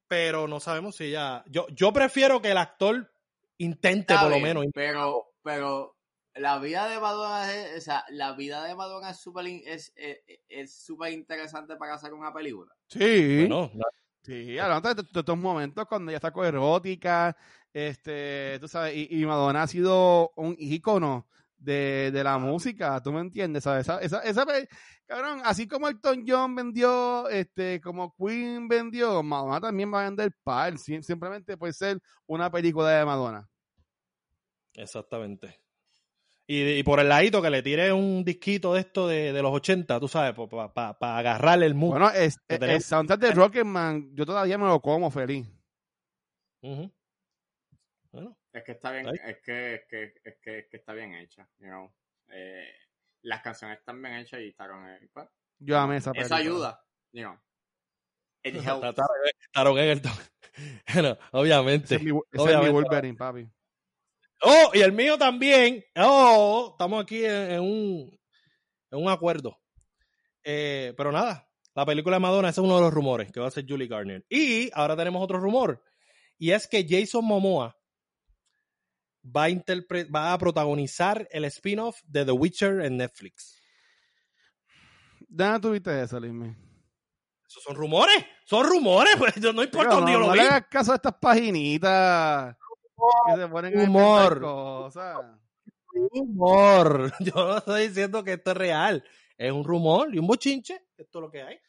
Pero 0.08 0.48
no 0.48 0.60
sabemos 0.60 0.96
si 0.96 1.12
ya. 1.12 1.44
Yo, 1.48 1.68
yo 1.70 1.94
prefiero 1.94 2.42
que 2.42 2.52
el 2.52 2.58
actor 2.58 3.14
intente 3.58 4.14
Está 4.14 4.24
por 4.24 4.32
lo 4.32 4.40
menos. 4.40 4.66
Pero, 4.74 5.34
pero 5.42 5.96
la 6.34 6.60
vida 6.60 6.90
de 6.90 7.00
Madonna 7.00 7.54
es, 7.54 7.78
o 7.78 7.82
sea, 7.82 8.04
la 8.10 8.34
vida 8.34 8.64
de 8.66 8.76
Madonna 8.76 9.12
es 9.12 9.20
súper 9.20 9.46
es, 9.48 9.94
es, 9.96 10.20
es 10.50 10.76
súper 10.84 11.14
interesante 11.14 11.76
para 11.78 11.94
hacer 11.94 12.14
una 12.14 12.34
película. 12.34 12.74
Sí. 12.88 13.40
Bueno, 13.40 13.72
no- 13.74 13.86
Sí, 14.24 14.60
hablando 14.60 14.94
de, 14.94 15.02
estos 15.02 15.38
momentos 15.38 15.86
cuando 15.88 16.12
ella 16.12 16.18
está 16.18 16.32
erótica, 16.48 17.36
este, 17.74 18.60
tú 18.60 18.68
sabes, 18.68 18.96
y, 18.96 19.22
y 19.22 19.26
Madonna 19.26 19.64
ha 19.64 19.68
sido 19.68 20.32
un 20.36 20.56
ícono 20.60 21.28
de, 21.58 22.12
de 22.12 22.24
la 22.24 22.38
música, 22.38 23.02
¿tú 23.02 23.12
me 23.12 23.22
entiendes? 23.22 23.64
¿Sabes? 23.64 23.88
Esa, 23.88 24.00
esa, 24.00 24.20
esa 24.22 24.46
cabrón, 25.08 25.42
así 25.44 25.68
como 25.68 25.88
Elton 25.88 26.24
John 26.28 26.56
vendió, 26.56 27.30
este, 27.30 27.82
como 27.82 28.16
Queen 28.16 28.68
vendió, 28.68 29.24
Madonna 29.24 29.60
también 29.60 29.92
va 29.92 30.02
a 30.02 30.06
vender 30.06 30.32
par, 30.44 30.78
sim- 30.78 31.02
simplemente 31.02 31.58
puede 31.58 31.74
ser 31.74 32.00
una 32.28 32.52
película 32.52 32.90
de 32.90 33.06
Madonna. 33.06 33.48
Exactamente. 34.74 35.61
Y, 36.48 36.80
y 36.80 36.84
por 36.84 37.00
el 37.00 37.08
ladito 37.08 37.42
que 37.42 37.50
le 37.50 37.62
tire 37.64 37.94
un 37.94 38.26
disquito 38.26 38.74
de 38.74 38.82
esto 38.82 39.08
de, 39.08 39.32
de 39.32 39.42
los 39.42 39.54
80, 39.54 40.00
tú 40.00 40.08
sabes, 40.08 40.34
para 40.74 41.18
agarrarle 41.18 41.66
el 41.66 41.76
mood. 41.76 41.92
Bueno, 41.92 42.10
es, 42.10 42.38
el, 42.50 42.60
tenemos- 42.60 42.76
el 42.76 42.82
soundtrack 42.82 43.20
de 43.22 43.32
Rocketman, 43.32 44.16
yo 44.16 44.26
todavía 44.26 44.58
me 44.58 44.66
lo 44.66 44.82
como 44.82 45.10
feliz. 45.12 45.48
Ujú. 46.62 46.92
Bueno, 48.12 48.38
Es 48.52 48.64
que 48.66 48.74
está 48.74 48.92
bien, 48.92 49.08
Ay. 49.08 49.14
es 49.26 49.38
que, 49.42 49.76
es 49.76 49.82
que, 49.88 50.04
es 50.26 50.36
que, 50.42 50.60
es 50.60 50.68
que 50.70 50.78
está 50.78 50.94
bien 50.94 51.14
hecha, 51.16 51.48
you 51.60 51.68
know. 51.68 51.94
Eh, 52.28 52.68
las 53.24 53.42
canciones 53.42 53.80
están 53.80 54.02
bien 54.02 54.16
hechas 54.16 54.42
y 54.42 54.52
Taron, 54.54 54.90
eh, 54.90 55.10
pues, 55.14 55.28
Yo 55.60 55.78
amé 55.80 55.98
esa 55.98 56.12
eso 56.12 56.18
película. 56.30 56.38
ayuda, 56.38 56.86
you 57.14 57.22
know. 57.24 57.40
It 58.44 58.56
helps. 58.68 58.96
Taron 59.54 59.78
Egerton. 59.78 60.12
Bueno, 60.94 61.18
obviamente. 61.32 61.86
Ese 61.86 61.96
es 61.96 62.04
mi, 62.04 62.10
ese 62.10 62.20
es 62.34 62.34
mi 62.34 62.42
Obviamente. 62.44 62.72
Wolverine, 62.74 63.18
papi. 63.18 63.50
Oh, 64.44 64.72
y 64.74 64.80
el 64.82 64.92
mío 64.92 65.18
también. 65.18 65.84
Oh, 65.96 66.70
estamos 66.72 67.04
aquí 67.04 67.24
en, 67.26 67.52
en 67.52 67.60
un, 67.62 68.20
en 68.92 69.00
un 69.00 69.10
acuerdo. 69.10 69.58
Eh, 70.44 70.94
pero 70.98 71.12
nada, 71.12 71.48
la 71.76 71.86
película 71.86 72.16
de 72.16 72.22
Madonna 72.22 72.50
ese 72.50 72.62
es 72.62 72.66
uno 72.66 72.76
de 72.78 72.82
los 72.82 72.94
rumores 72.94 73.32
que 73.32 73.40
va 73.40 73.48
a 73.48 73.52
ser 73.52 73.66
Julie 73.68 73.88
Garner. 73.88 74.26
Y 74.30 74.70
ahora 74.74 74.96
tenemos 74.96 75.24
otro 75.24 75.40
rumor. 75.40 75.84
Y 76.38 76.52
es 76.52 76.68
que 76.68 76.86
Jason 76.90 77.24
Momoa 77.24 77.78
va 79.24 79.46
a, 79.46 79.50
va 80.14 80.34
a 80.34 80.38
protagonizar 80.40 81.28
el 81.32 81.46
spin-off 81.46 82.00
de 82.06 82.26
The 82.26 82.32
Witcher 82.32 82.82
en 82.82 82.98
Netflix. 82.98 83.62
¿Dónde 85.28 85.60
tuviste 85.60 86.02
eso, 86.02 86.20
Lismi? 86.20 86.54
¿Esos 87.48 87.64
son 87.64 87.76
rumores? 87.76 88.26
Son 88.46 88.66
rumores, 88.66 89.14
pues 89.18 89.38
no 89.38 89.62
importa 89.62 89.90
Digo, 89.90 89.96
dónde 89.98 90.12
no, 90.14 90.18
yo 90.18 90.20
lo 90.20 90.28
no 90.28 90.34
vi. 90.34 90.40
le 90.40 90.46
hagas 90.46 90.66
caso 90.70 90.92
a 90.94 90.96
estas 90.96 91.14
paginitas 91.22 92.56
que 93.28 93.42
se 93.42 93.48
ponen 93.48 93.80
a 93.80 93.84
Humor. 93.84 94.42
cosas. 94.42 95.18
rumor. 96.14 97.14
Yo 97.20 97.34
no 97.36 97.58
estoy 97.58 97.88
diciendo 97.88 98.24
que 98.24 98.34
esto 98.34 98.52
es 98.52 98.58
real. 98.58 99.04
Es 99.38 99.52
un 99.52 99.64
rumor 99.64 100.14
y 100.14 100.20
un 100.20 100.28
bochinche. 100.28 100.86
Esto 100.98 101.20
es 101.20 101.22
lo 101.22 101.32
que 101.32 101.42
hay. 101.42 101.60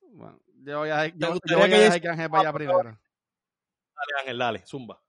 Bueno, 0.00 0.40
yo 0.64 0.78
voy 0.78 0.90
a, 0.90 1.02
¿Te 1.02 1.12
yo, 1.16 1.32
gustaría 1.32 1.56
yo 1.56 1.58
voy 1.58 1.66
a 1.66 1.68
que 1.68 1.82
dejar 1.82 2.00
que 2.00 2.08
Ángel 2.08 2.28
vaya 2.30 2.52
primero. 2.52 2.78
Dale, 2.82 4.20
Ángel, 4.20 4.38
dale, 4.38 4.66
zumba. 4.66 5.02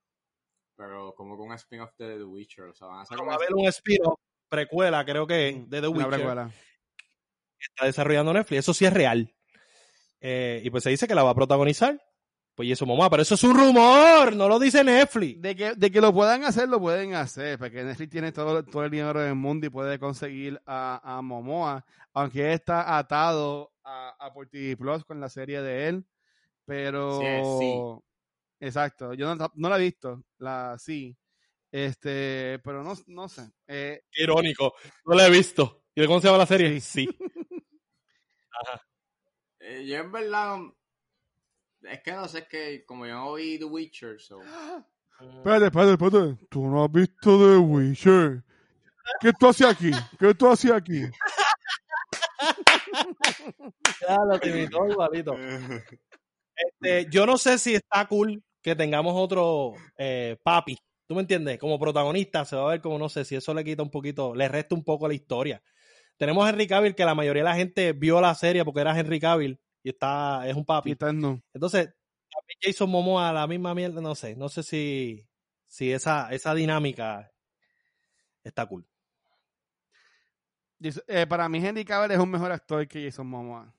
Pero 0.75 1.13
como 1.15 1.37
con 1.37 1.47
un 1.47 1.53
spin-off 1.55 1.91
de 1.97 2.17
The 2.17 2.23
Witcher, 2.23 2.65
o 2.65 2.73
sea, 2.73 2.87
van 2.87 2.99
a 2.99 3.01
hacer 3.03 3.17
va 3.19 3.31
a 3.31 3.35
haber 3.35 3.53
un 3.53 3.65
spin-off, 3.67 4.19
precuela, 4.49 5.05
creo 5.05 5.25
que 5.25 5.49
es, 5.49 5.69
de 5.69 5.81
The 5.81 5.87
Una 5.87 5.97
Witcher. 6.05 6.09
precuela. 6.19 6.49
que 7.57 7.65
está 7.65 7.85
desarrollando 7.85 8.33
Netflix. 8.33 8.59
Eso 8.59 8.73
sí 8.73 8.85
es 8.85 8.93
real. 8.93 9.33
Eh, 10.21 10.61
y 10.63 10.69
pues 10.69 10.83
se 10.83 10.89
dice 10.89 11.07
que 11.07 11.15
la 11.15 11.23
va 11.23 11.31
a 11.31 11.35
protagonizar. 11.35 12.01
Pues 12.59 12.67
y 12.67 12.71
eso, 12.73 12.85
mamá, 12.85 13.09
pero 13.09 13.21
eso 13.21 13.35
es 13.35 13.43
un 13.45 13.57
rumor, 13.57 14.35
no 14.35 14.49
lo 14.49 14.59
dice 14.59 14.83
Netflix. 14.83 15.41
De 15.41 15.55
que, 15.55 15.75
de 15.75 15.89
que 15.89 16.01
lo 16.01 16.13
puedan 16.13 16.43
hacer, 16.43 16.67
lo 16.67 16.77
pueden 16.77 17.13
hacer, 17.13 17.57
porque 17.57 17.85
Netflix 17.85 18.09
tiene 18.09 18.33
todo, 18.33 18.65
todo 18.65 18.83
el 18.83 18.91
dinero 18.91 19.17
del 19.21 19.35
mundo 19.35 19.65
y 19.65 19.69
puede 19.69 19.97
conseguir 19.97 20.61
a, 20.65 20.99
a 21.01 21.21
Momoa, 21.21 21.85
aunque 22.11 22.51
está 22.51 22.97
atado 22.97 23.71
a, 23.81 24.09
a 24.19 24.33
por 24.33 24.49
TV 24.49 24.75
Plus 24.75 25.05
con 25.05 25.21
la 25.21 25.29
serie 25.29 25.61
de 25.61 25.87
él, 25.87 26.05
pero... 26.65 27.21
Sí, 27.21 27.27
sí. 27.61 27.81
Exacto, 28.59 29.13
yo 29.13 29.33
no, 29.33 29.49
no 29.55 29.69
la 29.69 29.77
he 29.77 29.81
visto, 29.81 30.21
la 30.39 30.75
sí, 30.77 31.15
este, 31.71 32.59
pero 32.61 32.83
no, 32.83 32.93
no 33.07 33.29
sé. 33.29 33.53
Eh, 33.67 34.01
Qué 34.11 34.23
irónico, 34.23 34.73
no 35.05 35.15
la 35.15 35.27
he 35.27 35.29
visto. 35.29 35.85
¿Y 35.95 36.01
de 36.01 36.07
cómo 36.07 36.19
se 36.19 36.27
llama 36.27 36.39
la 36.39 36.45
serie? 36.45 36.81
Sí. 36.81 37.07
Eh, 39.61 39.85
yo 39.85 39.97
en 39.97 40.11
verdad, 40.11 40.57
es 41.83 42.01
que 42.03 42.11
no 42.11 42.27
sé, 42.27 42.39
es 42.39 42.47
que 42.47 42.85
como 42.85 43.05
yo 43.05 43.13
no 43.15 43.33
vi 43.33 43.57
The 43.57 43.65
Witcher, 43.65 44.19
so, 44.19 44.41
Espérate, 45.19 45.65
espérate, 45.65 45.91
espérate. 45.93 46.47
Tú 46.49 46.67
no 46.67 46.83
has 46.83 46.91
visto 46.91 47.37
The 47.37 47.57
Witcher. 47.57 48.43
¿Qué 49.19 49.33
tú 49.37 49.47
haces 49.47 49.67
aquí? 49.67 49.91
¿Qué 50.17 50.33
tú 50.33 50.47
haces 50.47 50.71
aquí? 50.71 51.01
Ya 54.07 54.17
lo 54.25 54.39
te 54.39 54.49
imitó 54.49 54.87
igualito. 54.87 55.35
Este, 56.55 57.09
yo 57.09 57.25
no 57.25 57.37
sé 57.37 57.57
si 57.57 57.75
está 57.75 58.05
cool 58.07 58.43
que 58.61 58.75
tengamos 58.75 59.13
otro 59.15 59.73
eh, 59.97 60.37
papi. 60.43 60.77
¿Tú 61.07 61.15
me 61.15 61.21
entiendes? 61.21 61.57
Como 61.57 61.79
protagonista 61.79 62.45
se 62.45 62.55
va 62.55 62.63
a 62.63 62.71
ver 62.71 62.81
como 62.81 62.99
no 62.99 63.09
sé 63.09 63.25
si 63.25 63.35
eso 63.35 63.53
le 63.53 63.63
quita 63.63 63.81
un 63.81 63.89
poquito, 63.89 64.35
le 64.35 64.47
resta 64.47 64.75
un 64.75 64.83
poco 64.83 65.07
la 65.07 65.13
historia. 65.13 65.61
Tenemos 66.17 66.45
a 66.45 66.49
Henry 66.49 66.67
Cavill 66.67 66.95
que 66.95 67.05
la 67.05 67.15
mayoría 67.15 67.43
de 67.43 67.49
la 67.49 67.55
gente 67.55 67.93
vio 67.93 68.21
la 68.21 68.35
serie 68.35 68.63
porque 68.63 68.81
era 68.81 68.97
Henry 68.97 69.19
Cavill 69.19 69.59
y 69.83 69.89
está 69.89 70.47
es 70.47 70.55
un 70.55 70.65
papi. 70.65 70.93
Quizás 70.95 71.13
no. 71.13 71.41
Entonces, 71.53 71.93
Jason 72.61 72.89
Momoa 72.89 73.31
la 73.33 73.47
misma 73.47 73.73
mierda, 73.75 74.01
no 74.01 74.15
sé, 74.15 74.35
no 74.35 74.49
sé 74.49 74.63
si 74.63 75.27
si 75.67 75.91
esa 75.91 76.31
esa 76.31 76.53
dinámica 76.53 77.31
está 78.43 78.65
cool. 78.65 78.85
Eh, 81.07 81.27
para 81.27 81.49
mí, 81.49 81.65
Henry 81.65 81.83
Cavill 81.83 82.11
es 82.11 82.19
un 82.19 82.31
mejor 82.31 82.51
actor 82.51 82.87
que 82.87 83.03
Jason 83.05 83.27
Momoa. 83.27 83.73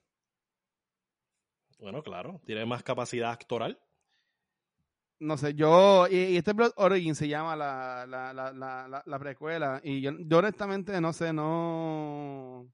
Bueno, 1.79 2.03
claro, 2.03 2.41
tiene 2.45 2.67
más 2.67 2.83
capacidad 2.83 3.31
actoral. 3.33 3.81
No 5.19 5.37
sé, 5.37 5.55
yo. 5.55 6.07
Y, 6.09 6.17
y 6.17 6.37
este 6.37 6.53
Blood 6.53 6.73
Origin 6.77 7.15
se 7.15 7.29
llama 7.29 7.57
la, 7.57 8.07
la, 8.07 8.33
la, 8.33 8.53
la, 8.53 8.89
la, 8.89 9.03
la 9.05 9.19
precuela. 9.19 9.81
Y 9.83 10.01
yo, 10.01 10.13
yo 10.19 10.39
honestamente 10.39 11.01
no 11.01 11.13
sé, 11.13 11.33
no. 11.33 12.71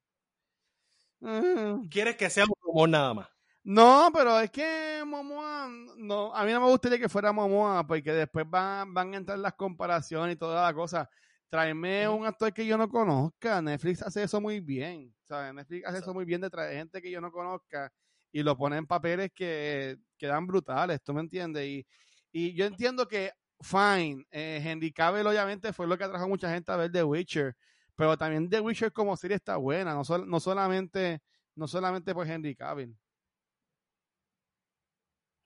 Quieres 1.91 2.17
que 2.17 2.31
sea 2.31 2.45
un 2.45 2.53
rumor 2.67 2.89
nada 2.89 3.15
más. 3.15 3.29
No, 3.65 4.11
pero 4.13 4.39
es 4.39 4.51
que 4.51 5.03
Momoa, 5.05 5.69
no, 5.97 6.35
a 6.35 6.45
mí 6.45 6.53
no 6.53 6.61
me 6.61 6.69
gustaría 6.69 6.99
que 6.99 7.09
fuera 7.09 7.33
Momoa, 7.33 7.87
porque 7.87 8.13
después 8.13 8.47
van, 8.49 8.95
van 8.95 9.15
a 9.15 9.17
entrar 9.17 9.39
las 9.39 9.55
comparaciones 9.55 10.37
y 10.37 10.39
toda 10.39 10.63
la 10.65 10.75
cosa. 10.75 11.09
Tráeme 11.49 12.09
Ujú. 12.09 12.19
un 12.19 12.27
actor 12.27 12.53
que 12.53 12.67
yo 12.67 12.77
no 12.79 12.89
conozca. 12.89 13.61
Netflix 13.63 14.03
hace 14.03 14.23
eso 14.23 14.41
muy 14.41 14.61
bien. 14.61 15.13
¿sabes? 15.25 15.53
Netflix 15.55 15.87
hace 15.87 15.99
eso 15.99 16.15
muy 16.15 16.25
bien 16.25 16.41
de 16.41 16.51
traer 16.51 16.77
gente 16.77 17.03
que 17.03 17.11
yo 17.11 17.21
no 17.21 17.31
conozca 17.33 17.93
y 18.33 18.43
lo 18.43 18.57
pone 18.57 18.77
en 18.77 18.87
papeles 18.87 19.31
que 19.35 19.99
quedan 20.19 20.47
brutales, 20.47 21.03
¿tú 21.03 21.13
me 21.15 21.21
entiendes? 21.21 21.67
Y, 21.67 21.87
y 22.33 22.55
yo 22.55 22.67
entiendo 22.67 23.07
que, 23.09 23.33
fine, 23.61 24.25
eh, 24.31 24.61
Henry 24.63 24.93
Cavill 24.93 25.27
obviamente 25.27 25.73
fue 25.73 25.87
lo 25.87 25.97
que 25.97 26.05
atrajo 26.05 26.25
a 26.25 26.29
mucha 26.29 26.51
gente 26.51 26.71
a 26.71 26.77
ver 26.77 26.93
The 26.93 27.03
Witcher, 27.03 27.57
pero 27.95 28.17
también 28.17 28.49
The 28.51 28.61
Witcher 28.61 28.93
como 28.93 29.17
serie 29.17 29.37
está 29.37 29.57
buena, 29.57 29.95
no, 29.95 30.05
sol- 30.05 30.29
no 30.29 30.39
solamente 30.39 31.23
no 31.57 31.67
solamente 31.67 32.15
por 32.15 32.27
Henry 32.29 32.55
Cavill. 32.55 32.97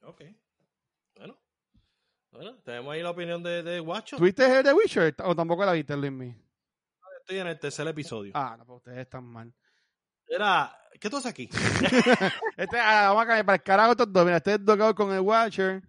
Ok. 0.02 0.22
Bueno. 1.16 1.38
Bueno, 2.30 2.56
tenemos 2.62 2.92
ahí 2.94 3.02
la 3.02 3.10
opinión 3.10 3.42
de, 3.42 3.62
de 3.62 3.80
Guacho. 3.80 4.16
¿Tuviste 4.16 4.62
The 4.62 4.72
Witcher 4.72 5.14
o 5.24 5.34
tampoco 5.34 5.64
la 5.64 5.72
viste, 5.72 5.96
Luis 5.96 6.12
Mi? 6.12 6.34
Estoy 7.20 7.38
en 7.38 7.46
el 7.46 7.58
tercer 7.58 7.86
episodio. 7.88 8.32
Ah, 8.34 8.56
no, 8.58 8.64
pues 8.64 8.78
ustedes 8.78 8.98
están 8.98 9.24
mal. 9.24 9.52
Era, 10.26 10.76
¿qué 11.00 11.10
tú 11.10 11.16
haces 11.16 11.30
aquí? 11.30 11.48
Este, 12.56 12.78
ah, 12.78 13.08
vamos 13.08 13.22
a 13.22 13.26
cambiar 13.26 13.46
para 13.46 13.56
el 13.56 13.62
carajo 13.62 13.92
estos 13.92 14.12
dos. 14.12 14.24
Mira, 14.24 14.36
estoy 14.36 14.64
tocado 14.64 14.94
con 14.94 15.12
el 15.12 15.20
Watcher. 15.20 15.82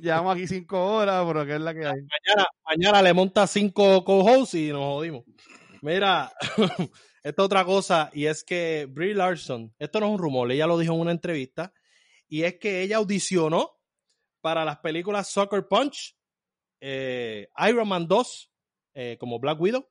Llevamos 0.00 0.34
aquí 0.34 0.46
cinco 0.46 0.94
horas, 0.94 1.24
pero 1.26 1.44
que 1.44 1.54
es 1.54 1.60
la 1.60 1.74
que 1.74 1.86
hay. 1.86 2.00
mañana, 2.02 2.46
mañana 2.64 3.02
le 3.02 3.12
monta 3.12 3.46
cinco 3.46 4.04
co-hosts 4.04 4.54
y 4.54 4.70
nos 4.70 4.80
jodimos. 4.80 5.24
Mira, 5.80 6.32
esta 7.22 7.42
otra 7.42 7.64
cosa, 7.64 8.10
y 8.12 8.26
es 8.26 8.42
que 8.42 8.86
Brie 8.90 9.14
Larson, 9.14 9.74
esto 9.78 10.00
no 10.00 10.06
es 10.06 10.12
un 10.12 10.18
rumor, 10.18 10.50
ella 10.50 10.66
lo 10.66 10.78
dijo 10.78 10.94
en 10.94 11.00
una 11.00 11.12
entrevista, 11.12 11.72
y 12.28 12.42
es 12.42 12.58
que 12.58 12.82
ella 12.82 12.96
audicionó 12.96 13.78
para 14.40 14.64
las 14.64 14.78
películas 14.78 15.28
Soccer 15.28 15.66
Punch, 15.68 16.16
eh, 16.80 17.48
Iron 17.68 17.88
Man 17.88 18.08
2 18.08 18.52
eh, 18.94 19.16
como 19.18 19.38
Black 19.38 19.60
Widow 19.60 19.88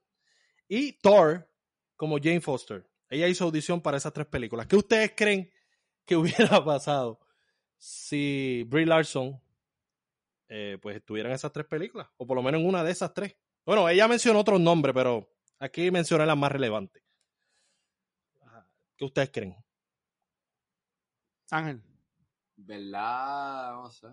y 0.68 0.92
Thor 0.98 1.50
como 1.96 2.18
Jane 2.18 2.40
Foster. 2.40 2.86
Ella 3.08 3.28
hizo 3.28 3.44
audición 3.44 3.80
para 3.80 3.96
esas 3.96 4.12
tres 4.12 4.26
películas. 4.26 4.66
¿Qué 4.66 4.76
ustedes 4.76 5.12
creen 5.16 5.50
que 6.04 6.16
hubiera 6.16 6.64
pasado 6.64 7.18
si 7.78 8.64
Brie 8.68 8.86
Larson 8.86 9.40
eh, 10.48 10.78
pues 10.82 10.96
estuviera 10.96 11.28
en 11.30 11.34
esas 11.34 11.52
tres 11.52 11.66
películas? 11.66 12.08
O 12.18 12.26
por 12.26 12.36
lo 12.36 12.42
menos 12.42 12.60
en 12.60 12.66
una 12.66 12.84
de 12.84 12.92
esas 12.92 13.14
tres. 13.14 13.36
Bueno, 13.64 13.88
ella 13.88 14.06
mencionó 14.06 14.40
otros 14.40 14.60
nombres, 14.60 14.94
pero 14.94 15.32
aquí 15.58 15.90
mencioné 15.90 16.26
las 16.26 16.36
más 16.36 16.52
relevantes. 16.52 17.02
¿Qué 18.96 19.04
ustedes 19.04 19.30
creen? 19.32 19.56
Ángel. 21.50 21.82
¿Verdad? 22.56 23.72
No 23.74 23.90
sé. 23.90 24.06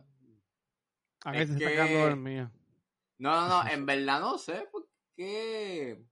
Ángel 1.24 1.42
Es 1.44 1.48
se 1.50 1.54
está 1.56 1.68
que- 1.68 1.74
quedando 1.74 2.00
dormido. 2.00 2.52
No, 3.18 3.32
no, 3.48 3.64
no, 3.64 3.70
en 3.70 3.86
verdad 3.86 4.20
no 4.22 4.38
sé, 4.38 4.68
porque. 4.72 6.04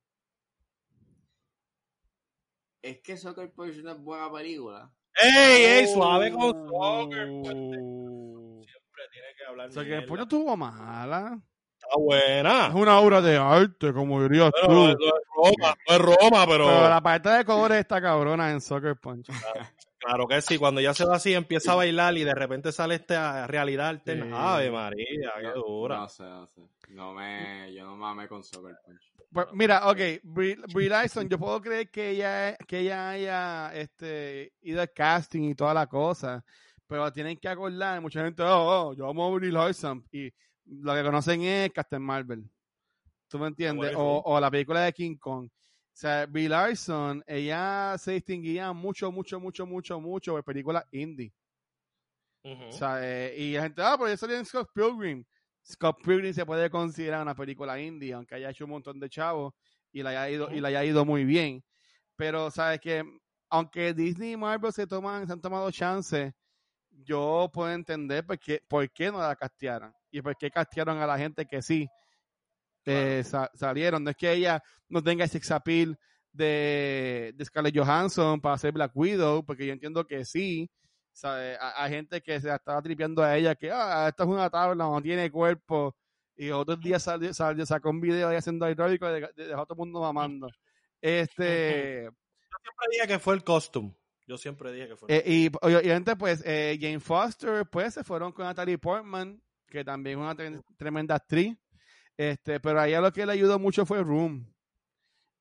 Es 2.82 3.02
que 3.02 3.18
Soccer 3.18 3.52
Punch 3.54 3.78
no 3.84 3.92
es 3.92 4.00
buena 4.00 4.32
película. 4.32 4.94
¡Ey, 5.22 5.64
ey! 5.64 5.88
Suave 5.88 6.32
con 6.32 6.70
Oh. 6.72 7.04
Soccer. 7.04 7.28
Siempre 7.28 9.04
tiene 9.12 9.28
que 9.38 9.46
hablar 9.48 9.70
O 9.70 9.72
sea, 9.72 9.84
que 9.84 9.88
mierda. 9.90 10.02
después 10.02 10.18
no 10.20 10.24
estuvo 10.24 10.58
mala. 10.58 11.42
Está 11.80 11.98
buena. 11.98 12.68
Es 12.68 12.74
una 12.74 13.00
obra 13.00 13.22
de 13.22 13.38
arte, 13.38 13.94
como 13.94 14.22
dirías 14.24 14.52
Pero 14.54 14.68
tú. 14.68 14.74
no, 14.74 14.90
es- 14.90 14.96
Roma, 15.38 15.76
no 15.88 15.96
es 15.96 16.02
Roma, 16.02 16.46
pero, 16.48 16.66
Pero 16.66 16.90
la 16.90 17.02
parte 17.02 17.30
de 17.30 17.46
cobre 17.46 17.80
está 17.80 18.02
cabrona 18.02 18.52
en 18.52 18.60
Soccer 18.60 18.96
Punch. 18.96 19.28
claro 20.00 20.28
que 20.28 20.42
sí. 20.42 20.58
Cuando 20.58 20.82
ya 20.82 20.94
se 20.94 21.06
va 21.06 21.18
así, 21.18 21.34
empieza 21.34 21.74
a 21.74 21.76
bailar 21.76 22.18
y 22.18 22.24
de 22.24 22.34
repente 22.34 22.72
sale 22.72 22.96
esta 22.96 23.46
realidad 23.48 23.90
alterna. 23.90 24.26
Sí. 24.26 24.32
Ave 24.36 24.72
María, 24.72 25.32
qué 25.40 25.52
dura. 25.56 25.98
No 25.98 26.10
sé, 26.10 26.24
no 26.24 26.48
sé. 26.48 26.62
No 26.90 27.14
me, 27.14 27.72
yo 27.74 27.86
no 27.86 27.96
mame 27.96 28.28
con 28.28 28.44
Soccer 28.44 28.76
Punch. 28.86 29.12
Pues, 29.32 29.48
mira, 29.54 29.88
ok, 29.90 29.98
Brie, 30.24 30.58
Brie 30.74 30.90
Larson, 30.90 31.28
yo 31.30 31.38
puedo 31.38 31.62
creer 31.62 31.92
que 31.92 32.12
ella, 32.12 32.56
que 32.66 32.80
ella 32.80 33.10
haya 33.10 33.72
este, 33.76 34.54
ido 34.62 34.82
al 34.82 34.92
casting 34.94 35.44
y 35.50 35.54
toda 35.56 35.74
la 35.74 35.86
cosa, 35.86 36.44
pero 36.88 37.12
tienen 37.12 37.38
que 37.38 37.50
acordar, 37.50 38.00
mucha 38.02 38.24
gente, 38.24 38.42
oh, 38.42 38.88
oh, 38.90 38.94
yo 38.96 39.08
amo 39.10 39.28
a 39.28 39.36
Brie 39.38 39.52
Larson, 39.52 40.04
y 40.14 40.32
lo 40.68 40.94
que 40.94 41.04
conocen 41.04 41.42
es 41.42 41.72
Captain 41.72 42.02
Marvel. 42.02 42.50
¿Tú 43.28 43.40
me 43.40 43.48
entiendes? 43.48 43.94
O, 43.96 44.22
o 44.26 44.40
la 44.40 44.50
película 44.50 44.82
de 44.82 44.94
King 44.94 45.18
Kong. 45.18 45.48
O 45.48 46.00
sea, 46.00 46.26
Brie 46.28 46.48
Larson, 46.48 47.24
ella 47.26 47.96
se 47.98 48.12
distinguía 48.12 48.72
mucho, 48.72 49.12
mucho, 49.12 49.40
mucho, 49.40 49.66
mucho, 49.66 50.00
mucho 50.00 50.34
por 50.34 50.44
películas 50.44 50.86
indie. 50.92 51.34
Ujú. 52.44 52.66
O 52.66 52.72
sea, 52.72 53.00
eh, 53.02 53.36
y 53.38 53.54
la 53.54 53.64
gente, 53.64 53.82
ah, 53.82 53.96
pero 53.98 54.10
yo 54.10 54.18
salí 54.18 54.36
en 54.36 54.46
Scott 54.46 54.70
Pilgrim. 54.74 55.26
Scott 55.66 55.98
Pilgrim 56.04 56.34
se 56.34 56.46
puede 56.46 56.70
considerar 56.70 57.22
una 57.22 57.36
película 57.36 57.80
indie, 57.80 58.14
aunque 58.14 58.36
haya 58.36 58.52
hecho 58.52 58.66
un 58.66 58.72
montón 58.72 59.00
de 59.00 59.10
chavos 59.10 59.54
y 59.92 60.04
le 60.04 60.10
haya 60.10 60.30
ido, 60.30 60.52
y 60.52 60.62
le 60.62 60.68
haya 60.68 60.86
ido 60.86 61.04
muy 61.04 61.26
bien. 61.26 61.64
Pero, 62.16 62.52
¿sabes 62.52 62.80
que 62.80 63.04
Aunque 63.50 63.94
Disney 63.94 64.34
y 64.34 64.38
Marvel 64.38 64.72
se 64.72 64.88
toman, 64.88 65.26
se 65.26 65.34
han 65.34 65.42
tomado 65.42 65.72
chances, 65.72 66.34
yo 66.92 67.50
puedo 67.52 67.72
entender 67.72 68.26
por 68.26 68.38
qué, 68.38 68.62
por 68.68 68.90
qué 68.92 69.12
no 69.12 69.20
la 69.20 69.36
castearon. 69.36 69.94
Y 70.18 70.22
por 70.22 70.36
qué 70.38 70.50
castearon 70.50 70.98
a 71.00 71.08
la 71.08 71.18
gente 71.18 71.46
que 71.46 71.62
sí 71.62 71.88
eh, 72.86 73.24
sa- 73.26 73.52
salieron. 73.54 74.04
No 74.04 74.10
es 74.10 74.16
que 74.16 74.32
ella 74.32 74.62
no 74.90 75.04
tenga 75.04 75.26
ese 75.26 75.34
sex 75.34 75.52
appeal 75.52 75.98
de, 76.32 77.34
de 77.36 77.46
Scarlett 77.46 77.78
Johansson 77.78 78.40
para 78.40 78.56
hacer 78.56 78.72
Black 78.72 78.92
Widow, 78.96 79.44
porque 79.46 79.66
yo 79.66 79.74
entiendo 79.74 80.06
que 80.06 80.24
sí. 80.26 80.70
¿sabe? 81.12 81.56
A- 81.60 81.84
Hay 81.84 81.92
gente 81.92 82.22
que 82.22 82.40
se 82.40 82.54
estaba 82.54 82.82
tripeando 82.82 83.24
a 83.24 83.36
ella 83.36 83.56
que, 83.56 83.72
ah, 83.72 84.08
esta 84.08 84.24
es 84.24 84.30
una 84.30 84.50
tabla, 84.50 84.84
no 84.86 85.02
tiene 85.02 85.32
cuerpo. 85.32 85.96
Y 86.36 86.52
otros 86.52 86.80
días 86.80 87.02
salió, 87.04 87.34
salió, 87.34 87.66
sacó 87.66 87.90
un 87.90 88.00
video 88.00 88.30
ahí 88.30 88.38
haciendo 88.38 88.70
y 88.70 88.76
de- 88.76 89.32
de- 89.36 89.50
todo 89.50 89.68
el 89.72 89.78
mundo 89.78 90.02
mamando. 90.02 90.48
Este, 91.02 92.04
Yo 92.04 92.12
siempre 92.62 92.88
dije 92.92 93.08
que 93.08 93.20
fue 93.20 93.34
el 93.36 93.44
costume. 93.44 93.96
Yo 94.28 94.38
siempre 94.38 94.72
dije 94.74 94.90
que 94.90 94.96
fue. 94.98 95.08
eh, 95.10 95.24
y 95.26 95.46
y 95.46 95.50
obviamente, 95.76 96.16
pues, 96.16 96.44
eh, 96.46 96.78
Jane 96.80 97.00
Foster, 97.00 97.66
pues, 97.70 97.94
se 97.96 98.04
fueron 98.04 98.32
con 98.32 98.46
Natalie 98.46 98.78
Portman, 98.78 99.42
que 99.68 99.84
también 99.84 100.18
es 100.20 100.24
una 100.24 100.36
tre- 100.36 100.64
tremenda 100.78 101.16
actriz. 101.16 101.58
Este, 102.16 102.60
pero 102.60 102.80
a 102.80 102.88
ella 102.88 103.02
lo 103.02 103.12
que 103.12 103.26
le 103.26 103.34
ayudó 103.34 103.60
mucho 103.60 103.86
fue 103.86 104.02
Room. 104.04 104.46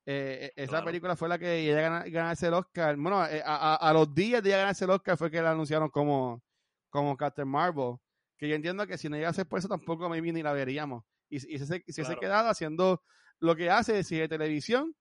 Eh, 0.08 0.52
esa 0.54 0.70
Claro. 0.70 0.86
película 0.86 1.16
fue 1.16 1.28
la 1.28 1.38
que 1.38 1.58
ella 1.60 1.80
gana- 1.80 2.04
ganarse 2.04 2.46
el 2.46 2.54
Oscar. 2.54 2.96
Bueno, 2.96 3.24
eh, 3.26 3.42
a, 3.44 3.74
a- 3.74 3.76
a 3.76 3.92
los 3.92 4.14
días 4.14 4.42
de 4.42 4.50
ella 4.50 4.58
ganarse 4.58 4.84
el 4.84 4.90
Oscar 4.90 5.16
fue 5.16 5.30
que 5.30 5.42
la 5.42 5.50
anunciaron 5.52 5.88
como, 5.90 6.42
como 6.90 7.16
Captain 7.16 7.48
Marvel. 7.48 7.96
Que 8.36 8.48
yo 8.48 8.54
entiendo 8.54 8.86
que 8.86 8.98
si 8.98 9.08
no 9.08 9.16
llegase 9.16 9.44
por 9.46 9.58
eso 9.58 9.68
tampoco 9.68 10.08
maybe 10.08 10.32
ni 10.32 10.42
la 10.42 10.52
veríamos. 10.52 11.02
Y, 11.28 11.36
y 11.54 11.58
se, 11.58 11.82
se 11.88 12.02
Claro. 12.02 12.20
quedado 12.20 12.48
haciendo 12.50 13.02
lo 13.40 13.56
que 13.56 13.68
hace, 13.70 14.04
si 14.04 14.16
de 14.16 14.28
televisión, 14.28 14.94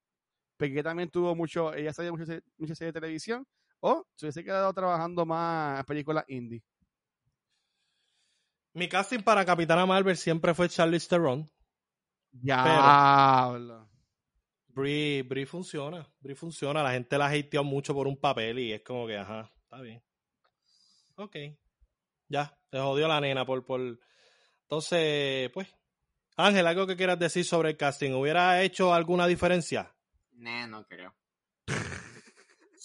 porque 0.57 0.81
también 0.81 1.09
tuvo 1.09 1.35
mucho, 1.35 1.73
ella 1.73 1.93
sabía 1.93 2.11
mucho, 2.11 2.23
mucha 2.57 2.73
serie 2.75 2.91
de 2.93 2.99
televisión, 2.99 3.45
o 3.81 4.05
se 4.15 4.25
hubiese 4.25 4.43
quedado 4.43 4.73
trabajando 4.73 5.25
más 5.25 5.83
películas 5.85 6.23
indie. 6.29 6.63
Mi 8.75 8.89
casting 8.89 9.21
para 9.21 9.45
Capitana 9.45 9.85
Marvel 9.85 10.17
siempre 10.17 10.53
fue 10.53 10.67
Charlize 10.67 11.07
Theron. 11.07 11.49
Diablo. 12.29 13.89
Brie, 14.67 15.23
Brie 15.23 15.45
funciona. 15.45 16.05
Brie 16.19 16.35
funciona. 16.35 16.83
La 16.83 16.91
gente 16.91 17.17
la 17.17 17.27
hateó 17.27 17.63
mucho 17.63 17.93
por 17.93 18.05
un 18.05 18.19
papel 18.19 18.59
y 18.59 18.73
es 18.73 18.81
como 18.81 19.07
que, 19.07 19.17
ajá, 19.17 19.49
está 19.63 19.79
bien. 19.79 20.03
Ok. 21.15 21.37
Ya, 22.27 22.59
se 22.69 22.77
jodió 22.77 23.07
la 23.07 23.21
nena 23.21 23.45
por, 23.45 23.65
por, 23.65 23.79
Entonces, 24.63 25.49
pues, 25.53 25.73
Ángel, 26.35 26.67
algo 26.67 26.85
que 26.85 26.97
quieras 26.97 27.17
decir 27.17 27.45
sobre 27.45 27.69
el 27.69 27.77
casting. 27.77 28.11
¿Hubiera 28.11 28.61
hecho 28.61 28.93
alguna 28.93 29.25
diferencia? 29.25 29.95
Nah, 30.33 30.67
no 30.67 30.85
creo. 30.85 31.15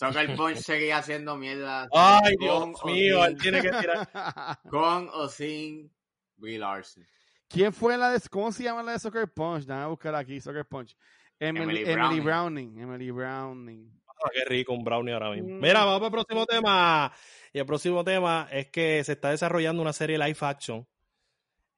Soccer 0.00 0.34
Punch 0.36 0.56
seguía 0.56 0.98
haciendo 0.98 1.36
mierda. 1.36 1.88
Ay, 1.92 2.34
con 2.36 2.40
Dios 2.72 2.80
o 2.82 2.86
mío, 2.86 3.24
él 3.24 3.32
sin- 3.32 3.38
tiene 3.38 3.60
que 3.60 3.70
tirar. 3.70 4.08
Con 4.70 5.08
o 5.12 5.28
sin 5.28 5.92
Brie 6.36 6.58
Larson. 6.58 7.06
¿Quién 7.48 7.72
fue 7.72 7.98
la 7.98 8.10
de, 8.10 8.20
cómo 8.30 8.50
se 8.52 8.62
llama 8.62 8.82
la 8.82 8.92
de 8.92 8.98
Soccer 8.98 9.28
Punch? 9.28 9.64
Déjame 9.64 9.86
buscar 9.88 10.14
aquí, 10.14 10.40
Soccer 10.40 10.64
Punch. 10.64 10.96
Emily, 11.38 11.80
Emily 11.82 11.90
Emily 11.90 12.20
Browning. 12.20 12.78
Emily 12.80 13.10
Browning. 13.10 14.00
Ah, 14.06 14.30
qué 14.32 14.44
rico 14.44 14.72
un 14.72 14.84
brownie 14.84 15.12
ahora 15.14 15.30
mismo. 15.32 15.56
Mm. 15.56 15.60
Mira, 15.60 15.84
vamos 15.84 15.98
para 16.00 16.06
el 16.06 16.12
próximo 16.12 16.46
tema. 16.46 17.12
Y 17.52 17.58
el 17.58 17.66
próximo 17.66 18.04
tema 18.04 18.48
es 18.52 18.68
que 18.68 19.02
se 19.04 19.12
está 19.12 19.30
desarrollando 19.30 19.82
una 19.82 19.92
serie 19.92 20.16
live 20.18 20.36
action 20.40 20.86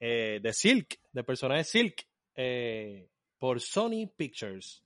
eh, 0.01 0.41
de 0.43 0.53
Silk, 0.53 0.99
de 1.13 1.25
personaje 1.25 1.65
Silk, 1.65 2.07
eh, 2.35 3.09
por 3.39 3.61
Sony 3.61 4.09
Pictures. 4.15 4.82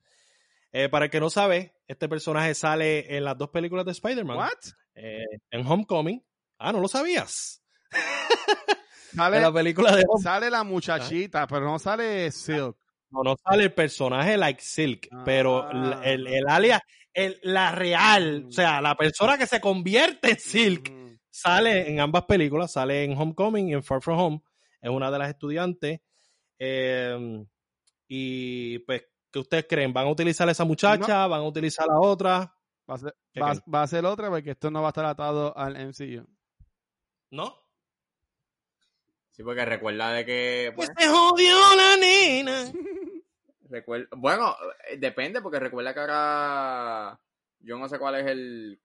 Eh, 0.72 0.88
para 0.88 1.06
el 1.06 1.10
que 1.10 1.20
no 1.20 1.30
sabe, 1.30 1.74
este 1.86 2.08
personaje 2.08 2.54
sale 2.54 3.16
en 3.16 3.24
las 3.24 3.38
dos 3.38 3.48
películas 3.50 3.84
de 3.86 3.92
Spider-Man. 3.92 4.36
¿What? 4.36 4.50
Eh, 4.94 5.24
en 5.50 5.66
Homecoming. 5.66 6.22
Ah, 6.58 6.72
¿no 6.72 6.80
lo 6.80 6.88
sabías? 6.88 7.62
Sale, 9.14 9.36
En 9.36 9.42
la 9.42 9.52
película 9.52 9.90
de 9.92 9.98
Homecoming. 10.02 10.22
sale 10.22 10.50
la 10.50 10.64
muchachita, 10.64 11.46
pero 11.46 11.60
no 11.64 11.78
sale 11.78 12.30
Silk. 12.30 12.76
No, 13.10 13.22
no 13.22 13.36
sale 13.42 13.64
el 13.64 13.72
personaje 13.72 14.36
like 14.36 14.60
Silk, 14.60 15.08
Ah. 15.12 15.22
pero 15.24 15.70
el, 15.70 15.92
el, 16.04 16.26
el 16.26 16.48
alias, 16.48 16.80
el, 17.14 17.38
la 17.42 17.72
real, 17.72 18.44
Mm. 18.44 18.48
o 18.48 18.52
sea, 18.52 18.80
la 18.82 18.94
persona 18.96 19.38
que 19.38 19.46
se 19.46 19.60
convierte 19.60 20.30
en 20.32 20.38
Silk, 20.38 20.90
Mm. 20.90 21.18
sale 21.30 21.88
en 21.88 22.00
ambas 22.00 22.24
películas, 22.24 22.72
sale 22.72 23.04
en 23.04 23.16
Homecoming 23.16 23.68
y 23.68 23.72
en 23.74 23.82
Far 23.84 24.02
From 24.02 24.18
Home, 24.18 24.40
es 24.82 24.90
una 24.90 25.10
de 25.10 25.18
las 25.18 25.28
estudiantes. 25.30 26.00
eh, 26.58 27.44
y 28.08 28.78
pues, 28.80 29.04
¿qué 29.36 29.40
ustedes 29.40 29.66
creen? 29.68 29.92
¿Van 29.92 30.06
a 30.06 30.10
utilizar 30.10 30.48
a 30.48 30.52
esa 30.52 30.64
muchacha? 30.64 31.26
¿Van 31.26 31.40
a 31.40 31.44
utilizar 31.44 31.84
a 31.84 31.92
la 31.92 32.00
otra? 32.00 32.54
Va 32.88 32.94
a, 32.94 32.98
ser, 32.98 33.14
¿Qué 33.30 33.40
va, 33.40 33.52
va 33.72 33.82
a 33.82 33.86
ser 33.86 34.06
otra 34.06 34.30
porque 34.30 34.52
esto 34.52 34.70
no 34.70 34.80
va 34.80 34.88
a 34.88 34.90
estar 34.90 35.04
atado 35.04 35.54
al 35.58 35.76
MCU. 35.76 36.26
¿No? 37.30 37.54
Sí, 39.32 39.42
porque 39.42 39.66
recuerda 39.66 40.12
de 40.12 40.24
que. 40.24 40.72
Pues 40.74 40.88
Pues, 40.88 41.06
se 41.06 41.12
jodió 41.12 41.54
la 41.76 41.96
nena. 41.98 42.72
recuerda, 43.68 44.08
bueno, 44.16 44.56
eh, 44.88 44.96
depende, 44.96 45.42
porque 45.42 45.60
recuerda 45.60 45.92
que 45.92 46.00
ahora. 46.00 47.20
Yo 47.58 47.76
no 47.76 47.88
sé 47.90 47.98
cuál 47.98 48.14
es 48.14 48.26
el. 48.26 48.80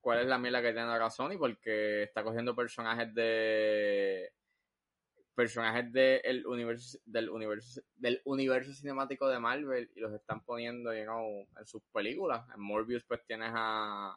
cuál 0.00 0.18
es 0.18 0.26
la 0.26 0.38
mierda 0.38 0.62
que 0.62 0.72
tiene 0.72 0.90
ahora 0.90 1.10
Sony, 1.10 1.38
porque 1.38 2.02
está 2.02 2.24
cogiendo 2.24 2.56
personajes 2.56 3.14
de. 3.14 4.32
Personajes 5.34 5.92
del 5.92 6.46
universo 6.46 6.98
del 7.06 7.30
universo 7.30 7.80
del 7.96 8.20
universo 8.24 8.72
cinemático 8.72 9.28
de 9.28 9.38
Marvel 9.38 9.90
y 9.94 10.00
los 10.00 10.12
están 10.12 10.44
poniendo 10.44 10.94
you 10.94 11.04
know, 11.04 11.46
en 11.58 11.66
sus 11.66 11.82
películas 11.92 12.46
en 12.54 12.60
Morbius 12.60 13.04
pues 13.04 13.24
tienes 13.26 13.50
a 13.54 14.16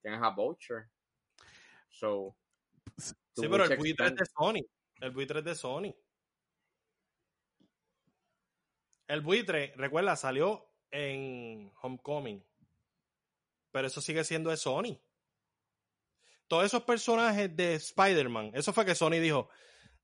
tienes 0.00 0.22
a 0.22 0.30
Vulture 0.30 0.88
so 1.90 2.34
Sí, 2.98 3.48
pero 3.48 3.64
el 3.64 3.76
buitre 3.76 4.06
es 4.06 4.14
de 4.14 4.26
Sony. 4.26 4.60
El 5.00 5.10
buitre 5.10 5.38
es 5.40 5.44
de 5.44 5.54
Sony. 5.54 5.94
El 9.08 9.20
buitre, 9.20 9.74
recuerda, 9.76 10.16
salió 10.16 10.70
en 10.90 11.72
Homecoming. 11.82 12.44
Pero 13.72 13.88
eso 13.88 14.00
sigue 14.00 14.24
siendo 14.24 14.50
de 14.50 14.56
Sony. 14.56 15.00
Todos 16.46 16.66
esos 16.66 16.84
personajes 16.84 17.54
de 17.56 17.74
Spider-Man, 17.74 18.52
eso 18.54 18.72
fue 18.72 18.84
que 18.84 18.94
Sony 18.94 19.18
dijo, 19.20 19.48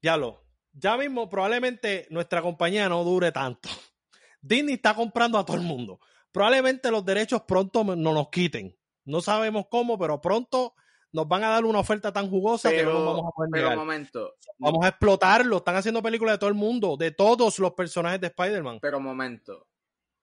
ya 0.02 0.16
lo, 0.16 0.42
ya 0.72 0.96
mismo 0.96 1.28
probablemente 1.28 2.06
nuestra 2.10 2.42
compañía 2.42 2.88
no 2.88 3.02
dure 3.04 3.32
tanto. 3.32 3.68
Disney 4.42 4.74
está 4.74 4.94
comprando 4.94 5.38
a 5.38 5.44
todo 5.44 5.56
el 5.56 5.62
mundo. 5.62 6.00
Probablemente 6.32 6.90
los 6.90 7.04
derechos 7.04 7.42
pronto 7.42 7.84
no 7.84 7.96
nos 8.14 8.28
quiten. 8.30 8.76
No 9.04 9.20
sabemos 9.20 9.66
cómo, 9.70 9.98
pero 9.98 10.20
pronto 10.20 10.74
nos 11.12 11.26
van 11.26 11.42
a 11.42 11.48
dar 11.48 11.64
una 11.64 11.80
oferta 11.80 12.12
tan 12.12 12.30
jugosa 12.30 12.70
que 12.70 12.84
no 12.84 13.04
vamos 13.04 13.26
a 13.26 13.30
poder 13.34 13.50
pero 13.52 13.76
momento 13.76 14.36
Vamos 14.58 14.84
a 14.84 14.88
explotarlo. 14.90 15.56
Están 15.56 15.74
haciendo 15.76 16.00
películas 16.02 16.34
de 16.34 16.38
todo 16.38 16.50
el 16.50 16.54
mundo, 16.54 16.96
de 16.96 17.10
todos 17.10 17.58
los 17.58 17.72
personajes 17.72 18.20
de 18.20 18.28
Spider-Man. 18.28 18.78
pero 18.80 18.98
un 18.98 19.04
momento 19.04 19.66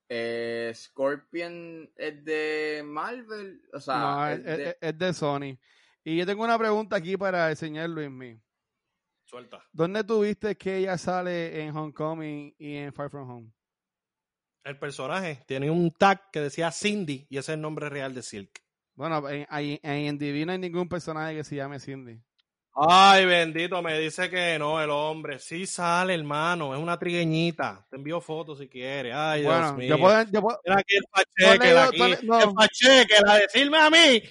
eh, 0.08 0.72
Scorpion 0.74 1.90
es 1.96 2.24
de 2.24 2.82
Marvel 2.86 3.60
o 3.74 3.80
sea 3.80 3.98
no, 3.98 4.28
es 4.28 4.38
es, 4.38 4.44
de- 4.44 4.68
es- 4.70 4.76
es 4.80 4.98
de 4.98 5.12
Sony. 5.12 5.58
Y 6.04 6.16
yo 6.16 6.24
tengo 6.24 6.42
una 6.44 6.58
pregunta 6.58 6.96
aquí 6.96 7.16
para 7.18 7.50
el 7.50 7.56
señor 7.58 7.90
Luismi. 7.90 8.40
Suelta. 9.28 9.62
¿Dónde 9.72 10.04
tuviste 10.04 10.56
que 10.56 10.78
ella 10.78 10.96
sale 10.96 11.60
en 11.62 11.76
Homecoming 11.76 12.54
y 12.58 12.76
en 12.76 12.92
Far 12.94 13.10
From 13.10 13.28
Home? 13.30 13.52
El 14.64 14.78
personaje 14.78 15.42
tiene 15.46 15.70
un 15.70 15.90
tag 15.92 16.30
que 16.30 16.40
decía 16.40 16.72
Cindy 16.72 17.26
y 17.28 17.36
ese 17.36 17.52
es 17.52 17.56
el 17.56 17.60
nombre 17.60 17.90
real 17.90 18.14
de 18.14 18.22
Silk. 18.22 18.62
Bueno, 18.94 19.28
en, 19.28 19.46
en 19.50 20.06
IMDb 20.06 20.46
no 20.46 20.52
hay 20.52 20.58
ningún 20.58 20.88
personaje 20.88 21.36
que 21.36 21.44
se 21.44 21.56
llame 21.56 21.78
Cindy. 21.78 22.18
Ay, 22.74 23.26
bendito, 23.26 23.82
me 23.82 23.98
dice 23.98 24.30
que 24.30 24.58
no, 24.58 24.80
el 24.80 24.88
hombre. 24.90 25.38
Sí 25.40 25.66
sale, 25.66 26.14
hermano, 26.14 26.74
es 26.74 26.80
una 26.80 26.98
trigueñita. 26.98 27.86
Te 27.90 27.96
envío 27.96 28.20
fotos 28.22 28.58
si 28.60 28.68
quieres. 28.68 29.12
Ay, 29.14 29.42
Dios 29.42 29.74
mío. 29.74 29.88
yo 29.96 29.98
puedo, 29.98 30.22
yo 30.30 30.40
puedo- 30.40 30.60
Mira 30.64 30.80
aquí 30.80 30.96
el 30.96 31.04
pacheque, 31.10 31.70
has 31.70 31.88
aquí. 31.88 32.26
no. 32.26 32.40
El 32.40 32.54
pacheque, 32.54 33.14
la 33.26 33.34
decirme 33.36 33.78
a 33.78 33.90
mí. 33.90 34.22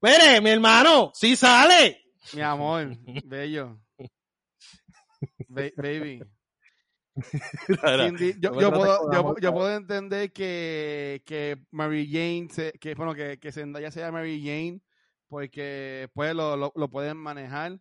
Mire, 0.00 0.40
mi 0.40 0.50
hermano, 0.50 1.10
sí 1.14 1.36
sale. 1.36 2.04
mi 2.32 2.40
amor, 2.42 2.96
bello. 3.24 3.78
Ba- 5.56 5.82
baby. 5.82 6.22
Cindy, 8.08 8.34
yo, 8.38 8.52
puedo, 8.72 9.10
yo, 9.40 9.52
puedo 9.54 9.74
entender 9.74 10.32
que, 10.32 11.22
que 11.24 11.56
Mary 11.70 12.06
Jane, 12.10 12.48
se- 12.50 12.72
que 12.72 12.94
bueno, 12.94 13.14
que, 13.14 13.38
que 13.38 13.52
Zendaya 13.52 13.90
sea 13.90 14.12
Mary 14.12 14.40
Jane, 14.40 14.80
porque 15.28 16.08
pues 16.12 16.34
lo, 16.34 16.56
lo, 16.56 16.72
lo 16.74 16.88
pueden 16.90 17.16
manejar. 17.16 17.78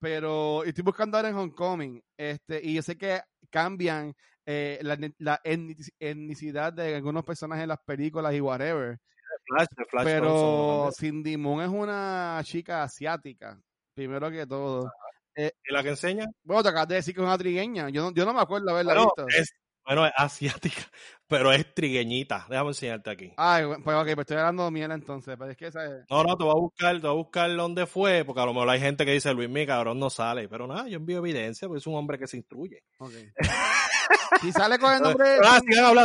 Pero 0.00 0.62
estoy 0.62 0.84
buscando 0.84 1.16
ahora 1.16 1.28
en 1.30 1.34
Homecoming, 1.34 2.00
este, 2.16 2.60
y 2.62 2.74
yo 2.74 2.82
sé 2.82 2.96
que 2.96 3.20
cambian 3.50 4.14
eh, 4.46 4.78
la, 4.82 4.96
la 5.18 5.42
etnici- 5.42 5.92
etnicidad 5.98 6.72
de 6.72 6.94
algunos 6.94 7.24
personajes 7.24 7.64
en 7.64 7.68
las 7.70 7.80
películas 7.84 8.32
y 8.32 8.40
whatever. 8.40 8.98
Flash, 9.44 9.66
de 9.76 9.84
Flash 9.86 10.04
Pero 10.04 10.90
Cindy 10.96 11.36
Moon 11.36 11.62
es 11.62 11.68
una 11.68 12.40
chica 12.44 12.84
asiática, 12.84 13.60
primero 13.94 14.30
que 14.30 14.46
todo. 14.46 14.88
¿Y 15.36 15.72
la 15.72 15.82
que 15.82 15.90
enseña? 15.90 16.26
Bueno, 16.42 16.62
te 16.62 16.68
acabas 16.70 16.88
de 16.88 16.94
decir 16.96 17.14
que 17.14 17.20
es 17.20 17.26
una 17.26 17.38
trigueña. 17.38 17.88
Yo 17.90 18.02
no, 18.02 18.12
yo 18.12 18.24
no 18.24 18.34
me 18.34 18.40
acuerdo 18.40 18.70
haberla 18.70 18.94
Bueno, 18.94 19.12
visto. 19.16 19.38
es, 19.40 19.52
bueno, 19.84 20.04
es 20.04 20.12
asiática, 20.16 20.82
pero 21.28 21.52
es 21.52 21.72
trigueñita. 21.74 22.46
Déjame 22.50 22.70
enseñarte 22.70 23.10
aquí. 23.10 23.32
Ay, 23.36 23.64
pues 23.84 23.96
ok, 23.96 24.04
pues 24.04 24.18
estoy 24.18 24.36
hablando 24.36 24.70
miel 24.70 24.90
entonces, 24.90 25.36
pero 25.38 25.50
es 25.50 25.56
que 25.56 25.68
esa 25.68 25.84
es... 25.84 26.04
No, 26.10 26.24
no, 26.24 26.36
te 26.36 26.44
voy 26.44 26.52
a 26.52 26.60
buscar, 26.60 26.94
te 26.96 27.06
voy 27.06 27.10
a 27.10 27.14
buscar 27.22 27.56
dónde 27.56 27.86
fue, 27.86 28.24
porque 28.24 28.40
a 28.40 28.46
lo 28.46 28.52
mejor 28.52 28.68
hay 28.70 28.80
gente 28.80 29.04
que 29.06 29.12
dice 29.12 29.32
Luis 29.32 29.48
mi 29.48 29.64
cabrón 29.66 29.98
no 29.98 30.10
sale. 30.10 30.48
Pero 30.48 30.66
nada, 30.66 30.88
yo 30.88 30.96
envío 30.96 31.18
evidencia, 31.18 31.68
porque 31.68 31.78
es 31.78 31.86
un 31.86 31.94
hombre 31.94 32.18
que 32.18 32.26
se 32.26 32.36
instruye. 32.36 32.82
ok. 32.98 33.12
si 34.42 34.52
sale 34.52 34.78
con 34.78 34.92
el 34.94 35.00
nombre 35.00 35.28
de, 35.28 35.38
Ah, 35.42 35.60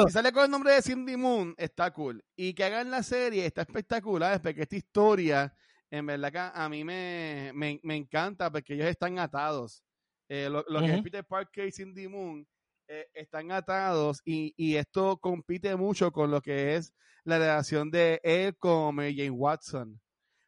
si 0.07 0.13
sale 0.13 0.31
con 0.31 0.45
el 0.45 0.51
nombre 0.51 0.73
de 0.73 0.81
Cindy 0.81 1.17
Moon, 1.17 1.53
está 1.57 1.91
cool. 1.91 2.23
Y 2.35 2.53
que 2.53 2.63
hagan 2.63 2.89
la 2.91 3.03
serie, 3.03 3.45
está 3.45 3.61
espectacular, 3.63 4.41
porque 4.41 4.61
esta 4.61 4.75
historia, 4.75 5.53
en 5.95 6.07
verdad 6.07 6.31
que 6.31 6.39
a 6.59 6.69
mí 6.69 6.83
me, 6.83 7.51
me, 7.53 7.79
me 7.83 7.95
encanta, 7.95 8.51
porque 8.51 8.73
ellos 8.73 8.87
están 8.87 9.19
atados. 9.19 9.83
Eh, 10.27 10.49
lo, 10.49 10.65
lo 10.67 10.79
que 10.79 10.85
es. 10.95 11.03
Peter 11.03 11.23
Parker 11.23 11.67
y 11.67 11.71
Cindy 11.71 12.07
Moon 12.07 12.47
eh, 12.87 13.07
están 13.13 13.51
atados 13.51 14.19
y, 14.25 14.55
y 14.57 14.75
esto 14.75 15.17
compite 15.17 15.75
mucho 15.75 16.11
con 16.11 16.31
lo 16.31 16.41
que 16.41 16.75
es 16.75 16.93
la 17.25 17.37
relación 17.37 17.91
de 17.91 18.19
él 18.23 18.57
con 18.57 18.95
Mary 18.95 19.15
Jane 19.15 19.29
Watson. 19.29 20.01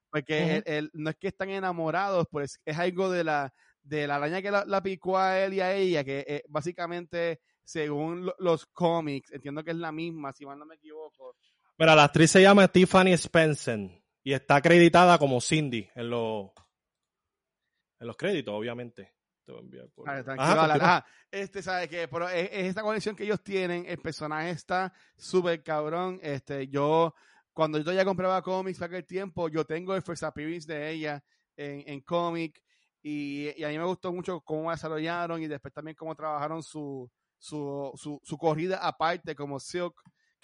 Porque 0.09 0.55
él- 0.57 0.63
él- 0.65 0.91
no 0.93 1.11
es 1.11 1.15
que 1.17 1.27
están 1.27 1.49
enamorados, 1.51 2.25
pues 2.31 2.59
es 2.65 2.77
algo 2.79 3.11
de 3.11 3.23
la, 3.23 3.53
de 3.83 4.07
la 4.07 4.15
araña 4.15 4.41
que 4.41 4.49
la, 4.49 4.65
la 4.65 4.81
picó 4.81 5.19
a 5.19 5.39
él 5.39 5.53
y 5.53 5.59
a 5.59 5.75
ella, 5.75 6.03
que 6.03 6.25
eh, 6.27 6.43
básicamente, 6.49 7.39
según 7.63 8.25
lo- 8.25 8.35
los 8.39 8.65
cómics, 8.65 9.31
entiendo 9.31 9.63
que 9.63 9.71
es 9.71 9.77
la 9.77 9.91
misma, 9.91 10.33
si 10.33 10.43
mal 10.43 10.57
no 10.57 10.65
me 10.65 10.73
equivoco. 10.75 11.35
Mira, 11.77 11.95
la 11.95 12.05
actriz 12.05 12.31
se 12.31 12.41
llama 12.41 12.67
Tiffany 12.67 13.13
Spencer 13.13 14.01
y 14.25 14.33
está 14.33 14.55
acreditada 14.57 15.17
como 15.19 15.39
Cindy 15.39 15.87
en 15.95 16.09
los, 16.09 16.49
en 17.99 18.07
los 18.07 18.17
créditos, 18.17 18.53
obviamente. 18.53 19.13
Te 19.45 19.51
voy 19.51 19.61
a 19.61 19.63
enviar 19.63 19.89
por- 19.91 20.09
Ajá, 20.09 20.23
continúa. 20.23 20.73
Ajá. 20.75 21.05
Este, 21.29 21.61
¿sabe 21.61 21.87
qué? 21.87 22.07
Pero 22.07 22.27
es, 22.27 22.49
es 22.51 22.65
esta 22.65 22.81
conexión 22.81 23.15
que 23.15 23.23
ellos 23.23 23.43
tienen, 23.43 23.85
el 23.87 23.99
personaje 23.99 24.49
está 24.49 24.91
súper 25.15 25.61
cabrón. 25.61 26.19
Este, 26.23 26.67
yo, 26.67 27.13
cuando 27.53 27.77
yo 27.77 27.83
todavía 27.83 28.03
compraba 28.03 28.41
cómics 28.41 28.79
para 28.79 28.87
aquel 28.87 29.05
tiempo, 29.05 29.47
yo 29.47 29.63
tengo 29.63 29.95
el 29.95 30.01
first 30.01 30.23
appearance 30.23 30.65
de 30.67 30.89
ella 30.89 31.23
en, 31.55 31.83
en 31.87 32.01
cómic 32.01 32.59
y, 33.03 33.51
y 33.55 33.63
a 33.63 33.67
mí 33.69 33.77
me 33.77 33.85
gustó 33.85 34.11
mucho 34.11 34.41
cómo 34.41 34.71
desarrollaron 34.71 35.39
y 35.43 35.47
después 35.47 35.71
también 35.71 35.95
cómo 35.95 36.15
trabajaron 36.15 36.63
su, 36.63 37.07
su, 37.37 37.91
su, 37.95 38.19
su 38.23 38.37
corrida 38.39 38.77
aparte 38.79 39.35
como 39.35 39.59
Silk, 39.59 39.93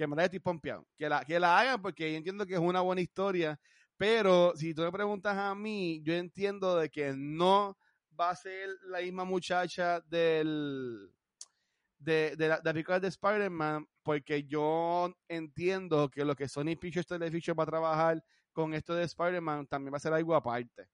que 0.01 0.07
me 0.07 0.23
estoy 0.23 0.39
pompeado. 0.39 0.87
Que 0.97 1.07
la, 1.07 1.23
que 1.23 1.39
la 1.39 1.59
hagan 1.59 1.81
porque 1.81 2.11
yo 2.11 2.17
entiendo 2.17 2.45
que 2.45 2.55
es 2.55 2.59
una 2.59 2.81
buena 2.81 3.01
historia, 3.01 3.59
pero 3.97 4.53
si 4.55 4.73
tú 4.73 4.81
me 4.81 4.91
preguntas 4.91 5.37
a 5.37 5.53
mí, 5.53 6.01
yo 6.03 6.13
entiendo 6.13 6.77
de 6.77 6.89
que 6.89 7.13
no 7.15 7.77
va 8.19 8.31
a 8.31 8.35
ser 8.35 8.69
la 8.87 8.99
misma 9.01 9.25
muchacha 9.25 10.01
del 10.01 11.11
de, 11.99 12.35
de 12.35 12.47
la 12.47 12.57
de 12.57 12.63
la 12.63 12.73
película 12.73 12.99
de 12.99 13.09
Spider-Man, 13.09 13.87
porque 14.01 14.43
yo 14.43 15.13
entiendo 15.27 16.09
que 16.09 16.25
lo 16.25 16.35
que 16.35 16.47
Sony 16.47 16.75
Pictures 16.79 17.05
Television 17.05 17.55
va 17.57 17.63
a 17.63 17.67
trabajar 17.67 18.23
con 18.51 18.73
esto 18.73 18.95
de 18.95 19.03
Spider-Man 19.03 19.67
también 19.67 19.93
va 19.93 19.97
a 19.97 20.01
ser 20.01 20.13
algo 20.13 20.33
aparte. 20.33 20.87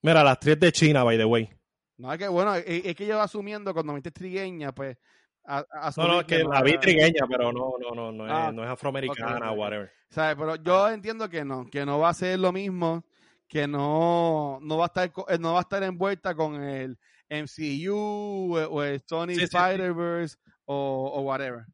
Mira, 0.00 0.24
las 0.24 0.40
tres 0.40 0.58
de 0.58 0.72
China, 0.72 1.04
by 1.04 1.18
the 1.18 1.24
way. 1.26 1.50
No, 1.98 2.10
es 2.10 2.18
que 2.18 2.28
bueno, 2.28 2.54
es, 2.54 2.64
es 2.86 2.96
que 2.96 3.06
yo 3.06 3.20
asumiendo 3.20 3.74
cuando 3.74 3.92
me 3.92 4.00
trigueña, 4.00 4.72
pues. 4.72 4.96
A- 5.44 5.64
a- 5.70 5.92
No, 5.96 6.08
no, 6.08 6.20
es 6.20 6.26
que 6.26 6.38
la 6.44 6.62
vi 6.62 6.78
trigueña, 6.78 7.26
pero 7.28 7.52
no, 7.52 7.74
no, 7.80 7.94
no, 7.94 8.12
no, 8.12 8.24
Ah, 8.26 8.48
es, 8.48 8.54
no 8.54 8.64
es 8.64 8.70
afroamericana, 8.70 9.36
ok, 9.36 9.42
ok, 9.42 9.52
ok. 9.52 9.58
whatever. 9.58 9.92
¿Sabes? 10.10 10.36
Pero 10.38 10.56
yo 10.56 10.88
entiendo 10.90 11.28
que 11.28 11.44
no, 11.44 11.66
que 11.66 11.84
no 11.84 11.98
va 11.98 12.10
a 12.10 12.14
ser 12.14 12.38
lo 12.38 12.52
mismo, 12.52 13.04
que 13.48 13.66
no, 13.66 14.58
no 14.62 14.76
va 14.78 14.84
a 14.84 14.86
estar 14.86 15.12
eh, 15.28 15.38
no 15.38 15.52
va 15.52 15.58
a 15.58 15.62
estar 15.62 15.82
envuelta 15.82 16.34
con 16.34 16.62
el 16.62 16.98
MCU 17.28 18.56
o, 18.56 18.82
el 18.82 19.00
Sony 19.06 19.28
Sí, 19.28 19.34
sí, 19.34 19.46
sí. 19.46 19.56
Spider-Verse 19.56 20.36
o, 20.66 21.12
o 21.14 21.20
whatever. 21.22 21.64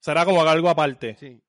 Será 0.00 0.24
como 0.24 0.42
algo 0.42 0.68
aparte. 0.68 1.16
Sí. 1.18 1.40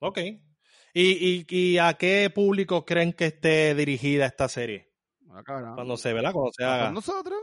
Ok. 0.00 0.18
¿Y, 0.18 1.44
y, 1.46 1.46
¿Y 1.48 1.78
a 1.78 1.94
qué 1.94 2.30
público 2.34 2.84
creen 2.84 3.12
que 3.12 3.26
esté 3.26 3.74
dirigida 3.74 4.26
esta 4.26 4.48
serie? 4.48 4.92
Bueno. 5.20 5.74
Cuando 5.74 5.96
se, 5.96 6.12
¿verdad? 6.12 6.32
Cuando 6.32 6.52
se 6.52 6.64
¿A 6.64 6.74
haga 6.74 6.82
todos 6.84 6.94
nosotros? 6.94 7.40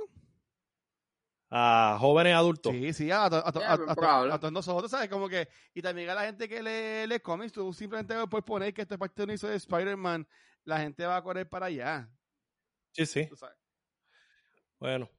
A 1.51 1.97
jóvenes 1.99 2.33
adultos. 2.33 2.71
Sí, 2.71 2.93
sí, 2.93 3.11
a, 3.11 3.29
to- 3.29 3.43
todos 4.39 4.51
nosotros, 4.51 4.89
¿sabes? 4.89 5.09
Como 5.09 5.27
que, 5.27 5.49
y 5.73 5.81
también 5.81 6.09
a 6.09 6.15
la 6.15 6.23
gente 6.23 6.47
que 6.47 6.63
lee, 6.63 7.07
lee 7.07 7.19
cómics, 7.19 7.51
tú 7.51 7.73
simplemente 7.73 8.15
puedes 8.27 8.45
poner 8.45 8.73
que 8.73 8.83
esto 8.83 8.95
es 8.95 8.99
parte 8.99 9.15
de 9.17 9.23
un 9.23 9.29
universo 9.31 9.47
de 9.49 9.57
Spider-Man, 9.57 10.25
la 10.63 10.79
gente 10.79 11.05
va 11.05 11.17
a 11.17 11.21
correr 11.23 11.49
para 11.49 11.65
allá. 11.65 12.09
Sí, 12.93 13.05
sí. 13.05 13.27
tú 13.27 13.35
sabes. 13.35 13.57
Bueno. 14.79 15.09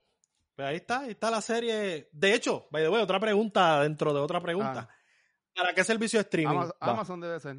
Pues 0.56 0.68
ahí 0.68 0.76
está, 0.76 1.00
ahí 1.00 1.10
está 1.10 1.30
la 1.30 1.40
serie. 1.40 2.08
De 2.12 2.34
hecho, 2.34 2.66
by 2.70 2.82
the 2.82 2.88
way, 2.88 3.02
otra 3.02 3.18
pregunta 3.20 3.82
dentro 3.82 4.12
de 4.12 4.20
otra 4.20 4.40
pregunta. 4.40 4.88
Ah. 4.90 4.94
¿Para 5.54 5.74
qué 5.74 5.84
servicio 5.84 6.18
de 6.18 6.22
streaming? 6.22 6.56
Amazon? 6.56 6.76
Amazon 6.80 7.20
debe 7.20 7.40
ser. 7.40 7.56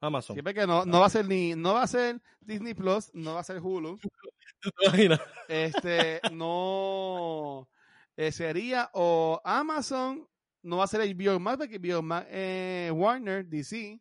Amazon. 0.00 0.34
Siempre 0.34 0.54
que 0.54 0.66
no, 0.66 0.84
no 0.84 1.00
va 1.00 1.06
a 1.06 1.10
ser 1.10 1.26
ni, 1.26 1.54
no 1.54 1.74
va 1.74 1.82
a 1.82 1.86
ser 1.86 2.20
Disney 2.40 2.74
Plus, 2.74 3.12
no 3.14 3.34
va 3.34 3.40
a 3.40 3.44
ser 3.44 3.60
Hulu. 3.60 3.98
Este, 5.48 6.20
no 6.32 7.68
eh, 8.16 8.32
sería 8.32 8.90
o 8.94 9.40
Amazon, 9.44 10.28
no 10.62 10.78
va 10.78 10.84
a 10.84 10.88
ser 10.88 11.00
HBO 11.02 11.38
Max, 11.38 11.58
porque 11.58 11.78
HBO 11.78 12.02
Max 12.02 12.26
eh, 12.30 12.90
Warner, 12.92 13.46
DC. 13.46 14.00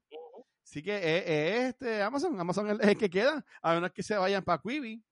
Así 0.63 0.81
que 0.81 0.95
eh, 0.95 1.23
eh, 1.27 1.67
este 1.67 2.01
Amazon, 2.01 2.39
Amazon 2.39 2.81
es 2.81 2.87
el 2.87 2.97
que 2.97 3.09
queda, 3.09 3.45
a 3.61 3.73
menos 3.75 3.91
que 3.91 4.01
se 4.01 4.17
vayan 4.17 4.43
para 4.43 4.61
Quibi. 4.61 5.03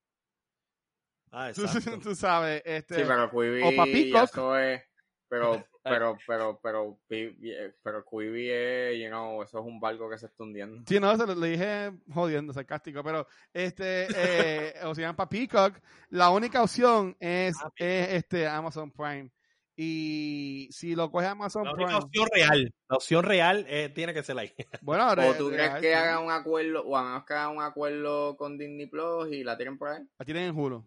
Ah, 1.32 1.52
Tú, 1.56 1.64
exacto. 1.64 2.00
tú 2.00 2.16
sabes, 2.16 2.62
este, 2.66 2.96
Sí, 2.96 3.02
pero 3.08 3.30
Quibi, 3.30 3.62
o 3.64 3.76
pa' 3.76 3.86
Peacock. 3.86 4.24
eso 4.24 4.58
es, 4.58 4.82
pero, 5.30 5.64
pero, 5.84 6.18
pero, 6.26 6.60
pero, 6.64 7.00
eh, 7.10 7.74
pero 7.84 8.06
Quibi 8.06 8.50
es, 8.50 9.00
you 9.02 9.08
know, 9.10 9.44
eso 9.44 9.60
es 9.60 9.66
un 9.66 9.80
barco 9.80 10.10
que 10.10 10.18
se 10.18 10.28
está 10.28 10.44
hundiendo. 10.44 10.82
Sí, 10.88 11.00
no, 11.00 11.16
se 11.18 11.28
lo, 11.28 11.36
lo 11.36 11.46
dije 11.46 11.92
jodiendo, 12.14 12.54
sarcástico, 12.54 13.04
pero 13.04 13.28
este, 13.54 14.08
eh, 14.16 14.74
o 14.86 14.96
sea, 14.96 15.14
para 15.14 15.30
Peacock, 15.30 15.80
la 16.10 16.30
única 16.30 16.64
opción 16.64 17.16
es, 17.20 17.56
Ah, 17.64 17.70
es 17.76 18.10
este 18.14 18.48
Amazon 18.48 18.92
Prime. 18.92 19.30
Y 19.76 20.70
si 20.72 20.94
lo 20.96 21.10
coge 21.10 21.26
Amazon 21.26 21.64
La 21.66 21.72
Prime, 21.74 21.86
única 21.86 22.06
opción 22.06 22.28
real. 22.32 22.74
La 22.88 22.96
opción 22.96 23.24
real 23.26 23.66
eh, 23.68 23.90
tiene 23.90 24.14
que 24.14 24.22
ser 24.22 24.38
ahí. 24.38 24.54
bueno, 24.84 25.04
ahora 25.04 25.28
¿O 25.30 25.34
tú 25.34 25.50
crees 25.50 25.74
que 25.82 25.88
sí. 25.88 25.94
hagan 25.94 26.24
un 26.26 26.32
acuerdo, 26.32 26.84
o 26.86 26.96
a 26.96 27.04
menos 27.04 27.26
que 27.26 27.34
hagan 27.34 27.58
un 27.58 27.64
acuerdo 27.64 28.38
con 28.38 28.58
Disney 28.58 28.86
Plus 28.86 29.32
y 29.32 29.44
la 29.44 29.58
tienen 29.58 29.78
por 29.80 29.90
ahí? 29.90 30.04
la 30.20 30.26
tienen 30.26 30.44
en 30.44 30.56
Hulu. 30.58 30.86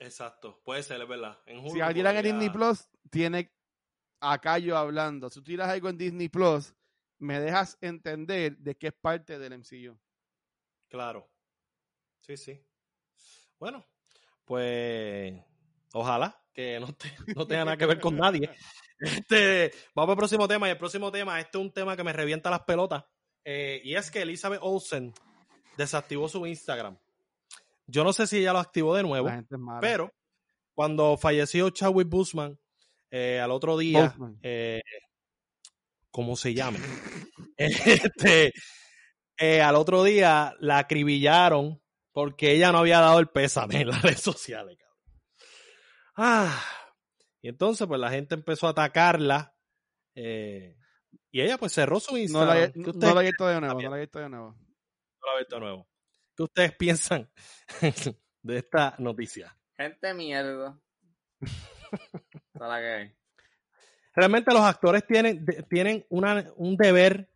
Exacto. 0.00 0.60
Puede 0.64 0.82
ser, 0.82 1.00
es 1.00 1.08
verdad. 1.08 1.38
En 1.46 1.62
Si 1.62 1.70
Hulu 1.76 1.82
alquilan 1.84 2.16
en 2.16 2.22
podría- 2.22 2.32
Disney 2.32 2.50
Plus, 2.50 2.88
tiene 3.08 3.52
acá 4.20 4.58
yo 4.58 4.76
hablando. 4.76 5.28
Si 5.30 5.36
tú 5.40 5.44
tiras 5.44 5.68
algo 5.68 5.88
en 5.88 5.98
Disney 5.98 6.28
Plus, 6.28 6.74
me 7.18 7.40
dejas 7.40 7.76
entender 7.80 8.56
de 8.58 8.76
qué 8.76 8.88
es 8.88 8.94
parte 8.94 9.38
del 9.38 9.52
MCU. 9.58 9.98
Claro. 10.88 11.28
Sí, 12.20 12.36
sí. 12.36 12.64
Bueno, 13.58 13.84
pues 14.44 15.34
ojalá 15.92 16.40
que 16.52 16.78
no, 16.80 16.92
te- 16.94 17.12
no 17.36 17.46
tenga 17.46 17.64
nada 17.64 17.76
que 17.76 17.86
ver 17.86 18.00
con 18.00 18.16
nadie. 18.16 18.50
Este, 19.00 19.70
vamos 19.94 20.14
al 20.14 20.16
próximo 20.16 20.48
tema 20.48 20.66
y 20.66 20.72
el 20.72 20.76
próximo 20.76 21.12
tema, 21.12 21.38
este 21.38 21.56
es 21.56 21.62
un 21.64 21.72
tema 21.72 21.96
que 21.96 22.02
me 22.02 22.12
revienta 22.12 22.50
las 22.50 22.62
pelotas. 22.64 23.04
eh, 23.44 23.80
y 23.84 23.94
es 23.94 24.10
que 24.10 24.22
Elizabeth 24.22 24.58
Olsen 24.60 25.14
desactivó 25.76 26.28
su 26.28 26.44
Instagram. 26.44 26.98
Yo 27.86 28.02
no 28.02 28.12
sé 28.12 28.26
si 28.26 28.38
ella 28.38 28.52
lo 28.52 28.58
activó 28.58 28.96
de 28.96 29.04
nuevo, 29.04 29.28
pero 29.80 30.12
cuando 30.74 31.16
falleció 31.16 31.70
Chadwick 31.70 32.08
Boseman, 32.08 32.58
eh, 33.10 33.40
al 33.40 33.50
otro 33.50 33.78
día, 33.78 34.14
eh, 34.42 34.80
¿cómo 36.10 36.36
se 36.36 36.54
llama? 36.54 36.78
este, 37.56 38.52
eh, 39.38 39.62
al 39.62 39.76
otro 39.76 40.02
día 40.04 40.54
la 40.60 40.78
acribillaron 40.78 41.80
porque 42.12 42.52
ella 42.52 42.72
no 42.72 42.78
había 42.78 43.00
dado 43.00 43.20
el 43.20 43.28
pésame 43.28 43.82
en 43.82 43.88
las 43.88 44.02
redes 44.02 44.20
sociales. 44.20 44.76
cabrón. 44.76 45.20
Ah, 46.16 46.62
y 47.40 47.48
entonces 47.48 47.86
pues 47.86 48.00
la 48.00 48.10
gente 48.10 48.34
empezó 48.34 48.66
a 48.66 48.70
atacarla 48.70 49.54
eh, 50.14 50.76
y 51.30 51.40
ella 51.40 51.58
pues 51.58 51.72
cerró 51.72 52.00
su 52.00 52.12
no 52.14 52.18
Instagram. 52.18 52.56
la, 52.56 52.72
¿Qué 52.72 52.80
no, 52.94 53.14
la 53.14 53.20
he 53.22 53.26
visto 53.26 53.46
de 53.46 53.60
nuevo, 53.60 53.80
no 53.80 53.90
la 53.90 53.96
he 53.96 54.00
visto 54.00 54.18
de 54.18 54.28
nuevo. 54.28 54.50
no 54.52 55.26
la 55.26 55.34
he 55.34 55.38
visto 55.38 55.54
de 55.54 55.60
nuevo? 55.60 55.88
¿Qué 56.36 56.42
ustedes 56.42 56.76
piensan 56.76 57.30
de 58.42 58.58
esta 58.58 58.96
noticia? 58.98 59.56
Gente 59.76 60.14
mierda. 60.14 60.80
Esa 62.58 62.64
es 62.64 62.70
la 62.70 62.78
que 62.80 62.86
hay. 62.94 63.12
Realmente 64.14 64.52
los 64.52 64.62
actores 64.62 65.06
tienen, 65.06 65.44
de- 65.44 65.62
tienen 65.64 66.04
una, 66.08 66.44
un 66.56 66.76
deber 66.76 67.30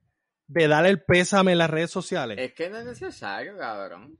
de 0.48 0.68
dar 0.68 0.84
el 0.86 1.02
pésame 1.02 1.52
en 1.52 1.58
las 1.58 1.70
redes 1.70 1.90
sociales. 1.90 2.38
Es 2.40 2.52
que 2.54 2.68
no 2.68 2.78
es 2.78 2.84
necesario, 2.84 3.56
cabrón. 3.56 4.18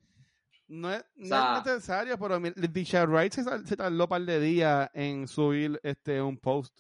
No 0.69 0.93
es, 0.93 1.05
no 1.17 1.27
sea- 1.27 1.59
es 1.59 1.67
necesario, 1.67 2.19
pero 2.19 2.41
Tisha 2.73 3.05
Wright 3.05 3.33
se, 3.33 3.77
tardó 3.77 4.05
un 4.05 4.09
par 4.09 4.23
de 4.23 4.41
días 4.41 4.89
en 4.95 5.27
subir 5.29 5.79
este 5.83 6.23
un 6.23 6.39
post. 6.39 6.79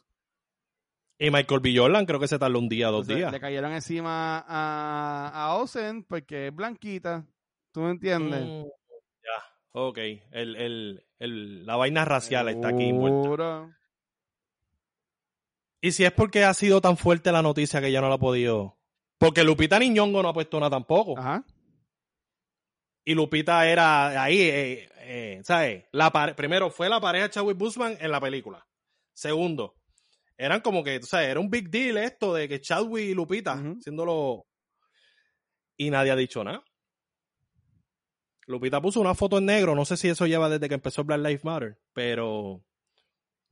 Y 1.19 1.31
Michael 1.31 1.61
B. 1.61 1.75
Jordan 1.77 2.07
creo 2.07 2.19
que 2.19 2.27
se 2.29 2.39
tardó 2.39 2.59
un 2.59 2.69
día, 2.69 2.87
dos 2.89 3.03
Entonces, 3.03 3.17
días. 3.17 3.33
Le 3.33 3.41
cayeron 3.41 3.73
encima 3.73 4.39
a, 4.47 5.31
a 5.35 5.55
Ozen 5.57 6.05
porque 6.05 6.49
es 6.49 6.55
blanquita. 6.55 7.25
¿Tú 7.73 7.81
me 7.81 7.91
entiendes? 7.91 8.41
Mm, 8.43 8.65
ya, 9.23 9.45
ok. 9.73 9.99
El, 10.31 10.57
el, 10.57 11.07
el- 11.19 11.67
la 11.67 11.77
vaina 11.77 12.05
racial 12.05 12.49
está 12.49 12.69
aquí 12.69 12.89
envuelta. 12.89 13.77
Y 15.85 15.93
si 15.93 16.05
es 16.05 16.13
porque 16.13 16.45
ha 16.45 16.55
sido 16.55 16.81
tan 16.81 16.97
fuerte 16.97 17.33
la 17.33 17.43
noticia 17.43 17.81
que 17.81 17.91
ya 17.91 18.01
no 18.01 18.09
la 18.09 18.15
ha 18.15 18.19
podido. 18.19 18.79
Porque 19.19 19.43
Lupita 19.45 19.79
Niñongo 19.79 20.23
no 20.23 20.29
ha 20.29 20.33
puesto 20.33 20.59
nada 20.61 20.71
tampoco. 20.71 21.19
Ajá. 21.19 21.45
Y 23.05 23.15
Lupita 23.15 23.69
era 23.69 24.23
ahí, 24.23 24.41
eh, 24.41 24.89
eh, 25.01 25.41
¿sabes? 25.43 25.85
La 25.91 26.11
Primero, 26.37 26.71
fue 26.71 26.89
la 26.89 27.01
pareja 27.01 27.29
Chadwick 27.29 27.59
Boseman 27.59 27.97
en 28.01 28.13
la 28.13 28.21
película. 28.21 28.65
Segundo, 29.13 29.75
eran 30.39 30.61
como 30.61 30.85
que, 30.85 31.03
sabes, 31.03 31.29
era 31.31 31.41
un 31.41 31.51
big 31.51 31.69
deal 31.69 31.99
esto 31.99 32.33
de 32.33 32.49
que 32.49 32.61
Chadwick 32.61 33.07
y 33.11 33.15
Lupita, 33.15 33.55
Ujú. 33.57 33.79
haciéndolo. 33.81 34.47
Y 35.77 35.91
nadie 35.91 36.13
ha 36.13 36.17
dicho 36.17 36.45
nada. 36.45 36.63
Lupita 38.47 38.81
puso 38.81 39.01
una 39.01 39.15
foto 39.17 39.39
en 39.39 39.47
negro, 39.47 39.75
no 39.75 39.85
sé 39.85 39.97
si 39.97 40.09
eso 40.09 40.27
lleva 40.27 40.49
desde 40.49 40.69
que 40.69 40.75
empezó 40.75 41.03
Black 41.03 41.21
Lives 41.21 41.45
Matter, 41.45 41.79
pero. 41.93 42.63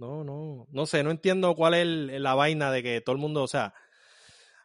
No, 0.01 0.25
no, 0.25 0.67
no 0.71 0.87
sé, 0.87 1.05
no 1.05 1.11
entiendo 1.11 1.55
cuál 1.55 1.75
es 1.75 1.83
el- 1.83 2.23
la 2.23 2.35
vaina 2.35 2.71
de 2.73 2.83
que 2.83 3.01
todo 3.03 3.15
el 3.15 3.21
mundo, 3.21 3.43
o 3.43 3.49
sea. 3.49 3.75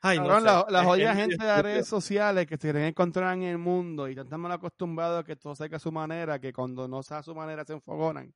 Ay, 0.02 0.18
no 0.18 0.26
Cabrón, 0.28 0.42
sé. 0.44 0.46
la, 0.48 0.66
la 0.70 0.84
jodida 0.86 1.16
gente 1.16 1.36
de 1.38 1.46
las 1.48 1.62
redes 1.64 1.88
sociales 1.88 2.46
que 2.46 2.56
se 2.56 2.62
quieren 2.62 2.84
encontrar 2.84 3.34
en 3.36 3.44
el 3.44 3.58
mundo 3.58 4.08
y 4.08 4.12
están 4.12 4.30
tan 4.30 4.40
mal 4.40 4.52
acostumbrados 4.52 5.22
a 5.22 5.24
que 5.26 5.36
todo 5.36 5.56
sea 5.56 5.68
a 5.72 5.80
su 5.80 5.92
manera 5.92 6.40
que 6.40 6.54
cuando 6.54 6.88
no 6.88 7.02
sea 7.04 7.18
a 7.18 7.24
su 7.24 7.34
manera 7.36 7.66
se 7.66 7.74
enfogonan. 7.74 8.34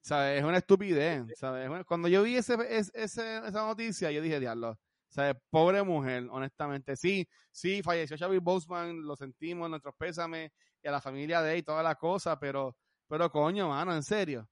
¿Sabes? 0.00 0.38
Es 0.38 0.44
una 0.44 0.58
estupidez. 0.58 1.24
¿sabes? 1.36 1.68
Cuando 1.86 2.08
yo 2.08 2.22
vi 2.22 2.36
ese, 2.36 2.56
es- 2.70 2.92
ese- 2.94 3.38
esa 3.38 3.66
noticia, 3.66 4.10
yo 4.12 4.22
dije, 4.22 4.38
diablo. 4.38 4.78
¿Sabes? 5.08 5.34
Pobre 5.50 5.82
mujer, 5.82 6.28
honestamente. 6.30 6.94
Sí, 6.96 7.26
sí, 7.50 7.82
falleció 7.82 8.16
Xavi 8.18 8.38
Boseman, 8.38 9.02
lo 9.02 9.16
sentimos, 9.16 9.68
nuestros 9.70 9.94
pésames, 9.96 10.50
y 10.82 10.88
a 10.88 10.92
la 10.92 11.00
familia 11.00 11.42
de 11.42 11.52
él 11.54 11.58
y 11.58 11.62
toda 11.62 11.82
la 11.82 11.94
cosa, 11.96 12.38
pero, 12.38 12.76
pero 13.08 13.30
coño, 13.30 13.68
mano, 13.70 13.94
en 13.94 14.02
serio. 14.02 14.48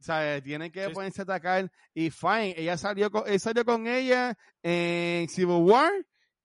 ¿Sabes? 0.00 0.42
Tienen 0.42 0.70
que 0.70 0.86
Sí, 0.86 0.92
ponerse 0.92 1.22
a 1.22 1.24
atacar. 1.24 1.70
Y 1.94 2.10
fine, 2.10 2.54
ella 2.56 2.76
salió 2.76 3.10
con, 3.10 3.24
él 3.26 3.40
salió 3.40 3.64
con 3.64 3.86
ella 3.86 4.36
en 4.62 5.28
Civil 5.28 5.62
War 5.62 5.92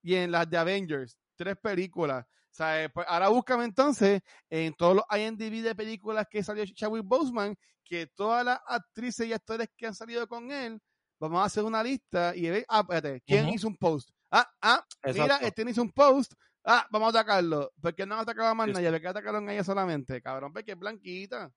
y 0.01 0.15
en 0.15 0.31
las 0.31 0.49
de 0.49 0.57
Avengers. 0.57 1.17
Tres 1.35 1.55
películas. 1.57 2.25
¿Sabes? 2.49 2.89
Pues 2.93 3.07
ahora 3.09 3.29
búscame 3.29 3.65
entonces 3.65 4.21
en 4.49 4.73
todos 4.73 4.95
los 4.95 5.05
IMDb 5.09 5.63
de 5.63 5.75
películas 5.75 6.27
que 6.29 6.43
salió 6.43 6.63
Chadwick 6.65 7.03
Boseman, 7.03 7.55
que 7.83 8.07
todas 8.07 8.45
las 8.45 8.59
actrices 8.67 9.27
y 9.27 9.33
actores 9.33 9.69
que 9.75 9.87
han 9.87 9.95
salido 9.95 10.27
con 10.27 10.51
él, 10.51 10.79
vamos 11.19 11.41
a 11.41 11.45
hacer 11.45 11.63
una 11.63 11.81
lista 11.81 12.35
y 12.35 12.49
ver, 12.49 12.65
ah, 12.69 12.81
espérate, 12.81 13.21
¿quién 13.25 13.49
hizo 13.49 13.67
un 13.67 13.75
post? 13.75 14.11
Ah, 14.29 14.47
ah, 14.61 14.85
mira, 15.03 15.37
este 15.37 15.67
hizo 15.67 15.81
un 15.81 15.91
post 15.91 16.33
Ah, 16.65 16.87
vamos 16.89 17.13
a 17.13 17.19
atacarlo. 17.19 17.71
¿Por 17.81 17.93
qué 17.93 18.05
no 18.05 18.15
atacaba 18.15 18.51
a 18.51 18.53
más 18.53 18.69
nadie? 18.69 18.89
¿Por 18.89 19.01
qué 19.01 19.07
atacaron 19.07 19.49
a 19.49 19.53
ella 19.53 19.63
solamente? 19.63 20.21
Cabrón, 20.21 20.53
porque 20.53 20.71
es 20.71 20.79
blanquita. 20.79 21.51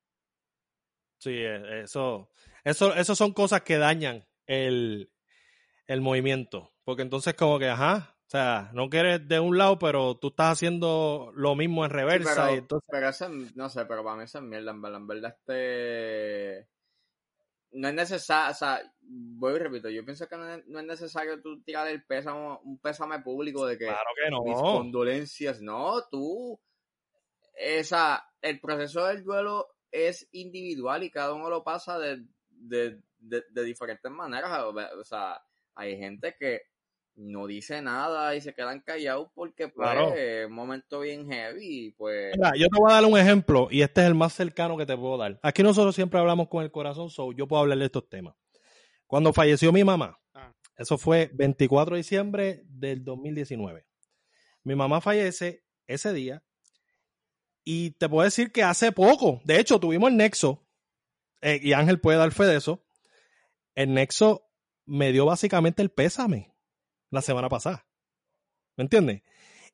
Sí, 1.18 1.32
eh, 1.34 1.82
eso, 1.82 2.30
eso, 2.64 2.94
eso 2.94 3.14
son 3.14 3.32
cosas 3.32 3.62
que 3.62 3.78
dañan 3.78 4.26
el, 4.46 5.10
el 5.86 6.00
movimiento. 6.00 6.72
Porque 6.84 7.02
entonces 7.02 7.34
como 7.34 7.58
que, 7.58 7.68
ajá, 7.68 8.16
o 8.26 8.30
sea, 8.30 8.70
no 8.74 8.88
quieres 8.90 9.26
de 9.28 9.40
un 9.40 9.56
lado, 9.58 9.78
pero 9.78 10.16
tú 10.18 10.28
estás 10.28 10.52
haciendo 10.52 11.32
lo 11.34 11.54
mismo 11.54 11.84
en 11.84 11.90
Sí, 11.90 11.96
reversa. 11.96 12.34
pero, 12.34 12.54
y 12.54 12.58
entonces, 12.58 12.88
pero 12.90 13.10
no 13.54 13.68
sé, 13.68 13.86
pero 13.86 14.04
para 14.04 14.16
mí 14.16 14.24
eso 14.24 14.38
es 14.38 14.44
mierda, 14.44 14.70
en 14.72 14.82
verdad, 14.82 15.00
en 15.00 15.06
verdad, 15.06 15.36
este... 15.38 16.68
No 17.72 17.88
es 17.88 17.94
necesario, 17.94 18.52
o 18.52 18.54
sea, 18.54 18.80
voy 19.00 19.54
y 19.54 19.58
repito, 19.58 19.90
yo 19.90 20.04
pienso 20.04 20.26
que 20.28 20.36
no 20.36 20.48
es, 20.48 20.66
no 20.66 20.78
es 20.78 20.86
necesario 20.86 21.42
tú 21.42 21.62
tirar 21.62 21.86
el 21.88 22.04
pésamo, 22.04 22.60
un 22.64 22.78
pésame 22.78 23.20
público 23.20 23.66
de 23.66 23.76
que 23.76 23.86
claro 23.86 24.10
que 24.14 24.30
mis 24.48 24.56
no. 24.56 24.62
condolencias, 24.62 25.60
no, 25.60 26.02
tú, 26.10 26.58
esa, 27.54 28.24
el 28.40 28.60
proceso 28.60 29.04
del 29.06 29.24
duelo 29.24 29.75
es 29.96 30.28
individual 30.32 31.02
y 31.02 31.10
cada 31.10 31.32
uno 31.34 31.48
lo 31.50 31.64
pasa 31.64 31.98
de, 31.98 32.24
de, 32.50 33.00
de, 33.18 33.42
de 33.50 33.64
diferentes 33.64 34.10
maneras, 34.10 34.50
o 34.62 35.04
sea, 35.04 35.40
hay 35.74 35.96
gente 35.96 36.34
que 36.38 36.60
no 37.18 37.46
dice 37.46 37.80
nada 37.80 38.34
y 38.34 38.42
se 38.42 38.52
quedan 38.54 38.80
callados 38.80 39.28
porque 39.34 39.68
pues 39.68 39.88
Claro. 39.88 40.12
es 40.14 40.46
un 40.46 40.52
momento 40.52 41.00
bien 41.00 41.26
heavy 41.30 41.94
pues 41.96 42.36
Mira, 42.36 42.52
yo 42.58 42.68
te 42.68 42.78
voy 42.78 42.90
a 42.92 42.96
dar 42.96 43.04
un 43.06 43.16
ejemplo 43.18 43.68
y 43.70 43.80
este 43.80 44.02
es 44.02 44.06
el 44.08 44.14
más 44.14 44.34
cercano 44.34 44.76
que 44.76 44.84
te 44.84 44.94
puedo 44.98 45.16
dar. 45.16 45.38
Aquí 45.42 45.62
nosotros 45.62 45.94
siempre 45.94 46.20
hablamos 46.20 46.48
con 46.48 46.62
el 46.62 46.70
corazón, 46.70 47.08
so 47.08 47.32
yo 47.32 47.46
puedo 47.48 47.62
hablar 47.62 47.78
de 47.78 47.86
estos 47.86 48.06
temas. 48.10 48.34
Cuando 49.06 49.32
falleció 49.32 49.72
mi 49.72 49.82
mamá, 49.82 50.18
Ah. 50.34 50.52
eso 50.76 50.98
fue 50.98 51.30
24 51.32 51.94
de 51.94 52.00
diciembre 52.00 52.60
del 52.66 53.02
2019. 53.02 53.86
Mi 54.64 54.74
mamá 54.74 55.00
fallece 55.00 55.64
ese 55.86 56.12
día 56.12 56.42
y 57.68 57.90
te 57.90 58.08
puedo 58.08 58.24
decir 58.24 58.52
que 58.52 58.62
hace 58.62 58.92
poco, 58.92 59.40
de 59.44 59.58
hecho 59.58 59.80
tuvimos 59.80 60.08
el 60.10 60.16
nexo, 60.16 60.64
eh, 61.42 61.58
y 61.60 61.72
Ángel 61.72 62.00
puede 62.00 62.16
dar 62.16 62.30
fe 62.30 62.44
de 62.44 62.56
eso, 62.56 62.86
el 63.74 63.92
nexo 63.92 64.48
me 64.86 65.10
dio 65.10 65.26
básicamente 65.26 65.82
el 65.82 65.90
pésame 65.90 66.54
la 67.10 67.22
semana 67.22 67.48
pasada. 67.48 67.84
¿Me 68.76 68.84
entiendes? 68.84 69.22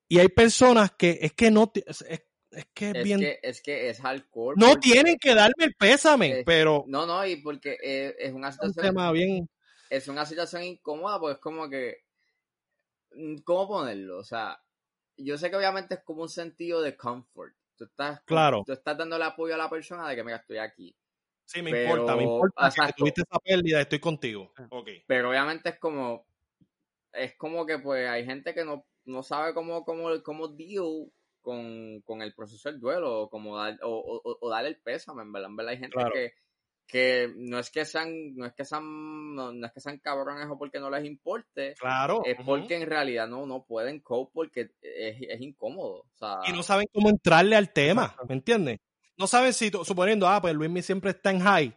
Y 0.08 0.18
hay 0.20 0.28
personas 0.28 0.92
que 0.92 1.18
es 1.20 1.34
que 1.34 1.50
no, 1.50 1.70
es, 1.86 2.00
es- 2.08 2.22
que 2.74 2.90
es 2.90 2.96
es 2.96 3.04
bien... 3.04 3.20
que 3.20 3.38
es 3.42 3.62
que 3.62 3.90
es 3.90 4.00
hardcore 4.00 4.56
no 4.58 4.76
tienen 4.78 5.18
que 5.18 5.34
darme 5.34 5.64
el 5.66 5.74
pésame, 5.74 6.40
Eh, 6.40 6.42
pero 6.46 6.84
no 6.86 7.04
no 7.06 7.26
y 7.26 7.36
porque 7.36 7.76
es, 7.82 8.14
es 8.18 8.32
una 8.32 8.48
es 8.48 8.54
un 8.60 8.68
situación 8.68 8.94
tema 8.94 9.12
bien... 9.12 9.48
es 9.90 10.08
una 10.08 10.24
situación 10.24 10.62
incómoda 10.62 11.20
porque 11.20 11.34
es 11.34 11.40
como 11.40 11.68
que 11.68 11.96
mm, 13.14 13.36
¿cómo 13.44 13.68
ponerlo? 13.68 14.18
o 14.18 14.24
sea 14.24 14.58
yo 15.16 15.36
sé 15.36 15.50
que 15.50 15.56
obviamente 15.56 15.94
es 15.96 16.00
como 16.04 16.22
un 16.22 16.28
sentido 16.30 16.80
de 16.80 16.96
comfort 16.96 17.54
tú 17.84 17.90
estás 17.90 18.20
Claro. 18.24 18.62
tú 18.66 18.72
estás 18.72 18.96
dándole 18.96 19.24
apoyo 19.24 19.54
a 19.54 19.58
la 19.58 19.68
persona 19.70 20.08
de 20.08 20.14
que 20.16 20.24
mira 20.24 20.36
estoy 20.36 20.58
aquí 20.58 20.94
Sí, 21.44 21.60
me 21.60 21.70
pero- 21.72 21.82
importa, 21.90 22.16
me 22.16 22.22
importa 22.22 22.60
que 22.62 22.66
exacto. 22.68 22.94
tuviste 22.98 23.22
esa 23.22 23.38
pérdida, 23.40 23.80
estoy 23.80 23.98
contigo. 23.98 24.52
Ah. 24.56 24.66
Ok. 24.70 24.88
pero 25.06 25.30
obviamente 25.30 25.68
es 25.70 25.78
como 25.78 26.24
es 27.12 27.36
como 27.36 27.66
que 27.66 27.78
pues 27.78 28.08
hay 28.08 28.24
gente 28.24 28.54
que 28.54 28.64
no, 28.64 28.86
no 29.04 29.22
sabe 29.22 29.52
cómo 29.52 29.84
cómo 29.84 30.22
cómo 30.22 30.48
deal 30.48 31.10
con, 31.42 32.00
con 32.02 32.22
el 32.22 32.32
proceso 32.34 32.70
del 32.70 32.78
duelo 32.80 33.22
o 33.22 33.28
como 33.30 33.56
dar 33.58 33.76
o, 33.82 33.90
o, 34.24 34.38
o 34.40 34.48
darle 34.48 34.68
el 34.70 34.76
pésame 34.80 35.22
en 35.22 35.32
verdad, 35.32 35.50
en 35.50 35.56
verdad 35.56 35.72
hay 35.72 35.78
gente 35.78 35.94
Claro. 35.94 36.12
que 36.12 36.32
que 36.92 37.32
no 37.36 37.58
es 37.58 37.70
que 37.70 37.84
sean 37.84 38.36
no 38.36 38.46
es 38.46 38.52
que 38.52 38.64
sean 38.64 39.34
no, 39.34 39.52
no 39.52 39.66
es 39.66 39.72
que 39.72 39.80
sean 39.80 39.98
cabrones 39.98 40.46
o 40.48 40.58
porque 40.58 40.78
no 40.78 40.90
les 40.90 41.04
importe 41.04 41.74
Claro. 41.80 42.22
es 42.24 42.36
porque 42.44 42.76
en 42.76 42.86
realidad 42.86 43.26
no 43.26 43.46
no 43.46 43.64
pueden 43.64 44.00
cope 44.00 44.30
porque 44.34 44.60
es, 44.82 45.16
es 45.20 45.40
incómodo 45.40 46.02
o 46.02 46.14
sea 46.14 46.38
y 46.46 46.52
no 46.52 46.62
saben 46.62 46.86
cómo 46.92 47.08
entrarle 47.08 47.56
al 47.56 47.72
tema. 47.72 48.14
¿me 48.28 48.34
entiendes? 48.34 48.78
No 49.16 49.26
saben 49.26 49.52
si, 49.52 49.70
suponiendo, 49.84 50.28
ah, 50.28 50.40
pues 50.40 50.54
Luis 50.54 50.84
siempre 50.84 51.10
está 51.10 51.30
en 51.30 51.40
high, 51.40 51.76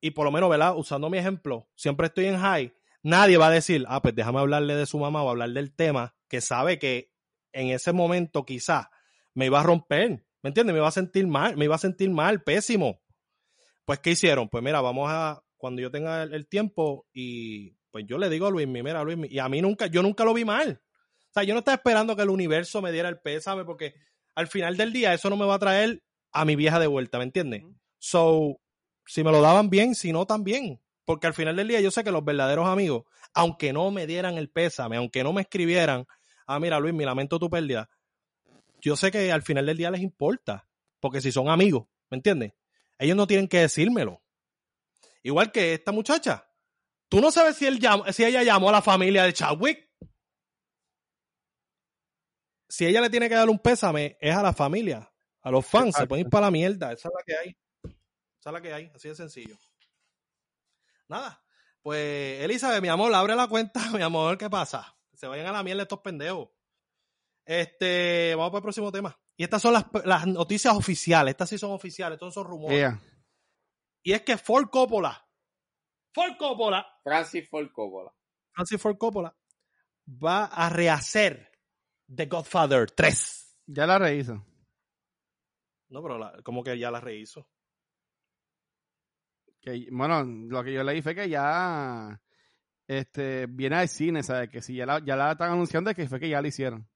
y 0.00 0.10
por 0.10 0.24
lo 0.26 0.32
menos, 0.32 0.50
¿verdad? 0.50 0.76
Usando 0.76 1.08
mi 1.08 1.18
ejemplo, 1.18 1.68
siempre 1.76 2.08
estoy 2.08 2.26
en 2.26 2.38
high, 2.38 2.74
nadie 3.02 3.38
va 3.38 3.46
a 3.46 3.50
decir, 3.50 3.84
ah, 3.88 4.02
pues 4.02 4.14
déjame 4.14 4.40
hablarle 4.40 4.74
de 4.74 4.86
su 4.86 4.98
mamá 4.98 5.22
o 5.22 5.30
hablar 5.30 5.50
del 5.50 5.74
tema, 5.74 6.14
que 6.28 6.40
sabe 6.40 6.78
que 6.78 7.10
en 7.52 7.68
ese 7.68 7.92
momento 7.92 8.44
quizás 8.44 8.88
me 9.32 9.46
iba 9.46 9.60
a 9.60 9.62
romper, 9.62 10.26
¿me 10.42 10.48
entiendes? 10.48 10.74
Me 10.74 10.80
iba 10.80 10.88
a 10.88 10.92
sentir 10.92 11.26
mal, 11.26 11.56
me 11.56 11.64
iba 11.64 11.74
a 11.74 11.78
sentir 11.78 12.10
mal, 12.10 12.42
pésimo. 12.42 13.00
Pues, 13.84 13.98
¿qué 14.00 14.12
hicieron? 14.12 14.48
Pues 14.48 14.62
mira, 14.62 14.80
vamos 14.80 15.08
a, 15.10 15.42
cuando 15.56 15.82
yo 15.82 15.90
tenga 15.90 16.22
el, 16.22 16.34
el 16.34 16.46
tiempo, 16.46 17.06
y 17.12 17.76
pues 17.90 18.04
yo 18.06 18.18
le 18.18 18.28
digo 18.28 18.46
a 18.46 18.50
Luis, 18.50 18.66
mira, 18.66 19.02
Luis, 19.04 19.30
y 19.30 19.38
a 19.38 19.48
mí 19.48 19.60
nunca, 19.60 19.86
yo 19.86 20.02
nunca 20.02 20.24
lo 20.24 20.34
vi 20.34 20.44
mal. 20.44 20.80
O 21.28 21.32
sea, 21.32 21.42
yo 21.42 21.54
no 21.54 21.60
estaba 21.60 21.76
esperando 21.76 22.16
que 22.16 22.22
el 22.22 22.30
universo 22.30 22.80
me 22.80 22.92
diera 22.92 23.08
el 23.08 23.18
pésame, 23.18 23.64
porque 23.64 23.94
al 24.34 24.46
final 24.46 24.76
del 24.76 24.92
día 24.92 25.14
eso 25.14 25.30
no 25.30 25.36
me 25.36 25.46
va 25.46 25.54
a 25.54 25.58
traer 25.58 26.02
a 26.32 26.44
mi 26.44 26.56
vieja 26.56 26.78
de 26.78 26.86
vuelta, 26.86 27.18
¿me 27.18 27.24
entiendes? 27.24 27.62
So, 27.98 28.60
si 29.06 29.22
me 29.22 29.30
lo 29.30 29.40
daban 29.40 29.70
bien, 29.70 29.94
si 29.94 30.12
no 30.12 30.26
también. 30.26 30.80
Porque 31.04 31.26
al 31.26 31.34
final 31.34 31.56
del 31.56 31.68
día 31.68 31.80
yo 31.80 31.90
sé 31.90 32.02
que 32.02 32.10
los 32.10 32.24
verdaderos 32.24 32.66
amigos, 32.66 33.04
aunque 33.34 33.72
no 33.72 33.90
me 33.90 34.06
dieran 34.06 34.38
el 34.38 34.48
pésame, 34.48 34.96
aunque 34.96 35.22
no 35.22 35.32
me 35.32 35.42
escribieran, 35.42 36.06
ah, 36.46 36.58
mira 36.58 36.80
Luis, 36.80 36.94
me 36.94 37.04
lamento 37.04 37.38
tu 37.38 37.50
pérdida, 37.50 37.90
yo 38.80 38.96
sé 38.96 39.10
que 39.10 39.30
al 39.32 39.42
final 39.42 39.66
del 39.66 39.76
día 39.76 39.90
les 39.90 40.00
importa. 40.00 40.66
Porque 41.00 41.20
si 41.20 41.30
son 41.32 41.48
amigos, 41.48 41.86
¿me 42.10 42.16
entiendes? 42.16 42.52
Ellos 42.98 43.16
no 43.16 43.26
tienen 43.26 43.48
que 43.48 43.58
decírmelo. 43.60 44.22
Igual 45.22 45.50
que 45.52 45.74
esta 45.74 45.92
muchacha. 45.92 46.46
Tú 47.08 47.20
no 47.20 47.30
sabes 47.30 47.56
si, 47.56 47.66
él 47.66 47.78
llamó- 47.80 48.10
si 48.12 48.24
ella 48.24 48.42
llamó 48.42 48.68
a 48.68 48.72
la 48.72 48.82
familia 48.82 49.24
de 49.24 49.32
Chadwick. 49.32 49.90
Si 52.68 52.86
ella 52.86 53.00
le 53.00 53.10
tiene 53.10 53.28
que 53.28 53.34
dar 53.34 53.48
un 53.48 53.58
pésame, 53.58 54.16
es 54.20 54.34
a 54.34 54.42
la 54.42 54.52
familia, 54.52 55.12
a 55.42 55.50
los 55.50 55.64
fans. 55.66 55.94
Se 55.96 56.06
pueden 56.06 56.26
ir 56.26 56.30
para 56.30 56.46
la 56.46 56.50
mierda. 56.50 56.92
Esa 56.92 57.08
es 57.08 57.14
la 57.14 57.22
que 57.24 57.36
hay. 57.36 57.56
Esa 58.40 58.50
es 58.50 58.52
la 58.52 58.60
que 58.62 58.72
hay. 58.72 58.90
Así 58.94 59.08
de 59.08 59.14
sencillo. 59.14 59.56
Nada. 61.08 61.40
Pues, 61.82 62.40
Elizabeth, 62.42 62.80
mi 62.80 62.88
amor, 62.88 63.14
abre 63.14 63.34
la 63.36 63.46
cuenta, 63.46 63.80
mi 63.92 64.02
amor, 64.02 64.38
¿qué 64.38 64.48
pasa? 64.48 64.96
Se 65.12 65.26
vayan 65.26 65.46
a 65.46 65.52
la 65.52 65.62
mierda 65.62 65.82
estos 65.82 66.00
pendejos. 66.00 66.48
Este, 67.44 68.34
vamos 68.34 68.50
para 68.50 68.58
el 68.58 68.62
próximo 68.62 68.90
tema. 68.90 69.18
Y 69.36 69.44
estas 69.44 69.62
son 69.62 69.72
las, 69.72 69.86
las 70.04 70.26
noticias 70.26 70.74
oficiales. 70.76 71.32
Estas 71.32 71.48
sí 71.48 71.58
son 71.58 71.72
oficiales, 71.72 72.18
todos 72.18 72.34
son 72.34 72.46
rumores. 72.46 72.78
Y 74.02 74.12
es 74.12 74.22
que 74.22 74.36
Ford 74.36 74.68
Coppola, 74.70 75.26
Ford 76.12 76.36
Coppola, 76.38 76.86
Francis 77.02 77.48
Ford 77.48 77.68
Coppola 77.72 78.12
Francis 78.52 78.80
Ford 78.80 78.96
Coppola, 78.98 79.36
va 80.08 80.44
a 80.44 80.68
rehacer 80.68 81.50
The 82.14 82.26
Godfather 82.26 82.90
3. 82.90 83.56
Ya 83.66 83.86
la 83.86 83.98
rehizo. 83.98 84.44
No, 85.88 86.02
pero 86.02 86.18
la- 86.18 86.40
como 86.42 86.62
que 86.62 86.78
ya 86.78 86.90
la 86.90 87.00
rehizo. 87.00 87.48
Que, 89.60 89.88
bueno, 89.90 90.22
lo 90.22 90.62
que 90.62 90.72
yo 90.74 90.84
leí 90.84 91.00
fue 91.02 91.14
que 91.14 91.28
ya 91.28 92.20
este, 92.86 93.46
viene 93.46 93.76
al 93.76 93.88
cine, 93.88 94.22
¿sabes? 94.22 94.50
Que 94.50 94.60
si 94.60 94.76
ya 94.76 94.84
la, 94.86 95.02
ya 95.04 95.16
la 95.16 95.32
están 95.32 95.52
anunciando 95.52 95.90
es 95.90 95.96
que 95.96 96.06
fue 96.08 96.20
que 96.20 96.28
ya 96.28 96.42
la 96.42 96.48
hicieron. 96.48 96.86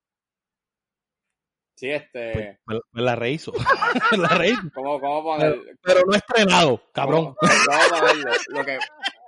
Sí 1.78 1.90
este 1.90 2.58
Pues, 2.64 2.80
pues 2.90 3.04
la 3.04 3.14
rehizo. 3.16 3.52
la 4.18 4.28
rehizo. 4.28 4.62
¿cómo, 4.74 5.00
cómo 5.00 5.22
poner 5.22 5.58
Pero 5.82 6.00
no 6.06 6.14
estrenado, 6.16 6.82
cabrón. 6.92 7.34
¿Cómo, 7.34 7.52
cómo 7.66 8.00
ponerlo? 8.00 8.32
Lo 8.48 8.64
que, 8.64 8.78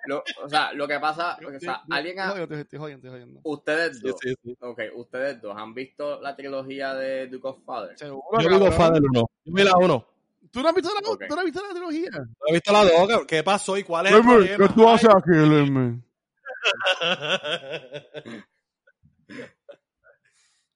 lo, 0.07 0.25
o 0.45 0.49
sea, 0.49 0.73
lo 0.73 0.89
que 0.89 0.99
pasa, 0.99 1.39
o 1.47 1.61
sea, 1.61 1.83
alguien 1.91 2.19
ha- 2.19 2.29
Estoy 2.33 2.39
jodiendo, 2.47 2.57
estoy 2.57 2.79
jodiendo, 2.79 3.07
estoy 3.07 3.11
jodiendo. 3.11 3.41
ustedes 3.45 3.99
Sí, 3.99 4.09
dos, 4.09 4.17
sí, 4.21 4.35
sí. 4.43 4.57
ok, 4.61 4.81
ustedes 4.97 5.41
dos 5.41 5.57
han 5.57 5.73
visto 5.75 6.21
la 6.21 6.35
trilogía 6.35 6.95
de 6.95 7.29
Duke 7.29 7.49
of 7.49 7.59
Father. 7.65 7.97
Seguro, 7.99 8.23
Yo 8.33 8.39
vi 8.39 8.45
cabrón. 8.55 8.61
Godfather 8.71 9.03
1. 9.03 9.21
Yo 9.45 9.55
vi 9.55 9.63
la 9.63 9.77
1. 9.77 10.07
¿Tú 10.51 10.63
no 10.63 10.69
has 10.71 10.75
visto 10.75 10.91
la, 10.93 11.01
Ok. 11.11 11.23
¿tú 11.29 11.35
no 11.35 11.41
has 11.41 11.45
visto 11.45 11.63
la 11.63 11.69
trilogía? 11.71 12.11
No 12.11 12.27
he 12.49 12.53
visto 12.55 12.73
la 12.73 12.85
2. 12.85 13.27
¿Qué 13.29 13.43
pasó 13.45 13.77
y 13.77 13.85
cuál 13.85 14.07
es 14.07 14.13
el 14.13 14.19
Lemmer, 14.27 14.57
¿Qué 14.57 14.69
tú 14.75 14.89
haces 14.89 15.09
aquí, 15.15 15.31
Lemmer? 15.31 15.95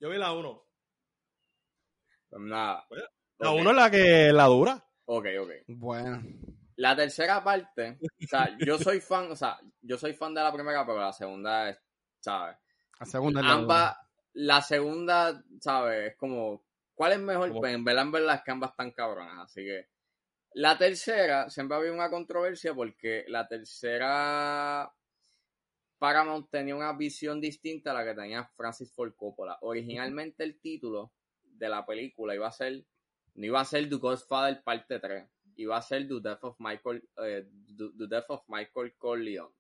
Yo 0.01 0.11
vi 0.11 0.19
la 0.19 0.33
1. 0.33 0.64
Pues 2.35 2.47
nada. 2.47 2.85
La 3.39 3.51
Ok, 3.53 3.61
1 3.61 3.71
es 3.71 3.77
la 3.77 3.91
que 3.93 4.33
la 4.33 4.47
dura. 4.47 4.85
Ok, 5.05 5.27
ok. 5.41 5.51
Bueno. 5.69 6.21
La 6.75 6.97
tercera 6.97 7.45
parte, 7.45 7.97
o 8.03 8.27
sea, 8.27 8.57
yo 8.59 8.77
soy 8.77 9.01
fan, 9.01 9.31
o 9.31 9.37
sea, 9.37 9.61
yo 9.81 9.97
soy 9.97 10.15
fan 10.15 10.35
de 10.35 10.43
la 10.43 10.53
primera, 10.53 10.85
pero 10.85 10.99
la 10.99 11.13
segunda 11.13 11.71
es, 11.71 11.81
¿sabes? 12.19 12.57
La 12.99 13.07
segunda 13.07 13.41
es 13.41 13.47
la 13.47 13.53
Ambas, 13.53 13.97
la 14.33 14.63
segunda, 14.63 15.45
¿sabes? 15.61 16.11
Es 16.11 16.17
como, 16.17 16.65
¿cuál 16.93 17.13
es 17.13 17.21
mejor? 17.21 17.53
Pues 17.53 17.73
en 17.73 17.85
verdad, 17.85 18.03
en 18.03 18.11
verdad, 18.11 18.35
es 18.35 18.43
que 18.43 18.51
ambas 18.51 18.71
están 18.71 18.91
cabronas, 18.91 19.45
así 19.45 19.63
que. 19.63 19.87
La 20.55 20.77
tercera, 20.77 21.49
siempre 21.51 21.77
había 21.77 21.93
una 21.93 22.11
controversia 22.11 22.75
porque 22.75 23.25
la 23.29 23.47
tercera 23.47 24.93
Paramount 25.99 26.51
tenía 26.51 26.75
una 26.75 26.93
visión 26.95 27.41
distinta 27.41 27.93
a 27.93 27.95
la 27.95 28.05
que 28.05 28.21
tenía 28.21 28.45
Francis 28.57 28.93
Ford 28.93 29.15
Coppola. 29.15 29.59
Originalmente 29.61 30.43
el 30.43 30.61
título 30.61 31.13
de 31.57 31.69
la 31.69 31.85
película 31.85 32.35
iba 32.35 32.49
a 32.49 32.53
ser, 32.53 32.85
no 33.35 33.47
iba 33.47 33.61
a 33.61 33.65
ser 33.65 33.89
The 33.89 33.97
Godfather 33.97 34.63
parte 34.63 34.99
3, 34.99 35.25
iba 35.57 35.77
a 35.77 35.83
ser 35.83 36.09
The 36.09 36.21
Death 36.21 36.45
of 36.45 36.57
Michael, 36.59 37.09
eh, 37.19 37.47
The, 37.77 37.85
The 37.97 38.07
Death 38.09 38.27
of 38.29 38.43
Michael 38.49 38.95
Corleone. 38.99 39.55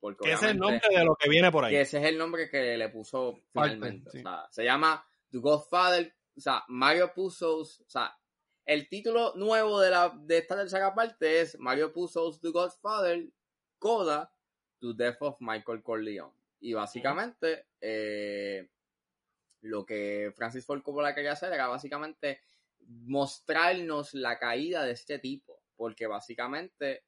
Porque 0.00 0.32
ese 0.32 0.46
es 0.46 0.50
el 0.52 0.58
nombre 0.58 0.80
de 0.90 1.04
lo 1.04 1.16
que 1.16 1.28
viene 1.28 1.50
por 1.50 1.64
ahí. 1.64 1.72
que 1.72 1.80
ese 1.82 1.98
es 1.98 2.04
el 2.04 2.18
nombre 2.18 2.48
que 2.48 2.76
le 2.76 2.88
puso 2.88 3.40
finalmente. 3.52 4.10
sí. 4.10 4.18
O 4.18 4.22
sea, 4.22 4.46
se 4.50 4.64
llama 4.64 5.04
The 5.30 5.38
Godfather, 5.38 6.14
o 6.36 6.40
sea, 6.40 6.64
Mario 6.68 7.12
Puzo's, 7.14 7.80
o 7.80 7.88
sea, 7.88 8.16
el 8.64 8.88
título 8.88 9.34
nuevo 9.36 9.80
de, 9.80 9.90
la, 9.90 10.16
de 10.22 10.38
esta 10.38 10.56
tercera 10.56 10.94
parte 10.94 11.40
es 11.40 11.58
Mario 11.58 11.92
Puzo's 11.92 12.40
The 12.40 12.50
Godfather, 12.50 13.28
Coda, 13.78 14.32
To 14.80 14.94
Death 14.94 15.18
of 15.20 15.36
Michael 15.40 15.82
Corleone. 15.82 16.32
Y 16.60 16.72
básicamente, 16.72 17.66
eh, 17.80 18.70
lo 19.64 19.84
que 19.86 20.32
Francis 20.36 20.66
Ford 20.66 20.82
Coppola 20.82 21.14
quería 21.14 21.32
hacer 21.32 21.52
era 21.52 21.68
básicamente 21.68 22.40
mostrarnos 22.80 24.14
la 24.14 24.38
caída 24.38 24.84
de 24.84 24.92
este 24.92 25.18
tipo, 25.18 25.62
porque 25.76 26.06
básicamente 26.06 27.04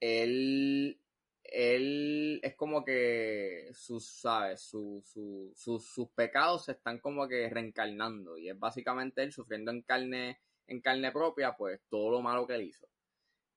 él, 0.00 1.00
él 1.44 2.40
es 2.42 2.54
como 2.56 2.84
que 2.84 3.70
sus, 3.74 4.06
¿sabes? 4.06 4.60
Su, 4.62 5.02
su, 5.04 5.52
su- 5.56 5.80
sus 5.80 6.08
pecados 6.10 6.66
se 6.66 6.72
están 6.72 6.98
como 7.00 7.28
que 7.28 7.48
reencarnando 7.48 8.38
y 8.38 8.48
es 8.50 8.58
básicamente 8.58 9.22
él 9.22 9.32
sufriendo 9.32 9.70
en 9.70 9.82
carne, 9.82 10.40
en 10.66 10.80
carne 10.80 11.12
propia, 11.12 11.56
pues 11.56 11.80
todo 11.88 12.10
lo 12.10 12.22
malo 12.22 12.46
que 12.46 12.54
él 12.54 12.62
hizo. 12.62 12.88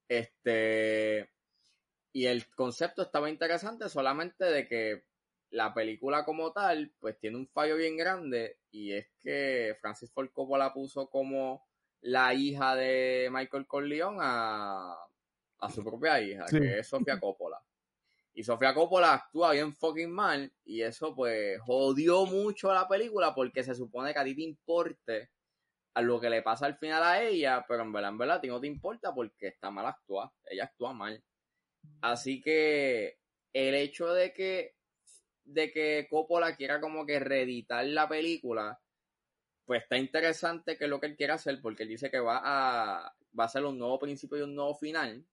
Este, 0.08 1.30
y 2.14 2.26
el 2.28 2.48
concepto 2.50 3.02
estaba 3.04 3.30
interesante 3.30 3.90
solamente 3.90 4.46
de 4.46 4.68
que 4.68 5.04
la 5.54 5.72
película 5.74 6.26
como 6.26 6.52
tal, 6.52 6.92
pues 7.00 7.18
tiene 7.20 7.38
un 7.38 7.48
fallo 7.48 7.76
bien 7.76 7.96
grande 7.96 8.58
y 8.72 8.94
es 8.94 9.08
que 9.22 9.76
Francis 9.80 10.12
Ford 10.12 10.30
Coppola 10.32 10.74
puso 10.74 11.10
como 11.10 11.64
la 12.02 12.34
hija 12.34 12.76
de 12.76 13.30
Michael 13.32 13.68
Corleone 13.68 14.18
a, 14.20 14.96
a 15.60 15.70
su 15.70 15.84
propia 15.84 16.20
hija, 16.20 16.48
Sí. 16.48 16.60
que 16.60 16.80
es 16.80 16.88
Sofía 16.88 17.20
Coppola. 17.20 17.62
Y 18.34 18.44
Sofía 18.44 18.74
Coppola 18.74 19.14
actúa 19.14 19.52
bien 19.52 19.76
fucking 19.76 20.10
mal 20.12 20.52
y 20.66 20.82
eso 20.82 21.14
pues 21.16 21.60
jodió 21.62 22.26
mucho 22.26 22.72
a 22.72 22.74
la 22.74 22.88
película 22.88 23.36
porque 23.36 23.64
se 23.64 23.76
supone 23.76 24.12
que 24.12 24.20
a 24.20 24.24
ti 24.24 24.36
te 24.36 24.42
importe 24.42 25.30
a 25.94 26.02
lo 26.02 26.20
que 26.20 26.32
le 26.32 26.42
pasa 26.42 26.66
al 26.66 26.78
final 26.80 27.04
a 27.04 27.22
ella, 27.22 27.64
pero 27.68 27.84
en 27.84 27.94
verdad, 27.94 28.10
en 28.10 28.18
verdad, 28.18 28.38
a 28.38 28.42
ti 28.42 28.48
no 28.48 28.60
te 28.60 28.66
importa 28.66 29.14
porque 29.14 29.50
está 29.50 29.70
mal 29.70 29.86
actuada, 29.86 30.34
ella 30.46 30.64
actúa 30.64 30.94
mal. 30.94 31.24
Así 32.02 32.42
que 32.42 33.20
el 33.54 33.76
hecho 33.76 34.12
de 34.14 34.34
que 34.34 34.74
de 35.46 35.72
que 35.72 36.08
Coppola 36.10 36.56
quiera 36.56 36.80
como 36.82 37.06
que 37.06 37.20
reeditar 37.20 37.86
la 37.86 38.08
película, 38.08 38.80
pues 39.66 39.84
está 39.84 39.98
interesante 39.98 40.78
que 40.78 40.86
es 40.86 40.90
lo 40.90 41.00
que 41.00 41.08
él 41.08 41.16
quiere 41.18 41.34
hacer, 41.34 41.60
porque 41.62 41.84
él 41.84 41.90
dice 41.90 42.12
que 42.12 42.20
va 42.20 42.42
a, 42.44 43.16
va 43.40 43.44
a 43.46 43.50
ser 43.50 43.66
un 43.66 43.78
nuevo 43.80 44.00
principio 44.00 44.38
y 44.38 44.42
un 44.42 44.56
nuevo 44.56 44.76
final, 44.76 45.26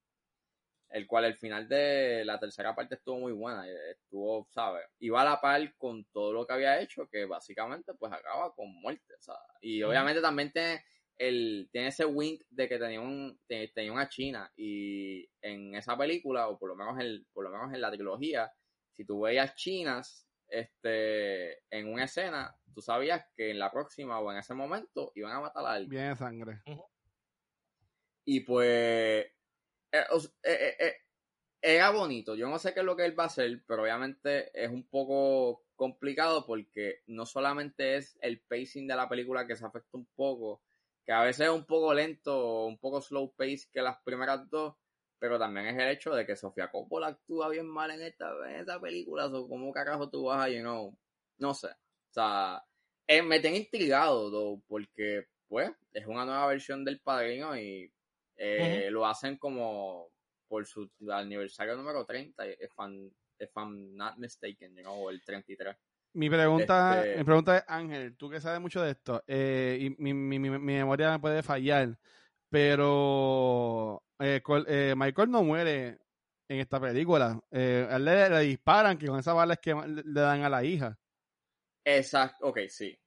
el 0.89 1.07
cual 1.07 1.25
el 1.25 1.35
final 1.37 1.67
de 1.69 2.23
la 2.25 2.37
tercera 2.39 2.75
parte 2.75 2.95
estuvo 2.95 3.19
muy 3.19 3.31
buena, 3.31 3.65
estuvo, 3.91 4.47
¿sabes? 4.51 4.83
Iba 4.99 5.21
a 5.21 5.25
la 5.25 5.41
par 5.41 5.75
con 5.77 6.03
todo 6.05 6.33
lo 6.33 6.45
que 6.45 6.53
había 6.53 6.81
hecho, 6.81 7.07
que 7.09 7.25
básicamente 7.25 7.93
pues 7.93 8.11
acaba 8.11 8.53
con 8.53 8.69
muerte, 8.81 9.13
¿sabes? 9.19 9.41
Y 9.61 9.81
obviamente 9.83 10.21
también 10.21 10.51
tiene, 10.51 10.83
el, 11.17 11.69
tiene 11.71 11.87
ese 11.87 12.05
wink 12.05 12.43
de 12.49 12.67
que 12.67 12.77
tenía, 12.77 12.99
un, 12.99 13.39
te- 13.47 13.69
tenía 13.69 13.93
una 13.93 14.09
china, 14.09 14.51
y 14.55 15.25
en 15.41 15.75
esa 15.75 15.97
película, 15.97 16.49
o 16.49 16.59
por 16.59 16.69
lo 16.69 16.75
menos 16.75 16.99
en, 16.99 17.25
por 17.31 17.45
lo 17.45 17.51
menos 17.51 17.73
en 17.73 17.79
la 17.81 17.91
trilogía, 17.91 18.51
si 19.01 19.05
tú 19.07 19.21
veías 19.21 19.55
chinas 19.55 20.29
este, 20.47 21.63
en 21.75 21.91
una 21.91 22.03
escena, 22.03 22.55
tú 22.71 22.83
sabías 22.83 23.25
que 23.35 23.49
en 23.49 23.57
la 23.57 23.71
próxima 23.71 24.19
o 24.19 24.31
en 24.31 24.37
ese 24.37 24.53
momento 24.53 25.11
iban 25.15 25.31
a 25.31 25.41
matar 25.41 25.65
a 25.65 25.71
alguien. 25.71 25.89
Bien 25.89 26.09
de 26.09 26.15
sangre. 26.15 26.61
Y 28.25 28.41
pues 28.41 28.67
eh, 28.67 29.33
eh, 29.91 30.05
eh, 30.43 30.75
eh, 30.79 30.93
era 31.63 31.89
bonito. 31.89 32.35
Yo 32.35 32.47
no 32.47 32.59
sé 32.59 32.75
qué 32.75 32.81
es 32.81 32.85
lo 32.85 32.95
que 32.95 33.05
él 33.05 33.17
va 33.17 33.23
a 33.23 33.27
hacer, 33.27 33.63
pero 33.67 33.81
obviamente 33.81 34.51
es 34.53 34.69
un 34.69 34.87
poco 34.87 35.65
complicado 35.75 36.45
porque 36.45 37.01
no 37.07 37.25
solamente 37.25 37.95
es 37.95 38.19
el 38.21 38.39
pacing 38.41 38.87
de 38.87 38.95
la 38.95 39.09
película 39.09 39.47
que 39.47 39.55
se 39.55 39.65
afecta 39.65 39.97
un 39.97 40.05
poco, 40.15 40.61
que 41.03 41.11
a 41.11 41.23
veces 41.23 41.47
es 41.47 41.51
un 41.51 41.65
poco 41.65 41.91
lento 41.91 42.37
o 42.37 42.67
un 42.67 42.77
poco 42.77 43.01
slow 43.01 43.33
pace 43.35 43.67
que 43.73 43.81
las 43.81 43.97
primeras 44.03 44.47
dos, 44.51 44.75
pero 45.21 45.37
también 45.37 45.67
es 45.67 45.77
el 45.77 45.89
hecho 45.89 46.15
de 46.15 46.25
que 46.25 46.35
Sofía 46.35 46.71
Coppola 46.71 47.09
actúa 47.09 47.47
bien 47.49 47.67
mal 47.67 47.91
en 47.91 48.01
esta, 48.01 48.31
en 48.49 48.55
esta 48.55 48.81
película. 48.81 49.29
So, 49.29 49.47
¿Cómo 49.47 49.71
carajo 49.71 50.09
tú 50.09 50.23
vas 50.23 50.45
a, 50.45 50.49
you 50.49 50.61
know? 50.61 50.97
No 51.37 51.53
sé. 51.53 51.67
O 51.67 52.13
sea, 52.13 52.63
eh, 53.05 53.21
me 53.21 53.39
tiene 53.39 53.57
intrigado, 53.57 54.31
though, 54.31 54.59
porque, 54.67 55.27
pues, 55.47 55.71
es 55.93 56.07
una 56.07 56.25
nueva 56.25 56.47
versión 56.47 56.83
del 56.83 56.99
Padrino 57.01 57.55
y 57.55 57.93
eh, 58.35 58.87
lo 58.89 59.05
hacen 59.05 59.37
como 59.37 60.07
por 60.47 60.65
su 60.65 60.89
aniversario 61.11 61.75
número 61.75 62.03
30, 62.03 62.47
if 62.47 62.71
I'm, 62.79 63.11
if 63.37 63.51
I'm 63.55 63.95
not 63.95 64.17
mistaken, 64.17 64.75
you 64.75 64.81
know, 64.81 65.05
o 65.05 65.11
el 65.11 65.21
33. 65.23 65.75
Mi 66.13 66.31
pregunta, 66.31 67.03
Este- 67.03 67.17
mi 67.19 67.23
pregunta 67.23 67.57
es, 67.57 67.63
Ángel, 67.67 68.17
tú 68.17 68.27
que 68.27 68.41
sabes 68.41 68.59
mucho 68.59 68.81
de 68.81 68.89
esto, 68.89 69.23
eh, 69.27 69.77
y 69.81 69.89
mi, 70.01 70.15
mi, 70.15 70.39
mi, 70.39 70.49
mi 70.49 70.59
memoria 70.59 71.11
me 71.11 71.19
puede 71.19 71.43
fallar, 71.43 71.95
pero 72.51 74.03
eh, 74.19 74.41
Col- 74.43 74.67
eh, 74.69 74.95
Michael 74.97 75.31
no 75.31 75.43
muere 75.43 75.99
en 76.49 76.59
esta 76.61 76.79
película. 76.81 77.39
Eh, 77.51 77.87
a 77.89 77.97
él 77.97 78.05
le, 78.05 78.29
le 78.31 78.39
disparan, 78.41 78.97
que 78.99 79.07
con 79.07 79.19
esa 79.19 79.33
bala 79.33 79.55
es 79.55 79.61
que 79.61 79.73
le, 79.75 80.03
le 80.05 80.21
dan 80.21 80.43
a 80.43 80.49
la 80.49 80.63
hija. 80.65 80.99
Exacto, 81.83 82.47
ok, 82.47 82.59
sí. 82.69 82.97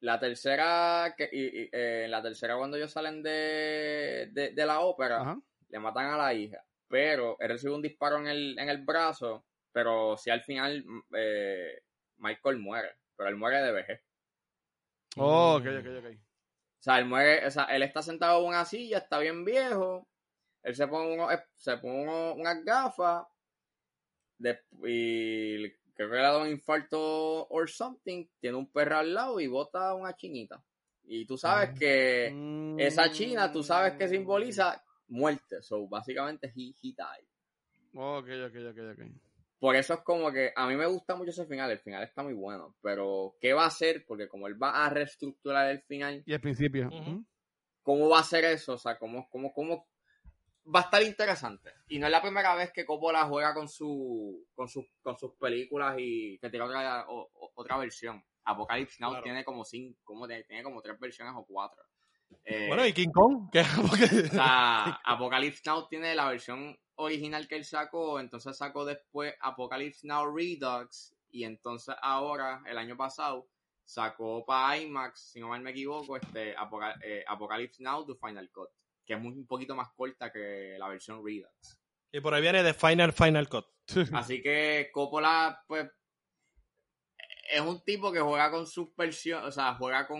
La 0.00 0.18
tercera, 0.18 1.14
que, 1.16 1.28
y, 1.32 1.62
y, 1.64 1.68
eh, 1.72 2.06
la 2.08 2.22
tercera 2.22 2.56
cuando 2.56 2.76
ellos 2.76 2.92
salen 2.92 3.22
de, 3.22 4.28
de, 4.32 4.50
de 4.52 4.66
la 4.66 4.80
ópera, 4.80 5.26
Ajá. 5.26 5.40
le 5.68 5.78
matan 5.78 6.06
a 6.06 6.16
la 6.18 6.34
hija, 6.34 6.62
pero 6.88 7.36
él 7.40 7.48
recibe 7.48 7.74
un 7.74 7.82
disparo 7.82 8.18
en 8.18 8.26
el, 8.26 8.58
en 8.58 8.68
el 8.68 8.84
brazo, 8.84 9.46
pero 9.72 10.16
si 10.16 10.30
al 10.30 10.42
final 10.42 10.84
mm, 10.84 11.00
eh, 11.16 11.78
Michael 12.18 12.58
muere, 12.58 12.96
pero 13.16 13.28
él 13.30 13.36
muere 13.36 13.62
de 13.62 13.72
vejez. 13.72 14.00
Oh, 15.16 15.56
ok, 15.56 15.66
ok, 15.66 15.86
ok. 15.98 16.23
O 16.84 16.90
sea, 16.90 16.98
él 16.98 17.06
muere, 17.06 17.46
o 17.46 17.50
sea, 17.50 17.64
él 17.64 17.82
está 17.82 18.02
sentado 18.02 18.40
en 18.42 18.48
una 18.48 18.64
silla, 18.66 18.98
está 18.98 19.18
bien 19.18 19.42
viejo, 19.42 20.06
él 20.62 20.74
se 20.76 20.86
pone, 20.86 21.14
uno, 21.14 21.28
se 21.54 21.78
pone 21.78 22.02
uno- 22.02 22.34
unas 22.34 22.62
gafas, 22.62 23.26
de- 24.36 24.60
y 24.86 25.70
creo 25.94 26.10
que 26.10 26.16
le 26.16 26.20
da 26.22 26.36
un 26.42 26.48
infarto 26.48 27.46
or 27.48 27.70
something, 27.70 28.26
tiene 28.38 28.58
un 28.58 28.70
perro 28.70 28.98
al 28.98 29.14
lado 29.14 29.40
y 29.40 29.46
bota 29.46 29.94
una 29.94 30.14
chinita. 30.14 30.62
Y 31.04 31.24
tú 31.24 31.38
sabes 31.38 31.70
Ah. 31.70 31.74
que 31.78 32.30
Mm. 32.34 32.78
esa 32.80 33.10
china, 33.10 33.50
tú 33.50 33.62
sabes 33.62 33.94
que 33.94 34.06
simboliza 34.06 34.84
muerte. 35.08 35.62
So, 35.62 35.88
básicamente, 35.88 36.48
he, 36.54 36.74
he 36.82 36.92
died. 36.92 37.26
Ok, 37.94 38.26
ok, 38.46 38.56
ok, 38.72 38.78
ok. 38.92 39.10
Por 39.58 39.76
eso 39.76 39.94
es 39.94 40.00
como 40.00 40.30
que 40.32 40.52
a 40.54 40.66
mí 40.66 40.76
me 40.76 40.86
gusta 40.86 41.14
mucho 41.16 41.30
ese 41.30 41.46
final. 41.46 41.70
El 41.70 41.78
final 41.78 42.02
está 42.02 42.22
muy 42.22 42.34
bueno. 42.34 42.74
Pero, 42.82 43.36
¿qué 43.40 43.52
va 43.54 43.64
a 43.64 43.68
hacer? 43.68 44.04
Porque 44.06 44.28
como 44.28 44.46
él 44.46 44.60
va 44.62 44.84
a 44.84 44.90
reestructurar 44.90 45.70
el 45.70 45.80
final, 45.82 46.22
Y 46.26 46.34
al 46.34 46.40
principio. 46.40 46.90
¿cómo 47.82 48.08
va 48.08 48.18
a 48.18 48.20
hacer 48.22 48.44
eso? 48.44 48.74
O 48.74 48.78
sea, 48.78 48.98
¿cómo, 48.98 49.28
cómo, 49.30 49.52
cómo? 49.52 49.86
Va 50.74 50.80
a 50.80 50.82
estar 50.84 51.02
interesante. 51.02 51.70
Y 51.88 51.98
no 51.98 52.06
es 52.06 52.12
la 52.12 52.22
primera 52.22 52.54
vez 52.54 52.72
que 52.72 52.84
Coppola 52.86 53.24
juega 53.26 53.52
con 53.54 53.68
su, 53.68 54.46
con 54.54 54.66
sus, 54.68 54.84
con 55.02 55.16
sus 55.18 55.32
películas 55.36 55.94
y 55.98 56.38
que 56.38 56.48
tiene 56.50 56.64
otra, 56.64 57.04
o- 57.08 57.30
otra 57.54 57.76
versión. 57.78 58.22
Apocalypse 58.44 58.96
Now 59.00 59.10
Claro. 59.10 59.22
tiene 59.24 59.44
como 59.44 59.64
cinco, 59.64 59.98
como 60.04 60.26
de- 60.26 60.44
tiene 60.44 60.62
como 60.62 60.80
tres 60.82 60.98
versiones 60.98 61.34
o 61.36 61.44
cuatro. 61.46 61.82
Eh, 62.44 62.66
Bueno, 62.68 62.86
y 62.86 62.92
King 62.92 63.10
Kong, 63.12 63.48
porque- 63.52 64.04
O 64.04 64.28
sea, 64.28 65.00
Apocalypse 65.04 65.62
Now 65.66 65.86
tiene 65.88 66.14
la 66.14 66.28
versión 66.28 66.76
original 66.96 67.46
que 67.48 67.56
él 67.56 67.64
sacó, 67.64 68.20
entonces 68.20 68.56
sacó 68.56 68.84
después 68.84 69.34
Apocalypse 69.40 70.06
Now 70.06 70.34
Redux, 70.34 71.14
y 71.30 71.44
entonces 71.44 71.94
ahora, 72.02 72.62
el 72.66 72.78
año 72.78 72.96
pasado, 72.96 73.48
sacó 73.84 74.44
para 74.46 74.78
IMAX, 74.78 75.20
si 75.32 75.40
no 75.40 75.48
mal 75.48 75.60
me 75.60 75.70
equivoco, 75.72 76.16
este 76.16 76.50
eh, 77.02 77.24
Apocalypse 77.26 77.82
Now 77.82 78.06
The 78.06 78.14
Final 78.14 78.50
Cut, 78.50 78.68
que 79.04 79.14
es 79.14 79.20
muy, 79.20 79.32
un 79.32 79.46
poquito 79.46 79.74
más 79.74 79.88
corta 79.96 80.30
que 80.32 80.76
la 80.78 80.88
versión 80.88 81.22
Redux. 81.24 81.78
y 82.12 82.20
por 82.20 82.32
ahí 82.32 82.40
viene 82.42 82.62
The 82.62 82.72
Final 82.74 83.12
Final 83.12 83.48
Cut. 83.48 83.66
Así 84.14 84.40
que 84.40 84.88
Coppola, 84.92 85.62
pues, 85.66 85.90
es 87.52 87.60
un 87.60 87.82
tipo 87.84 88.10
que 88.12 88.20
juega 88.20 88.50
con 88.50 88.66
sus 88.66 88.94
versiones, 88.96 89.46
o 89.48 89.52
sea, 89.52 89.74
juega 89.74 90.06
con 90.06 90.18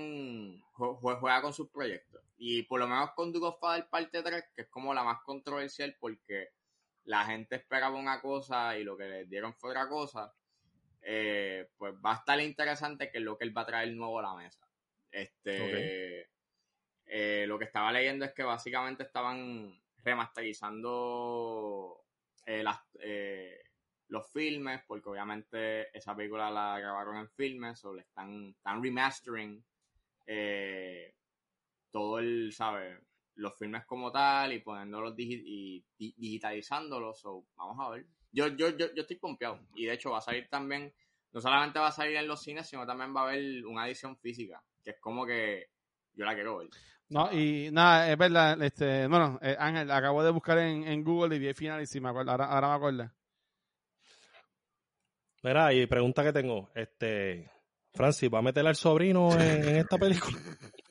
jue- 0.74 0.98
jue- 1.00 1.18
juega 1.18 1.40
con 1.42 1.52
sus 1.54 1.70
proyectos. 1.70 2.20
Y 2.36 2.64
por 2.64 2.80
lo 2.80 2.86
menos 2.88 3.12
con 3.14 3.32
The 3.32 3.38
Godfather 3.38 3.88
parte 3.88 4.22
3, 4.22 4.44
que 4.54 4.62
es 4.62 4.68
como 4.68 4.92
la 4.92 5.02
más 5.04 5.20
controversial 5.24 5.96
porque 5.98 6.48
la 7.04 7.24
gente 7.26 7.56
esperaba 7.56 7.96
una 7.96 8.20
cosa 8.20 8.78
y 8.78 8.84
lo 8.84 8.96
que 8.96 9.04
les 9.04 9.28
dieron 9.28 9.54
fue 9.54 9.70
otra 9.70 9.88
cosa, 9.88 10.32
eh, 11.02 11.68
pues 11.76 11.94
va 11.94 12.12
a 12.12 12.16
estar 12.16 12.40
interesante 12.40 13.10
que 13.10 13.18
es 13.18 13.24
lo 13.24 13.36
que 13.36 13.44
él 13.44 13.56
va 13.56 13.62
a 13.62 13.66
traer 13.66 13.92
nuevo 13.92 14.18
a 14.18 14.22
la 14.22 14.34
mesa. 14.34 14.66
Este, 15.10 16.28
eh, 17.06 17.44
lo 17.46 17.58
que 17.58 17.66
estaba 17.66 17.92
leyendo 17.92 18.24
es 18.24 18.32
que 18.32 18.42
básicamente 18.42 19.04
estaban 19.04 19.78
remasterizando 19.98 22.04
eh, 22.46 22.62
las, 22.62 22.80
eh, 23.00 23.62
los 24.08 24.26
filmes, 24.32 24.82
porque 24.86 25.10
obviamente 25.10 25.96
esa 25.96 26.16
película 26.16 26.50
la 26.50 26.78
grabaron 26.80 27.18
en 27.18 27.30
filmes, 27.30 27.84
o 27.84 27.94
le 27.94 28.02
están, 28.02 28.54
están 28.56 28.82
remastering 28.82 29.62
todo 31.90 32.18
el, 32.18 32.52
¿sabes? 32.52 32.98
Los 33.36 33.56
filmes 33.58 33.84
como 33.86 34.12
tal 34.12 34.52
y 34.52 34.60
poniéndolos 34.60 35.14
digi- 35.16 35.42
y 35.44 35.84
di- 35.98 36.14
digitalizándolos, 36.16 37.18
so, 37.20 37.44
vamos 37.56 37.76
a 37.80 37.90
ver. 37.90 38.06
Yo, 38.32 38.48
yo, 38.48 38.70
yo, 38.70 38.86
yo 38.94 39.02
estoy 39.02 39.16
pompeado. 39.16 39.60
Y 39.74 39.86
de 39.86 39.92
hecho 39.94 40.10
va 40.10 40.18
a 40.18 40.22
salir 40.22 40.48
también 40.48 40.92
no 41.32 41.40
solamente 41.40 41.80
va 41.80 41.88
a 41.88 41.92
salir 41.92 42.16
en 42.16 42.28
los 42.28 42.40
cines, 42.42 42.68
sino 42.68 42.86
también 42.86 43.14
va 43.14 43.22
a 43.22 43.24
haber 43.30 43.66
una 43.66 43.86
edición 43.88 44.16
física, 44.16 44.62
que 44.84 44.90
es 44.90 45.00
como 45.00 45.26
que 45.26 45.66
yo 46.14 46.24
la 46.24 46.34
quiero 46.34 46.58
ver. 46.58 46.68
No, 47.08 47.30
y 47.32 47.70
nada, 47.72 48.10
es 48.10 48.16
verdad, 48.16 48.62
este, 48.62 49.08
bueno, 49.08 49.38
eh, 49.42 49.56
Ángel, 49.58 49.90
acabo 49.90 50.22
de 50.22 50.30
buscar 50.30 50.58
en, 50.58 50.84
en 50.86 51.02
Google 51.02 51.34
y 51.34 51.38
vi 51.40 51.48
el 51.48 51.54
final 51.56 51.82
y 51.82 51.86
sí 51.86 52.00
me 52.00 52.08
acuerdo, 52.10 52.30
ahora, 52.30 52.46
ahora 52.46 52.68
me 52.68 52.74
acuerdo. 52.74 53.10
Mira, 55.42 55.72
y 55.74 55.86
pregunta 55.86 56.22
que 56.22 56.32
tengo, 56.32 56.70
este, 56.74 57.50
Francis, 57.92 58.30
¿va 58.32 58.38
a 58.38 58.42
meter 58.42 58.66
al 58.66 58.76
sobrino 58.76 59.38
en, 59.38 59.68
en 59.68 59.76
esta 59.76 59.98
película? 59.98 60.38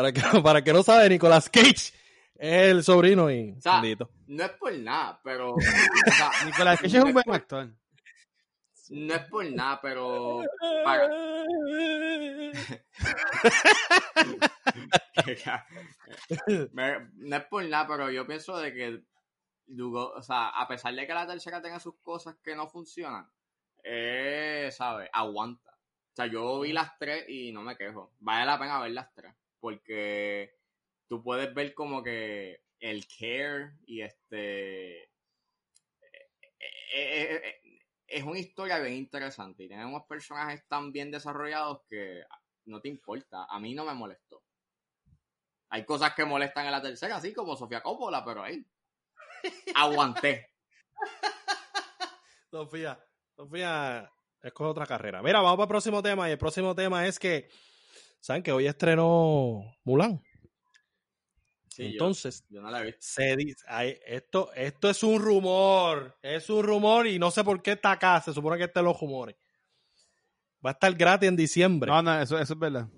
para, 0.00 0.12
que, 0.12 0.40
para 0.42 0.64
que 0.64 0.72
no 0.72 0.82
sabe, 0.82 1.08
Nicolas 1.08 1.48
Cage 1.50 1.70
es 1.72 1.94
el 2.36 2.82
sobrino 2.82 3.30
y... 3.30 3.52
O 3.56 3.60
sea, 3.60 3.80
bendito. 3.80 4.10
No 4.26 4.44
es 4.44 4.50
por 4.52 4.72
nada, 4.78 5.20
pero. 5.22 5.54
o 5.54 5.60
sea, 5.60 6.30
Nicolás 6.46 6.80
Cage 6.80 6.98
es 6.98 7.04
un 7.04 7.12
buen 7.12 7.30
actor. 7.30 7.68
no 8.90 9.14
es 9.14 9.22
por 9.28 9.44
nada, 9.50 9.80
pero. 9.80 10.42
para- 10.84 11.08
no 17.14 17.36
es 17.36 17.44
por 17.44 17.64
nada, 17.64 17.86
pero 17.86 18.10
yo 18.10 18.26
pienso 18.26 18.56
de 18.58 18.72
que 18.72 19.02
o 19.92 20.22
sea, 20.22 20.48
a 20.48 20.66
pesar 20.66 20.94
de 20.94 21.06
que 21.06 21.14
la 21.14 21.26
tercera 21.26 21.62
tenga 21.62 21.78
sus 21.78 21.94
cosas 22.02 22.36
que 22.42 22.56
no 22.56 22.68
funcionan, 22.68 23.30
eh, 23.84 24.68
¿sabes? 24.72 25.08
Aguanta. 25.12 25.70
O 25.70 26.14
sea, 26.16 26.26
yo 26.26 26.60
vi 26.60 26.72
las 26.72 26.98
tres 26.98 27.24
y 27.28 27.52
no 27.52 27.62
me 27.62 27.76
quejo. 27.76 28.12
Vale 28.18 28.46
la 28.46 28.58
pena 28.58 28.80
ver 28.80 28.90
las 28.92 29.12
tres. 29.14 29.32
Porque 29.60 30.56
tú 31.08 31.22
puedes 31.22 31.52
ver 31.54 31.74
como 31.74 32.02
que 32.02 32.62
el 32.80 33.06
care 33.06 33.72
y 33.86 34.02
este. 34.02 35.02
eh, 35.02 35.10
eh, 36.94 37.42
eh, 37.44 37.80
es 38.06 38.24
una 38.24 38.38
historia 38.38 38.78
bien 38.80 38.94
interesante 38.94 39.64
y 39.64 39.68
tiene 39.68 39.86
unos 39.86 40.04
personajes 40.04 40.66
tan 40.66 40.90
bien 40.90 41.10
desarrollados 41.10 41.82
que 41.88 42.24
no 42.64 42.80
te 42.80 42.88
importa. 42.88 43.46
A 43.48 43.60
mí 43.60 43.74
no 43.74 43.84
me 43.84 43.94
molestó. 43.94 44.42
Hay 45.68 45.84
cosas 45.84 46.14
que 46.14 46.24
molestan 46.24 46.66
en 46.66 46.72
la 46.72 46.82
tercera, 46.82 47.16
así 47.16 47.32
como 47.32 47.56
Sofía 47.56 47.80
Coppola, 47.82 48.24
pero 48.24 48.42
ahí 48.42 48.66
aguanté. 49.76 50.50
Sofía, 52.50 52.98
Sofía, 53.36 54.12
escoge 54.42 54.70
otra 54.70 54.86
carrera. 54.86 55.22
Mira, 55.22 55.40
vamos 55.40 55.56
para 55.56 55.64
el 55.64 55.68
próximo 55.68 56.02
tema. 56.02 56.28
Y 56.28 56.32
el 56.32 56.38
próximo 56.38 56.74
tema 56.74 57.06
es 57.06 57.18
que, 57.20 57.48
¿saben 58.20 58.42
que 58.42 58.52
hoy 58.52 58.66
estrenó 58.66 59.76
Mulan? 59.84 60.22
Sí, 61.68 61.86
Entonces, 61.86 62.44
yo, 62.48 62.60
no 62.60 62.70
la 62.70 62.80
visto. 62.82 62.98
se 63.00 63.36
dice, 63.36 63.64
ay, 63.68 63.96
esto, 64.04 64.52
esto 64.54 64.90
es 64.90 65.02
un 65.02 65.20
rumor. 65.20 66.18
Es 66.20 66.50
un 66.50 66.62
rumor 66.64 67.06
y 67.06 67.18
no 67.18 67.30
sé 67.30 67.44
por 67.44 67.62
qué 67.62 67.72
está 67.72 67.92
acá. 67.92 68.20
Se 68.20 68.32
supone 68.32 68.58
que 68.58 68.64
está 68.64 68.80
en 68.80 68.86
los 68.86 69.00
rumores. 69.00 69.36
Va 70.64 70.70
a 70.70 70.72
estar 70.72 70.92
gratis 70.94 71.28
en 71.28 71.36
diciembre. 71.36 71.90
No, 71.90 72.02
no, 72.02 72.20
eso, 72.20 72.38
eso 72.38 72.52
es 72.52 72.58
verdad. 72.58 72.88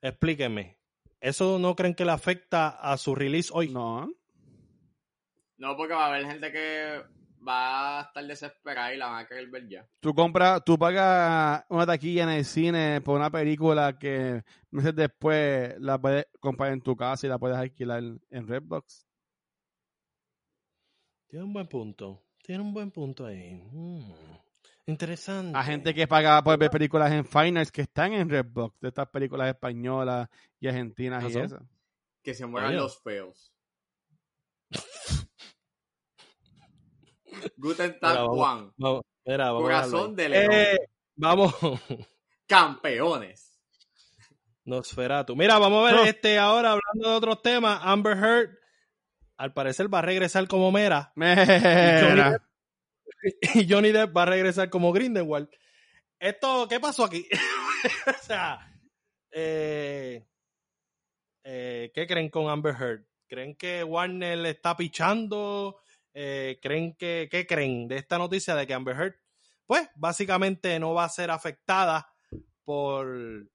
Explíquenme. 0.00 0.78
¿Eso 1.20 1.58
no 1.58 1.76
creen 1.76 1.94
que 1.94 2.04
le 2.04 2.10
afecta 2.10 2.70
a 2.70 2.96
su 2.96 3.14
release 3.14 3.50
hoy? 3.52 3.68
No. 3.68 4.10
No, 5.58 5.76
porque 5.76 5.94
va 5.94 6.06
a 6.06 6.08
haber 6.08 6.26
gente 6.26 6.50
que 6.50 7.02
va 7.46 8.00
a 8.00 8.02
estar 8.02 8.26
desesperada 8.26 8.94
y 8.94 8.98
la 8.98 9.06
van 9.06 9.24
a 9.24 9.26
querer 9.26 9.48
ver 9.48 9.68
ya. 9.68 9.88
Tú 10.00 10.14
compras, 10.14 10.62
tú 10.64 10.78
pagas 10.78 11.64
una 11.68 11.86
taquilla 11.86 12.24
en 12.24 12.30
el 12.30 12.44
cine 12.44 13.00
por 13.00 13.16
una 13.18 13.30
película 13.30 13.98
que 13.98 14.42
meses 14.70 14.94
después 14.94 15.74
la 15.78 16.00
puedes 16.00 16.26
comprar 16.40 16.72
en 16.72 16.80
tu 16.80 16.96
casa 16.96 17.26
y 17.26 17.30
la 17.30 17.38
puedes 17.38 17.56
alquilar 17.56 18.02
en 18.30 18.48
Redbox. 18.48 19.06
Tiene 21.28 21.44
un 21.44 21.52
buen 21.52 21.66
punto. 21.66 22.22
Tiene 22.42 22.62
un 22.62 22.74
buen 22.74 22.90
punto 22.90 23.24
ahí. 23.24 23.54
Mm, 23.54 24.12
Interesante. 24.86 25.56
A 25.56 25.62
gente 25.62 25.94
que 25.94 26.08
paga 26.08 26.42
por 26.42 26.58
ver 26.58 26.70
películas 26.70 27.12
en 27.12 27.24
Finals 27.24 27.70
que 27.70 27.82
están 27.82 28.12
en 28.14 28.28
Redbox, 28.28 28.80
de 28.80 28.88
estas 28.88 29.08
películas 29.08 29.48
españolas 29.48 30.28
y 30.58 30.66
argentinas 30.66 31.22
y 31.32 31.38
eso. 31.38 31.60
Que 32.22 32.34
se 32.34 32.46
mueran 32.46 32.70
Oye. 32.70 32.78
los 32.78 33.00
feos. 33.00 33.52
Guten 37.56 37.98
Tag. 37.98 38.26
Juan. 38.26 38.72
Vamos, 38.76 39.02
mira, 39.24 39.52
vamos 39.52 39.64
a 39.64 39.68
dejarlo 39.68 39.90
Corazón 39.92 40.16
de 40.16 40.28
león. 40.28 40.52
Eh, 40.52 40.78
vamos. 41.16 41.54
Campeones. 42.46 43.60
Nosferatu. 44.64 45.34
Mira, 45.34 45.58
vamos 45.58 45.82
a 45.82 45.86
ver 45.92 46.00
No. 46.00 46.06
este 46.08 46.38
ahora 46.38 46.72
hablando 46.72 47.10
de 47.10 47.16
otros 47.16 47.42
temas. 47.42 47.80
Amber 47.82 48.16
Heard, 48.16 48.58
al 49.36 49.52
parecer 49.52 49.92
va 49.92 49.98
a 49.98 50.02
regresar 50.02 50.46
como 50.46 50.70
Mera 50.70 51.12
Mira. 51.16 52.38
y 53.54 53.68
Johnny 53.68 53.90
Depp 53.92 54.16
va 54.16 54.22
a 54.22 54.26
regresar 54.26 54.70
como 54.70 54.92
Grindelwald. 54.92 55.48
Esto, 56.20 56.68
¿qué 56.68 56.78
pasó 56.78 57.04
aquí? 57.04 57.26
o 58.06 58.22
sea, 58.24 58.72
eh, 59.32 60.24
eh, 61.42 61.90
¿qué 61.92 62.06
creen 62.06 62.30
con 62.30 62.48
Amber 62.48 62.74
Heard? 62.78 63.04
¿Creen 63.26 63.56
que 63.56 63.82
Warner 63.82 64.38
le 64.38 64.50
está 64.50 64.76
pichando? 64.76 65.80
Eh, 66.14 66.58
¿Creen 66.62 66.94
que, 66.96 67.28
qué 67.30 67.46
creen 67.46 67.88
de 67.88 67.96
esta 67.96 68.18
noticia 68.18 68.54
de 68.54 68.66
que 68.66 68.74
Amber 68.74 68.96
Heard, 68.96 69.14
pues, 69.66 69.88
básicamente 69.96 70.78
no 70.78 70.92
va 70.94 71.04
a 71.04 71.08
ser 71.08 71.30
afectada 71.30 72.12
por, 72.64 73.48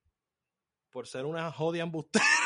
por 0.89 1.07
ser 1.07 1.25
una 1.25 1.51
jodia 1.51 1.83
embustera? 1.83 2.25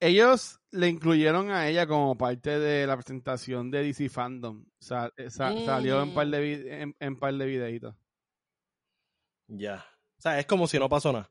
Ellos 0.00 0.60
le 0.70 0.88
incluyeron 0.88 1.50
a 1.50 1.66
ella 1.68 1.86
como 1.86 2.16
parte 2.18 2.58
de 2.58 2.86
la 2.86 2.96
presentación 2.96 3.70
de 3.70 3.82
DC 3.84 4.08
Fandom. 4.10 4.64
Sa- 4.78 5.12
eh, 5.16 5.30
sa- 5.30 5.52
Mm. 5.52 5.64
Salió 5.64 6.02
en 6.02 6.12
par 6.14 6.26
de, 6.26 6.94
en 6.98 7.16
par 7.18 7.32
de 7.34 7.46
videitos. 7.46 7.94
Ya. 9.48 9.84
O 10.18 10.20
sea, 10.20 10.38
es 10.38 10.46
como 10.46 10.66
si 10.66 10.78
no 10.78 10.88
pasó 10.88 11.12
nada. 11.12 11.30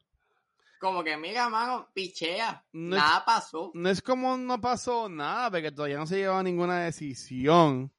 Como 0.83 1.01
que, 1.01 1.15
mira, 1.15 1.47
mano, 1.47 1.87
pichea. 1.93 2.61
No 2.73 2.97
es- 2.97 3.01
Nada 3.01 3.23
pasó. 3.23 3.71
No 3.73 3.89
es 3.89 4.01
como 4.01 4.35
no 4.35 4.59
pasó 4.59 5.07
nada, 5.07 5.49
porque 5.49 5.71
todavía 5.71 5.95
no 5.97 6.05
se 6.05 6.17
llevó 6.17 6.43
ninguna 6.43 6.81
decisión. 6.83 7.89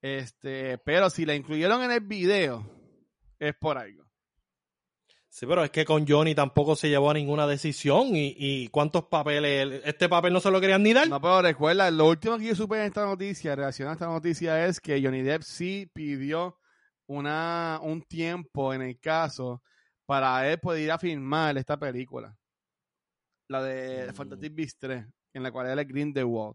Este, 0.00 0.78
pero 0.78 1.10
si 1.10 1.26
la 1.26 1.34
incluyeron 1.34 1.82
en 1.82 1.90
el 1.90 1.98
video, 2.00 2.64
es 3.40 3.56
por 3.56 3.76
algo. 3.76 4.04
Sí, 5.28 5.46
pero 5.46 5.64
es 5.64 5.70
que 5.72 5.84
con 5.84 6.06
Johnny 6.06 6.32
tampoco 6.36 6.76
se 6.76 6.88
llevó 6.90 7.10
a 7.10 7.14
ninguna 7.14 7.44
decisión 7.48 8.14
y, 8.14 8.36
y 8.38 8.68
cuántos 8.68 9.06
papeles, 9.06 9.82
este 9.84 10.08
papel 10.08 10.32
no 10.32 10.38
se 10.38 10.50
lo 10.52 10.60
querían 10.60 10.84
ni 10.84 10.92
dar. 10.92 11.08
No, 11.08 11.20
pero 11.20 11.42
recuerda, 11.42 11.90
lo 11.90 12.06
último 12.06 12.38
que 12.38 12.44
yo 12.44 12.54
supe 12.54 12.76
en 12.76 12.82
esta 12.82 13.04
noticia, 13.04 13.56
relacionado 13.56 13.90
a 13.90 13.94
esta 13.94 14.06
noticia, 14.06 14.64
es 14.66 14.78
que 14.78 15.02
Johnny 15.02 15.22
Depp 15.22 15.42
sí 15.42 15.90
pidió 15.92 16.56
una, 17.06 17.80
un 17.82 18.02
tiempo 18.02 18.72
en 18.72 18.82
el 18.82 19.00
caso 19.00 19.60
para 20.12 20.46
él 20.46 20.58
poder 20.58 20.82
ir 20.82 20.92
a 20.92 20.98
filmar 20.98 21.56
esta 21.56 21.78
película. 21.78 22.36
La 23.48 23.62
de 23.62 24.08
Mm. 24.10 24.14
Fantastic 24.14 24.54
Beasts 24.54 24.78
3, 24.78 25.06
en 25.32 25.42
la 25.42 25.50
cual 25.50 25.68
él 25.68 25.78
es 25.78 25.88
Grindelwald. 25.88 26.54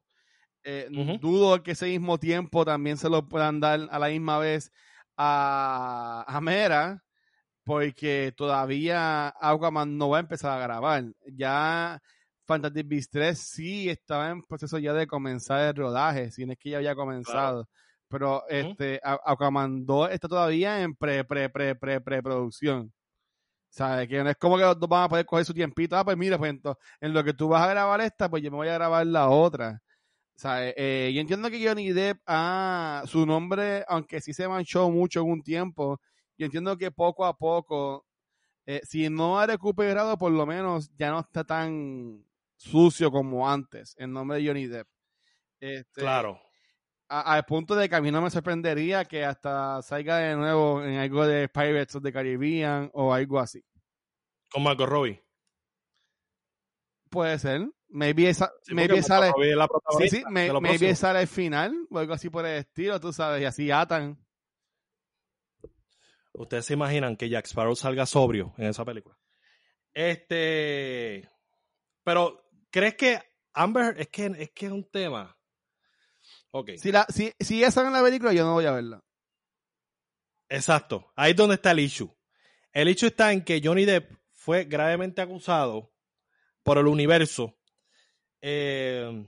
Eh, 0.64 0.88
Ujú. 0.92 1.18
Dudo 1.18 1.64
que 1.64 1.72
ese 1.72 1.88
mismo 1.88 2.20
tiempo 2.20 2.64
también 2.64 2.98
se 2.98 3.10
lo 3.10 3.28
puedan 3.28 3.60
dar 3.60 3.88
a 3.90 3.98
la 3.98 4.10
misma 4.10 4.38
vez 4.38 4.72
a, 5.18 6.24
a 6.28 6.40
Mera, 6.40 7.04
porque 7.64 8.32
todavía 8.38 9.34
Aquaman 9.42 9.98
no 9.98 10.10
va 10.10 10.18
a 10.18 10.20
empezar 10.20 10.52
a 10.52 10.62
grabar. 10.62 11.06
Ya 11.26 12.00
Fantastic 12.46 12.88
Beasts 12.88 13.10
3 13.10 13.40
sí 13.40 13.90
estaba 13.90 14.30
en 14.30 14.44
proceso 14.44 14.78
ya 14.78 14.94
de 14.94 15.08
comenzar 15.08 15.62
el 15.70 15.76
rodaje, 15.76 16.30
si 16.30 16.46
no 16.46 16.54
es 16.54 16.60
que 16.60 16.70
ya 16.70 16.78
había 16.78 16.94
comenzado. 16.94 17.68
Pero 18.08 18.48
este, 18.50 19.02
Aquaman 19.04 19.84
2 19.84 20.12
está 20.12 20.28
todavía 20.28 20.84
en 20.84 20.94
pre, 20.96 21.24
pre, 21.24 21.50
pre, 21.50 21.74
pre, 21.74 22.02
preproducción. 22.02 22.94
¿Sabes? 23.78 24.08
Que 24.10 24.24
no 24.24 24.30
es 24.32 24.38
como 24.38 24.58
que 24.58 24.64
los 24.64 24.80
dos 24.80 24.90
van 24.90 25.04
a 25.04 25.10
poder 25.10 25.26
coger 25.28 25.46
su 25.46 25.54
tiempito. 25.54 25.96
Ah, 25.96 26.04
pues 26.04 26.18
mira, 26.18 26.36
pues 26.40 26.52
ento- 26.52 26.78
en 27.00 27.14
lo 27.14 27.24
que 27.24 27.34
tú 27.34 27.48
vas 27.48 27.62
a 27.62 27.70
grabar 27.70 28.02
esta, 28.02 28.28
pues 28.28 28.42
yo 28.42 28.50
me 28.50 28.58
voy 28.58 28.70
a 28.70 28.74
grabar 28.74 29.06
la 29.06 29.30
otra. 29.30 29.84
¿Sabes? 30.36 30.74
Eh, 30.78 31.12
yo 31.14 31.22
entiendo 31.22 31.48
que 31.52 31.64
Johnny 31.64 31.92
Depp, 31.92 32.20
ah, 32.26 33.04
su 33.06 33.26
nombre, 33.26 33.84
aunque 33.88 34.20
sí 34.20 34.34
se 34.34 34.48
manchó 34.48 34.90
mucho 34.90 35.22
en 35.22 35.30
un 35.32 35.44
tiempo, 35.44 36.00
yo 36.40 36.46
entiendo 36.46 36.76
que 36.76 36.90
poco 36.92 37.24
a 37.26 37.38
poco, 37.38 38.04
eh, 38.66 38.82
si 38.84 39.10
no 39.10 39.40
ha 39.40 39.46
recuperado, 39.46 40.18
por 40.18 40.32
lo 40.32 40.46
menos 40.48 40.90
ya 40.96 41.12
no 41.12 41.20
está 41.20 41.44
tan 41.44 42.26
sucio 42.56 43.12
como 43.12 43.48
antes, 43.50 43.94
el 44.00 44.12
nombre 44.12 44.40
de 44.42 44.48
Johnny 44.48 44.66
Depp. 44.68 44.88
Este, 45.60 46.02
Claro. 46.02 46.40
Al 47.10 47.46
punto 47.46 47.76
de 47.76 47.88
que 47.88 47.96
a 47.96 48.02
mí 48.02 48.12
no 48.12 48.22
me 48.22 48.30
sorprendería 48.30 49.06
que 49.06 49.24
hasta 49.24 49.82
salga 49.82 50.18
de 50.18 50.36
nuevo 50.36 50.84
en 50.84 50.96
algo 50.96 51.26
de 51.26 51.48
Pirates 51.48 51.96
of 51.96 52.04
the 52.04 52.12
Caribbean 52.12 52.90
o 52.94 53.14
algo 53.14 53.40
así. 53.40 53.64
Con 54.50 54.64
Margot 54.64 54.88
Robbie. 54.88 55.24
Puede 57.10 57.40
ser. 57.40 57.70
Maybe, 57.90 58.30
esa, 58.30 58.52
Sí, 58.64 58.74
maybe 58.74 59.02
sale. 59.02 59.32
La 59.56 59.68
Sí, 59.98 60.10
sí, 60.10 60.24
maybe 60.30 60.94
sale 60.96 61.20
al 61.20 61.28
final 61.28 61.88
o 61.90 62.00
algo 62.00 62.14
así 62.14 62.30
por 62.30 62.46
el 62.46 62.58
estilo, 62.58 63.00
tú 63.00 63.14
sabes, 63.14 63.42
y 63.42 63.46
así 63.46 63.72
atan. 63.72 64.18
Ustedes 66.34 66.66
se 66.66 66.74
imaginan 66.74 67.16
que 67.16 67.30
Jack 67.30 67.46
Sparrow 67.46 67.76
salga 67.76 68.06
sobrio 68.06 68.54
en 68.58 68.68
esa 68.68 68.84
película. 68.84 69.18
Este. 69.94 71.28
Pero, 72.04 72.46
¿crees 72.70 72.96
que 72.96 73.22
Amber 73.54 73.96
es 74.00 74.10
que 74.10 74.26
es 74.38 74.52
que 74.52 74.66
es 74.68 74.72
un 74.72 74.88
tema? 74.90 75.37
Ok. 76.60 76.72
Si, 76.78 76.92
la, 76.92 77.06
si, 77.10 77.32
si 77.40 77.64
sale 77.72 77.88
en 77.88 77.94
la 77.94 78.02
película, 78.04 78.34
yo 78.34 78.44
no 78.46 78.54
voy 78.54 78.66
a 78.66 78.72
verla. 78.72 79.02
Exacto. 80.50 81.12
Ahí 81.16 81.32
es 81.32 81.38
donde 81.38 81.56
está 81.56 81.72
el 81.72 81.80
issue. 81.80 82.10
El 82.72 82.90
issue 82.90 83.08
está 83.08 83.32
en 83.34 83.44
que 83.44 83.62
Johnny 83.64 83.86
Depp 83.86 84.12
fue 84.34 84.64
gravemente 84.66 85.22
acusado 85.22 85.92
por 86.64 86.78
el 86.78 86.88
universo. 86.88 87.56
Eh, 88.42 89.28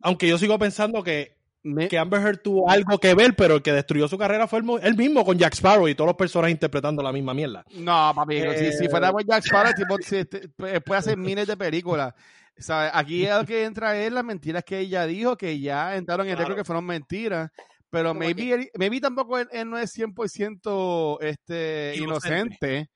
aunque 0.00 0.28
yo 0.28 0.38
sigo 0.38 0.58
pensando 0.58 1.02
que, 1.02 1.36
Me- 1.62 1.88
que 1.88 1.98
Amber 1.98 2.20
Heard 2.20 2.38
tuvo 2.42 2.70
algo 2.70 2.98
que 2.98 3.14
ver, 3.14 3.34
pero 3.34 3.56
el 3.56 3.62
que 3.62 3.72
destruyó 3.72 4.06
su 4.06 4.16
carrera 4.18 4.46
fue 4.46 4.60
él, 4.60 4.64
mo- 4.64 4.78
él 4.78 4.96
mismo 4.96 5.24
con 5.24 5.36
Jack 5.38 5.54
Sparrow 5.54 5.88
y 5.88 5.94
todas 5.94 6.08
las 6.10 6.16
personas 6.16 6.50
interpretando 6.50 7.02
la 7.02 7.12
misma 7.12 7.34
mierda. 7.34 7.64
No, 7.74 8.12
papi, 8.14 8.36
Eh, 8.36 8.72
si, 8.72 8.78
si 8.84 8.88
fuera 8.88 9.10
por 9.10 9.24
Jack 9.26 9.44
Sparrow, 9.44 9.72
tipo 9.74 9.96
se- 10.00 10.24
te- 10.26 10.48
puede 10.48 10.80
puede 10.80 10.98
hacer 11.00 11.16
miles 11.16 11.46
de 11.48 11.56
películas. 11.56 12.14
¿Sabes? 12.58 12.90
Aquí 12.94 13.26
lo 13.26 13.44
que 13.44 13.64
entra 13.64 13.96
es 14.02 14.12
las 14.12 14.24
mentiras 14.24 14.64
que 14.64 14.78
ella 14.80 15.06
dijo, 15.06 15.36
que 15.36 15.58
ya 15.60 15.96
entraron 15.96 16.26
en 16.26 16.30
el 16.30 16.36
Claro. 16.36 16.48
récord 16.50 16.60
que 16.60 16.64
fueron 16.66 16.84
mentiras. 16.86 17.50
Pero 17.90 18.12
maybe, 18.14 18.52
él- 18.52 18.70
maybe 18.74 19.00
tampoco 19.00 19.38
él, 19.38 19.48
él 19.50 19.70
no 19.70 19.78
es 19.78 19.90
100% 19.92 21.18
este, 21.20 21.94
Inocente. 21.96 22.66
inocente. 22.66 22.90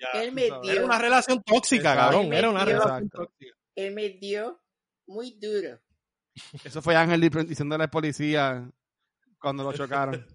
Ya, 0.00 0.20
Él 0.22 0.30
tú 0.30 0.34
me 0.34 0.48
sabes. 0.48 0.62
dio- 0.62 0.72
Era 0.72 0.84
una 0.84 0.98
relación 0.98 1.42
tóxica, 1.44 1.92
Exacto. 1.92 2.12
cabrón. 2.16 2.32
Era 2.32 2.50
una 2.50 2.64
relación 2.64 3.08
tóxica. 3.10 3.54
Él 3.76 3.94
me 3.94 4.08
dio 4.08 4.60
muy 5.06 5.38
duro. 5.40 5.78
Eso 6.64 6.82
fue 6.82 6.96
Ángel 6.96 7.20
di- 7.20 7.28
diciéndole 7.44 7.84
al 7.84 7.90
policía 7.90 8.68
cuando 9.38 9.62
lo 9.62 9.72
chocaron. 9.72 10.26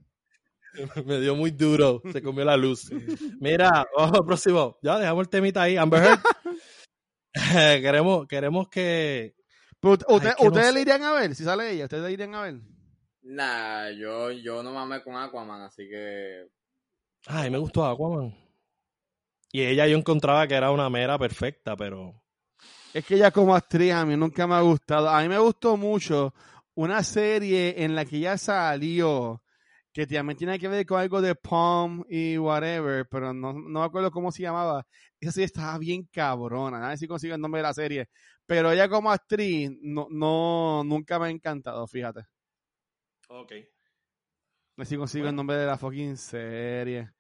Me 1.06 1.20
dio 1.20 1.36
muy 1.36 1.52
duro. 1.52 2.02
Se 2.12 2.22
comió 2.22 2.46
la 2.46 2.56
luz. 2.56 2.90
Mira, 3.42 3.86
vamos 3.98 4.20
al 4.20 4.26
próximo. 4.26 4.78
Ya 4.84 4.98
dejamos 5.00 5.24
el 5.24 5.30
temita 5.30 5.64
ahí. 5.64 5.76
Amber 5.76 6.04
Heard. 6.04 6.20
queremos, 7.82 8.28
queremos 8.28 8.70
que. 8.70 9.36
Pero 9.80 9.94
usted- 9.94 10.06
usted- 10.10 10.30
Ay, 10.30 10.36
que 10.38 10.44
no 10.44 10.50
¿Ustedes 10.50 10.68
sé. 10.68 10.74
le 10.74 10.82
irían 10.82 11.04
a 11.04 11.12
ver? 11.14 11.36
Si 11.36 11.44
sale 11.44 11.72
ella, 11.72 11.86
¿ustedes 11.86 12.04
le 12.04 12.12
irían 12.12 12.36
a 12.36 12.42
ver? 12.42 12.56
Nah, 13.22 13.90
yo, 13.92 14.32
yo 14.32 14.64
no 14.64 14.72
mamé 14.74 15.04
con 15.04 15.16
Aquaman, 15.16 15.62
así 15.62 15.88
que. 15.88 16.48
Ay, 17.28 17.50
me 17.50 17.58
gustó 17.58 17.86
Aquaman. 17.86 18.36
Y 19.52 19.62
ella 19.64 19.88
yo 19.88 19.98
encontraba 19.98 20.48
que 20.48 20.56
era 20.56 20.72
una 20.72 20.90
mera 20.90 21.18
perfecta, 21.18 21.76
pero. 21.76 22.22
Es 22.94 23.06
que 23.06 23.16
ella 23.16 23.32
como 23.32 23.56
actriz 23.56 23.94
a 23.94 24.06
mí 24.06 24.16
nunca 24.18 24.48
me 24.48 24.56
ha 24.56 24.62
gustado. 24.62 25.10
A 25.10 25.22
mí 25.22 25.30
me 25.30 25.38
gustó 25.38 25.78
mucho 25.78 26.34
una 26.76 27.04
serie 27.04 27.84
en 27.84 27.96
la 27.96 28.06
que 28.06 28.18
ella 28.18 28.38
salió, 28.38 29.42
que 29.92 30.06
también 30.06 30.38
tiene 30.38 30.60
que 30.60 30.68
ver 30.68 30.86
con 30.86 31.00
algo 31.00 31.22
de 31.22 31.36
Palm 31.36 32.04
y 32.10 32.38
whatever, 32.38 33.08
pero 33.10 33.34
no, 33.34 33.54
no 33.54 33.80
me 33.80 33.86
acuerdo 33.86 34.12
cómo 34.12 34.32
se 34.32 34.44
llamaba. 34.44 34.86
Esa 35.20 35.32
serie 35.32 35.46
estaba 35.46 35.78
bien 35.78 36.08
cabrona, 36.12 36.86
a 36.86 36.90
ver 36.90 36.98
si 36.98 37.08
consigo 37.08 37.36
el 37.36 37.42
nombre 37.42 37.60
de 37.60 37.68
la 37.68 37.74
serie. 37.74 38.10
Pero 38.46 38.72
ella 38.72 38.88
como 38.90 39.12
actriz 39.12 39.72
no, 39.82 40.08
no 40.10 40.84
nunca 40.84 41.20
me 41.20 41.28
ha 41.28 41.30
encantado, 41.30 41.86
fíjate. 41.88 42.22
Ok. 43.28 43.52
A 43.52 43.66
ver 44.78 44.88
si 44.88 44.96
consigo 44.98 45.24
Bueno. 45.24 45.30
el 45.30 45.36
nombre 45.36 45.58
de 45.58 45.66
la 45.66 45.78
fucking 45.78 46.18
serie. 46.18 47.12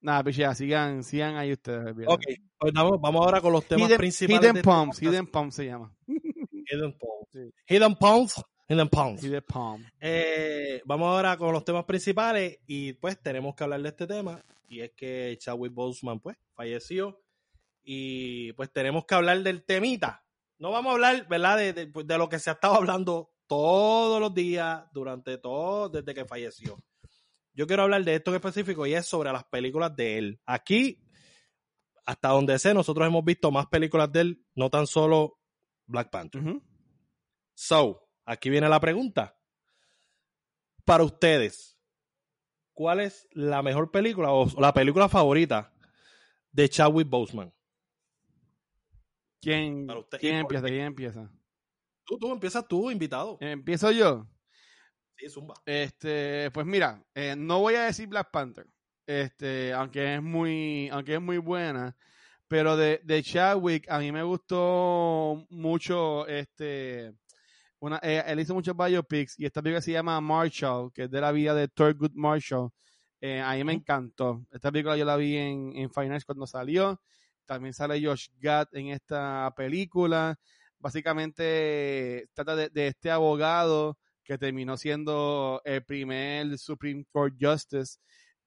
Nada, 0.00 0.22
piche, 0.24 0.42
ya, 0.42 0.54
sigan, 0.54 1.02
sigan 1.02 1.36
ahí 1.36 1.52
ustedes. 1.52 1.86
olvídate. 1.86 2.12
Ok, 2.14 2.22
pues 2.58 2.72
vamos, 2.72 3.00
vamos 3.00 3.24
ahora 3.24 3.40
con 3.40 3.52
los 3.52 3.64
temas 3.66 3.88
Hidden, 3.88 3.98
principales. 3.98 4.40
Hidden 4.42 4.54
de 4.54 4.62
Palms. 4.62 5.02
Hidden 5.02 5.26
Palms 5.26 5.54
se 5.54 5.66
llama. 5.66 5.94
Hidden 6.06 6.96
Palms. 6.98 7.28
Sí. 7.32 7.50
Hidden 7.66 7.96
Palms. 7.96 8.42
Hidden 8.68 8.88
Palms. 8.88 9.22
Palm. 9.46 9.84
Eh, 10.00 10.82
vamos 10.84 11.08
ahora 11.08 11.36
con 11.36 11.52
los 11.52 11.64
temas 11.64 11.84
principales 11.84 12.58
y 12.66 12.92
pues 12.94 13.20
tenemos 13.20 13.54
que 13.54 13.64
hablar 13.64 13.80
de 13.82 13.88
este 13.88 14.06
tema 14.06 14.42
y 14.68 14.80
es 14.80 14.92
que 14.92 15.36
Chadwick 15.40 15.72
Boseman 15.72 16.20
pues 16.20 16.36
falleció 16.54 17.22
y 17.82 18.52
pues 18.52 18.70
tenemos 18.72 19.06
que 19.06 19.14
hablar 19.14 19.42
del 19.42 19.64
temita. 19.64 20.24
No 20.58 20.70
vamos 20.70 20.90
a 20.90 20.94
hablar, 20.94 21.26
¿verdad? 21.28 21.56
De, 21.56 21.72
de- 21.72 21.86
de 22.04 22.18
lo 22.18 22.28
que 22.28 22.38
se 22.38 22.50
ha 22.50 22.54
estado 22.54 22.74
hablando 22.74 23.32
todos 23.46 24.20
los 24.20 24.34
días 24.34 24.84
durante 24.92 25.38
todo 25.38 25.88
desde 25.88 26.12
que 26.14 26.26
falleció. 26.26 26.76
Yo 27.54 27.66
quiero 27.66 27.84
hablar 27.84 28.04
de 28.04 28.16
esto 28.16 28.30
en 28.30 28.36
específico 28.36 28.86
y 28.86 28.92
es 28.94 29.06
sobre 29.06 29.32
las 29.32 29.44
películas 29.44 29.96
de 29.96 30.18
él. 30.18 30.40
Aquí, 30.44 31.00
hasta 32.04 32.28
donde 32.28 32.58
sé, 32.58 32.74
nosotros 32.74 33.06
hemos 33.06 33.24
visto 33.24 33.50
más 33.50 33.66
películas 33.66 34.12
de 34.12 34.20
él, 34.20 34.44
no 34.54 34.68
tan 34.68 34.86
solo 34.86 35.38
Black 35.86 36.10
Panther. 36.10 36.42
So, 37.54 38.07
aquí 38.28 38.50
viene 38.50 38.68
la 38.68 38.78
pregunta. 38.78 39.36
Para 40.84 41.04
ustedes, 41.04 41.78
¿cuál 42.72 43.00
es 43.00 43.26
la 43.32 43.62
mejor 43.62 43.90
película 43.90 44.30
o 44.32 44.48
la 44.60 44.72
película 44.72 45.08
favorita 45.08 45.72
de 46.52 46.68
Chadwick 46.68 47.08
Boseman? 47.08 47.52
¿Quién. 49.40 49.86
¿quién 50.20 50.36
¿Y 50.36 50.42
por 50.42 50.54
empieza? 50.54 50.66
¿Quién 50.66 50.80
empieza? 50.82 51.30
Tú, 52.04 52.18
tú 52.18 52.32
empiezas 52.32 52.66
tú, 52.66 52.90
invitado. 52.90 53.38
Empiezo 53.40 53.90
yo. 53.90 54.26
Sí, 55.16 55.28
zumba. 55.28 55.54
Este, 55.66 56.50
pues 56.52 56.66
mira, 56.66 57.04
eh, 57.14 57.34
no 57.36 57.60
voy 57.60 57.74
a 57.74 57.84
decir 57.84 58.08
Black 58.08 58.30
Panther, 58.30 58.66
este, 59.06 59.72
aunque 59.72 60.14
es 60.14 60.22
muy, 60.22 60.88
aunque 60.90 61.14
es 61.14 61.20
muy 61.20 61.38
buena, 61.38 61.96
pero 62.46 62.76
de, 62.76 63.00
de 63.04 63.22
Chadwick 63.22 63.90
a 63.90 63.98
mí 63.98 64.12
me 64.12 64.22
gustó 64.22 65.46
mucho, 65.50 66.26
este, 66.28 67.14
una, 67.80 67.98
eh, 68.02 68.22
él 68.26 68.40
hizo 68.40 68.54
muchos 68.54 68.76
biopics 68.76 69.38
y 69.38 69.46
esta 69.46 69.62
película 69.62 69.80
se 69.80 69.92
llama 69.92 70.20
Marshall, 70.20 70.90
que 70.92 71.04
es 71.04 71.10
de 71.10 71.20
la 71.20 71.32
vida 71.32 71.54
de 71.54 71.68
Thurgood 71.68 72.12
Marshall. 72.14 72.70
Eh, 73.20 73.40
a 73.40 73.54
mí 73.54 73.64
me 73.64 73.72
encantó. 73.72 74.44
Esta 74.50 74.70
película 74.70 74.96
yo 74.96 75.04
la 75.04 75.16
vi 75.16 75.36
en, 75.36 75.72
en 75.76 75.90
Finance 75.90 76.24
cuando 76.24 76.46
salió. 76.46 77.00
También 77.46 77.72
sale 77.74 78.04
Josh 78.04 78.28
Gad 78.38 78.68
en 78.72 78.88
esta 78.88 79.52
película. 79.56 80.38
Básicamente 80.78 82.28
trata 82.32 82.54
de, 82.54 82.68
de 82.68 82.88
este 82.88 83.10
abogado 83.10 83.98
que 84.22 84.38
terminó 84.38 84.76
siendo 84.76 85.60
el 85.64 85.84
primer 85.84 86.58
Supreme 86.58 87.04
Court 87.10 87.34
Justice. 87.40 87.98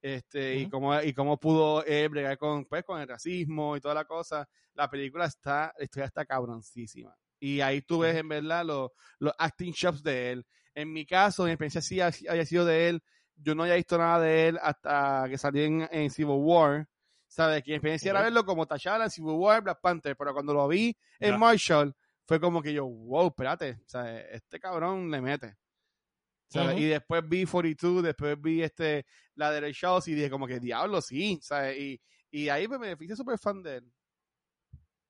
Este, 0.01 0.57
y 0.57 0.61
Ujú. 0.63 0.71
cómo, 0.71 1.01
y 1.01 1.13
cómo 1.13 1.39
pudo 1.39 1.85
eh, 1.85 2.07
bregar 2.07 2.37
con, 2.37 2.65
pues, 2.65 2.83
con 2.83 2.99
el 2.99 3.07
racismo 3.07 3.75
y 3.77 3.81
toda 3.81 3.93
la 3.93 4.05
cosa. 4.05 4.47
La 4.73 4.89
película 4.89 5.25
está, 5.25 5.73
la 5.77 5.83
historia 5.83 6.07
está 6.07 6.25
cabroncísima. 6.25 7.15
Y 7.41 7.59
ahí 7.61 7.81
tú 7.81 7.99
ves 7.99 8.15
en 8.15 8.29
verdad 8.29 8.63
los, 8.63 8.91
los 9.19 9.33
acting 9.37 9.71
shops 9.73 10.03
de 10.03 10.31
él. 10.31 10.45
En 10.75 10.93
mi 10.93 11.05
caso, 11.07 11.43
mi 11.43 11.49
experiencia 11.49 11.81
sí 11.81 11.99
ha- 11.99 12.11
había 12.29 12.45
sido 12.45 12.65
de 12.65 12.87
él. 12.87 13.03
Yo 13.35 13.55
no 13.55 13.63
había 13.63 13.75
visto 13.75 13.97
nada 13.97 14.19
de 14.21 14.49
él 14.49 14.59
hasta 14.61 15.25
que 15.27 15.37
salió 15.39 15.63
en, 15.63 15.89
en 15.91 16.09
Civil 16.11 16.35
War. 16.37 16.87
¿Sabes? 17.27 17.63
Que 17.63 17.71
mi 17.71 17.75
experiencia 17.77 18.11
era 18.11 18.21
verlo 18.21 18.45
como 18.45 18.67
T'Challa 18.67 19.05
en 19.05 19.09
Civil 19.09 19.33
War, 19.33 19.63
Black 19.63 19.79
Panther. 19.81 20.15
Pero 20.15 20.33
cuando 20.33 20.53
lo 20.53 20.67
vi 20.67 20.95
en. 21.19 21.39
Marshall, 21.39 21.95
fue 22.27 22.39
como 22.39 22.61
que 22.61 22.73
yo, 22.73 22.85
wow, 22.85 23.27
espérate. 23.29 23.79
¿sabes? 23.87 24.23
Este 24.31 24.59
cabrón 24.59 25.09
le 25.09 25.19
mete. 25.19 25.55
Y 26.77 26.85
después 26.85 27.27
vi 27.27 27.45
42, 27.45 28.03
después 28.03 28.39
vi 28.39 28.61
este, 28.61 29.05
la 29.35 29.49
de 29.51 29.61
The 29.61 29.71
Shows 29.73 30.07
y 30.09 30.13
dije 30.13 30.29
como 30.29 30.45
que 30.45 30.59
diablo, 30.59 31.01
sí. 31.01 31.39
¿sabes? 31.41 31.77
Y, 31.79 32.01
y 32.29 32.49
ahí 32.49 32.67
pues, 32.67 32.79
me 32.79 32.95
hice 32.99 33.15
súper 33.15 33.39
fan 33.39 33.63
de 33.63 33.77
él. 33.77 33.91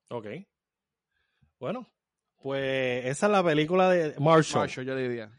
Ok. 0.09 0.27
Bueno, 1.59 1.91
pues 2.41 3.05
esa 3.05 3.25
es 3.27 3.31
la 3.31 3.43
película 3.43 3.89
de 3.89 4.19
Marshall. 4.19 4.61
Marshall, 4.63 4.85
yo 4.85 4.95
diría. 4.95 5.31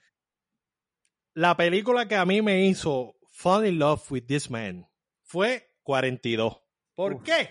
La 1.35 1.57
película 1.57 2.07
que 2.07 2.17
a 2.17 2.25
mí 2.27 2.43
me 2.43 2.67
hizo 2.67 3.17
fall 3.31 3.67
in 3.67 3.79
love 3.79 4.11
with 4.11 4.25
this 4.27 4.51
man 4.51 4.87
fue 5.23 5.75
42. 5.83 6.59
¿Por 6.95 7.15
Uf. 7.15 7.23
qué? 7.23 7.49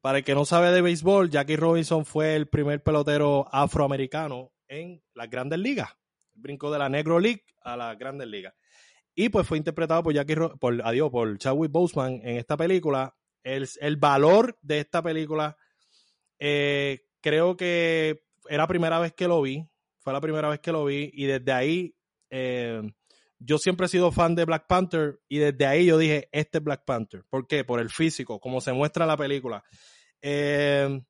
Para 0.00 0.18
el 0.18 0.24
que 0.24 0.34
no 0.34 0.44
sabe 0.44 0.70
de 0.70 0.80
béisbol, 0.80 1.28
Jackie 1.30 1.56
Robinson 1.56 2.04
fue 2.06 2.36
el 2.36 2.48
primer 2.48 2.82
pelotero 2.82 3.46
afroamericano 3.52 4.52
en 4.68 5.02
las 5.14 5.28
grandes 5.28 5.58
ligas. 5.58 5.90
Brincó 6.32 6.70
de 6.70 6.78
la 6.78 6.88
Negro 6.88 7.18
League 7.18 7.44
a 7.62 7.76
las 7.76 7.98
grandes 7.98 8.28
ligas. 8.28 8.54
Y 9.14 9.28
pues 9.28 9.46
fue 9.46 9.58
interpretado 9.58 10.02
por 10.02 10.14
Jackie 10.14 10.36
Ro- 10.36 10.56
por, 10.58 10.80
adiós, 10.82 11.10
por 11.10 11.36
Chadwick 11.36 11.70
Boseman 11.72 12.20
en 12.22 12.36
esta 12.38 12.56
película. 12.56 13.14
El, 13.42 13.68
el 13.80 13.96
valor 13.96 14.56
de 14.62 14.78
esta 14.80 15.02
película, 15.02 15.56
eh, 16.38 17.06
creo 17.20 17.56
que 17.56 18.22
era 18.50 18.64
la 18.64 18.66
primera 18.66 18.98
vez 18.98 19.12
que 19.12 19.28
lo 19.28 19.40
vi. 19.40 19.64
Fue 20.00 20.12
la 20.12 20.20
primera 20.20 20.48
vez 20.48 20.58
que 20.58 20.72
lo 20.72 20.84
vi. 20.84 21.08
Y 21.14 21.26
desde 21.26 21.52
ahí, 21.52 21.94
eh, 22.30 22.82
yo 23.38 23.58
siempre 23.58 23.86
he 23.86 23.88
sido 23.88 24.10
fan 24.10 24.34
de 24.34 24.44
Black 24.44 24.66
Panther. 24.66 25.20
Y 25.28 25.38
desde 25.38 25.66
ahí 25.66 25.86
yo 25.86 25.96
dije, 25.96 26.28
este 26.32 26.58
es 26.58 26.64
Black 26.64 26.84
Panther. 26.84 27.24
¿Por 27.30 27.46
qué? 27.46 27.64
Por 27.64 27.78
el 27.78 27.90
físico, 27.90 28.40
como 28.40 28.60
se 28.60 28.72
muestra 28.72 29.04
en 29.04 29.08
la 29.08 29.16
película. 29.16 29.62
Eh, 30.20 31.00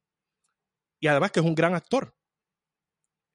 y 1.00 1.06
además 1.06 1.32
que 1.32 1.40
es 1.40 1.46
un 1.46 1.54
gran 1.54 1.74
actor. 1.74 2.14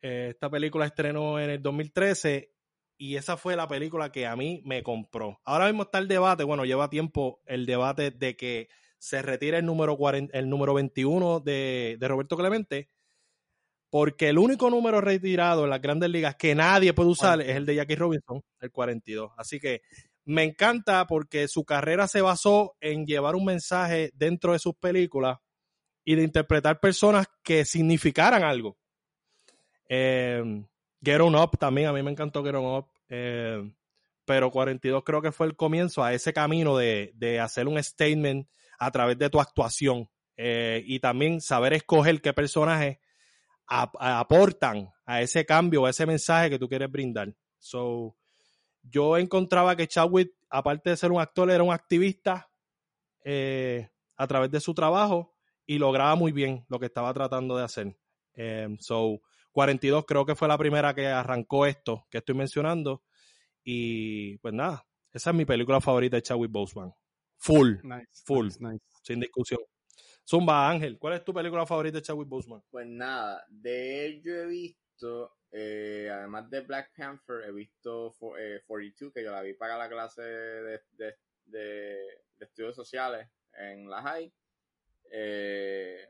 Eh, 0.03 0.27
esta 0.29 0.51
película 0.51 0.85
estrenó 0.85 1.39
en 1.39 1.49
el 1.49 1.63
2013 1.63 2.53
y 2.99 3.15
esa 3.15 3.37
fue 3.37 3.55
la 3.55 3.67
película 3.67 4.11
que 4.11 4.27
a 4.27 4.35
mí 4.35 4.61
me 4.65 4.83
compró. 4.83 5.41
Ahora 5.45 5.65
mismo 5.65 5.81
está 5.81 5.97
el 5.97 6.07
debate, 6.07 6.43
bueno, 6.43 6.63
lleva 6.63 6.91
tiempo 6.91 7.41
el 7.45 7.65
debate 7.65 8.11
de 8.11 8.37
que 8.37 8.69
se 8.99 9.23
retire 9.23 9.57
el 9.57 9.65
número, 9.65 9.97
40 9.97 10.37
el 10.37 10.47
número 10.47 10.75
21 10.75 11.39
de, 11.39 11.97
de 11.99 12.07
Roberto 12.07 12.37
Clemente, 12.37 12.91
porque 13.95 14.27
el 14.27 14.37
único 14.37 14.69
número 14.69 14.99
retirado 14.99 15.63
en 15.63 15.69
las 15.69 15.81
grandes 15.81 16.09
ligas 16.09 16.35
que 16.35 16.53
nadie 16.53 16.91
puede 16.91 17.11
usar 17.11 17.39
es 17.39 17.55
el 17.55 17.65
de 17.65 17.75
Jackie 17.75 17.95
Robinson, 17.95 18.41
el 18.59 18.69
42. 18.69 19.31
Así 19.37 19.57
que 19.57 19.83
me 20.25 20.43
encanta 20.43 21.07
porque 21.07 21.47
su 21.47 21.63
carrera 21.63 22.05
se 22.09 22.19
basó 22.19 22.75
en 22.81 23.05
llevar 23.05 23.35
un 23.35 23.45
mensaje 23.45 24.11
dentro 24.13 24.51
de 24.51 24.59
sus 24.59 24.75
películas 24.75 25.37
y 26.03 26.15
de 26.15 26.23
interpretar 26.23 26.81
personas 26.81 27.27
que 27.41 27.63
significaran 27.63 28.43
algo. 28.43 28.77
Eh, 29.87 30.43
Get 31.01 31.21
On 31.21 31.33
Up 31.33 31.57
también, 31.57 31.87
a 31.87 31.93
mí 31.93 32.03
me 32.03 32.11
encantó 32.11 32.43
Get 32.43 32.55
On 32.55 32.79
Up. 32.79 32.87
eh, 33.07 33.63
pero 34.25 34.51
42 34.51 35.05
creo 35.05 35.21
que 35.21 35.31
fue 35.31 35.47
el 35.47 35.55
comienzo 35.55 36.03
a 36.03 36.13
ese 36.13 36.33
camino 36.33 36.75
de, 36.75 37.13
de 37.15 37.39
hacer 37.39 37.65
un 37.69 37.81
statement 37.81 38.45
a 38.77 38.91
través 38.91 39.17
de 39.17 39.29
tu 39.29 39.39
actuación 39.39 40.09
eh, 40.35 40.83
y 40.85 40.99
también 40.99 41.39
saber 41.39 41.71
escoger 41.71 42.21
qué 42.21 42.33
personajes 42.33 42.97
ap- 43.67 43.95
aportan 43.99 44.89
a 45.05 45.21
ese 45.21 45.45
cambio, 45.45 45.85
a 45.85 45.89
ese 45.89 46.05
mensaje 46.05 46.49
que 46.49 46.59
tú 46.59 46.67
quieres 46.67 46.91
brindar. 46.91 47.33
So, 47.59 48.15
yo 48.83 49.17
encontraba 49.17 49.75
que 49.75 49.87
Chadwick, 49.87 50.31
aparte 50.49 50.91
de 50.91 50.97
ser 50.97 51.11
un 51.11 51.19
actor, 51.21 51.49
era 51.49 51.63
un 51.63 51.73
activista 51.73 52.49
eh, 53.23 53.89
a 54.17 54.27
través 54.27 54.51
de 54.51 54.59
su 54.59 54.73
trabajo 54.73 55.33
y 55.65 55.77
lograba 55.79 56.15
muy 56.15 56.31
bien 56.31 56.65
lo 56.69 56.79
que 56.79 56.85
estaba 56.87 57.13
tratando 57.13 57.57
de 57.57 57.63
hacer. 57.63 57.97
Eh, 58.35 58.67
so, 58.79 59.19
42 59.51 60.05
creo 60.05 60.25
que 60.25 60.35
fue 60.35 60.47
la 60.47 60.57
primera 60.57 60.93
que 60.93 61.07
arrancó 61.07 61.65
esto 61.65 62.05
que 62.09 62.19
estoy 62.19 62.35
mencionando. 62.35 63.03
Y 63.63 64.37
pues 64.39 64.53
nada, 64.53 64.85
esa 65.11 65.31
es 65.31 65.35
mi 65.35 65.45
película 65.45 65.81
favorita 65.81 66.17
de 66.17 66.21
Chadwick 66.21 66.51
Boseman. 66.51 66.93
Full, 67.37 67.77
Nice. 67.83 68.23
Full. 68.25 68.45
nice, 68.45 68.59
nice. 68.63 68.85
sin 69.03 69.19
discusión. 69.19 69.59
Zumba 70.27 70.69
Ángel, 70.69 70.97
¿cuál 70.97 71.13
es 71.13 71.23
tu 71.23 71.33
película 71.33 71.65
favorita 71.65 71.97
de 71.97 72.01
Chadwick 72.01 72.27
Boseman? 72.27 72.61
Pues 72.71 72.87
nada, 72.87 73.45
de 73.49 74.05
él 74.05 74.21
yo 74.23 74.33
he 74.33 74.45
visto, 74.47 75.37
eh, 75.51 76.09
además 76.11 76.49
de 76.49 76.61
Black 76.61 76.91
Panther, 76.95 77.43
he 77.47 77.51
visto 77.51 78.11
fo- 78.13 78.35
eh, 78.39 78.63
42, 78.65 79.13
que 79.13 79.23
yo 79.23 79.31
la 79.31 79.41
vi 79.41 79.53
para 79.53 79.77
la 79.77 79.87
clase 79.87 80.21
de, 80.23 80.81
de, 80.91 81.15
de, 81.45 81.59
de 82.37 82.45
estudios 82.45 82.75
sociales 82.75 83.27
en 83.53 83.89
la 83.89 84.01
high. 84.01 84.33
Eh, 85.11 86.07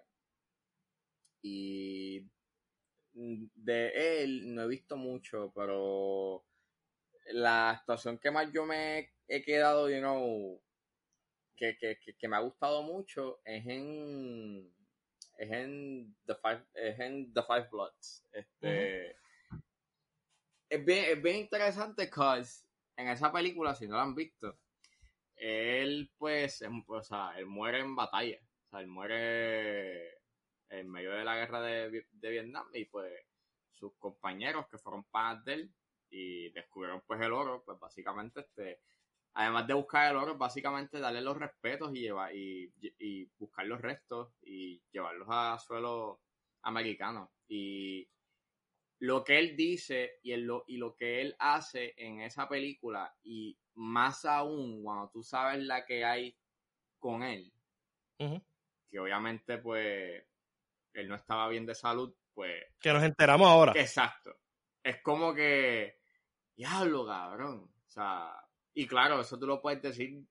y 1.41 2.21
de 3.13 4.23
él 4.23 4.53
no 4.53 4.63
he 4.63 4.67
visto 4.67 4.97
mucho, 4.97 5.51
pero 5.55 6.45
la 7.33 7.71
actuación 7.71 8.17
que 8.17 8.31
más 8.31 8.51
yo 8.51 8.65
me 8.65 9.11
he 9.27 9.41
quedado, 9.43 9.89
you 9.89 9.99
know, 9.99 10.61
que, 11.55 11.77
que, 11.77 11.97
que, 11.99 12.15
que 12.15 12.27
me 12.27 12.35
ha 12.35 12.41
gustado 12.41 12.83
mucho 12.83 13.39
es 13.45 13.65
en 13.67 14.71
es 15.37 15.51
en 15.51 16.15
The 16.25 16.35
Five, 16.35 16.65
es 16.73 16.99
en 16.99 17.33
The 17.33 17.43
Five 17.43 17.67
Bloods. 17.71 18.25
Este, 18.31 19.15
es, 20.69 20.85
bien, 20.85 21.05
es 21.05 21.21
bien 21.21 21.37
interesante 21.37 22.09
cause 22.09 22.65
en 22.97 23.09
esa 23.09 23.31
película, 23.31 23.75
si 23.75 23.87
no 23.87 23.95
la 23.97 24.03
han 24.03 24.15
visto, 24.15 24.57
él 25.35 26.11
pues, 26.17 26.63
o 26.87 27.01
sea, 27.01 27.33
él 27.37 27.45
muere 27.45 27.79
en 27.79 27.95
batalla. 27.95 28.39
O 28.65 28.69
sea, 28.69 28.79
él 28.79 28.87
muere 28.87 30.21
en 30.69 30.89
medio 30.89 31.11
de 31.11 31.23
la 31.23 31.35
guerra 31.35 31.61
de, 31.61 32.05
de 32.11 32.29
Vietnam 32.29 32.67
y 32.73 32.85
pues 32.85 33.11
sus 33.73 33.93
compañeros 33.97 34.67
que 34.67 34.77
fueron 34.77 35.03
panas 35.03 35.43
de 35.45 35.53
él 35.53 35.73
y 36.09 36.49
descubrieron 36.51 37.01
pues 37.05 37.21
el 37.21 37.33
oro, 37.33 37.63
pues 37.65 37.77
básicamente 37.79 38.39
este 38.41 38.79
además 39.35 39.67
de 39.67 39.73
buscar 39.75 40.09
el 40.11 40.17
oro, 40.17 40.37
básicamente 40.37 40.99
darle 40.99 41.21
los 41.21 41.37
respetos 41.37 41.93
y 41.95 41.99
llevar 42.01 42.35
y, 42.35 42.73
y 42.99 43.25
buscar 43.37 43.65
los 43.67 43.79
restos 43.81 44.33
y 44.41 44.81
llevarlos 44.91 45.27
a 45.29 45.57
suelo 45.59 46.21
americano. 46.63 47.31
Y 47.47 48.09
lo 48.99 49.23
que 49.23 49.37
él 49.37 49.55
dice 49.55 50.19
y, 50.23 50.31
el- 50.31 50.43
lo, 50.45 50.63
y 50.67 50.77
lo 50.77 50.95
que 50.95 51.21
él 51.21 51.35
hace 51.37 51.93
en 51.97 52.21
esa 52.21 52.47
película, 52.49 53.13
y 53.23 53.57
más 53.75 54.25
aún 54.25 54.83
cuando 54.83 55.09
tú 55.09 55.21
sabes 55.21 55.61
la 55.63 55.85
que 55.85 56.03
hay 56.05 56.35
con 56.97 57.21
él, 57.23 57.51
que 58.89 58.99
obviamente 58.99 59.57
pues 59.57 60.23
él 60.93 61.07
no 61.09 61.15
estaba 61.15 61.49
bien 61.49 61.65
de 61.65 61.75
salud, 61.75 62.15
pues 62.33 62.63
Que 62.79 62.93
nos 62.93 63.03
enteramos 63.03 63.47
ahora. 63.47 63.73
Exacto. 63.75 64.37
Es 64.81 65.01
como 65.01 65.33
que, 65.33 65.99
diablo, 66.55 67.05
cabrón. 67.05 67.69
O 67.85 67.89
sea, 67.89 68.33
y 68.75 68.85
claro, 68.87 69.21
eso 69.21 69.39
tú 69.39 69.47
lo 69.47 69.61
puedes 69.61 69.81
decir 69.81 70.23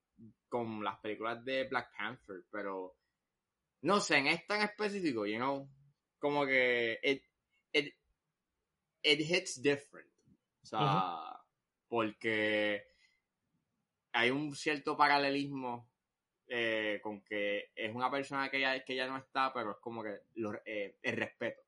con 0.49 0.85
las 0.85 0.99
películas 1.01 1.45
de 1.45 1.65
Black 1.65 1.91
Panther, 1.97 2.45
pero 2.51 2.97
no 3.83 4.01
sé, 4.01 4.19
en 4.19 4.29
esta 4.29 4.57
en 4.57 4.63
específico, 4.63 5.27
you 5.27 5.37
know, 5.37 5.69
como 6.19 6.47
que 6.47 6.99
it, 7.03 7.23
it, 7.73 7.95
it 9.03 9.21
hits 9.21 9.61
different. 9.61 10.09
O 10.63 10.67
sea, 10.67 10.79
porque 11.89 12.87
hay 14.13 14.31
un 14.31 14.55
cierto 14.55 14.97
paralelismo 14.97 15.91
eh, 16.47 17.01
con 17.03 17.23
que 17.23 17.71
es 17.75 17.95
una 17.95 18.11
persona 18.11 18.49
que 18.51 18.61
ya, 18.61 18.85
que 18.85 18.95
ya 18.97 19.07
no 19.07 19.17
está, 19.19 19.53
pero 19.53 19.73
es 19.73 19.79
como 19.79 20.03
que 20.03 20.21
lo- 20.35 20.61
eh, 20.65 20.99
el 21.03 21.17
respeto. 21.17 21.63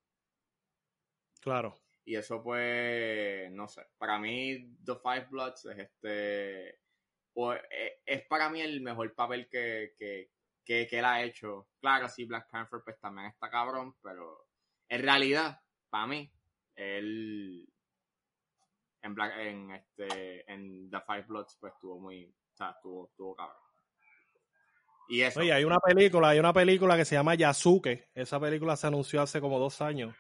Claro. 1.41 1.77
Y 2.07 2.15
eso 2.15 2.41
pues, 2.41 3.51
no 3.51 3.67
sé, 3.67 3.85
para 3.99 4.17
mí 4.21 4.77
The 4.85 4.95
Five 4.95 5.27
Bloods 5.29 5.65
es 5.65 5.79
este, 5.79 6.69
eh, 6.69 8.01
es 8.07 8.23
para 8.29 8.49
mí 8.49 8.61
el 8.61 8.81
mejor 8.81 9.13
papel 9.13 9.49
que, 9.49 9.93
que, 9.99 10.31
que, 10.65 10.87
que 10.87 10.99
él 11.01 11.05
ha 11.05 11.25
hecho. 11.25 11.67
Claro, 11.81 12.09
sí, 12.09 12.25
Black 12.25 12.49
Panther 12.49 12.81
pues 12.85 13.01
también 13.01 13.27
está 13.27 13.51
cabrón, 13.51 13.97
pero 14.01 14.47
en 14.89 15.03
realidad, 15.03 15.61
para 15.91 16.07
mí, 16.07 16.33
él 16.77 17.69
en 19.03 19.15
Black, 19.15 19.33
en 19.39 19.71
este, 19.73 20.53
en 20.53 20.89
The 20.89 21.01
Five 21.01 21.25
Bloods 21.27 21.57
pues 21.59 21.73
estuvo 21.73 21.99
muy, 21.99 22.25
o 22.25 22.57
sea, 22.57 22.71
estuvo, 22.71 23.09
estuvo 23.09 23.35
cabrón. 23.35 23.59
Y 25.09 25.23
eso, 25.23 25.41
Oye, 25.41 25.53
hay 25.53 25.65
una 25.65 25.81
película, 25.81 26.29
hay 26.29 26.39
una 26.39 26.53
película 26.53 26.97
que 26.97 27.05
se 27.05 27.17
llama 27.17 27.35
Yasuke. 27.35 28.11
Esa 28.15 28.39
película 28.39 28.77
se 28.77 28.87
anunció 28.87 29.23
hace 29.23 29.41
como 29.41 29.59
dos 29.59 29.81
años. 29.81 30.17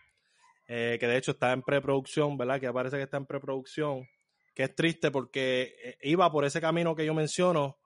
Eh, 0.68 0.96
que 0.98 1.06
de 1.06 1.16
hecho 1.16 1.32
está 1.32 1.52
en 1.52 1.62
preproducción, 1.62 2.36
¿verdad? 2.36 2.60
Que 2.60 2.72
parece 2.72 2.96
que 2.96 3.02
está 3.04 3.16
en 3.16 3.26
preproducción. 3.26 4.08
Que 4.54 4.64
es 4.64 4.74
triste 4.74 5.10
porque 5.10 5.74
eh, 5.82 5.98
iba 6.02 6.30
por 6.32 6.44
ese 6.44 6.60
camino 6.60 6.94
que 6.96 7.04
yo 7.04 7.14
menciono 7.14 7.78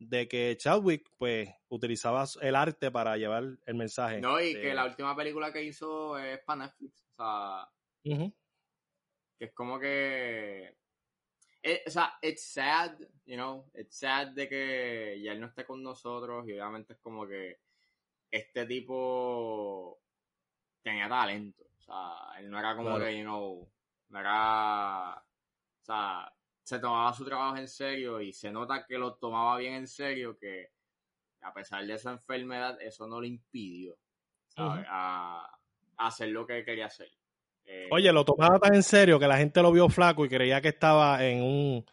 de 0.00 0.28
que 0.28 0.56
Chadwick, 0.56 1.10
pues, 1.16 1.48
utilizaba 1.68 2.24
el 2.40 2.54
arte 2.54 2.90
para 2.90 3.16
llevar 3.16 3.44
el 3.66 3.74
mensaje. 3.74 4.20
no, 4.20 4.40
y 4.40 4.54
de- 4.54 4.60
que 4.60 4.74
la 4.74 4.84
última 4.84 5.14
película 5.16 5.52
que 5.52 5.62
hizo 5.64 6.18
es 6.18 6.38
para 6.44 6.66
Netflix, 6.66 7.04
o 7.16 7.22
sea, 7.22 7.68
que 9.38 9.44
es 9.44 9.52
como 9.52 9.78
que 9.78 10.76
eh, 11.62 11.82
o 11.86 11.90
sea 11.90 12.14
it's 12.22 12.52
sad 12.52 12.98
you 13.26 13.34
know 13.34 13.68
it's 13.74 13.98
sad 13.98 14.28
de 14.28 14.48
que 14.48 15.20
ya 15.22 15.32
él 15.32 15.40
no 15.40 15.46
esté 15.48 15.64
con 15.64 15.82
nosotros 15.82 16.46
y 16.48 16.52
obviamente 16.52 16.94
es 16.94 16.98
como 17.00 17.26
que 17.26 17.60
este 18.30 18.66
tipo 18.66 20.00
tenía 20.82 21.08
talento 21.08 21.67
sea 21.92 22.38
él 22.40 22.50
no 22.50 22.58
era 22.58 22.76
como 22.76 22.90
Claro. 22.90 23.04
que 23.04 23.16
you 23.18 23.24
know 23.24 23.68
no 24.10 24.18
era 24.20 25.14
o 25.16 25.84
sea 25.84 26.32
se 26.62 26.78
tomaba 26.78 27.12
su 27.14 27.24
trabajo 27.24 27.56
en 27.56 27.68
serio 27.68 28.20
y 28.20 28.32
se 28.32 28.50
nota 28.50 28.84
que 28.86 28.98
lo 28.98 29.14
tomaba 29.14 29.56
bien 29.58 29.74
en 29.74 29.88
serio 29.88 30.36
que 30.38 30.68
a 31.40 31.52
pesar 31.54 31.86
de 31.86 31.94
esa 31.94 32.10
enfermedad 32.12 32.76
eso 32.82 33.06
no 33.06 33.20
le 33.20 33.28
impidió 33.28 33.96
a, 34.56 35.48
a 35.96 36.06
hacer 36.06 36.28
lo 36.28 36.46
que 36.46 36.64
quería 36.64 36.86
hacer 36.86 37.08
Eh, 37.64 37.88
Oye, 37.92 38.10
lo 38.12 38.24
tomaba 38.24 38.58
tan 38.58 38.74
en 38.74 38.82
serio 38.82 39.18
que 39.18 39.26
la 39.28 39.36
gente 39.36 39.60
lo 39.62 39.70
vio 39.72 39.88
flaco 39.88 40.24
y 40.24 40.28
creía 40.28 40.60
que 40.60 40.68
estaba 40.68 41.22
en 41.24 41.42
un. 41.42 41.84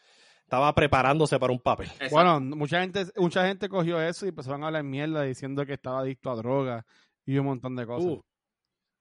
Estaba 0.41 0.73
preparándose 0.73 1.37
para 1.37 1.51
un 1.51 1.59
papel. 1.59 1.87
exacto. 1.87 2.15
Bueno, 2.15 2.39
mucha 2.39 2.79
gente, 2.81 3.03
mucha 3.17 3.45
gente 3.45 3.67
cogió 3.67 3.99
eso 4.01 4.25
y 4.25 4.29
empezaron 4.29 4.63
a 4.63 4.67
hablar 4.67 4.83
mierda 4.83 5.23
diciendo 5.23 5.65
que 5.65 5.73
estaba 5.73 5.99
adicto 5.99 6.29
a 6.31 6.35
drogas 6.35 6.85
y 7.25 7.37
un 7.37 7.45
montón 7.47 7.75
de 7.75 7.85
cosas. 7.85 8.05
Uh. 8.11 8.23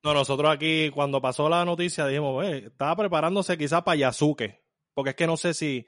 No, 0.04 0.12
nosotros 0.14 0.50
aquí, 0.52 0.90
cuando 0.90 1.20
pasó 1.22 1.48
la 1.48 1.64
noticia, 1.64 2.06
dijimos, 2.06 2.44
"Eh, 2.44 2.64
estaba 2.66 2.94
preparándose 2.94 3.56
quizás 3.56 3.82
para 3.82 3.96
Yasuke. 3.96 4.62
Porque 4.94 5.10
es 5.10 5.16
que 5.16 5.26
no 5.26 5.36
sé 5.36 5.54
si. 5.54 5.84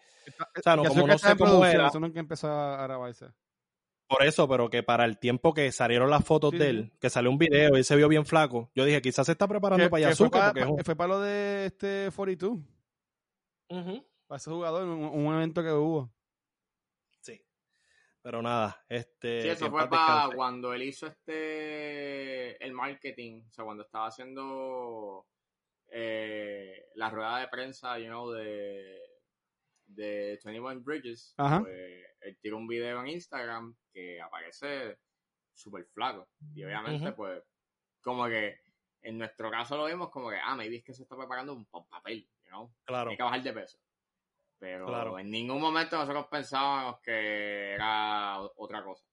O 0.58 0.62
sea, 0.62 0.74
no, 0.74 0.82
como 0.82 0.94
sé 0.94 1.00
que 1.02 1.06
no 1.06 1.12
está 1.14 1.36
cómo 1.36 1.64
era. 1.66 1.86
eso 1.88 2.00
nunca 2.00 2.18
empezó 2.18 2.48
a 2.50 2.82
grabarse. 2.82 3.26
Por 4.08 4.22
eso, 4.22 4.48
pero 4.48 4.70
que 4.70 4.82
para 4.82 5.04
el 5.04 5.18
tiempo 5.18 5.52
que 5.52 5.70
salieron 5.72 6.10
las 6.10 6.24
fotos 6.24 6.52
Sí, 6.52 6.58
de 6.58 6.68
él, 6.70 6.92
que 7.00 7.10
salió 7.10 7.30
un 7.30 7.38
video 7.38 7.76
y 7.76 7.84
se 7.84 7.94
vio 7.96 8.08
bien 8.08 8.24
flaco, 8.24 8.70
yo 8.74 8.84
dije, 8.84 9.02
quizás 9.02 9.26
se 9.26 9.32
está 9.32 9.46
preparando 9.48 9.84
Que- 9.84 9.90
para 9.90 10.02
que 10.04 10.08
Yasuke. 10.10 10.30
fue 10.30 10.40
para, 10.40 10.52
porque 10.66 10.80
es 10.80 10.86
fue 10.86 10.96
para 10.96 11.08
lo 11.08 11.20
de 11.20 11.66
este 11.66 12.10
42, 12.14 12.58
Ujú. 13.68 14.04
para 14.26 14.36
ese 14.36 14.50
jugador, 14.50 14.84
un, 14.84 15.04
un 15.04 15.34
evento 15.34 15.62
que 15.62 15.72
hubo. 15.72 16.10
Pero 18.26 18.42
nada, 18.42 18.84
este. 18.88 19.40
Sí, 19.42 19.48
eso 19.50 19.70
fue 19.70 19.88
para 19.88 20.12
descanse. 20.14 20.34
cuando 20.36 20.74
él 20.74 20.82
hizo 20.82 21.06
este 21.06 22.60
el 22.64 22.72
marketing, 22.72 23.42
o 23.48 23.52
sea, 23.52 23.64
cuando 23.64 23.84
estaba 23.84 24.08
haciendo 24.08 25.28
eh, 25.92 26.88
la 26.96 27.08
rueda 27.08 27.38
de 27.38 27.46
prensa, 27.46 27.96
you 28.00 28.06
know, 28.06 28.28
de 28.32 28.98
de 29.86 30.40
21 30.44 30.80
Bridges, 30.82 31.34
Ajá. 31.36 31.60
pues 31.60 32.04
él 32.22 32.36
tiró 32.40 32.56
un 32.56 32.66
video 32.66 33.00
en 33.00 33.06
Instagram 33.06 33.76
que 33.92 34.20
aparece 34.20 34.98
súper 35.54 35.86
flaco. 35.86 36.28
Y 36.52 36.64
obviamente, 36.64 37.12
pues, 37.12 37.40
como 38.00 38.26
que 38.26 38.58
en 39.02 39.18
nuestro 39.18 39.52
caso 39.52 39.76
lo 39.76 39.84
vimos 39.86 40.10
como 40.10 40.30
que, 40.30 40.36
ah, 40.42 40.56
maybe 40.56 40.78
es 40.78 40.84
que 40.84 40.92
se 40.94 41.04
está 41.04 41.16
preparando 41.16 41.54
un 41.54 41.64
pa- 41.66 41.86
papel, 41.86 42.28
you 42.42 42.48
know, 42.48 42.74
Claro. 42.84 43.10
hay 43.10 43.16
que 43.16 43.22
bajar 43.22 43.42
de 43.44 43.52
peso. 43.52 43.78
Pero 44.58 44.86
Claro. 44.86 45.18
en 45.18 45.30
ningún 45.30 45.60
momento 45.60 45.96
nosotros 45.98 46.26
pensábamos 46.30 47.00
que 47.00 47.72
era 47.74 48.40
otra 48.56 48.82
cosa. 48.82 49.04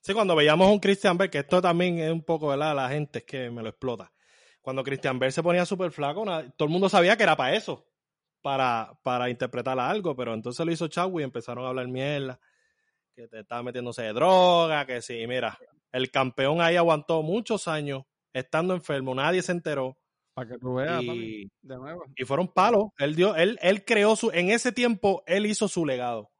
Sí, 0.00 0.14
cuando 0.14 0.34
veíamos 0.34 0.66
a 0.66 0.70
un 0.70 0.80
Christian 0.80 1.16
Bale, 1.16 1.30
que 1.30 1.38
esto 1.38 1.60
también 1.62 1.98
es 1.98 2.10
un 2.10 2.24
poco, 2.24 2.48
¿verdad? 2.48 2.74
La 2.74 2.88
gente 2.88 3.20
es 3.20 3.24
que 3.24 3.50
me 3.50 3.62
lo 3.62 3.68
explota. 3.68 4.12
cuando 4.60 4.82
Christian 4.84 5.18
Bale 5.18 5.32
se 5.32 5.42
ponía 5.42 5.66
súper 5.66 5.90
flaco, 5.90 6.24
todo 6.56 6.66
el 6.66 6.70
mundo 6.70 6.88
sabía 6.88 7.16
que 7.16 7.24
era 7.24 7.36
para 7.36 7.54
eso, 7.54 7.84
para, 8.40 8.96
para 9.02 9.28
interpretar 9.28 9.78
algo, 9.78 10.14
pero 10.16 10.34
entonces 10.34 10.64
lo 10.64 10.70
hizo 10.72 10.86
Chadwick 10.88 11.20
y 11.22 11.24
empezaron 11.24 11.64
a 11.64 11.68
hablar 11.68 11.88
mierda, 11.88 12.38
que 13.14 13.26
te 13.28 13.40
estaba 13.40 13.62
metiéndose 13.64 14.02
de 14.02 14.12
droga, 14.12 14.86
que 14.86 15.02
sí, 15.02 15.26
mira, 15.26 15.58
el 15.90 16.10
campeón 16.12 16.60
ahí 16.60 16.76
aguantó 16.76 17.22
muchos 17.22 17.66
años 17.68 18.04
estando 18.32 18.72
enfermo, 18.74 19.14
nadie 19.16 19.42
se 19.42 19.50
enteró 19.52 19.98
Para 20.34 20.48
que 20.48 20.58
tú 20.58 20.74
veas, 20.74 21.04
papi, 21.04 21.42
y, 21.44 21.52
de 21.60 21.76
nuevo. 21.76 22.04
y 22.16 22.24
fueron 22.24 22.48
palos. 22.48 22.84
Él 22.98 23.14
dio, 23.14 23.36
él, 23.36 23.58
él 23.60 23.84
creó 23.84 24.16
su, 24.16 24.30
en 24.30 24.50
ese 24.50 24.72
tiempo 24.72 25.22
él 25.26 25.46
hizo 25.46 25.68
su 25.68 25.84
legado. 25.84 26.30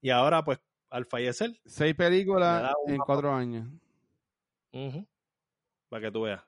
Y 0.00 0.10
ahora, 0.10 0.44
pues, 0.44 0.58
al 0.90 1.04
fallecer, 1.04 1.58
Seis 1.64 1.94
películas 1.94 2.72
en 2.86 2.98
cuatro 2.98 3.32
años. 3.32 3.68
para 5.88 6.02
que 6.02 6.10
tú 6.10 6.22
veas. 6.22 6.42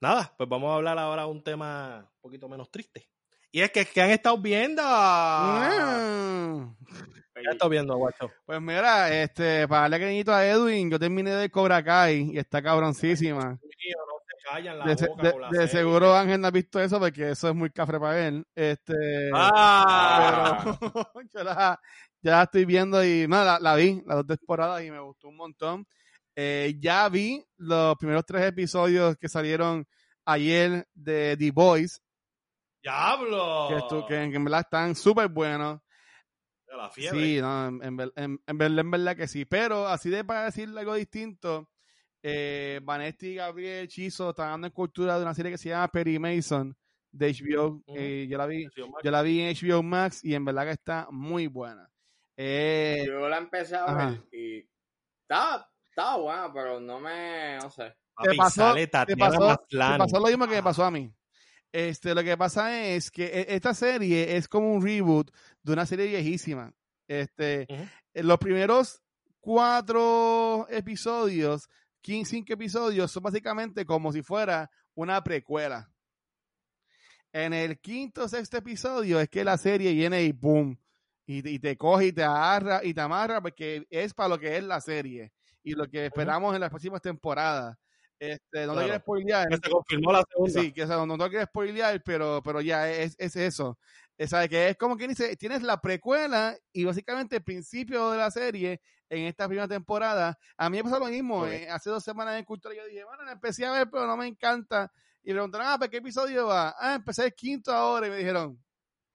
Nada, 0.00 0.34
pues 0.36 0.48
vamos 0.48 0.72
a 0.72 0.74
hablar 0.76 0.98
ahora 0.98 1.22
de 1.22 1.28
un 1.28 1.42
tema 1.42 2.10
un 2.16 2.20
poquito 2.20 2.48
menos 2.48 2.70
triste. 2.70 3.08
Y 3.52 3.60
es 3.60 3.70
que, 3.70 3.84
que 3.84 4.00
han 4.00 4.10
estado 4.10 4.38
viendo. 4.38 4.82
Mm. 4.82 6.74
¿Qué 7.34 7.40
han 7.46 7.52
estado 7.52 7.70
viendo, 7.70 7.96
guacho? 7.96 8.30
Pues 8.44 8.60
mira, 8.60 9.22
este, 9.22 9.68
para 9.68 9.82
darle 9.82 10.00
cariñito 10.00 10.32
a 10.32 10.46
Edwin, 10.46 10.90
yo 10.90 10.98
terminé 10.98 11.30
de 11.30 11.50
Cobra 11.50 11.82
Kai 11.84 12.30
y 12.32 12.38
está 12.38 12.62
cabroncísima. 12.62 13.50
Mío, 13.62 13.96
se 14.42 14.48
callan 14.48 14.78
la 14.78 14.84
De, 14.86 15.06
boca 15.06 15.22
de- 15.22 15.32
con 15.32 15.40
la 15.40 15.48
de 15.50 15.68
seguro 15.68 16.14
Ángel 16.16 16.40
no 16.40 16.46
ha 16.48 16.50
visto 16.50 16.80
eso 16.80 16.98
porque 16.98 17.30
eso 17.30 17.48
es 17.48 17.54
muy 17.54 17.70
cafre 17.70 17.98
para 18.00 18.26
él. 18.26 18.44
Este, 18.54 19.30
Ah, 19.34 20.62
pero 20.64 21.10
yo 21.34 21.44
la, 21.44 21.80
ya 22.20 22.42
estoy 22.42 22.64
viendo 22.64 23.04
y 23.04 23.26
nada, 23.28 23.54
la, 23.54 23.60
la 23.60 23.76
vi 23.76 24.02
las 24.06 24.18
dos 24.26 24.38
temporadas 24.38 24.82
y 24.82 24.90
me 24.90 25.00
gustó 25.00 25.28
un 25.28 25.36
montón. 25.36 25.86
Eh, 26.34 26.74
ya 26.80 27.08
vi 27.08 27.44
los 27.58 27.96
primeros 27.96 28.24
tres 28.24 28.42
episodios 28.44 29.16
que 29.16 29.28
salieron 29.28 29.86
ayer 30.24 30.86
de 30.94 31.36
The 31.38 31.50
Boys, 31.50 32.00
¡Diablo! 32.82 33.68
que, 33.68 34.06
que, 34.08 34.22
en 34.22 34.44
verdad 34.44 34.60
están 34.60 34.94
súper 34.94 35.28
buenos. 35.28 35.80
La 36.74 36.88
fiebre. 36.88 37.20
Sí, 37.20 37.40
no, 37.40 37.68
en, 37.68 37.82
en 37.84 38.00
en- 38.16 38.40
en 38.46 38.78
en 38.78 38.90
verdad 38.90 39.14
que 39.14 39.28
sí. 39.28 39.44
Pero 39.44 39.86
así 39.86 40.08
de 40.08 40.24
para 40.24 40.46
decirle 40.46 40.80
algo 40.80 40.94
distinto, 40.94 41.68
eh, 42.22 42.80
Vanetti 42.82 43.28
y 43.28 43.34
Gabriel 43.36 43.88
Chizo 43.88 44.30
están 44.30 44.50
dando 44.50 44.66
en 44.68 44.72
cultura 44.72 45.16
de 45.16 45.22
una 45.22 45.34
serie 45.34 45.50
que 45.52 45.58
se 45.58 45.68
llama 45.70 45.88
Perry 45.88 46.18
Mason 46.18 46.76
de 47.10 47.32
HBO. 47.32 47.82
Eh, 47.88 48.26
yo 48.30 48.38
la 48.38 48.46
vi, 48.46 48.66
yo 49.02 49.10
la 49.10 49.22
vi 49.22 49.40
en 49.40 49.54
HBO 49.56 49.82
Max 49.82 50.24
y 50.24 50.34
en 50.34 50.44
verdad 50.44 50.64
que 50.64 50.70
está 50.72 51.08
muy 51.10 51.46
buena. 51.48 51.88
Eh, 52.36 53.04
Yo 53.06 53.28
la 53.28 53.38
empecé 53.38 53.76
a 53.76 53.84
Ajá. 53.84 54.10
ver 54.10 54.20
y 54.32 54.66
estaba, 55.22 55.70
estaba 55.90 56.16
buena, 56.16 56.52
pero 56.52 56.80
no 56.80 56.98
me, 57.00 57.58
no 57.62 57.70
sé. 57.70 57.94
Te 58.22 58.34
pasó- 58.36 58.62
sale 58.70 58.86
te 58.86 59.16
pasó, 59.16 59.56
te 59.68 59.76
pasó 59.78 60.18
lo 60.20 60.26
mismo 60.28 60.46
que 60.46 60.54
me 60.54 60.62
pasó 60.62 60.84
a 60.84 60.90
mí. 60.90 61.12
Este, 61.70 62.14
lo 62.14 62.22
que 62.22 62.36
pasa 62.36 62.82
es 62.86 63.10
que 63.10 63.24
e- 63.26 63.54
esta 63.54 63.74
serie 63.74 64.36
es 64.36 64.46
como 64.48 64.72
un 64.72 64.82
reboot 64.84 65.30
de 65.62 65.72
una 65.72 65.86
serie 65.86 66.06
viejísima. 66.06 66.72
Este, 67.08 67.66
los 68.14 68.38
primeros 68.38 69.02
cuatro 69.40 70.66
episodios, 70.70 71.68
15, 72.02 72.30
cinco 72.30 72.52
episodios, 72.52 73.10
son 73.10 73.22
básicamente 73.22 73.86
como 73.86 74.12
si 74.12 74.22
fuera 74.22 74.70
una 74.94 75.22
precuela. 75.22 75.88
En 77.32 77.54
el 77.54 77.78
quinto 77.80 78.24
o 78.24 78.28
sexto 78.28 78.58
episodio 78.58 79.18
es 79.20 79.28
que 79.28 79.42
la 79.44 79.56
serie 79.56 79.92
viene 79.94 80.22
y 80.22 80.32
boom, 80.32 80.78
y, 81.24 81.48
y 81.48 81.58
te 81.58 81.76
coge 81.78 82.06
y 82.06 82.12
te 82.12 82.22
agarra 82.24 82.80
y 82.84 82.92
te 82.92 83.00
amarra 83.00 83.40
porque 83.40 83.86
es 83.88 84.12
para 84.12 84.28
lo 84.28 84.38
que 84.38 84.56
es 84.56 84.62
la 84.64 84.80
serie 84.80 85.32
y 85.62 85.72
lo 85.72 85.88
que 85.88 86.06
esperamos 86.06 86.54
en 86.54 86.60
las 86.60 86.68
próximas 86.70 87.00
temporadas. 87.00 87.76
Este, 88.18 88.66
no 88.66 88.72
Claro. 88.74 88.78
te 88.80 88.84
quiero 88.84 89.00
spoilear. 89.00 89.48
Que 89.48 89.56
se 89.56 89.70
confirmó 89.70 90.12
la 90.12 90.24
segunda. 90.28 90.60
Sí, 90.60 90.72
que 90.72 90.82
o 90.84 90.86
sea, 90.86 90.96
no, 90.96 91.06
no 91.06 91.18
te 91.24 91.30
quiero 91.30 91.46
spoilear, 91.46 92.02
pero, 92.04 92.42
pero 92.42 92.60
ya 92.60 92.90
es, 92.90 93.16
es 93.18 93.34
eso. 93.36 93.78
Es, 94.22 94.30
¿sabe? 94.30 94.48
que 94.48 94.68
es 94.70 94.76
como 94.76 94.96
quien 94.96 95.10
dice, 95.10 95.36
tienes 95.36 95.62
la 95.62 95.80
precuela 95.80 96.56
y 96.72 96.84
básicamente 96.84 97.36
el 97.36 97.42
principio 97.42 98.10
de 98.10 98.18
la 98.18 98.30
serie 98.30 98.80
en 99.08 99.26
esta 99.26 99.46
primera 99.46 99.68
temporada. 99.68 100.38
A 100.56 100.70
mí 100.70 100.78
me 100.78 100.84
pasó 100.84 100.98
lo 100.98 101.06
mismo. 101.06 101.46
Eh, 101.46 101.68
hace 101.68 101.90
dos 101.90 102.02
semanas 102.02 102.38
en 102.38 102.44
Cultura 102.44 102.74
yo 102.74 102.86
dije, 102.86 103.04
bueno, 103.04 103.24
la 103.24 103.32
empecé 103.32 103.66
a 103.66 103.72
ver, 103.72 103.90
pero 103.90 104.06
no 104.06 104.16
me 104.16 104.26
encanta. 104.26 104.90
Y 105.22 105.28
me 105.28 105.34
preguntaron, 105.34 105.66
ah, 105.68 105.78
¿para 105.78 105.90
qué 105.90 105.98
episodio 105.98 106.46
va? 106.46 106.74
Ah, 106.78 106.94
empecé 106.94 107.26
el 107.26 107.34
quinto 107.34 107.72
ahora 107.72 108.06
y 108.06 108.10
me 108.10 108.16
dijeron, 108.16 108.62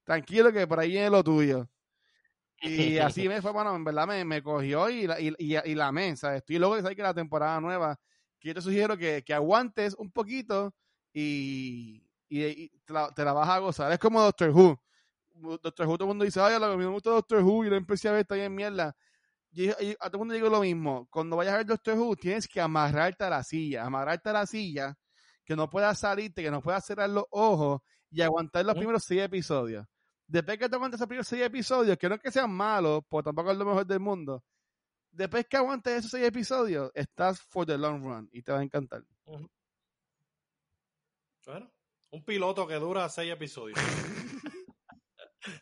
tranquilo 0.03 0.51
que 0.51 0.67
por 0.67 0.79
ahí 0.79 0.89
viene 0.89 1.09
lo 1.09 1.23
tuyo. 1.23 1.67
Y 2.61 2.97
así 2.99 3.27
me 3.27 3.41
fue, 3.41 3.51
bueno, 3.51 3.75
en 3.75 3.83
verdad 3.83 4.07
me, 4.07 4.23
me 4.25 4.43
cogió 4.43 4.89
y 4.89 5.07
la, 5.07 5.19
y, 5.19 5.33
y, 5.37 5.57
y 5.57 5.75
la 5.75 5.91
¿sabes? 6.15 6.37
Estoy 6.37 6.59
loco 6.59 6.75
de 6.75 6.81
saber 6.81 6.95
que 6.95 7.03
la 7.03 7.13
temporada 7.13 7.59
nueva, 7.59 7.99
que 8.39 8.49
yo 8.49 8.53
te 8.53 8.61
sugiero 8.61 8.97
que, 8.97 9.23
que 9.23 9.33
aguantes 9.33 9.95
un 9.95 10.11
poquito 10.11 10.73
y, 11.13 12.03
y, 12.29 12.45
y 12.45 12.69
te, 12.85 12.93
la, 12.93 13.11
te 13.13 13.23
la 13.25 13.33
vas 13.33 13.49
a 13.49 13.59
gozar. 13.59 13.91
Es 13.91 13.99
como 13.99 14.21
Doctor 14.21 14.51
Who. 14.51 14.79
Doctor 15.61 15.87
Who, 15.87 15.97
todo 15.97 16.05
el 16.05 16.09
mundo 16.09 16.25
dice, 16.25 16.39
ay, 16.39 16.55
a 16.55 16.59
mí 16.59 16.77
me 16.77 16.87
gusta 16.87 17.11
Doctor 17.11 17.43
Who 17.43 17.65
y 17.65 17.69
lo 17.69 17.75
empecé 17.75 18.09
a 18.09 18.11
ver, 18.11 18.21
está 18.21 18.35
bien 18.35 18.53
mierda. 18.53 18.95
Y, 19.51 19.65
y 19.69 19.95
a 19.99 20.09
todo 20.09 20.13
el 20.13 20.19
mundo 20.19 20.33
digo 20.33 20.49
lo 20.49 20.61
mismo, 20.61 21.07
cuando 21.09 21.37
vayas 21.37 21.53
a 21.53 21.57
ver 21.57 21.65
Doctor 21.65 21.97
Who, 21.97 22.15
tienes 22.15 22.47
que 22.47 22.61
amarrarte 22.61 23.23
a 23.23 23.29
la 23.29 23.43
silla, 23.43 23.85
amarrarte 23.85 24.29
a 24.29 24.33
la 24.33 24.45
silla, 24.45 24.95
que 25.43 25.55
no 25.55 25.69
puedas 25.69 25.99
salirte, 25.99 26.43
que 26.43 26.51
no 26.51 26.61
puedas 26.61 26.85
cerrar 26.85 27.09
los 27.09 27.25
ojos 27.31 27.81
y 28.11 28.21
aguantar 28.21 28.65
los 28.65 28.75
primeros 28.75 29.03
seis 29.03 29.21
episodios. 29.21 29.85
Después 30.27 30.57
que 30.57 30.67
te 30.67 30.75
aguantes 30.75 30.97
esos 30.97 31.07
primeros 31.07 31.27
seis 31.27 31.41
episodios, 31.43 31.97
que 31.97 32.09
no 32.09 32.15
es 32.15 32.21
que 32.21 32.31
sean 32.31 32.51
malos, 32.51 33.01
porque 33.07 33.27
tampoco 33.27 33.51
es 33.51 33.57
lo 33.57 33.65
mejor 33.65 33.85
del 33.85 34.01
mundo. 34.01 34.43
Después 35.09 35.47
que 35.47 35.57
aguantes 35.57 35.99
esos 35.99 36.11
seis 36.11 36.27
episodios, 36.27 36.91
estás 36.93 37.39
for 37.39 37.65
the 37.65 37.77
long 37.77 38.03
run 38.03 38.29
y 38.33 38.41
te 38.43 38.51
va 38.51 38.59
a 38.59 38.63
encantar. 38.63 39.03
Bueno, 39.25 39.49
un 42.11 42.23
piloto 42.25 42.67
que 42.67 42.75
dura 42.75 43.07
seis 43.07 43.31
episodios. 43.31 43.79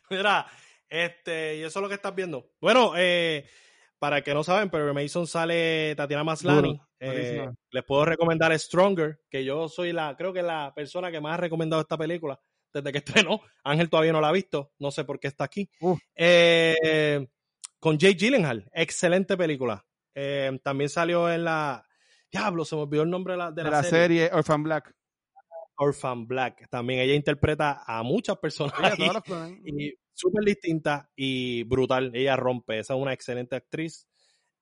Mira, 0.10 0.46
este, 0.88 1.56
y 1.56 1.62
eso 1.62 1.78
es 1.78 1.82
lo 1.82 1.88
que 1.88 1.94
estás 1.96 2.14
viendo. 2.14 2.50
Bueno, 2.60 2.92
eh, 2.96 3.46
para 3.98 4.18
el 4.18 4.22
que 4.22 4.34
no 4.34 4.44
saben, 4.44 4.70
pero 4.70 4.92
Mason 4.92 5.26
sale 5.26 5.94
Tatiana 5.96 6.24
Maslany. 6.24 6.72
Duro, 6.72 6.88
Eh, 6.98 7.48
les 7.70 7.84
puedo 7.84 8.04
recomendar 8.04 8.58
Stronger, 8.58 9.20
que 9.28 9.44
yo 9.44 9.68
soy 9.68 9.92
la, 9.92 10.16
creo 10.16 10.32
que 10.32 10.42
la 10.42 10.72
persona 10.74 11.10
que 11.10 11.20
más 11.20 11.34
ha 11.34 11.36
recomendado 11.38 11.82
esta 11.82 11.98
película 11.98 12.40
desde 12.72 12.92
que 12.92 12.98
estrenó. 13.28 13.40
Ángel 13.64 13.90
todavía 13.90 14.12
no 14.12 14.20
la 14.20 14.28
ha 14.28 14.32
visto, 14.32 14.72
no 14.78 14.90
sé 14.90 15.04
por 15.04 15.18
qué 15.18 15.28
está 15.28 15.44
aquí. 15.44 15.68
Eh, 16.14 17.26
con 17.78 17.98
Jake 17.98 18.16
Gyllenhaal, 18.16 18.68
excelente 18.72 19.36
película. 19.36 19.84
Eh, 20.14 20.58
también 20.62 20.88
salió 20.88 21.30
en 21.30 21.44
la, 21.44 21.86
diablo, 22.30 22.64
se 22.64 22.76
me 22.76 22.82
olvidó 22.82 23.02
el 23.02 23.10
nombre 23.10 23.34
de 23.34 23.38
la, 23.38 23.50
de 23.50 23.62
De 23.62 23.70
la 23.70 23.82
la 23.82 23.82
serie 23.82 24.30
Orphan 24.32 24.62
Black. 24.62 24.94
Orphan 25.78 26.26
Black. 26.26 26.68
También 26.70 27.00
ella 27.00 27.14
interpreta 27.14 27.82
a 27.86 28.02
muchas 28.02 28.38
personas 28.38 28.74
y 29.64 29.94
súper 30.12 30.44
distinta 30.44 31.10
y 31.16 31.62
brutal. 31.64 32.10
Ella 32.14 32.36
rompe. 32.36 32.78
Esa 32.78 32.94
es 32.94 33.00
una 33.00 33.12
excelente 33.12 33.56
actriz. 33.56 34.06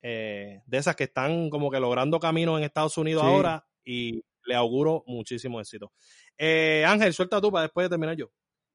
eh, 0.02 0.60
de 0.66 0.78
esas 0.78 0.96
que 0.96 1.04
están 1.04 1.48
como 1.48 1.70
que 1.70 1.80
logrando 1.80 2.20
camino 2.20 2.58
en 2.58 2.64
Estados 2.64 2.98
Unidos 2.98 3.22
Sí. 3.22 3.28
ahora 3.28 3.66
y 3.84 4.22
le 4.44 4.54
auguro 4.54 5.02
muchísimo 5.06 5.58
éxito. 5.60 5.92
Eh, 6.36 6.84
Ángel, 6.86 7.14
suelta 7.14 7.40
tú 7.40 7.50
para 7.50 7.62
después 7.62 7.86
de 7.86 7.88
terminar 7.90 8.14
yo. 8.16 8.30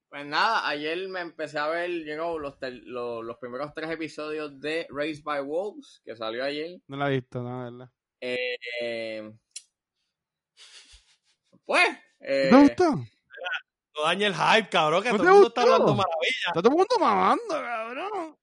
Pues 0.10 0.26
nada, 0.26 0.68
ayer 0.68 1.08
me 1.08 1.20
empecé 1.20 1.60
a 1.60 1.68
ver 1.68 1.92
you 2.04 2.16
know, 2.16 2.40
los, 2.40 2.56
los, 2.62 3.24
los 3.24 3.38
primeros 3.38 3.72
tres 3.76 3.92
episodios 3.92 4.60
de 4.60 4.88
Raised 4.90 5.24
by 5.24 5.42
Wolves, 5.44 6.02
que 6.04 6.16
salió 6.16 6.44
ayer. 6.44 6.80
No 6.88 6.98
la 6.98 7.10
he 7.12 7.20
visto, 7.20 7.44
no, 7.44 7.64
¿verdad? 7.64 7.92
Eh, 8.22 9.32
pues, 11.66 11.88
eh, 12.20 12.48
¿Te 12.50 12.56
gustó? 12.62 12.96
No 13.96 14.04
dañe 14.04 14.26
el 14.28 14.36
hype, 14.36 14.70
cabrón, 14.70 15.04
que 15.04 15.10
¿No 15.12 15.18
todo 15.18 15.26
te 15.26 15.30
el 15.30 15.34
mundo 15.34 15.48
está 15.50 15.62
gustó? 15.62 15.74
hablando 15.74 15.96
maravilla. 15.96 16.48
Está 16.48 16.62
todo 16.62 16.70
el 16.70 16.76
mundo 16.78 16.96
mamando, 17.00 17.44
cabrón. 17.50 18.38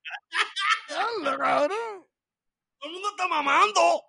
Anda, 0.90 1.38
cabrón. 1.38 2.06
Todo 2.78 2.88
el 2.88 2.92
mundo 2.92 3.08
está 3.10 3.28
mamando. 3.28 4.02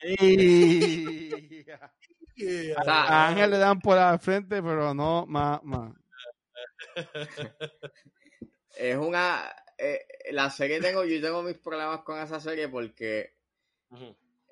sea, 2.84 3.02
A 3.04 3.28
Ángel 3.28 3.50
le 3.50 3.58
dan 3.58 3.80
por 3.80 3.96
la 3.96 4.18
frente, 4.18 4.62
pero 4.62 4.94
no 4.94 5.26
más, 5.26 5.60
más. 5.64 5.92
es 8.76 8.96
una... 8.96 9.52
eh, 9.76 10.06
la 10.30 10.48
serie 10.50 10.80
tengo, 10.80 11.04
yo 11.04 11.20
tengo 11.20 11.42
mis 11.42 11.58
problemas 11.58 12.02
con 12.02 12.18
esa 12.20 12.38
serie 12.40 12.68
porque. 12.68 13.34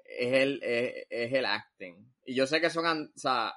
Es 0.08 0.32
el, 0.34 0.60
es, 0.62 1.06
es 1.10 1.32
el 1.32 1.44
acting. 1.46 2.12
Y 2.24 2.34
yo 2.34 2.46
sé 2.46 2.60
que 2.60 2.70
son, 2.70 3.12
o 3.14 3.18
sea, 3.18 3.54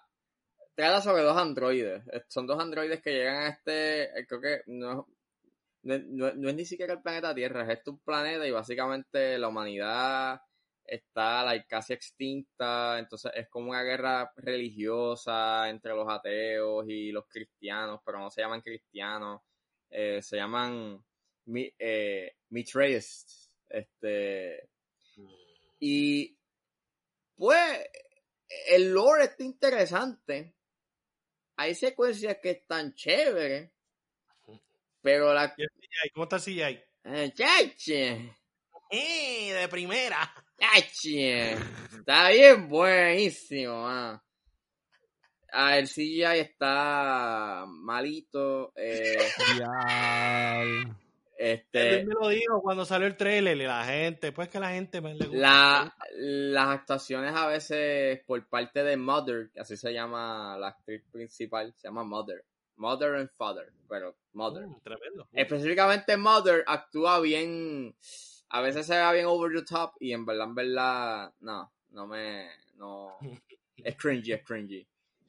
trata 0.75 1.01
sobre 1.01 1.23
dos 1.23 1.37
androides. 1.37 2.03
Son 2.27 2.47
dos 2.47 2.59
androides 2.59 3.01
que 3.01 3.11
llegan 3.13 3.43
a 3.43 3.49
este, 3.49 4.03
eh, 4.19 4.25
creo 4.27 4.41
que 4.41 4.61
no, 4.67 5.07
no, 5.83 5.97
no- 6.33 6.49
es 6.49 6.55
ni 6.55 6.65
siquiera 6.65 6.93
el 6.93 7.01
planeta 7.01 7.33
Tierra, 7.35 7.63
es 7.63 7.77
este 7.79 7.89
un 7.91 7.99
planeta 7.99 8.45
y 8.47 8.51
básicamente 8.51 9.37
la 9.37 9.47
humanidad 9.49 10.41
está 10.85 11.43
like, 11.45 11.67
casi 11.67 11.93
extinta, 11.93 12.97
entonces 12.99 13.31
es 13.35 13.47
como 13.49 13.69
una 13.71 13.83
guerra 13.83 14.31
religiosa 14.37 15.69
entre 15.69 15.93
los 15.93 16.07
ateos 16.09 16.85
y 16.87 17.11
los 17.11 17.25
cristianos, 17.27 18.01
pero 18.05 18.19
no 18.19 18.31
se 18.31 18.41
llaman 18.41 18.61
cristianos, 18.61 19.41
eh, 19.91 20.19
se 20.21 20.37
llaman 20.37 21.03
mi, 21.45 21.71
eh, 21.77 22.33
Mithraists, 22.49 23.51
este, 23.69 24.69
y 25.79 26.35
pues 27.39 27.79
el 28.67 28.91
lore 28.91 29.23
está 29.23 29.43
interesante. 29.43 30.53
Hay 31.55 31.73
secuencias 31.73 32.37
que 32.43 32.51
están 32.51 32.93
chéveres. 32.93 33.71
Pero 35.01 35.33
la. 35.33 35.55
¿Cómo 36.13 36.23
está 36.25 36.35
el 36.35 36.41
CGI? 36.41 37.33
Chache, 37.33 38.35
¡Eh! 38.91 39.53
De 39.53 39.67
primera. 39.69 40.33
chache, 40.59 41.53
Está 41.53 42.29
bien 42.29 42.67
buenísimo, 42.67 43.87
ah. 43.87 44.21
Ah, 45.51 45.77
el 45.77 45.87
CGI 45.87 46.23
está 46.39 47.63
malito. 47.67 48.73
eh. 48.75 49.17
Este. 51.39 52.01
Él 52.01 52.07
me 52.07 52.15
lo 52.15 52.27
dijo 52.27 52.61
cuando 52.61 52.83
salió 52.83 53.07
el 53.07 53.15
trailer 53.15 53.55
la 53.55 53.85
gente, 53.85 54.33
pues 54.33 54.49
que 54.49 54.59
la 54.59 54.71
gente 54.71 54.99
me 54.99 55.13
le 55.13 55.25
gusta. 55.25 55.39
La, 55.39 55.95
las 56.17 56.67
actuaciones 56.67 57.33
a 57.33 57.47
veces 57.47 58.21
por 58.25 58.45
parte 58.49 58.83
de 58.83 58.97
Mother, 58.97 59.49
que 59.53 59.61
así 59.61 59.77
se 59.77 59.93
llama 59.93 60.57
la 60.59 60.67
actriz 60.67 61.01
principal, 61.09 61.73
se 61.77 61.87
llama 61.87 62.03
Mother. 62.03 62.43
Mother 62.75 63.15
and 63.15 63.29
Father, 63.37 63.71
pero 63.87 64.17
Mother. 64.33 64.67
Mm, 64.67 64.81
tremendo. 64.83 65.29
Específicamente 65.31 66.17
Mother 66.17 66.65
actúa 66.67 67.21
bien, 67.21 67.95
a 68.49 68.59
veces 68.59 68.85
se 68.85 68.97
ve 68.97 69.13
bien 69.13 69.25
over 69.25 69.49
the 69.55 69.63
top 69.63 69.93
y 70.01 70.11
en 70.11 70.25
verdad, 70.25 70.47
en 70.47 70.55
verdad, 70.55 71.33
no, 71.39 71.71
no 71.91 72.05
me, 72.05 72.49
no, 72.75 73.17
es 73.77 73.95
cringy, 73.95 74.33
es 74.33 74.43
cringy. 74.43 74.85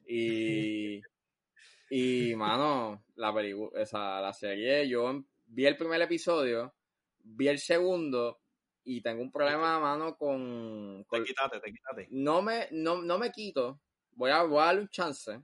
Y, 0.09 1.01
y 1.91 2.35
mano, 2.35 3.05
la 3.15 3.33
película, 3.33 3.81
esa, 3.81 4.21
la 4.21 4.33
serie, 4.33 4.89
yo 4.89 5.23
vi 5.51 5.67
el 5.67 5.77
primer 5.77 6.01
episodio, 6.03 6.75
vi 7.23 7.49
el 7.49 7.59
segundo 7.59 8.41
y 8.85 9.03
tengo 9.03 9.23
un 9.23 9.31
problema, 9.31 9.79
mano, 9.79 10.17
con, 10.17 11.05
Te 11.11 11.23
quítate, 11.23 11.61
te 11.61 11.71
quítate. 11.71 12.09
no 12.11 12.41
me, 12.43 12.69
no, 12.71 13.03
no 13.03 13.19
me 13.19 13.31
quito, 13.31 13.81
voy 14.13 14.31
a, 14.31 14.43
voy 14.45 14.63
a 14.63 14.67
darle 14.67 14.81
un 14.83 14.89
chance, 14.89 15.43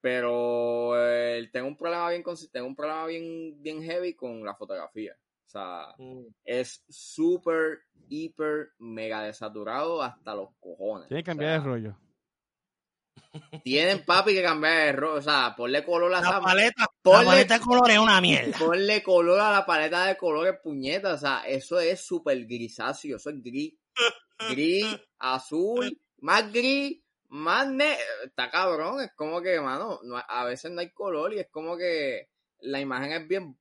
pero 0.00 0.92
eh, 0.96 1.48
tengo 1.52 1.68
un 1.68 1.76
problema 1.76 2.10
bien 2.10 2.22
tengo 2.52 2.66
un 2.66 2.76
problema 2.76 3.06
bien, 3.06 3.62
bien 3.62 3.82
heavy 3.82 4.14
con 4.14 4.44
la 4.44 4.54
fotografía. 4.54 5.16
O 5.46 5.50
sea, 5.50 5.94
Mm. 5.98 6.26
es 6.44 6.84
súper, 6.88 7.80
hiper, 8.08 8.70
mega 8.78 9.22
desaturado 9.22 10.00
hasta 10.02 10.34
los 10.34 10.50
cojones. 10.60 11.08
Tiene 11.08 11.22
que 11.24 11.30
O 11.30 11.32
cambiar 11.32 11.50
sea, 11.50 11.56
el 11.56 11.64
rollo. 11.64 11.96
Tienen 13.62 14.04
papi 14.04 14.34
que 14.34 14.42
cambiar 14.42 14.86
de 14.86 14.92
rollo. 14.92 15.14
O 15.18 15.22
sea, 15.22 15.54
ponle 15.56 15.84
color 15.84 16.12
a 16.14 16.20
La 16.20 16.28
esa 16.28 16.40
paleta, 16.40 16.86
Ponle- 17.02 17.18
la 17.20 17.24
paleta 17.30 17.54
de 17.54 17.60
color 17.60 17.90
es 17.90 17.98
una 17.98 18.20
mierda. 18.20 18.58
Ponle 18.58 19.02
color 19.02 19.40
a 19.40 19.50
la 19.52 19.66
paleta 19.66 20.06
de 20.06 20.16
colores, 20.16 20.54
puñetas. 20.62 21.14
O 21.14 21.18
sea, 21.18 21.42
eso 21.46 21.78
es 21.80 22.00
súper 22.04 22.44
grisáceo. 22.46 23.16
Eso 23.16 23.30
es 23.30 23.42
gris. 23.42 23.74
Gris, 24.50 24.86
azul, 25.18 26.00
más 26.20 26.50
gris, 26.52 26.98
más 27.28 27.68
ne 27.68 27.96
Está 28.24 28.50
cabrón. 28.50 29.00
Es 29.02 29.12
como 29.14 29.40
que, 29.42 29.60
mano, 29.60 30.00
no- 30.02 30.16
a 30.26 30.44
veces 30.44 30.70
no 30.72 30.80
hay 30.80 30.90
color 30.90 31.32
y 31.34 31.40
es 31.40 31.48
como 31.50 31.76
que 31.76 32.28
la 32.60 32.80
imagen 32.80 33.12
es 33.12 33.28
bien. 33.28 33.56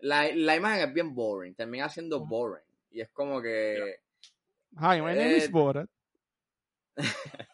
La, 0.00 0.28
la 0.34 0.56
imagen 0.56 0.88
es 0.88 0.94
bien 0.94 1.14
boring. 1.14 1.54
Termina 1.54 1.88
siendo 1.90 2.20
boring. 2.26 2.64
Y 2.90 3.02
es 3.02 3.10
como 3.10 3.40
que. 3.40 3.96
Hi, 4.78 5.00
my 5.00 5.14
name 5.14 5.36
is 5.36 5.44
Eh, 5.44 5.48
Borat. 5.50 5.88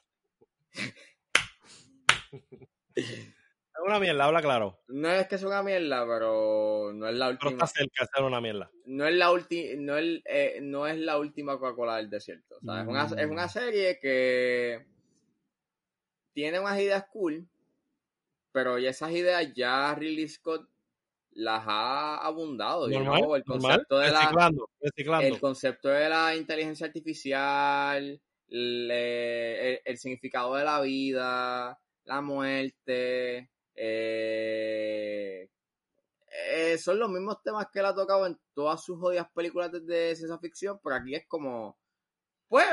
Es 2.97 3.83
una 3.85 4.01
mierda, 4.01 4.25
habla 4.25 4.41
claro. 4.41 4.81
No 4.89 5.11
es 5.11 5.27
que 5.29 5.37
sea 5.39 5.49
una 5.49 5.63
mierda, 5.63 6.07
pero 6.07 6.93
no 6.95 7.07
es 7.09 7.15
la 7.15 7.27
Pero 7.27 7.51
última. 7.51 7.51
está 7.53 7.67
cerca 7.67 8.05
de 8.05 8.09
ser 8.15 8.25
una 8.25 8.41
mierda. 8.41 8.71
no 8.87 9.07
es 9.07 9.15
la 9.15 9.31
última 9.31 9.69
no 9.79 9.97
es, 9.99 10.23
eh, 10.25 10.59
no 10.63 10.87
es 10.87 10.97
la 10.99 11.19
última 11.19 11.59
Coca-Cola 11.59 11.97
del 11.97 12.09
desierto. 12.11 12.57
O 12.57 12.61
sea, 12.65 12.81
es, 12.83 12.89
una, 12.89 13.05
es 13.05 13.27
una 13.31 13.49
serie 13.49 13.99
que 14.01 14.87
tiene 16.33 16.59
unas 16.61 16.79
ideas 16.81 17.05
cool, 17.13 17.47
pero 18.53 18.79
ya 18.79 18.91
esas 18.91 19.11
ideas 19.13 19.53
ya 19.55 19.95
Ridley 19.95 20.29
Scott 20.29 20.69
las 21.33 21.63
ha 21.67 22.17
abundado. 22.17 22.89
Normal, 22.89 23.21
know, 23.21 23.35
el 23.37 23.43
normal. 23.47 23.61
concepto 23.73 23.99
de 23.99 24.11
la 24.11 24.21
Reciclando, 24.21 24.71
reciclando. 24.81 25.27
el 25.35 25.41
concepto 25.41 25.89
de 25.91 26.09
la 26.09 26.35
inteligencia 26.35 26.87
artificial, 26.87 28.21
le- 28.49 29.69
el, 29.75 29.81
el 29.85 29.99
significado 29.99 30.55
de 30.55 30.65
la 30.65 30.81
vida, 30.81 31.79
la 32.07 32.21
muerte, 32.23 33.51
eh, 33.75 35.51
eh, 36.31 36.79
son 36.79 36.99
los 36.99 37.11
mismos 37.11 37.43
temas 37.43 37.67
que 37.73 37.81
él 37.81 37.87
ha 37.87 37.95
tocado 37.95 38.27
en 38.27 38.39
todas 38.55 38.85
sus 38.85 38.99
jodidas 38.99 39.29
películas 39.35 39.73
de, 39.73 39.81
de 39.81 40.17
ciencia 40.17 40.39
ficción, 40.39 40.81
pero 40.83 40.97
aquí 40.97 41.15
es 41.15 41.27
como, 41.29 41.79
pues, 42.49 42.67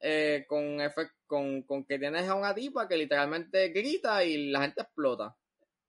eh, 0.00 0.44
con, 0.48 0.62
efect- 0.80 1.14
con, 1.26 1.62
con 1.62 1.84
que 1.84 1.98
tienes 1.98 2.28
a 2.28 2.34
una 2.34 2.54
tipa 2.54 2.88
que 2.88 2.96
literalmente 2.96 3.68
grita 3.70 4.24
y 4.24 4.50
la 4.50 4.62
gente 4.62 4.82
explota, 4.82 5.36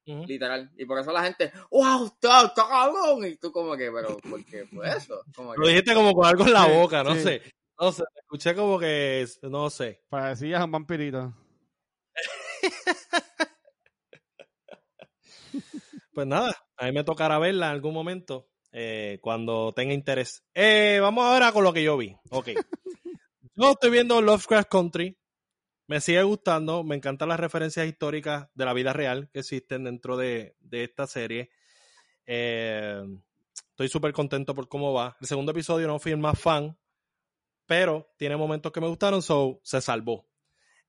literal. 0.06 0.72
Y 0.78 0.86
por 0.86 1.00
eso 1.00 1.12
la 1.12 1.24
gente, 1.24 1.52
¡Wow! 1.72 2.08
¡Está 2.08 2.46
está 2.48 2.68
cabrón! 2.68 3.26
Y 3.26 3.38
tú 3.38 3.52
como 3.52 3.78
que, 3.78 3.92
pero, 3.92 4.18
¿por 4.18 4.44
qué? 4.46 4.66
Pues 4.74 4.96
eso. 4.98 5.24
Como 5.36 5.56
Lo 5.56 5.68
dijiste 5.68 5.94
como 5.94 6.14
con 6.14 6.26
algo 6.26 6.46
en 6.46 6.54
la 6.54 6.68
boca, 6.68 7.04
no 7.04 7.16
sí. 7.16 7.22
sé. 7.22 7.42
No 7.80 7.92
sé, 7.92 8.04
escuché 8.16 8.56
como 8.56 8.78
que, 8.80 9.26
no 9.44 9.70
sé. 9.70 10.02
Parecías 10.10 10.64
un 10.64 10.72
vampirito. 10.72 11.34
Pues 16.14 16.28
nada, 16.28 16.54
a 16.76 16.86
mí 16.86 16.92
me 16.92 17.06
tocará 17.06 17.40
verla 17.40 17.68
en 17.68 17.72
algún 17.72 17.94
momento 17.94 18.50
eh, 18.74 19.20
cuando 19.22 19.72
tenga 19.74 19.94
interés. 19.94 20.44
Eh, 20.54 21.00
vamos 21.02 21.24
ahora 21.24 21.54
con 21.54 21.64
lo 21.64 21.72
que 21.72 21.82
yo 21.82 21.96
vi. 21.96 22.14
Ok. 22.30 22.50
yo 23.56 23.72
estoy 23.72 23.90
viendo 23.90 24.22
Lovecraft 24.22 24.70
Country. 24.70 25.18
Me 25.88 26.02
sigue 26.02 26.22
gustando. 26.24 26.84
Me 26.84 26.96
encantan 26.96 27.30
las 27.30 27.40
referencias 27.40 27.88
históricas 27.88 28.50
de 28.54 28.66
la 28.66 28.74
vida 28.74 28.92
real 28.92 29.30
que 29.32 29.40
existen 29.40 29.86
dentro 29.86 30.18
de, 30.18 30.56
de 30.60 30.84
esta 30.84 31.08
serie. 31.08 31.52
Eh, 32.26 33.02
estoy 33.72 33.88
súper 33.88 34.12
contento 34.12 34.54
por 34.54 34.68
cómo 34.68 34.92
va. 34.92 35.16
El 35.22 35.28
segundo 35.28 35.54
episodio 35.54 35.88
no 35.88 36.00
fui 36.00 36.12
el 36.12 36.18
más 36.18 36.38
fan, 36.38 36.78
pero 37.66 38.12
tiene 38.18 38.36
momentos 38.36 38.72
que 38.72 38.82
me 38.82 38.88
gustaron, 38.88 39.22
so 39.22 39.62
se 39.64 39.80
salvó. 39.80 40.28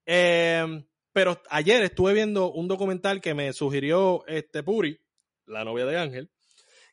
Eh, 0.05 0.85
pero 1.13 1.43
ayer 1.51 1.83
estuve 1.83 2.15
viendo 2.15 2.53
un 2.53 2.69
documental 2.69 3.21
que 3.21 3.35
me 3.35 3.53
sugirió 3.53 4.25
este 4.27 4.63
Puri, 4.63 5.01
la 5.47 5.65
novia 5.65 5.87
de 5.87 5.99
Ángel, 5.99 6.31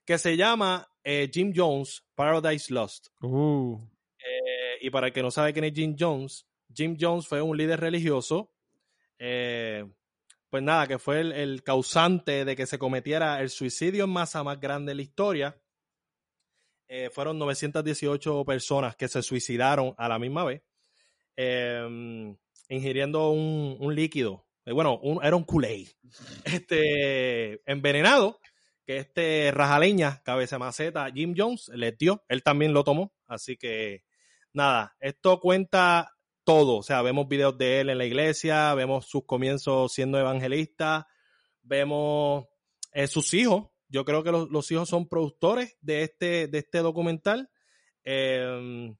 que 0.05 0.17
se 0.17 0.35
llama 0.37 0.89
eh, 1.03 1.29
Jim 1.31 1.53
Jones, 1.55 2.03
Paradise 2.15 2.73
Lost. 2.73 3.07
Uh. 3.21 3.79
Eh, 4.17 4.77
y 4.81 4.89
para 4.89 5.07
el 5.07 5.13
que 5.13 5.21
no 5.21 5.31
sabe 5.31 5.53
quién 5.53 5.65
es 5.65 5.73
Jim 5.73 5.95
Jones, 5.97 6.47
Jim 6.73 6.97
Jones 6.99 7.27
fue 7.27 7.41
un 7.41 7.55
líder 7.55 7.79
religioso, 7.79 8.51
eh, 9.19 9.85
pues 10.49 10.63
nada, 10.63 10.87
que 10.87 10.97
fue 10.97 11.19
el, 11.19 11.31
el 11.33 11.63
causante 11.63 12.45
de 12.45 12.55
que 12.55 12.65
se 12.65 12.79
cometiera 12.79 13.41
el 13.41 13.49
suicidio 13.49 14.05
en 14.05 14.09
masa 14.09 14.43
más 14.43 14.59
grande 14.59 14.91
de 14.91 14.95
la 14.95 15.01
historia. 15.01 15.61
Fueron 17.11 17.37
918 17.37 18.45
personas 18.45 18.95
que 18.95 19.09
se 19.09 19.21
suicidaron 19.21 19.93
a 19.97 20.07
la 20.07 20.19
misma 20.19 20.45
vez, 20.45 20.61
eh, 21.35 22.35
ingiriendo 22.69 23.31
un, 23.31 23.77
un 23.79 23.95
líquido. 23.95 24.47
Eh, 24.65 24.73
bueno, 24.73 24.99
era 25.23 25.35
un 25.35 25.45
Kool-Aid 25.45 25.87
este, 26.45 27.61
envenenado 27.65 28.39
que 28.85 28.97
este 28.97 29.51
rajaleña, 29.51 30.21
cabeza 30.23 30.59
maceta, 30.59 31.09
Jim 31.11 31.33
Jones, 31.35 31.69
le 31.73 31.91
dio. 31.91 32.23
Él 32.29 32.41
también 32.43 32.73
lo 32.73 32.83
tomó. 32.83 33.13
Así 33.27 33.57
que, 33.57 34.03
nada, 34.53 34.95
esto 34.99 35.39
cuenta 35.41 36.13
todo. 36.45 36.77
O 36.77 36.83
sea, 36.83 37.01
vemos 37.01 37.27
videos 37.27 37.57
de 37.57 37.81
él 37.81 37.89
en 37.89 37.97
la 37.97 38.05
iglesia, 38.05 38.73
vemos 38.75 39.05
sus 39.07 39.25
comienzos 39.25 39.91
siendo 39.91 40.17
evangelista, 40.17 41.07
vemos 41.61 42.45
eh, 42.93 43.07
sus 43.07 43.33
hijos. 43.33 43.67
Yo 43.89 44.05
creo 44.05 44.23
que 44.23 44.31
los, 44.31 44.49
los 44.49 44.71
hijos 44.71 44.87
son 44.87 45.09
productores 45.09 45.77
de 45.81 46.03
este, 46.03 46.47
de 46.47 46.57
este 46.57 46.79
documental. 46.79 47.49
Eh, 48.05 48.93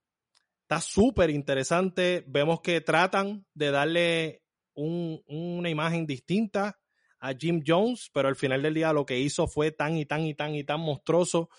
está 0.68 0.82
súper 0.82 1.30
interesante. 1.30 2.26
Vemos 2.28 2.60
que 2.60 2.82
tratan 2.82 3.46
de 3.54 3.72
darle 3.72 4.44
un- 4.76 5.24
una 5.28 5.70
imagen 5.70 6.06
distinta 6.06 6.78
a 7.20 7.34
Jim 7.34 7.64
Jones, 7.66 8.10
pero 8.14 8.28
al 8.28 8.36
final 8.36 8.62
del 8.62 8.74
día 8.74 8.92
lo 8.92 9.06
que 9.06 9.18
hizo 9.18 9.48
fue 9.48 9.72
tan 9.72 9.96
y 9.96 10.06
tan 10.06 10.22
y 10.26 10.36
tan 10.36 10.54
y 10.56 10.66
tan 10.66 10.82
monstruoso 10.82 11.50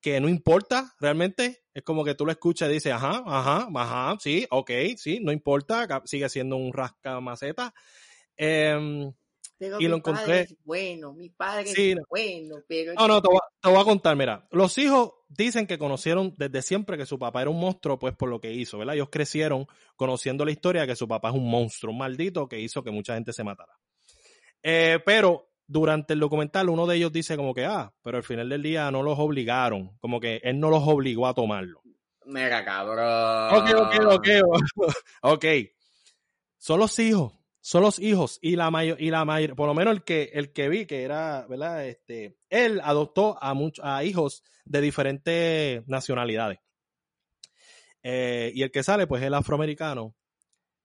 que 0.00 0.20
no 0.20 0.28
importa 0.28 0.92
realmente. 0.98 1.62
Es 1.74 1.84
como 1.84 2.04
que 2.04 2.16
tú 2.16 2.26
lo 2.26 2.32
escuchas 2.32 2.68
y 2.68 2.74
dices, 2.74 2.92
ajá, 2.92 3.22
ajá, 3.24 3.68
ajá, 3.72 4.16
sí, 4.20 4.46
ok, 4.50 4.70
sí, 4.96 5.20
no 5.22 5.30
importa, 5.30 6.02
sigue 6.04 6.28
siendo 6.28 6.56
un 6.56 6.72
rasca 6.72 7.20
maceta. 7.20 7.72
Em, 8.36 9.12
Pero 9.58 9.80
y 9.80 9.88
lo 9.88 9.96
mi 9.96 10.02
padre 10.02 10.20
encontré- 10.22 10.40
es 10.42 10.56
bueno, 10.64 11.12
mi 11.14 11.30
padre 11.30 11.66
Sí, 11.66 11.90
es 11.90 11.96
no. 11.96 12.02
bueno, 12.10 12.56
pero 12.68 12.92
no, 12.94 13.08
no, 13.08 13.22
te 13.22 13.28
voy, 13.28 13.38
a, 13.38 13.48
te 13.60 13.68
voy 13.70 13.80
a 13.80 13.84
contar, 13.84 14.14
mira, 14.16 14.46
los 14.50 14.76
hijos 14.78 15.12
dicen 15.28 15.66
que 15.66 15.78
conocieron 15.78 16.34
desde 16.36 16.60
siempre 16.62 16.96
que 16.98 17.06
su 17.06 17.18
papá 17.18 17.40
era 17.42 17.50
un 17.50 17.58
monstruo, 17.58 17.98
pues 17.98 18.14
por 18.14 18.28
lo 18.28 18.40
que 18.40 18.52
hizo, 18.52 18.78
¿verdad? 18.78 18.94
Ellos 18.96 19.08
crecieron 19.10 19.66
conociendo 19.96 20.44
la 20.44 20.50
historia 20.52 20.82
de 20.82 20.88
que 20.88 20.96
su 20.96 21.08
papá 21.08 21.30
es 21.30 21.34
un 21.36 21.48
monstruo, 21.48 21.92
un 21.92 21.98
maldito 21.98 22.48
que 22.48 22.60
hizo 22.60 22.82
que 22.84 22.90
mucha 22.90 23.14
gente 23.14 23.32
se 23.32 23.42
matara. 23.44 23.72
Eh, 24.62 24.98
pero 25.06 25.50
durante 25.66 26.12
el 26.12 26.20
documental 26.20 26.68
uno 26.68 26.86
de 26.86 26.96
ellos 26.96 27.12
dice 27.12 27.36
como 27.36 27.54
que, 27.54 27.64
ah, 27.64 27.92
pero 28.02 28.18
al 28.18 28.24
final 28.24 28.48
del 28.48 28.62
día 28.62 28.90
no 28.90 29.02
los 29.02 29.18
obligaron, 29.18 29.96
como 30.00 30.20
que 30.20 30.40
él 30.44 30.60
no 30.60 30.68
los 30.70 30.82
obligó 30.86 31.26
a 31.26 31.34
tomarlo. 31.34 31.80
mega 32.26 32.64
cabrón. 32.64 33.54
Ok, 33.58 33.70
ok, 33.74 33.94
ok, 34.12 34.28
ok. 35.22 35.44
son 36.58 36.80
los 36.80 36.98
hijos, 36.98 37.32
son 37.66 37.82
los 37.82 37.98
hijos 37.98 38.38
y 38.42 38.54
la 38.54 38.70
mayor 38.70 39.02
y 39.02 39.10
la 39.10 39.24
mayor, 39.24 39.56
por 39.56 39.66
lo 39.66 39.74
menos 39.74 39.92
el 39.96 40.04
que 40.04 40.30
el 40.34 40.52
que 40.52 40.68
vi 40.68 40.86
que 40.86 41.02
era, 41.02 41.48
¿verdad? 41.48 41.84
Este, 41.84 42.38
él 42.48 42.80
adoptó 42.80 43.42
a 43.42 43.54
muchos 43.54 43.84
a 43.84 44.04
hijos 44.04 44.44
de 44.64 44.80
diferentes 44.80 45.82
nacionalidades. 45.88 46.60
Eh, 48.04 48.52
y 48.54 48.62
el 48.62 48.70
que 48.70 48.84
sale, 48.84 49.08
pues, 49.08 49.20
es 49.20 49.26
el 49.26 49.34
afroamericano. 49.34 50.14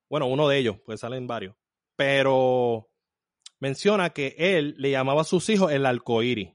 Bueno, 0.10 0.26
uno 0.26 0.50
de 0.50 0.58
ellos, 0.58 0.78
pues 0.84 1.02
salen 1.02 1.28
varios. 1.28 1.56
Pero 1.96 2.90
menciona 3.60 4.10
que 4.10 4.34
él 4.40 4.74
le 4.80 4.90
llamaba 4.90 5.22
a 5.22 5.26
sus 5.26 5.48
hijos 5.50 5.72
el 5.72 5.86
arcoíris. 5.86 6.50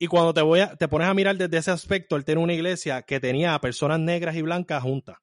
Y 0.00 0.08
cuando 0.08 0.34
te, 0.34 0.42
voy 0.42 0.58
a, 0.58 0.74
te 0.74 0.88
pones 0.88 1.06
a 1.06 1.14
mirar 1.14 1.36
desde 1.36 1.58
ese 1.58 1.70
aspecto, 1.70 2.16
él 2.16 2.24
tiene 2.24 2.40
una 2.40 2.54
iglesia 2.54 3.02
que 3.02 3.20
tenía 3.20 3.54
a 3.54 3.60
personas 3.60 4.00
negras 4.00 4.34
y 4.34 4.42
blancas 4.42 4.82
juntas. 4.82 5.18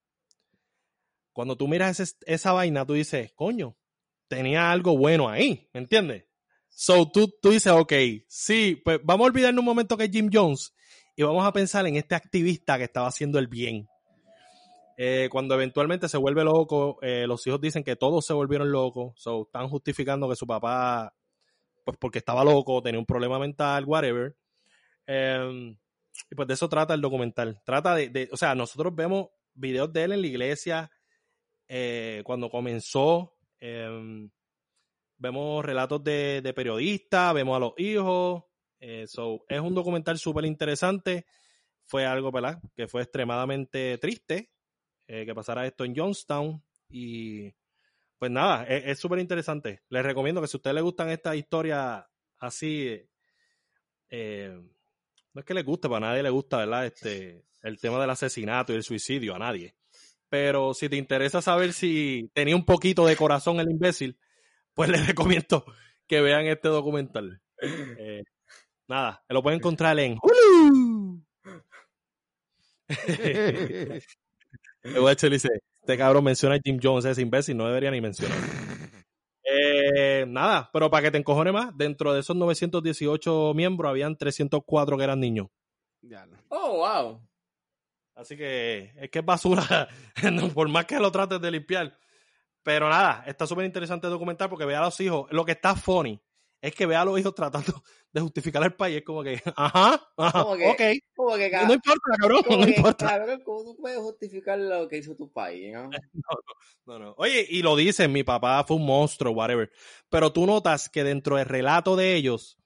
Cuando 1.34 1.58
tú 1.58 1.68
miras 1.68 2.00
ese- 2.00 2.16
esa 2.26 2.54
vaina, 2.54 2.86
tú 2.86 2.94
dices, 2.94 3.34
coño, 3.36 3.76
tenía 4.30 4.72
algo 4.72 4.98
bueno 4.98 5.28
ahí, 5.28 5.68
¿me 5.74 5.82
entiendes? 5.82 6.24
So 6.70 7.12
tú, 7.12 7.34
tú 7.42 7.50
dices, 7.50 7.74
ok, 7.74 7.92
sí, 8.28 8.82
pues 8.86 9.00
vamos 9.04 9.26
a 9.26 9.30
olvidarnos 9.32 9.60
un 9.60 9.66
momento 9.66 9.98
que 9.98 10.06
es 10.06 10.12
Jim 10.12 10.30
Jones 10.32 10.74
y 11.18 11.24
vamos 11.24 11.46
a 11.46 11.52
pensar 11.52 11.86
en 11.88 11.98
este 11.98 12.16
activista 12.16 12.78
que 12.78 12.86
estaba 12.86 13.08
haciendo 13.08 13.40
el 13.40 13.48
bien. 13.48 13.90
Eh, 14.98 15.28
cuando 15.32 15.56
eventualmente 15.56 16.08
se 16.08 16.18
vuelve 16.18 16.44
loco, 16.44 17.00
eh, 17.02 17.26
los 17.28 17.46
hijos 17.48 17.60
dicen 17.60 17.84
que 17.84 17.96
todos 17.96 18.26
se 18.26 18.34
volvieron 18.34 18.72
locos, 18.72 19.14
so 19.18 19.44
están 19.44 19.68
justificando 19.70 20.30
que 20.30 20.36
su 20.36 20.46
papá, 20.46 21.14
pues 21.86 21.98
porque 21.98 22.20
estaba 22.20 22.44
loco, 22.44 22.82
tenía 22.82 23.00
un 23.00 23.06
problema 23.06 23.40
mental, 23.40 23.86
whatever. 23.86 24.36
Eh, 25.08 25.76
y 26.30 26.36
pues 26.36 26.48
de 26.48 26.54
eso 26.54 26.68
trata 26.70 26.94
el 26.94 27.02
documental. 27.02 27.62
Trata 27.66 27.96
de, 27.96 28.10
de- 28.10 28.30
o 28.32 28.38
sea, 28.38 28.56
nosotros 28.56 28.94
vemos 28.94 29.28
videos 29.54 29.92
de 29.92 30.04
él 30.04 30.12
en 30.14 30.22
la 30.22 30.28
iglesia 30.28 30.92
eh, 31.68 32.22
cuando 32.26 32.50
comenzó. 32.50 33.36
Eh, 33.60 34.30
vemos 35.18 35.66
relatos 35.66 36.04
de, 36.04 36.42
de 36.42 36.54
periodistas, 36.54 37.34
vemos 37.34 37.56
a 37.56 37.60
los 37.60 37.74
hijos. 37.78 38.44
eh, 38.80 39.04
es 39.06 39.60
un 39.60 39.76
documental 39.76 40.18
súper 40.18 40.46
interesante. 40.46 41.26
Fue 41.86 42.06
algo, 42.06 42.32
¿verdad? 42.32 42.62
Que 42.76 42.88
fue 42.88 43.02
extremadamente 43.02 43.98
triste 43.98 44.52
eh, 45.08 45.26
que 45.26 45.36
pasara 45.36 45.66
esto 45.66 45.84
en 45.86 45.96
Johnstown. 45.96 46.64
Y 46.90 47.52
pues 48.18 48.32
nada, 48.32 48.66
es 48.66 48.86
es 48.86 49.00
súper 49.00 49.20
interesante. 49.20 49.82
Les 49.90 50.04
recomiendo 50.04 50.42
que 50.42 50.48
si 50.48 50.58
a 50.58 50.60
ustedes 50.60 50.76
les 50.76 50.84
gustan 50.84 51.10
estas 51.10 51.36
historias 51.36 52.06
así, 52.38 53.02
eh, 54.10 54.62
no 55.34 55.40
es 55.40 55.46
que 55.46 55.54
les 55.54 55.66
guste, 55.66 55.90
para 55.90 56.08
nadie 56.08 56.24
le 56.24 56.30
gusta, 56.30 56.58
¿verdad? 56.58 56.86
Este, 56.86 57.46
el 57.62 57.80
tema 57.80 58.00
del 58.00 58.10
asesinato 58.10 58.74
y 58.74 58.76
el 58.78 58.84
suicidio, 58.84 59.36
a 59.36 59.40
nadie. 59.40 59.76
Pero 60.30 60.74
si 60.74 60.90
te 60.90 60.96
interesa 60.96 61.42
saber 61.42 61.74
si 61.74 62.30
tenía 62.34 62.56
un 62.56 62.66
poquito 62.66 63.06
de 63.06 63.16
corazón 63.16 63.60
el 63.60 63.70
imbécil, 63.70 64.18
pues 64.74 64.90
les 64.90 65.06
recomiendo 65.08 65.66
que 66.08 66.22
vean 66.22 66.46
este 66.48 66.70
documental. 66.70 67.42
Eh, 67.62 68.24
nada, 68.88 69.24
lo 69.28 69.44
pueden 69.44 69.60
encontrar 69.60 70.00
en 70.00 70.18
Hulu. 70.22 71.24
El 74.82 75.00
Watcher 75.00 75.30
dice, 75.30 75.50
este 75.82 75.98
cabrón 75.98 76.24
menciona 76.24 76.56
a 76.56 76.60
Jim 76.64 76.80
Jones, 76.82 77.06
ese 77.06 77.22
imbécil, 77.22 77.58
no 77.58 77.68
debería 77.68 77.92
ni 77.92 78.00
mencionar. 78.00 78.38
Eh, 79.44 80.26
nada, 80.28 80.70
pero 80.72 80.90
para 80.90 81.04
que 81.04 81.12
te 81.12 81.18
encojone 81.18 81.52
más, 81.52 81.76
dentro 81.76 82.14
de 82.14 82.22
esos 82.22 82.36
918 82.36 83.54
miembros 83.56 83.90
habían 83.90 84.16
304 84.16 84.98
que 84.98 85.04
eran 85.04 85.20
niños. 85.20 85.48
Ya 86.02 86.26
no. 86.26 86.38
Oh, 86.50 86.78
wow. 86.78 87.29
Así 88.20 88.36
que 88.36 88.92
es 88.98 89.10
que 89.10 89.20
es 89.20 89.26
basura, 89.26 89.88
no, 90.34 90.50
por 90.50 90.68
más 90.68 90.86
que 90.86 91.00
lo 91.00 91.10
trates 91.10 91.40
de 91.40 91.52
limpiar. 91.52 91.98
Pero 92.64 92.90
nada, 92.90 93.24
está 93.26 93.48
súper 93.48 93.66
interesante 93.66 94.08
el 94.08 94.12
documental 94.12 94.50
porque 94.50 94.66
ve 94.66 94.76
a 94.76 94.82
los 94.82 95.00
hijos. 95.00 95.32
Lo 95.32 95.46
que 95.46 95.54
está 95.54 95.74
funny 95.74 96.22
es 96.62 96.76
que 96.76 96.86
ve 96.86 96.98
a 96.98 97.06
los 97.06 97.18
hijos 97.18 97.34
tratando 97.34 97.82
de 98.12 98.20
justificar 98.20 98.62
al 98.62 98.76
país. 98.76 98.98
Es 98.98 99.04
como 99.04 99.24
que, 99.24 99.42
ajá, 99.56 100.02
ajá, 100.18 100.44
Como 100.44 100.58
que, 100.58 100.68
ok. 100.68 100.82
Como 101.16 101.36
que, 101.38 101.50
No 101.50 101.74
importa, 101.74 102.02
cabrón, 102.20 102.44
como 102.44 102.58
no 102.58 102.66
que, 102.66 102.72
importa. 102.72 103.08
cabrón, 103.08 103.42
¿cómo 103.46 103.64
tú 103.64 103.78
puedes 103.78 104.00
justificar 104.00 104.60
lo 104.60 104.90
que 104.90 104.98
hizo 104.98 105.16
tu 105.16 105.32
país, 105.32 105.72
no? 105.74 105.90
No, 106.86 107.00
no. 107.00 107.14
Oye, 107.18 107.46
y 107.48 107.62
lo 107.62 107.78
dicen, 107.78 108.12
mi 108.12 108.24
papá 108.24 108.66
fue 108.66 108.76
un 108.76 108.86
monstruo, 108.86 109.32
whatever. 109.32 109.72
Pero 110.10 110.34
tú 110.34 110.46
notas 110.46 110.90
que 110.90 111.06
dentro 111.06 111.38
del 111.38 111.46
relato 111.46 111.96
de 111.96 112.16
ellos 112.16 112.58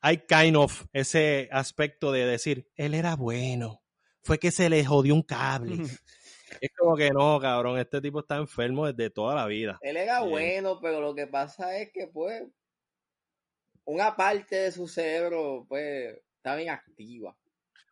hay 0.00 0.24
kind 0.26 0.56
of 0.56 0.86
ese 0.92 1.48
aspecto 1.52 2.10
de 2.10 2.26
decir, 2.26 2.72
él 2.74 2.94
era 2.94 3.14
bueno. 3.14 3.85
Fue 4.26 4.38
que 4.38 4.50
se 4.50 4.68
le 4.68 4.84
jodió 4.84 5.14
un 5.14 5.22
cable. 5.22 5.76
es 6.60 6.70
como 6.76 6.96
que 6.96 7.10
no, 7.10 7.38
cabrón, 7.40 7.78
este 7.78 8.00
tipo 8.00 8.20
está 8.20 8.36
enfermo 8.36 8.90
desde 8.90 9.08
toda 9.10 9.34
la 9.36 9.46
vida. 9.46 9.78
Él 9.80 9.96
era 9.96 10.18
Bien. 10.20 10.30
bueno, 10.30 10.80
pero 10.80 11.00
lo 11.00 11.14
que 11.14 11.26
pasa 11.28 11.76
es 11.78 11.90
que, 11.92 12.08
pues, 12.08 12.42
una 13.84 14.16
parte 14.16 14.56
de 14.56 14.72
su 14.72 14.88
cerebro, 14.88 15.64
pues, 15.68 16.16
está 16.36 16.56
bien 16.56 16.70
activa. 16.70 17.36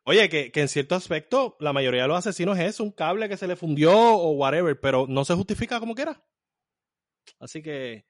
Oye, 0.04 0.28
que, 0.28 0.50
que 0.52 0.60
en 0.60 0.68
cierto 0.68 0.94
aspecto 0.96 1.56
la 1.60 1.72
mayoría 1.72 2.02
de 2.02 2.08
los 2.08 2.18
asesinos 2.18 2.58
es 2.58 2.78
un 2.80 2.90
cable 2.92 3.28
que 3.28 3.36
se 3.36 3.46
le 3.46 3.56
fundió 3.56 3.92
o 3.96 4.32
whatever, 4.32 4.78
pero 4.78 5.06
no 5.08 5.24
se 5.24 5.34
justifica 5.34 5.80
como 5.80 5.94
quiera. 5.94 6.22
Así 7.38 7.62
que, 7.62 8.04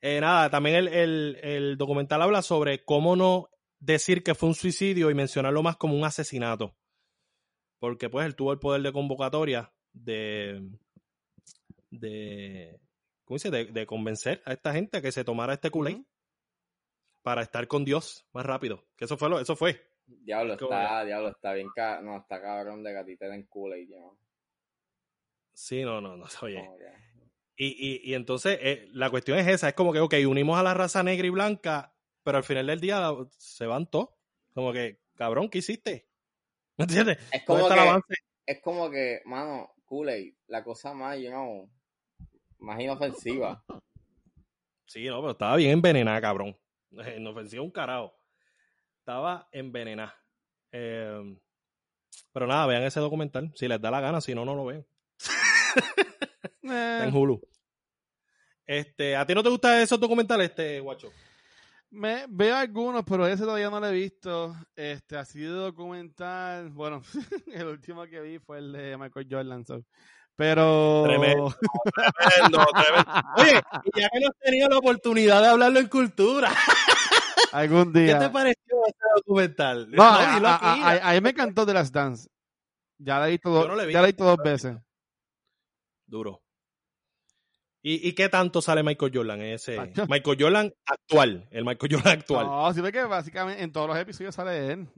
eh, 0.00 0.20
nada, 0.20 0.50
también 0.50 0.76
el, 0.76 0.88
el- 0.88 1.38
el 1.42 1.76
documental 1.76 2.22
habla 2.22 2.42
sobre 2.42 2.84
cómo 2.84 3.14
no 3.16 3.48
decir 3.78 4.22
que 4.24 4.34
fue 4.34 4.48
un 4.48 4.54
suicidio 4.54 5.10
y 5.10 5.14
mencionarlo 5.14 5.62
más 5.62 5.76
como 5.76 5.94
un 5.96 6.04
asesinato. 6.04 6.74
Porque 7.78 8.08
pues 8.08 8.26
él 8.26 8.34
tuvo 8.34 8.52
el 8.52 8.58
poder 8.58 8.82
de 8.82 8.92
convocatoria 8.92 9.72
de, 9.92 10.62
de, 11.90 12.78
¿cómo 13.24 13.36
dice? 13.36 13.50
De, 13.50 13.66
de 13.66 13.86
convencer 13.86 14.42
a 14.44 14.52
esta 14.52 14.72
gente 14.72 14.98
a 14.98 15.02
que 15.02 15.12
se 15.12 15.24
tomara 15.24 15.54
este 15.54 15.70
culé 15.70 16.04
para 17.22 17.42
estar 17.42 17.66
con 17.68 17.84
Dios 17.84 18.26
más 18.32 18.46
rápido. 18.46 18.84
Que 18.96 19.04
eso 19.04 19.16
fue 19.16 19.28
lo, 19.28 19.40
eso 19.40 19.56
fue. 19.56 19.80
Diablo, 20.06 20.56
¿Cómo 20.56 20.72
está, 20.72 21.04
diablo, 21.04 21.28
está 21.30 21.52
bien, 21.52 21.68
ca- 21.74 22.00
no, 22.00 22.18
está 22.18 22.40
cabrón 22.40 22.82
de 22.84 22.92
que 22.92 22.98
a 22.98 23.04
ti 23.04 23.16
te 23.16 23.28
den 23.28 23.44
Kool-Aid, 23.46 23.88
¿no? 23.90 24.16
Sí, 25.52 25.82
no, 25.82 26.00
no, 26.00 26.16
no, 26.16 26.26
oye. 26.42 26.62
Y, 27.56 27.66
y, 27.68 28.10
y 28.10 28.14
entonces 28.14 28.58
eh, 28.60 28.88
la 28.92 29.10
cuestión 29.10 29.38
es 29.38 29.48
esa, 29.48 29.68
es 29.68 29.74
como 29.74 29.92
que, 29.92 30.00
ok, 30.00 30.14
unimos 30.28 30.58
a 30.58 30.62
la 30.62 30.74
raza 30.74 31.02
negra 31.02 31.26
y 31.26 31.30
blanca, 31.30 31.94
pero 32.22 32.36
al 32.38 32.44
final 32.44 32.66
del 32.66 32.80
día 32.80 33.10
se 33.38 33.66
van 33.66 33.90
todos. 33.90 34.10
Como 34.52 34.72
que, 34.72 35.00
cabrón, 35.14 35.48
¿qué 35.48 35.58
hiciste? 35.58 36.06
¿Me 36.76 36.84
entiendes? 36.84 37.18
Es 37.32 37.44
¿Dónde 37.46 37.62
como 37.62 38.02
que, 38.02 38.14
es 38.46 38.60
como 38.60 38.90
que, 38.90 39.22
mano, 39.24 39.70
Kool-Aid, 39.86 40.34
la 40.48 40.62
cosa 40.62 40.92
más, 40.92 41.18
you 41.18 41.28
know, 41.28 41.70
más 42.58 42.80
inofensiva. 42.80 43.64
Sí, 44.86 45.06
no, 45.06 45.20
pero 45.20 45.32
estaba 45.32 45.56
bien 45.56 45.72
envenenada, 45.72 46.20
cabrón. 46.20 46.56
Eh, 46.98 47.18
No 47.20 47.30
ofensiva 47.30 47.62
un 47.62 47.70
carajo. 47.70 48.14
Estaba 49.00 49.48
envenenada. 49.52 50.14
Eh, 50.72 51.36
pero 52.32 52.46
nada, 52.46 52.66
vean 52.66 52.84
ese 52.84 53.00
documental. 53.00 53.52
Si 53.54 53.68
les 53.68 53.80
da 53.80 53.90
la 53.90 54.00
gana, 54.00 54.20
si 54.20 54.34
no, 54.34 54.44
no 54.44 54.54
lo 54.54 54.66
ven. 54.66 54.86
Está 56.62 57.04
en 57.04 57.14
Hulu. 57.14 57.40
Este, 58.64 59.14
¿A 59.14 59.26
ti 59.26 59.34
no 59.34 59.42
te 59.42 59.50
gustan 59.50 59.80
esos 59.80 60.00
documentales, 60.00 60.50
este, 60.50 60.80
guacho? 60.80 61.12
Me, 61.90 62.24
veo 62.28 62.56
algunos, 62.56 63.04
pero 63.04 63.26
ese 63.26 63.44
todavía 63.44 63.70
no 63.70 63.80
lo 63.80 63.86
he 63.88 63.92
visto. 63.92 64.54
Este, 64.74 65.16
así 65.16 65.40
de 65.40 65.48
documental. 65.48 66.70
Bueno, 66.70 67.02
el 67.52 67.66
último 67.66 68.04
que 68.06 68.20
vi 68.20 68.38
fue 68.38 68.58
el 68.58 68.72
de 68.72 68.96
Michael 68.96 69.26
Jordan. 69.30 69.64
so. 69.64 69.82
Pero. 70.36 71.04
Tremendo. 71.06 71.54
Tremendo, 72.18 72.66
tremendo. 72.74 73.12
Oye, 73.38 73.52
ya 73.94 74.08
que 74.10 74.20
no 74.20 74.28
has 74.28 74.38
tenido 74.42 74.68
la 74.68 74.78
oportunidad 74.78 75.40
de 75.40 75.48
hablarlo 75.48 75.78
en 75.80 75.88
cultura, 75.88 76.52
Algún 77.52 77.92
¿qué 77.92 78.00
día. 78.00 78.18
te 78.18 78.28
pareció 78.28 78.76
ese 78.86 78.98
documental? 79.16 79.90
No, 79.90 80.34
dilo 80.34 80.48
a- 80.48 80.56
a- 80.56 80.90
a- 80.90 81.10
a 81.10 81.14
mí 81.14 81.20
me 81.22 81.30
encantó 81.30 81.64
The 81.64 81.72
Last 81.72 81.94
Dance. 81.94 82.28
Ya 82.98 83.18
la 83.18 83.28
he 83.28 83.32
visto, 83.32 83.48
no 83.50 83.68
ya 83.90 84.00
la 84.00 84.08
he 84.08 84.12
visto 84.12 84.24
dos 84.24 84.36
veces. 84.44 84.76
Duro. 86.06 86.42
¿Y, 87.88 88.08
¿Y 88.08 88.14
qué 88.14 88.28
tanto 88.28 88.60
sale 88.60 88.82
Michael 88.82 89.12
Jordan 89.14 89.40
en 89.42 89.54
ese? 89.54 89.76
Michael 90.10 90.36
Jordan 90.40 90.72
actual, 90.86 91.46
el 91.52 91.64
Michael 91.64 91.94
Jordan 91.94 92.18
actual. 92.18 92.46
No, 92.46 92.72
sí 92.74 92.82
que 92.90 93.04
básicamente 93.04 93.62
en 93.62 93.70
todos 93.70 93.86
los 93.86 93.96
episodios 93.96 94.34
sale 94.34 94.72
él. 94.72 94.88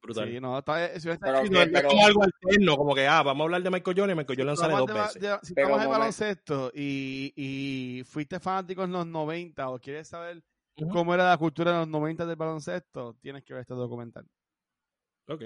Brutal. 0.00 0.28
Sí, 0.28 0.40
no, 0.40 0.58
está, 0.58 0.84
eh, 0.84 0.98
si 0.98 1.08
está- 1.08 1.26
Pero 1.26 1.38
Sí, 1.42 1.44
que- 1.44 1.50
no, 1.54 1.62
es 1.62 1.68
pero- 1.72 1.88
como 1.88 2.06
algo 2.06 2.22
alterno, 2.24 2.76
como 2.76 2.94
que, 2.96 3.06
ah, 3.06 3.22
vamos 3.22 3.42
a 3.42 3.44
hablar 3.44 3.62
de 3.62 3.70
Michael 3.70 3.96
Jordan 3.96 4.16
y 4.16 4.18
Michael 4.18 4.38
Jordan 4.38 4.56
sale 4.56 4.74
dos 4.74 4.86
de 4.86 4.92
veces. 4.94 5.22
de- 5.22 5.38
si 5.42 5.54
de 5.54 5.64
momen- 5.64 5.88
baloncesto 5.88 6.72
y, 6.74 7.32
y 7.36 8.02
fuiste 8.04 8.40
fanático 8.40 8.82
en 8.82 8.90
los 8.92 9.06
90 9.06 9.68
o 9.70 9.78
quieres 9.78 10.08
saber 10.08 10.42
cómo 10.90 11.14
era 11.14 11.28
la 11.30 11.36
cultura 11.38 11.70
en 11.70 11.78
los 11.78 11.88
90 11.88 12.26
del 12.26 12.34
baloncesto, 12.36 13.16
tienes 13.20 13.44
que 13.44 13.54
ver 13.54 13.60
este 13.62 13.74
documental. 13.74 14.26
Ok. 15.28 15.42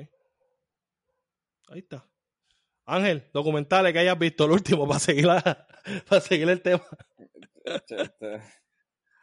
Ahí 1.69 1.81
está. 1.81 2.03
Ángel, 2.87 3.29
documentales 3.33 3.93
que 3.93 3.99
hayas 3.99 4.19
visto, 4.19 4.45
el 4.45 4.53
último, 4.53 4.87
para 4.87 5.01
seguir, 5.01 5.27
la- 5.27 5.67
para 6.09 6.21
seguir 6.21 6.49
el 6.49 6.63
tema. 6.63 6.83
Este, 7.65 8.41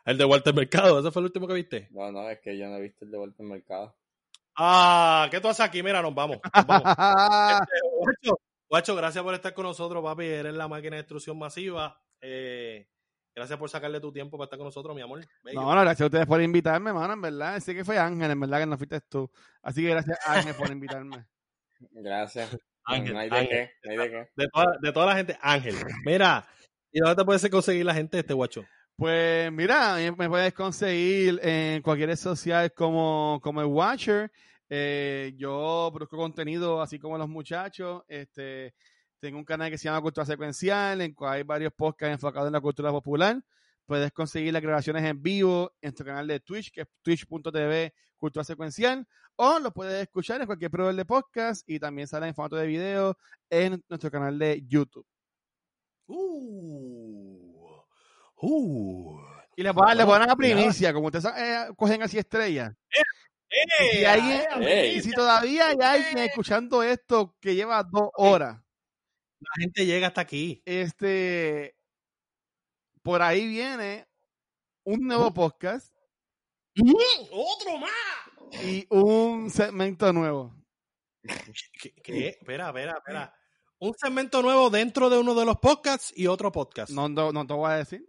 El 0.06 0.18
de 0.18 0.26
Walter 0.26 0.54
Mercado, 0.54 1.00
ese 1.00 1.12
fue 1.12 1.22
el 1.22 1.26
último 1.28 1.48
que 1.48 1.54
viste. 1.54 1.88
No, 1.92 2.12
no, 2.12 2.30
es 2.30 2.40
que 2.42 2.58
yo 2.58 2.68
no 2.68 2.76
he 2.76 2.82
visto 2.82 3.06
el 3.06 3.12
de 3.12 3.18
vuelta 3.18 3.42
al 3.42 3.50
mercado. 3.50 3.96
Ah, 4.56 5.28
¿qué 5.32 5.40
tú 5.40 5.48
haces 5.48 5.66
aquí? 5.66 5.82
Mira, 5.82 6.02
nos 6.02 6.14
vamos. 6.14 6.38
Nos 6.54 6.68
vamos. 6.68 6.84
Este, 7.70 7.80
Guacho, 7.98 8.40
Guacho, 8.70 8.96
gracias 8.96 9.24
por 9.24 9.34
estar 9.34 9.54
con 9.54 9.64
nosotros, 9.66 10.04
papi. 10.04 10.26
Eres 10.26 10.54
la 10.54 10.68
máquina 10.68 10.98
de 10.98 11.04
destrucción 11.04 11.40
masiva. 11.40 12.00
Eh, 12.20 12.88
gracias 13.34 13.58
por 13.58 13.70
sacarle 13.70 14.00
tu 14.02 14.12
tiempo 14.12 14.38
para 14.38 14.46
estar 14.46 14.58
con 14.60 14.66
nosotros, 14.68 14.94
mi 14.96 15.02
amor. 15.02 15.22
Bello. 15.44 15.62
No, 15.62 15.74
no, 15.74 15.82
gracias 15.82 16.02
a 16.02 16.06
ustedes 16.08 16.26
por 16.26 16.42
invitarme, 16.42 16.92
mano, 16.92 17.14
en 17.14 17.22
verdad. 17.22 17.60
Sé 17.62 17.74
que 17.74 17.86
fue 17.86 17.98
Ángel, 17.98 18.30
en 18.32 18.40
verdad, 18.42 18.60
que 18.60 18.66
no 18.66 18.78
fuiste 18.78 19.00
tú. 19.02 19.32
Así 19.62 19.82
que 19.84 19.90
gracias, 19.90 20.20
Ángel, 20.28 20.54
por 20.56 20.70
invitarme. 20.70 21.26
Gracias. 21.92 22.58
Ángel, 22.86 23.14
no 23.14 23.20
hay 23.20 23.30
de 23.30 23.36
Ángel. 23.38 23.50
qué, 23.50 23.72
no 23.84 23.92
hay 23.92 23.98
de 23.98 24.10
qué. 24.10 24.30
De, 24.36 24.48
toda, 24.50 24.66
de 24.82 24.92
toda 24.92 25.06
la 25.08 25.16
gente, 25.16 25.38
Ángel. 25.42 25.76
Mira, 26.06 26.48
¿y 26.92 27.00
dónde 27.00 27.16
te 27.16 27.26
puedes 27.26 27.50
conseguir 27.50 27.86
la 27.86 27.94
gente 27.94 28.20
este 28.20 28.34
guacho? 28.34 28.66
Pues 28.96 29.52
mira, 29.52 29.96
me- 29.96 30.12
me 30.12 30.30
puedes 30.30 30.54
conseguir 30.54 31.40
en 31.44 31.82
cualquier 31.82 32.10
red 32.10 32.16
social 32.16 32.72
como, 32.74 33.40
como 33.42 33.62
el 33.62 33.68
Watcher. 33.68 34.32
Eh, 34.70 35.34
yo 35.36 35.90
produzco 35.94 36.18
contenido 36.18 36.82
así 36.82 37.00
como 37.00 37.18
los 37.18 37.28
muchachos. 37.30 38.04
Este, 38.08 38.74
tengo 39.20 39.38
un 39.38 39.46
canal 39.46 39.70
que 39.72 39.78
se 39.78 39.86
llama 39.86 40.02
Cultura 40.02 40.26
Secuencial, 40.26 41.02
en 41.02 41.14
cual 41.14 41.34
hay 41.34 41.44
varios 41.44 41.74
podcasts 41.74 42.14
enfocados 42.14 42.48
en 42.48 42.54
la 42.54 42.62
cultura 42.62 42.92
popular. 42.92 43.42
Puedes 43.86 44.12
conseguir 44.14 44.54
las 44.54 44.62
grabaciones 44.62 45.04
en 45.04 45.22
vivo 45.22 45.74
en 45.82 45.90
nuestro 45.90 46.06
canal 46.06 46.28
de 46.28 46.40
Twitch, 46.40 46.72
que 46.72 46.82
es 46.82 46.88
twitch.tv 47.02 47.94
Cultura 48.18 48.44
Secuencial, 48.46 49.06
o 49.36 49.60
lo 49.60 49.72
puedes 49.72 50.02
escuchar 50.02 50.40
en 50.40 50.48
cualquier 50.48 50.72
proveedor 50.72 50.96
de 50.96 51.06
podcast 51.06 51.68
y 51.68 51.80
también 51.80 52.08
sale 52.08 52.28
en 52.28 52.36
formato 52.36 52.56
de 52.56 52.68
video 52.68 53.18
en 53.50 53.84
nuestro 53.90 54.10
canal 54.10 54.40
de 54.40 54.64
YouTube. 54.66 55.06
Uh, 56.08 57.82
uh. 58.38 59.20
Y 59.56 59.64
les 59.64 59.74
voy 59.74 59.84
a 59.84 59.88
dar, 59.88 59.96
una 59.96 60.06
Bueno, 60.06 60.36
primicia, 60.38 60.94
como 60.94 61.08
ustedes 61.08 61.26
eh, 61.38 61.68
cogen 61.76 62.02
así 62.02 62.18
estrellas. 62.18 62.74
¡Eh! 62.92 63.92
Si 63.92 64.06
alguien-. 64.06 64.96
Y 64.98 65.02
si 65.02 65.12
todavía 65.12 65.68
hay 65.70 65.78
alguien 65.82 66.18
escuchando 66.20 66.82
esto 66.82 67.36
que 67.40 67.54
lleva 67.56 67.84
dos 67.84 68.10
horas, 68.16 68.60
La 69.40 69.50
gente 69.62 69.86
llega 69.86 70.08
hasta 70.08 70.22
aquí. 70.22 70.62
este, 70.66 71.76
por 73.04 73.22
ahí 73.22 73.48
viene 73.48 74.08
un 74.86 75.02
nuevo 75.02 75.34
podcast 75.34 75.94
¡Otro 77.32 77.78
más! 77.78 77.92
y 78.64 78.86
un 78.90 79.50
segmento 79.52 80.12
nuevo. 80.12 80.56
¿Qué? 81.82 81.94
qué? 82.04 82.28
Espera, 82.30 82.68
espera, 82.68 82.94
espera. 82.98 83.36
Un 83.80 83.94
segmento 83.98 84.42
nuevo 84.42 84.70
dentro 84.70 85.10
de 85.10 85.18
uno 85.20 85.36
de 85.36 85.46
los 85.46 85.58
podcasts 85.58 86.12
y 86.16 86.28
otro 86.28 86.52
podcast. 86.52 86.92
No, 86.92 87.08
no, 87.10 87.32
no 87.32 87.46
te 87.46 87.54
voy 87.54 87.70
a 87.72 87.76
decir. 87.76 88.06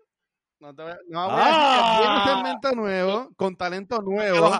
No 0.61 0.75
te 0.75 0.83
voy 0.83 0.93
a, 0.93 0.99
no 1.09 1.25
voy 1.29 1.41
a 1.41 1.45
Ah. 1.45 1.91
decir. 1.91 2.01
Viene 2.01 2.17
un 2.21 2.25
segmento 2.45 2.73
nuevo, 2.73 3.35
con 3.37 3.57
talento 3.57 4.01
nuevo. 4.01 4.51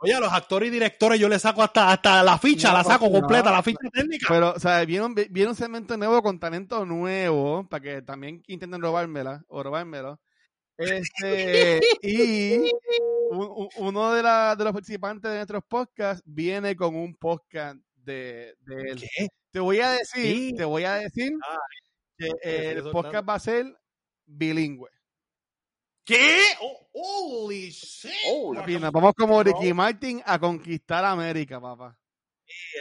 Oye, 0.00 0.14
a 0.14 0.20
los 0.20 0.32
actores 0.32 0.68
y 0.68 0.72
directores 0.72 1.18
yo 1.18 1.28
les 1.28 1.42
saco 1.42 1.62
hasta, 1.62 1.90
hasta 1.92 2.22
la 2.22 2.38
ficha, 2.38 2.68
No, 2.70 2.78
la 2.78 2.84
saco 2.84 3.06
no. 3.06 3.12
completa, 3.20 3.50
la 3.50 3.62
ficha 3.62 3.88
técnica. 3.92 4.26
Pero, 4.28 4.52
o 4.52 4.58
sea, 4.60 4.84
viene 4.84 5.04
un, 5.06 5.14
viene 5.14 5.48
un 5.48 5.56
segmento 5.56 5.96
nuevo 5.96 6.22
con 6.22 6.38
talento 6.38 6.84
nuevo, 6.84 7.68
para 7.68 7.82
que 7.82 8.02
también 8.02 8.42
intenten 8.46 8.80
robármela, 8.80 9.42
o 9.48 9.62
robármelo. 9.62 10.20
Este, 10.76 11.80
y 12.02 12.70
un- 13.30 13.50
un- 13.56 13.68
uno 13.78 14.12
de, 14.12 14.22
la- 14.22 14.54
de 14.56 14.64
los 14.64 14.72
participantes 14.72 15.30
de 15.30 15.36
nuestros 15.38 15.64
podcasts 15.68 16.22
viene 16.24 16.76
con 16.76 16.94
un 16.94 17.14
podcast 17.16 17.78
de, 17.96 18.54
de 18.60 18.74
él. 18.92 19.00
¿Qué? 19.00 19.26
Te 19.50 19.60
voy 19.60 19.80
a 19.80 19.90
decir, 19.90 20.24
Sí. 20.36 20.54
te 20.56 20.64
voy 20.64 20.84
a 20.84 20.94
decir 20.94 21.32
que 22.16 22.26
sigue 22.26 22.70
el 22.72 22.82
podcast 22.90 23.28
va 23.28 23.34
a 23.34 23.38
ser 23.40 23.66
bilingüe. 24.26 24.88
¿Qué? 26.08 26.40
Oh, 26.62 26.88
holy 26.94 27.68
shit. 27.70 28.10
Papi, 28.54 28.78
nos 28.78 28.90
vamos 28.92 29.12
como 29.14 29.42
Ricky 29.42 29.74
Martin 29.74 30.22
a 30.24 30.38
conquistar 30.38 31.04
América, 31.04 31.60
papá. 31.60 31.98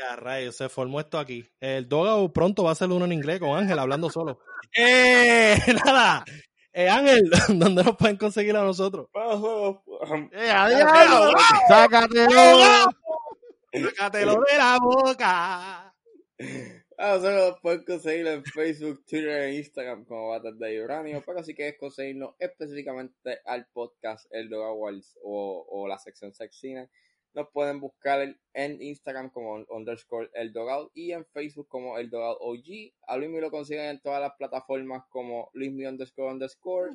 a 0.10 0.16
rayos, 0.16 0.56
se 0.56 0.70
formó 0.70 1.02
esto 1.02 1.20
aquí. 1.20 1.46
El 1.60 1.90
Dogao 1.90 2.32
pronto 2.32 2.64
va 2.64 2.70
a 2.70 2.72
hacer 2.72 2.90
uno 2.90 3.04
en 3.04 3.12
inglés 3.12 3.42
con 3.42 3.58
Ángel 3.58 3.78
hablando 3.80 4.10
solo. 4.10 4.40
Eh, 4.78 5.58
nada. 5.86 6.24
Eh, 6.72 6.90
Ángel, 6.90 7.30
¿dónde 7.50 7.84
nos 7.84 7.98
pueden 7.98 8.18
conseguir 8.18 8.56
a 8.56 8.64
nosotros? 8.64 9.08
¡Eh, 10.32 10.50
adiós! 10.50 11.34
¡Sácatelo! 11.68 12.92
Sácatelo 13.74 14.42
de 14.52 14.58
la 14.58 14.78
boca. 14.80 15.96
Ah, 17.00 17.14
nosotros 17.22 17.60
pueden 17.62 17.84
conseguirlo 17.86 18.32
en 18.32 18.44
Facebook, 18.44 19.06
Twitter 19.06 19.30
e 19.44 19.56
Instagram 19.58 20.04
como 20.06 20.30
Batas 20.30 20.58
de 20.58 20.82
Uranio, 20.84 21.22
pero 21.24 21.44
si 21.44 21.54
quieres 21.54 21.78
conseguirnos 21.80 22.34
específicamente 22.40 23.40
al 23.46 23.68
podcast 23.68 24.26
El 24.32 24.50
Dog 24.50 24.64
Awards 24.66 25.16
o, 25.24 25.64
o 25.70 25.88
la 25.88 26.00
sección 26.00 26.34
Sexcine, 26.34 26.90
nos 27.36 27.50
pueden 27.52 27.80
buscar 27.80 28.22
en- 28.22 28.40
en 28.54 28.82
Instagram 28.82 29.30
como 29.30 29.64
underscore 29.70 30.32
El 30.34 30.52
Dogout 30.52 30.90
y 30.96 31.12
en 31.12 31.24
Facebook 31.28 31.68
como 31.68 32.00
El 32.00 32.10
Dogout 32.10 32.40
OG. 32.42 32.94
A 33.04 33.16
Luismi 33.18 33.42
lo 33.42 33.52
consiguen 33.52 33.86
en 33.86 34.02
todas 34.02 34.20
las 34.20 34.34
plataformas 34.36 35.04
como 35.10 35.52
Luismi 35.54 35.86
underscore 35.86 36.32
underscore. 36.32 36.94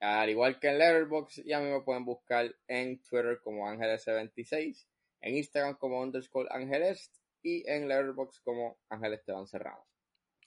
Al 0.00 0.28
igual 0.28 0.58
que 0.60 0.68
en 0.68 0.78
Letterboxd, 0.78 1.46
y 1.46 1.52
a 1.54 1.60
mí 1.60 1.70
me 1.70 1.80
pueden 1.80 2.04
buscar 2.04 2.54
en 2.68 3.02
Twitter 3.02 3.38
como 3.42 3.66
Ángeles76, 3.68 4.86
en 5.22 5.36
Instagram 5.36 5.76
como 5.78 6.00
underscore 6.02 6.48
Ángeles 6.50 7.10
y 7.42 7.68
en 7.70 7.88
Letterboxd 7.88 8.42
como 8.44 8.78
Ángel 8.88 9.14
Esteban 9.14 9.46
Serrano. 9.46 9.84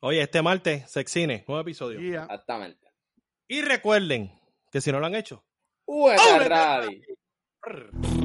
Oye, 0.02 0.22
este 0.22 0.42
martes, 0.42 0.90
Sexine, 0.92 1.46
nuevo 1.48 1.62
episodio. 1.62 2.00
Yeah. 2.00 2.24
Exactamente. 2.24 2.88
Y 3.48 3.62
recuerden 3.62 4.32
que 4.72 4.82
si 4.82 4.92
no 4.92 5.00
lo 5.00 5.06
han 5.06 5.16
hecho, 5.16 5.46
¡Ueca 5.86 6.40
Rally! 6.40 7.04
Brr. 7.62 8.23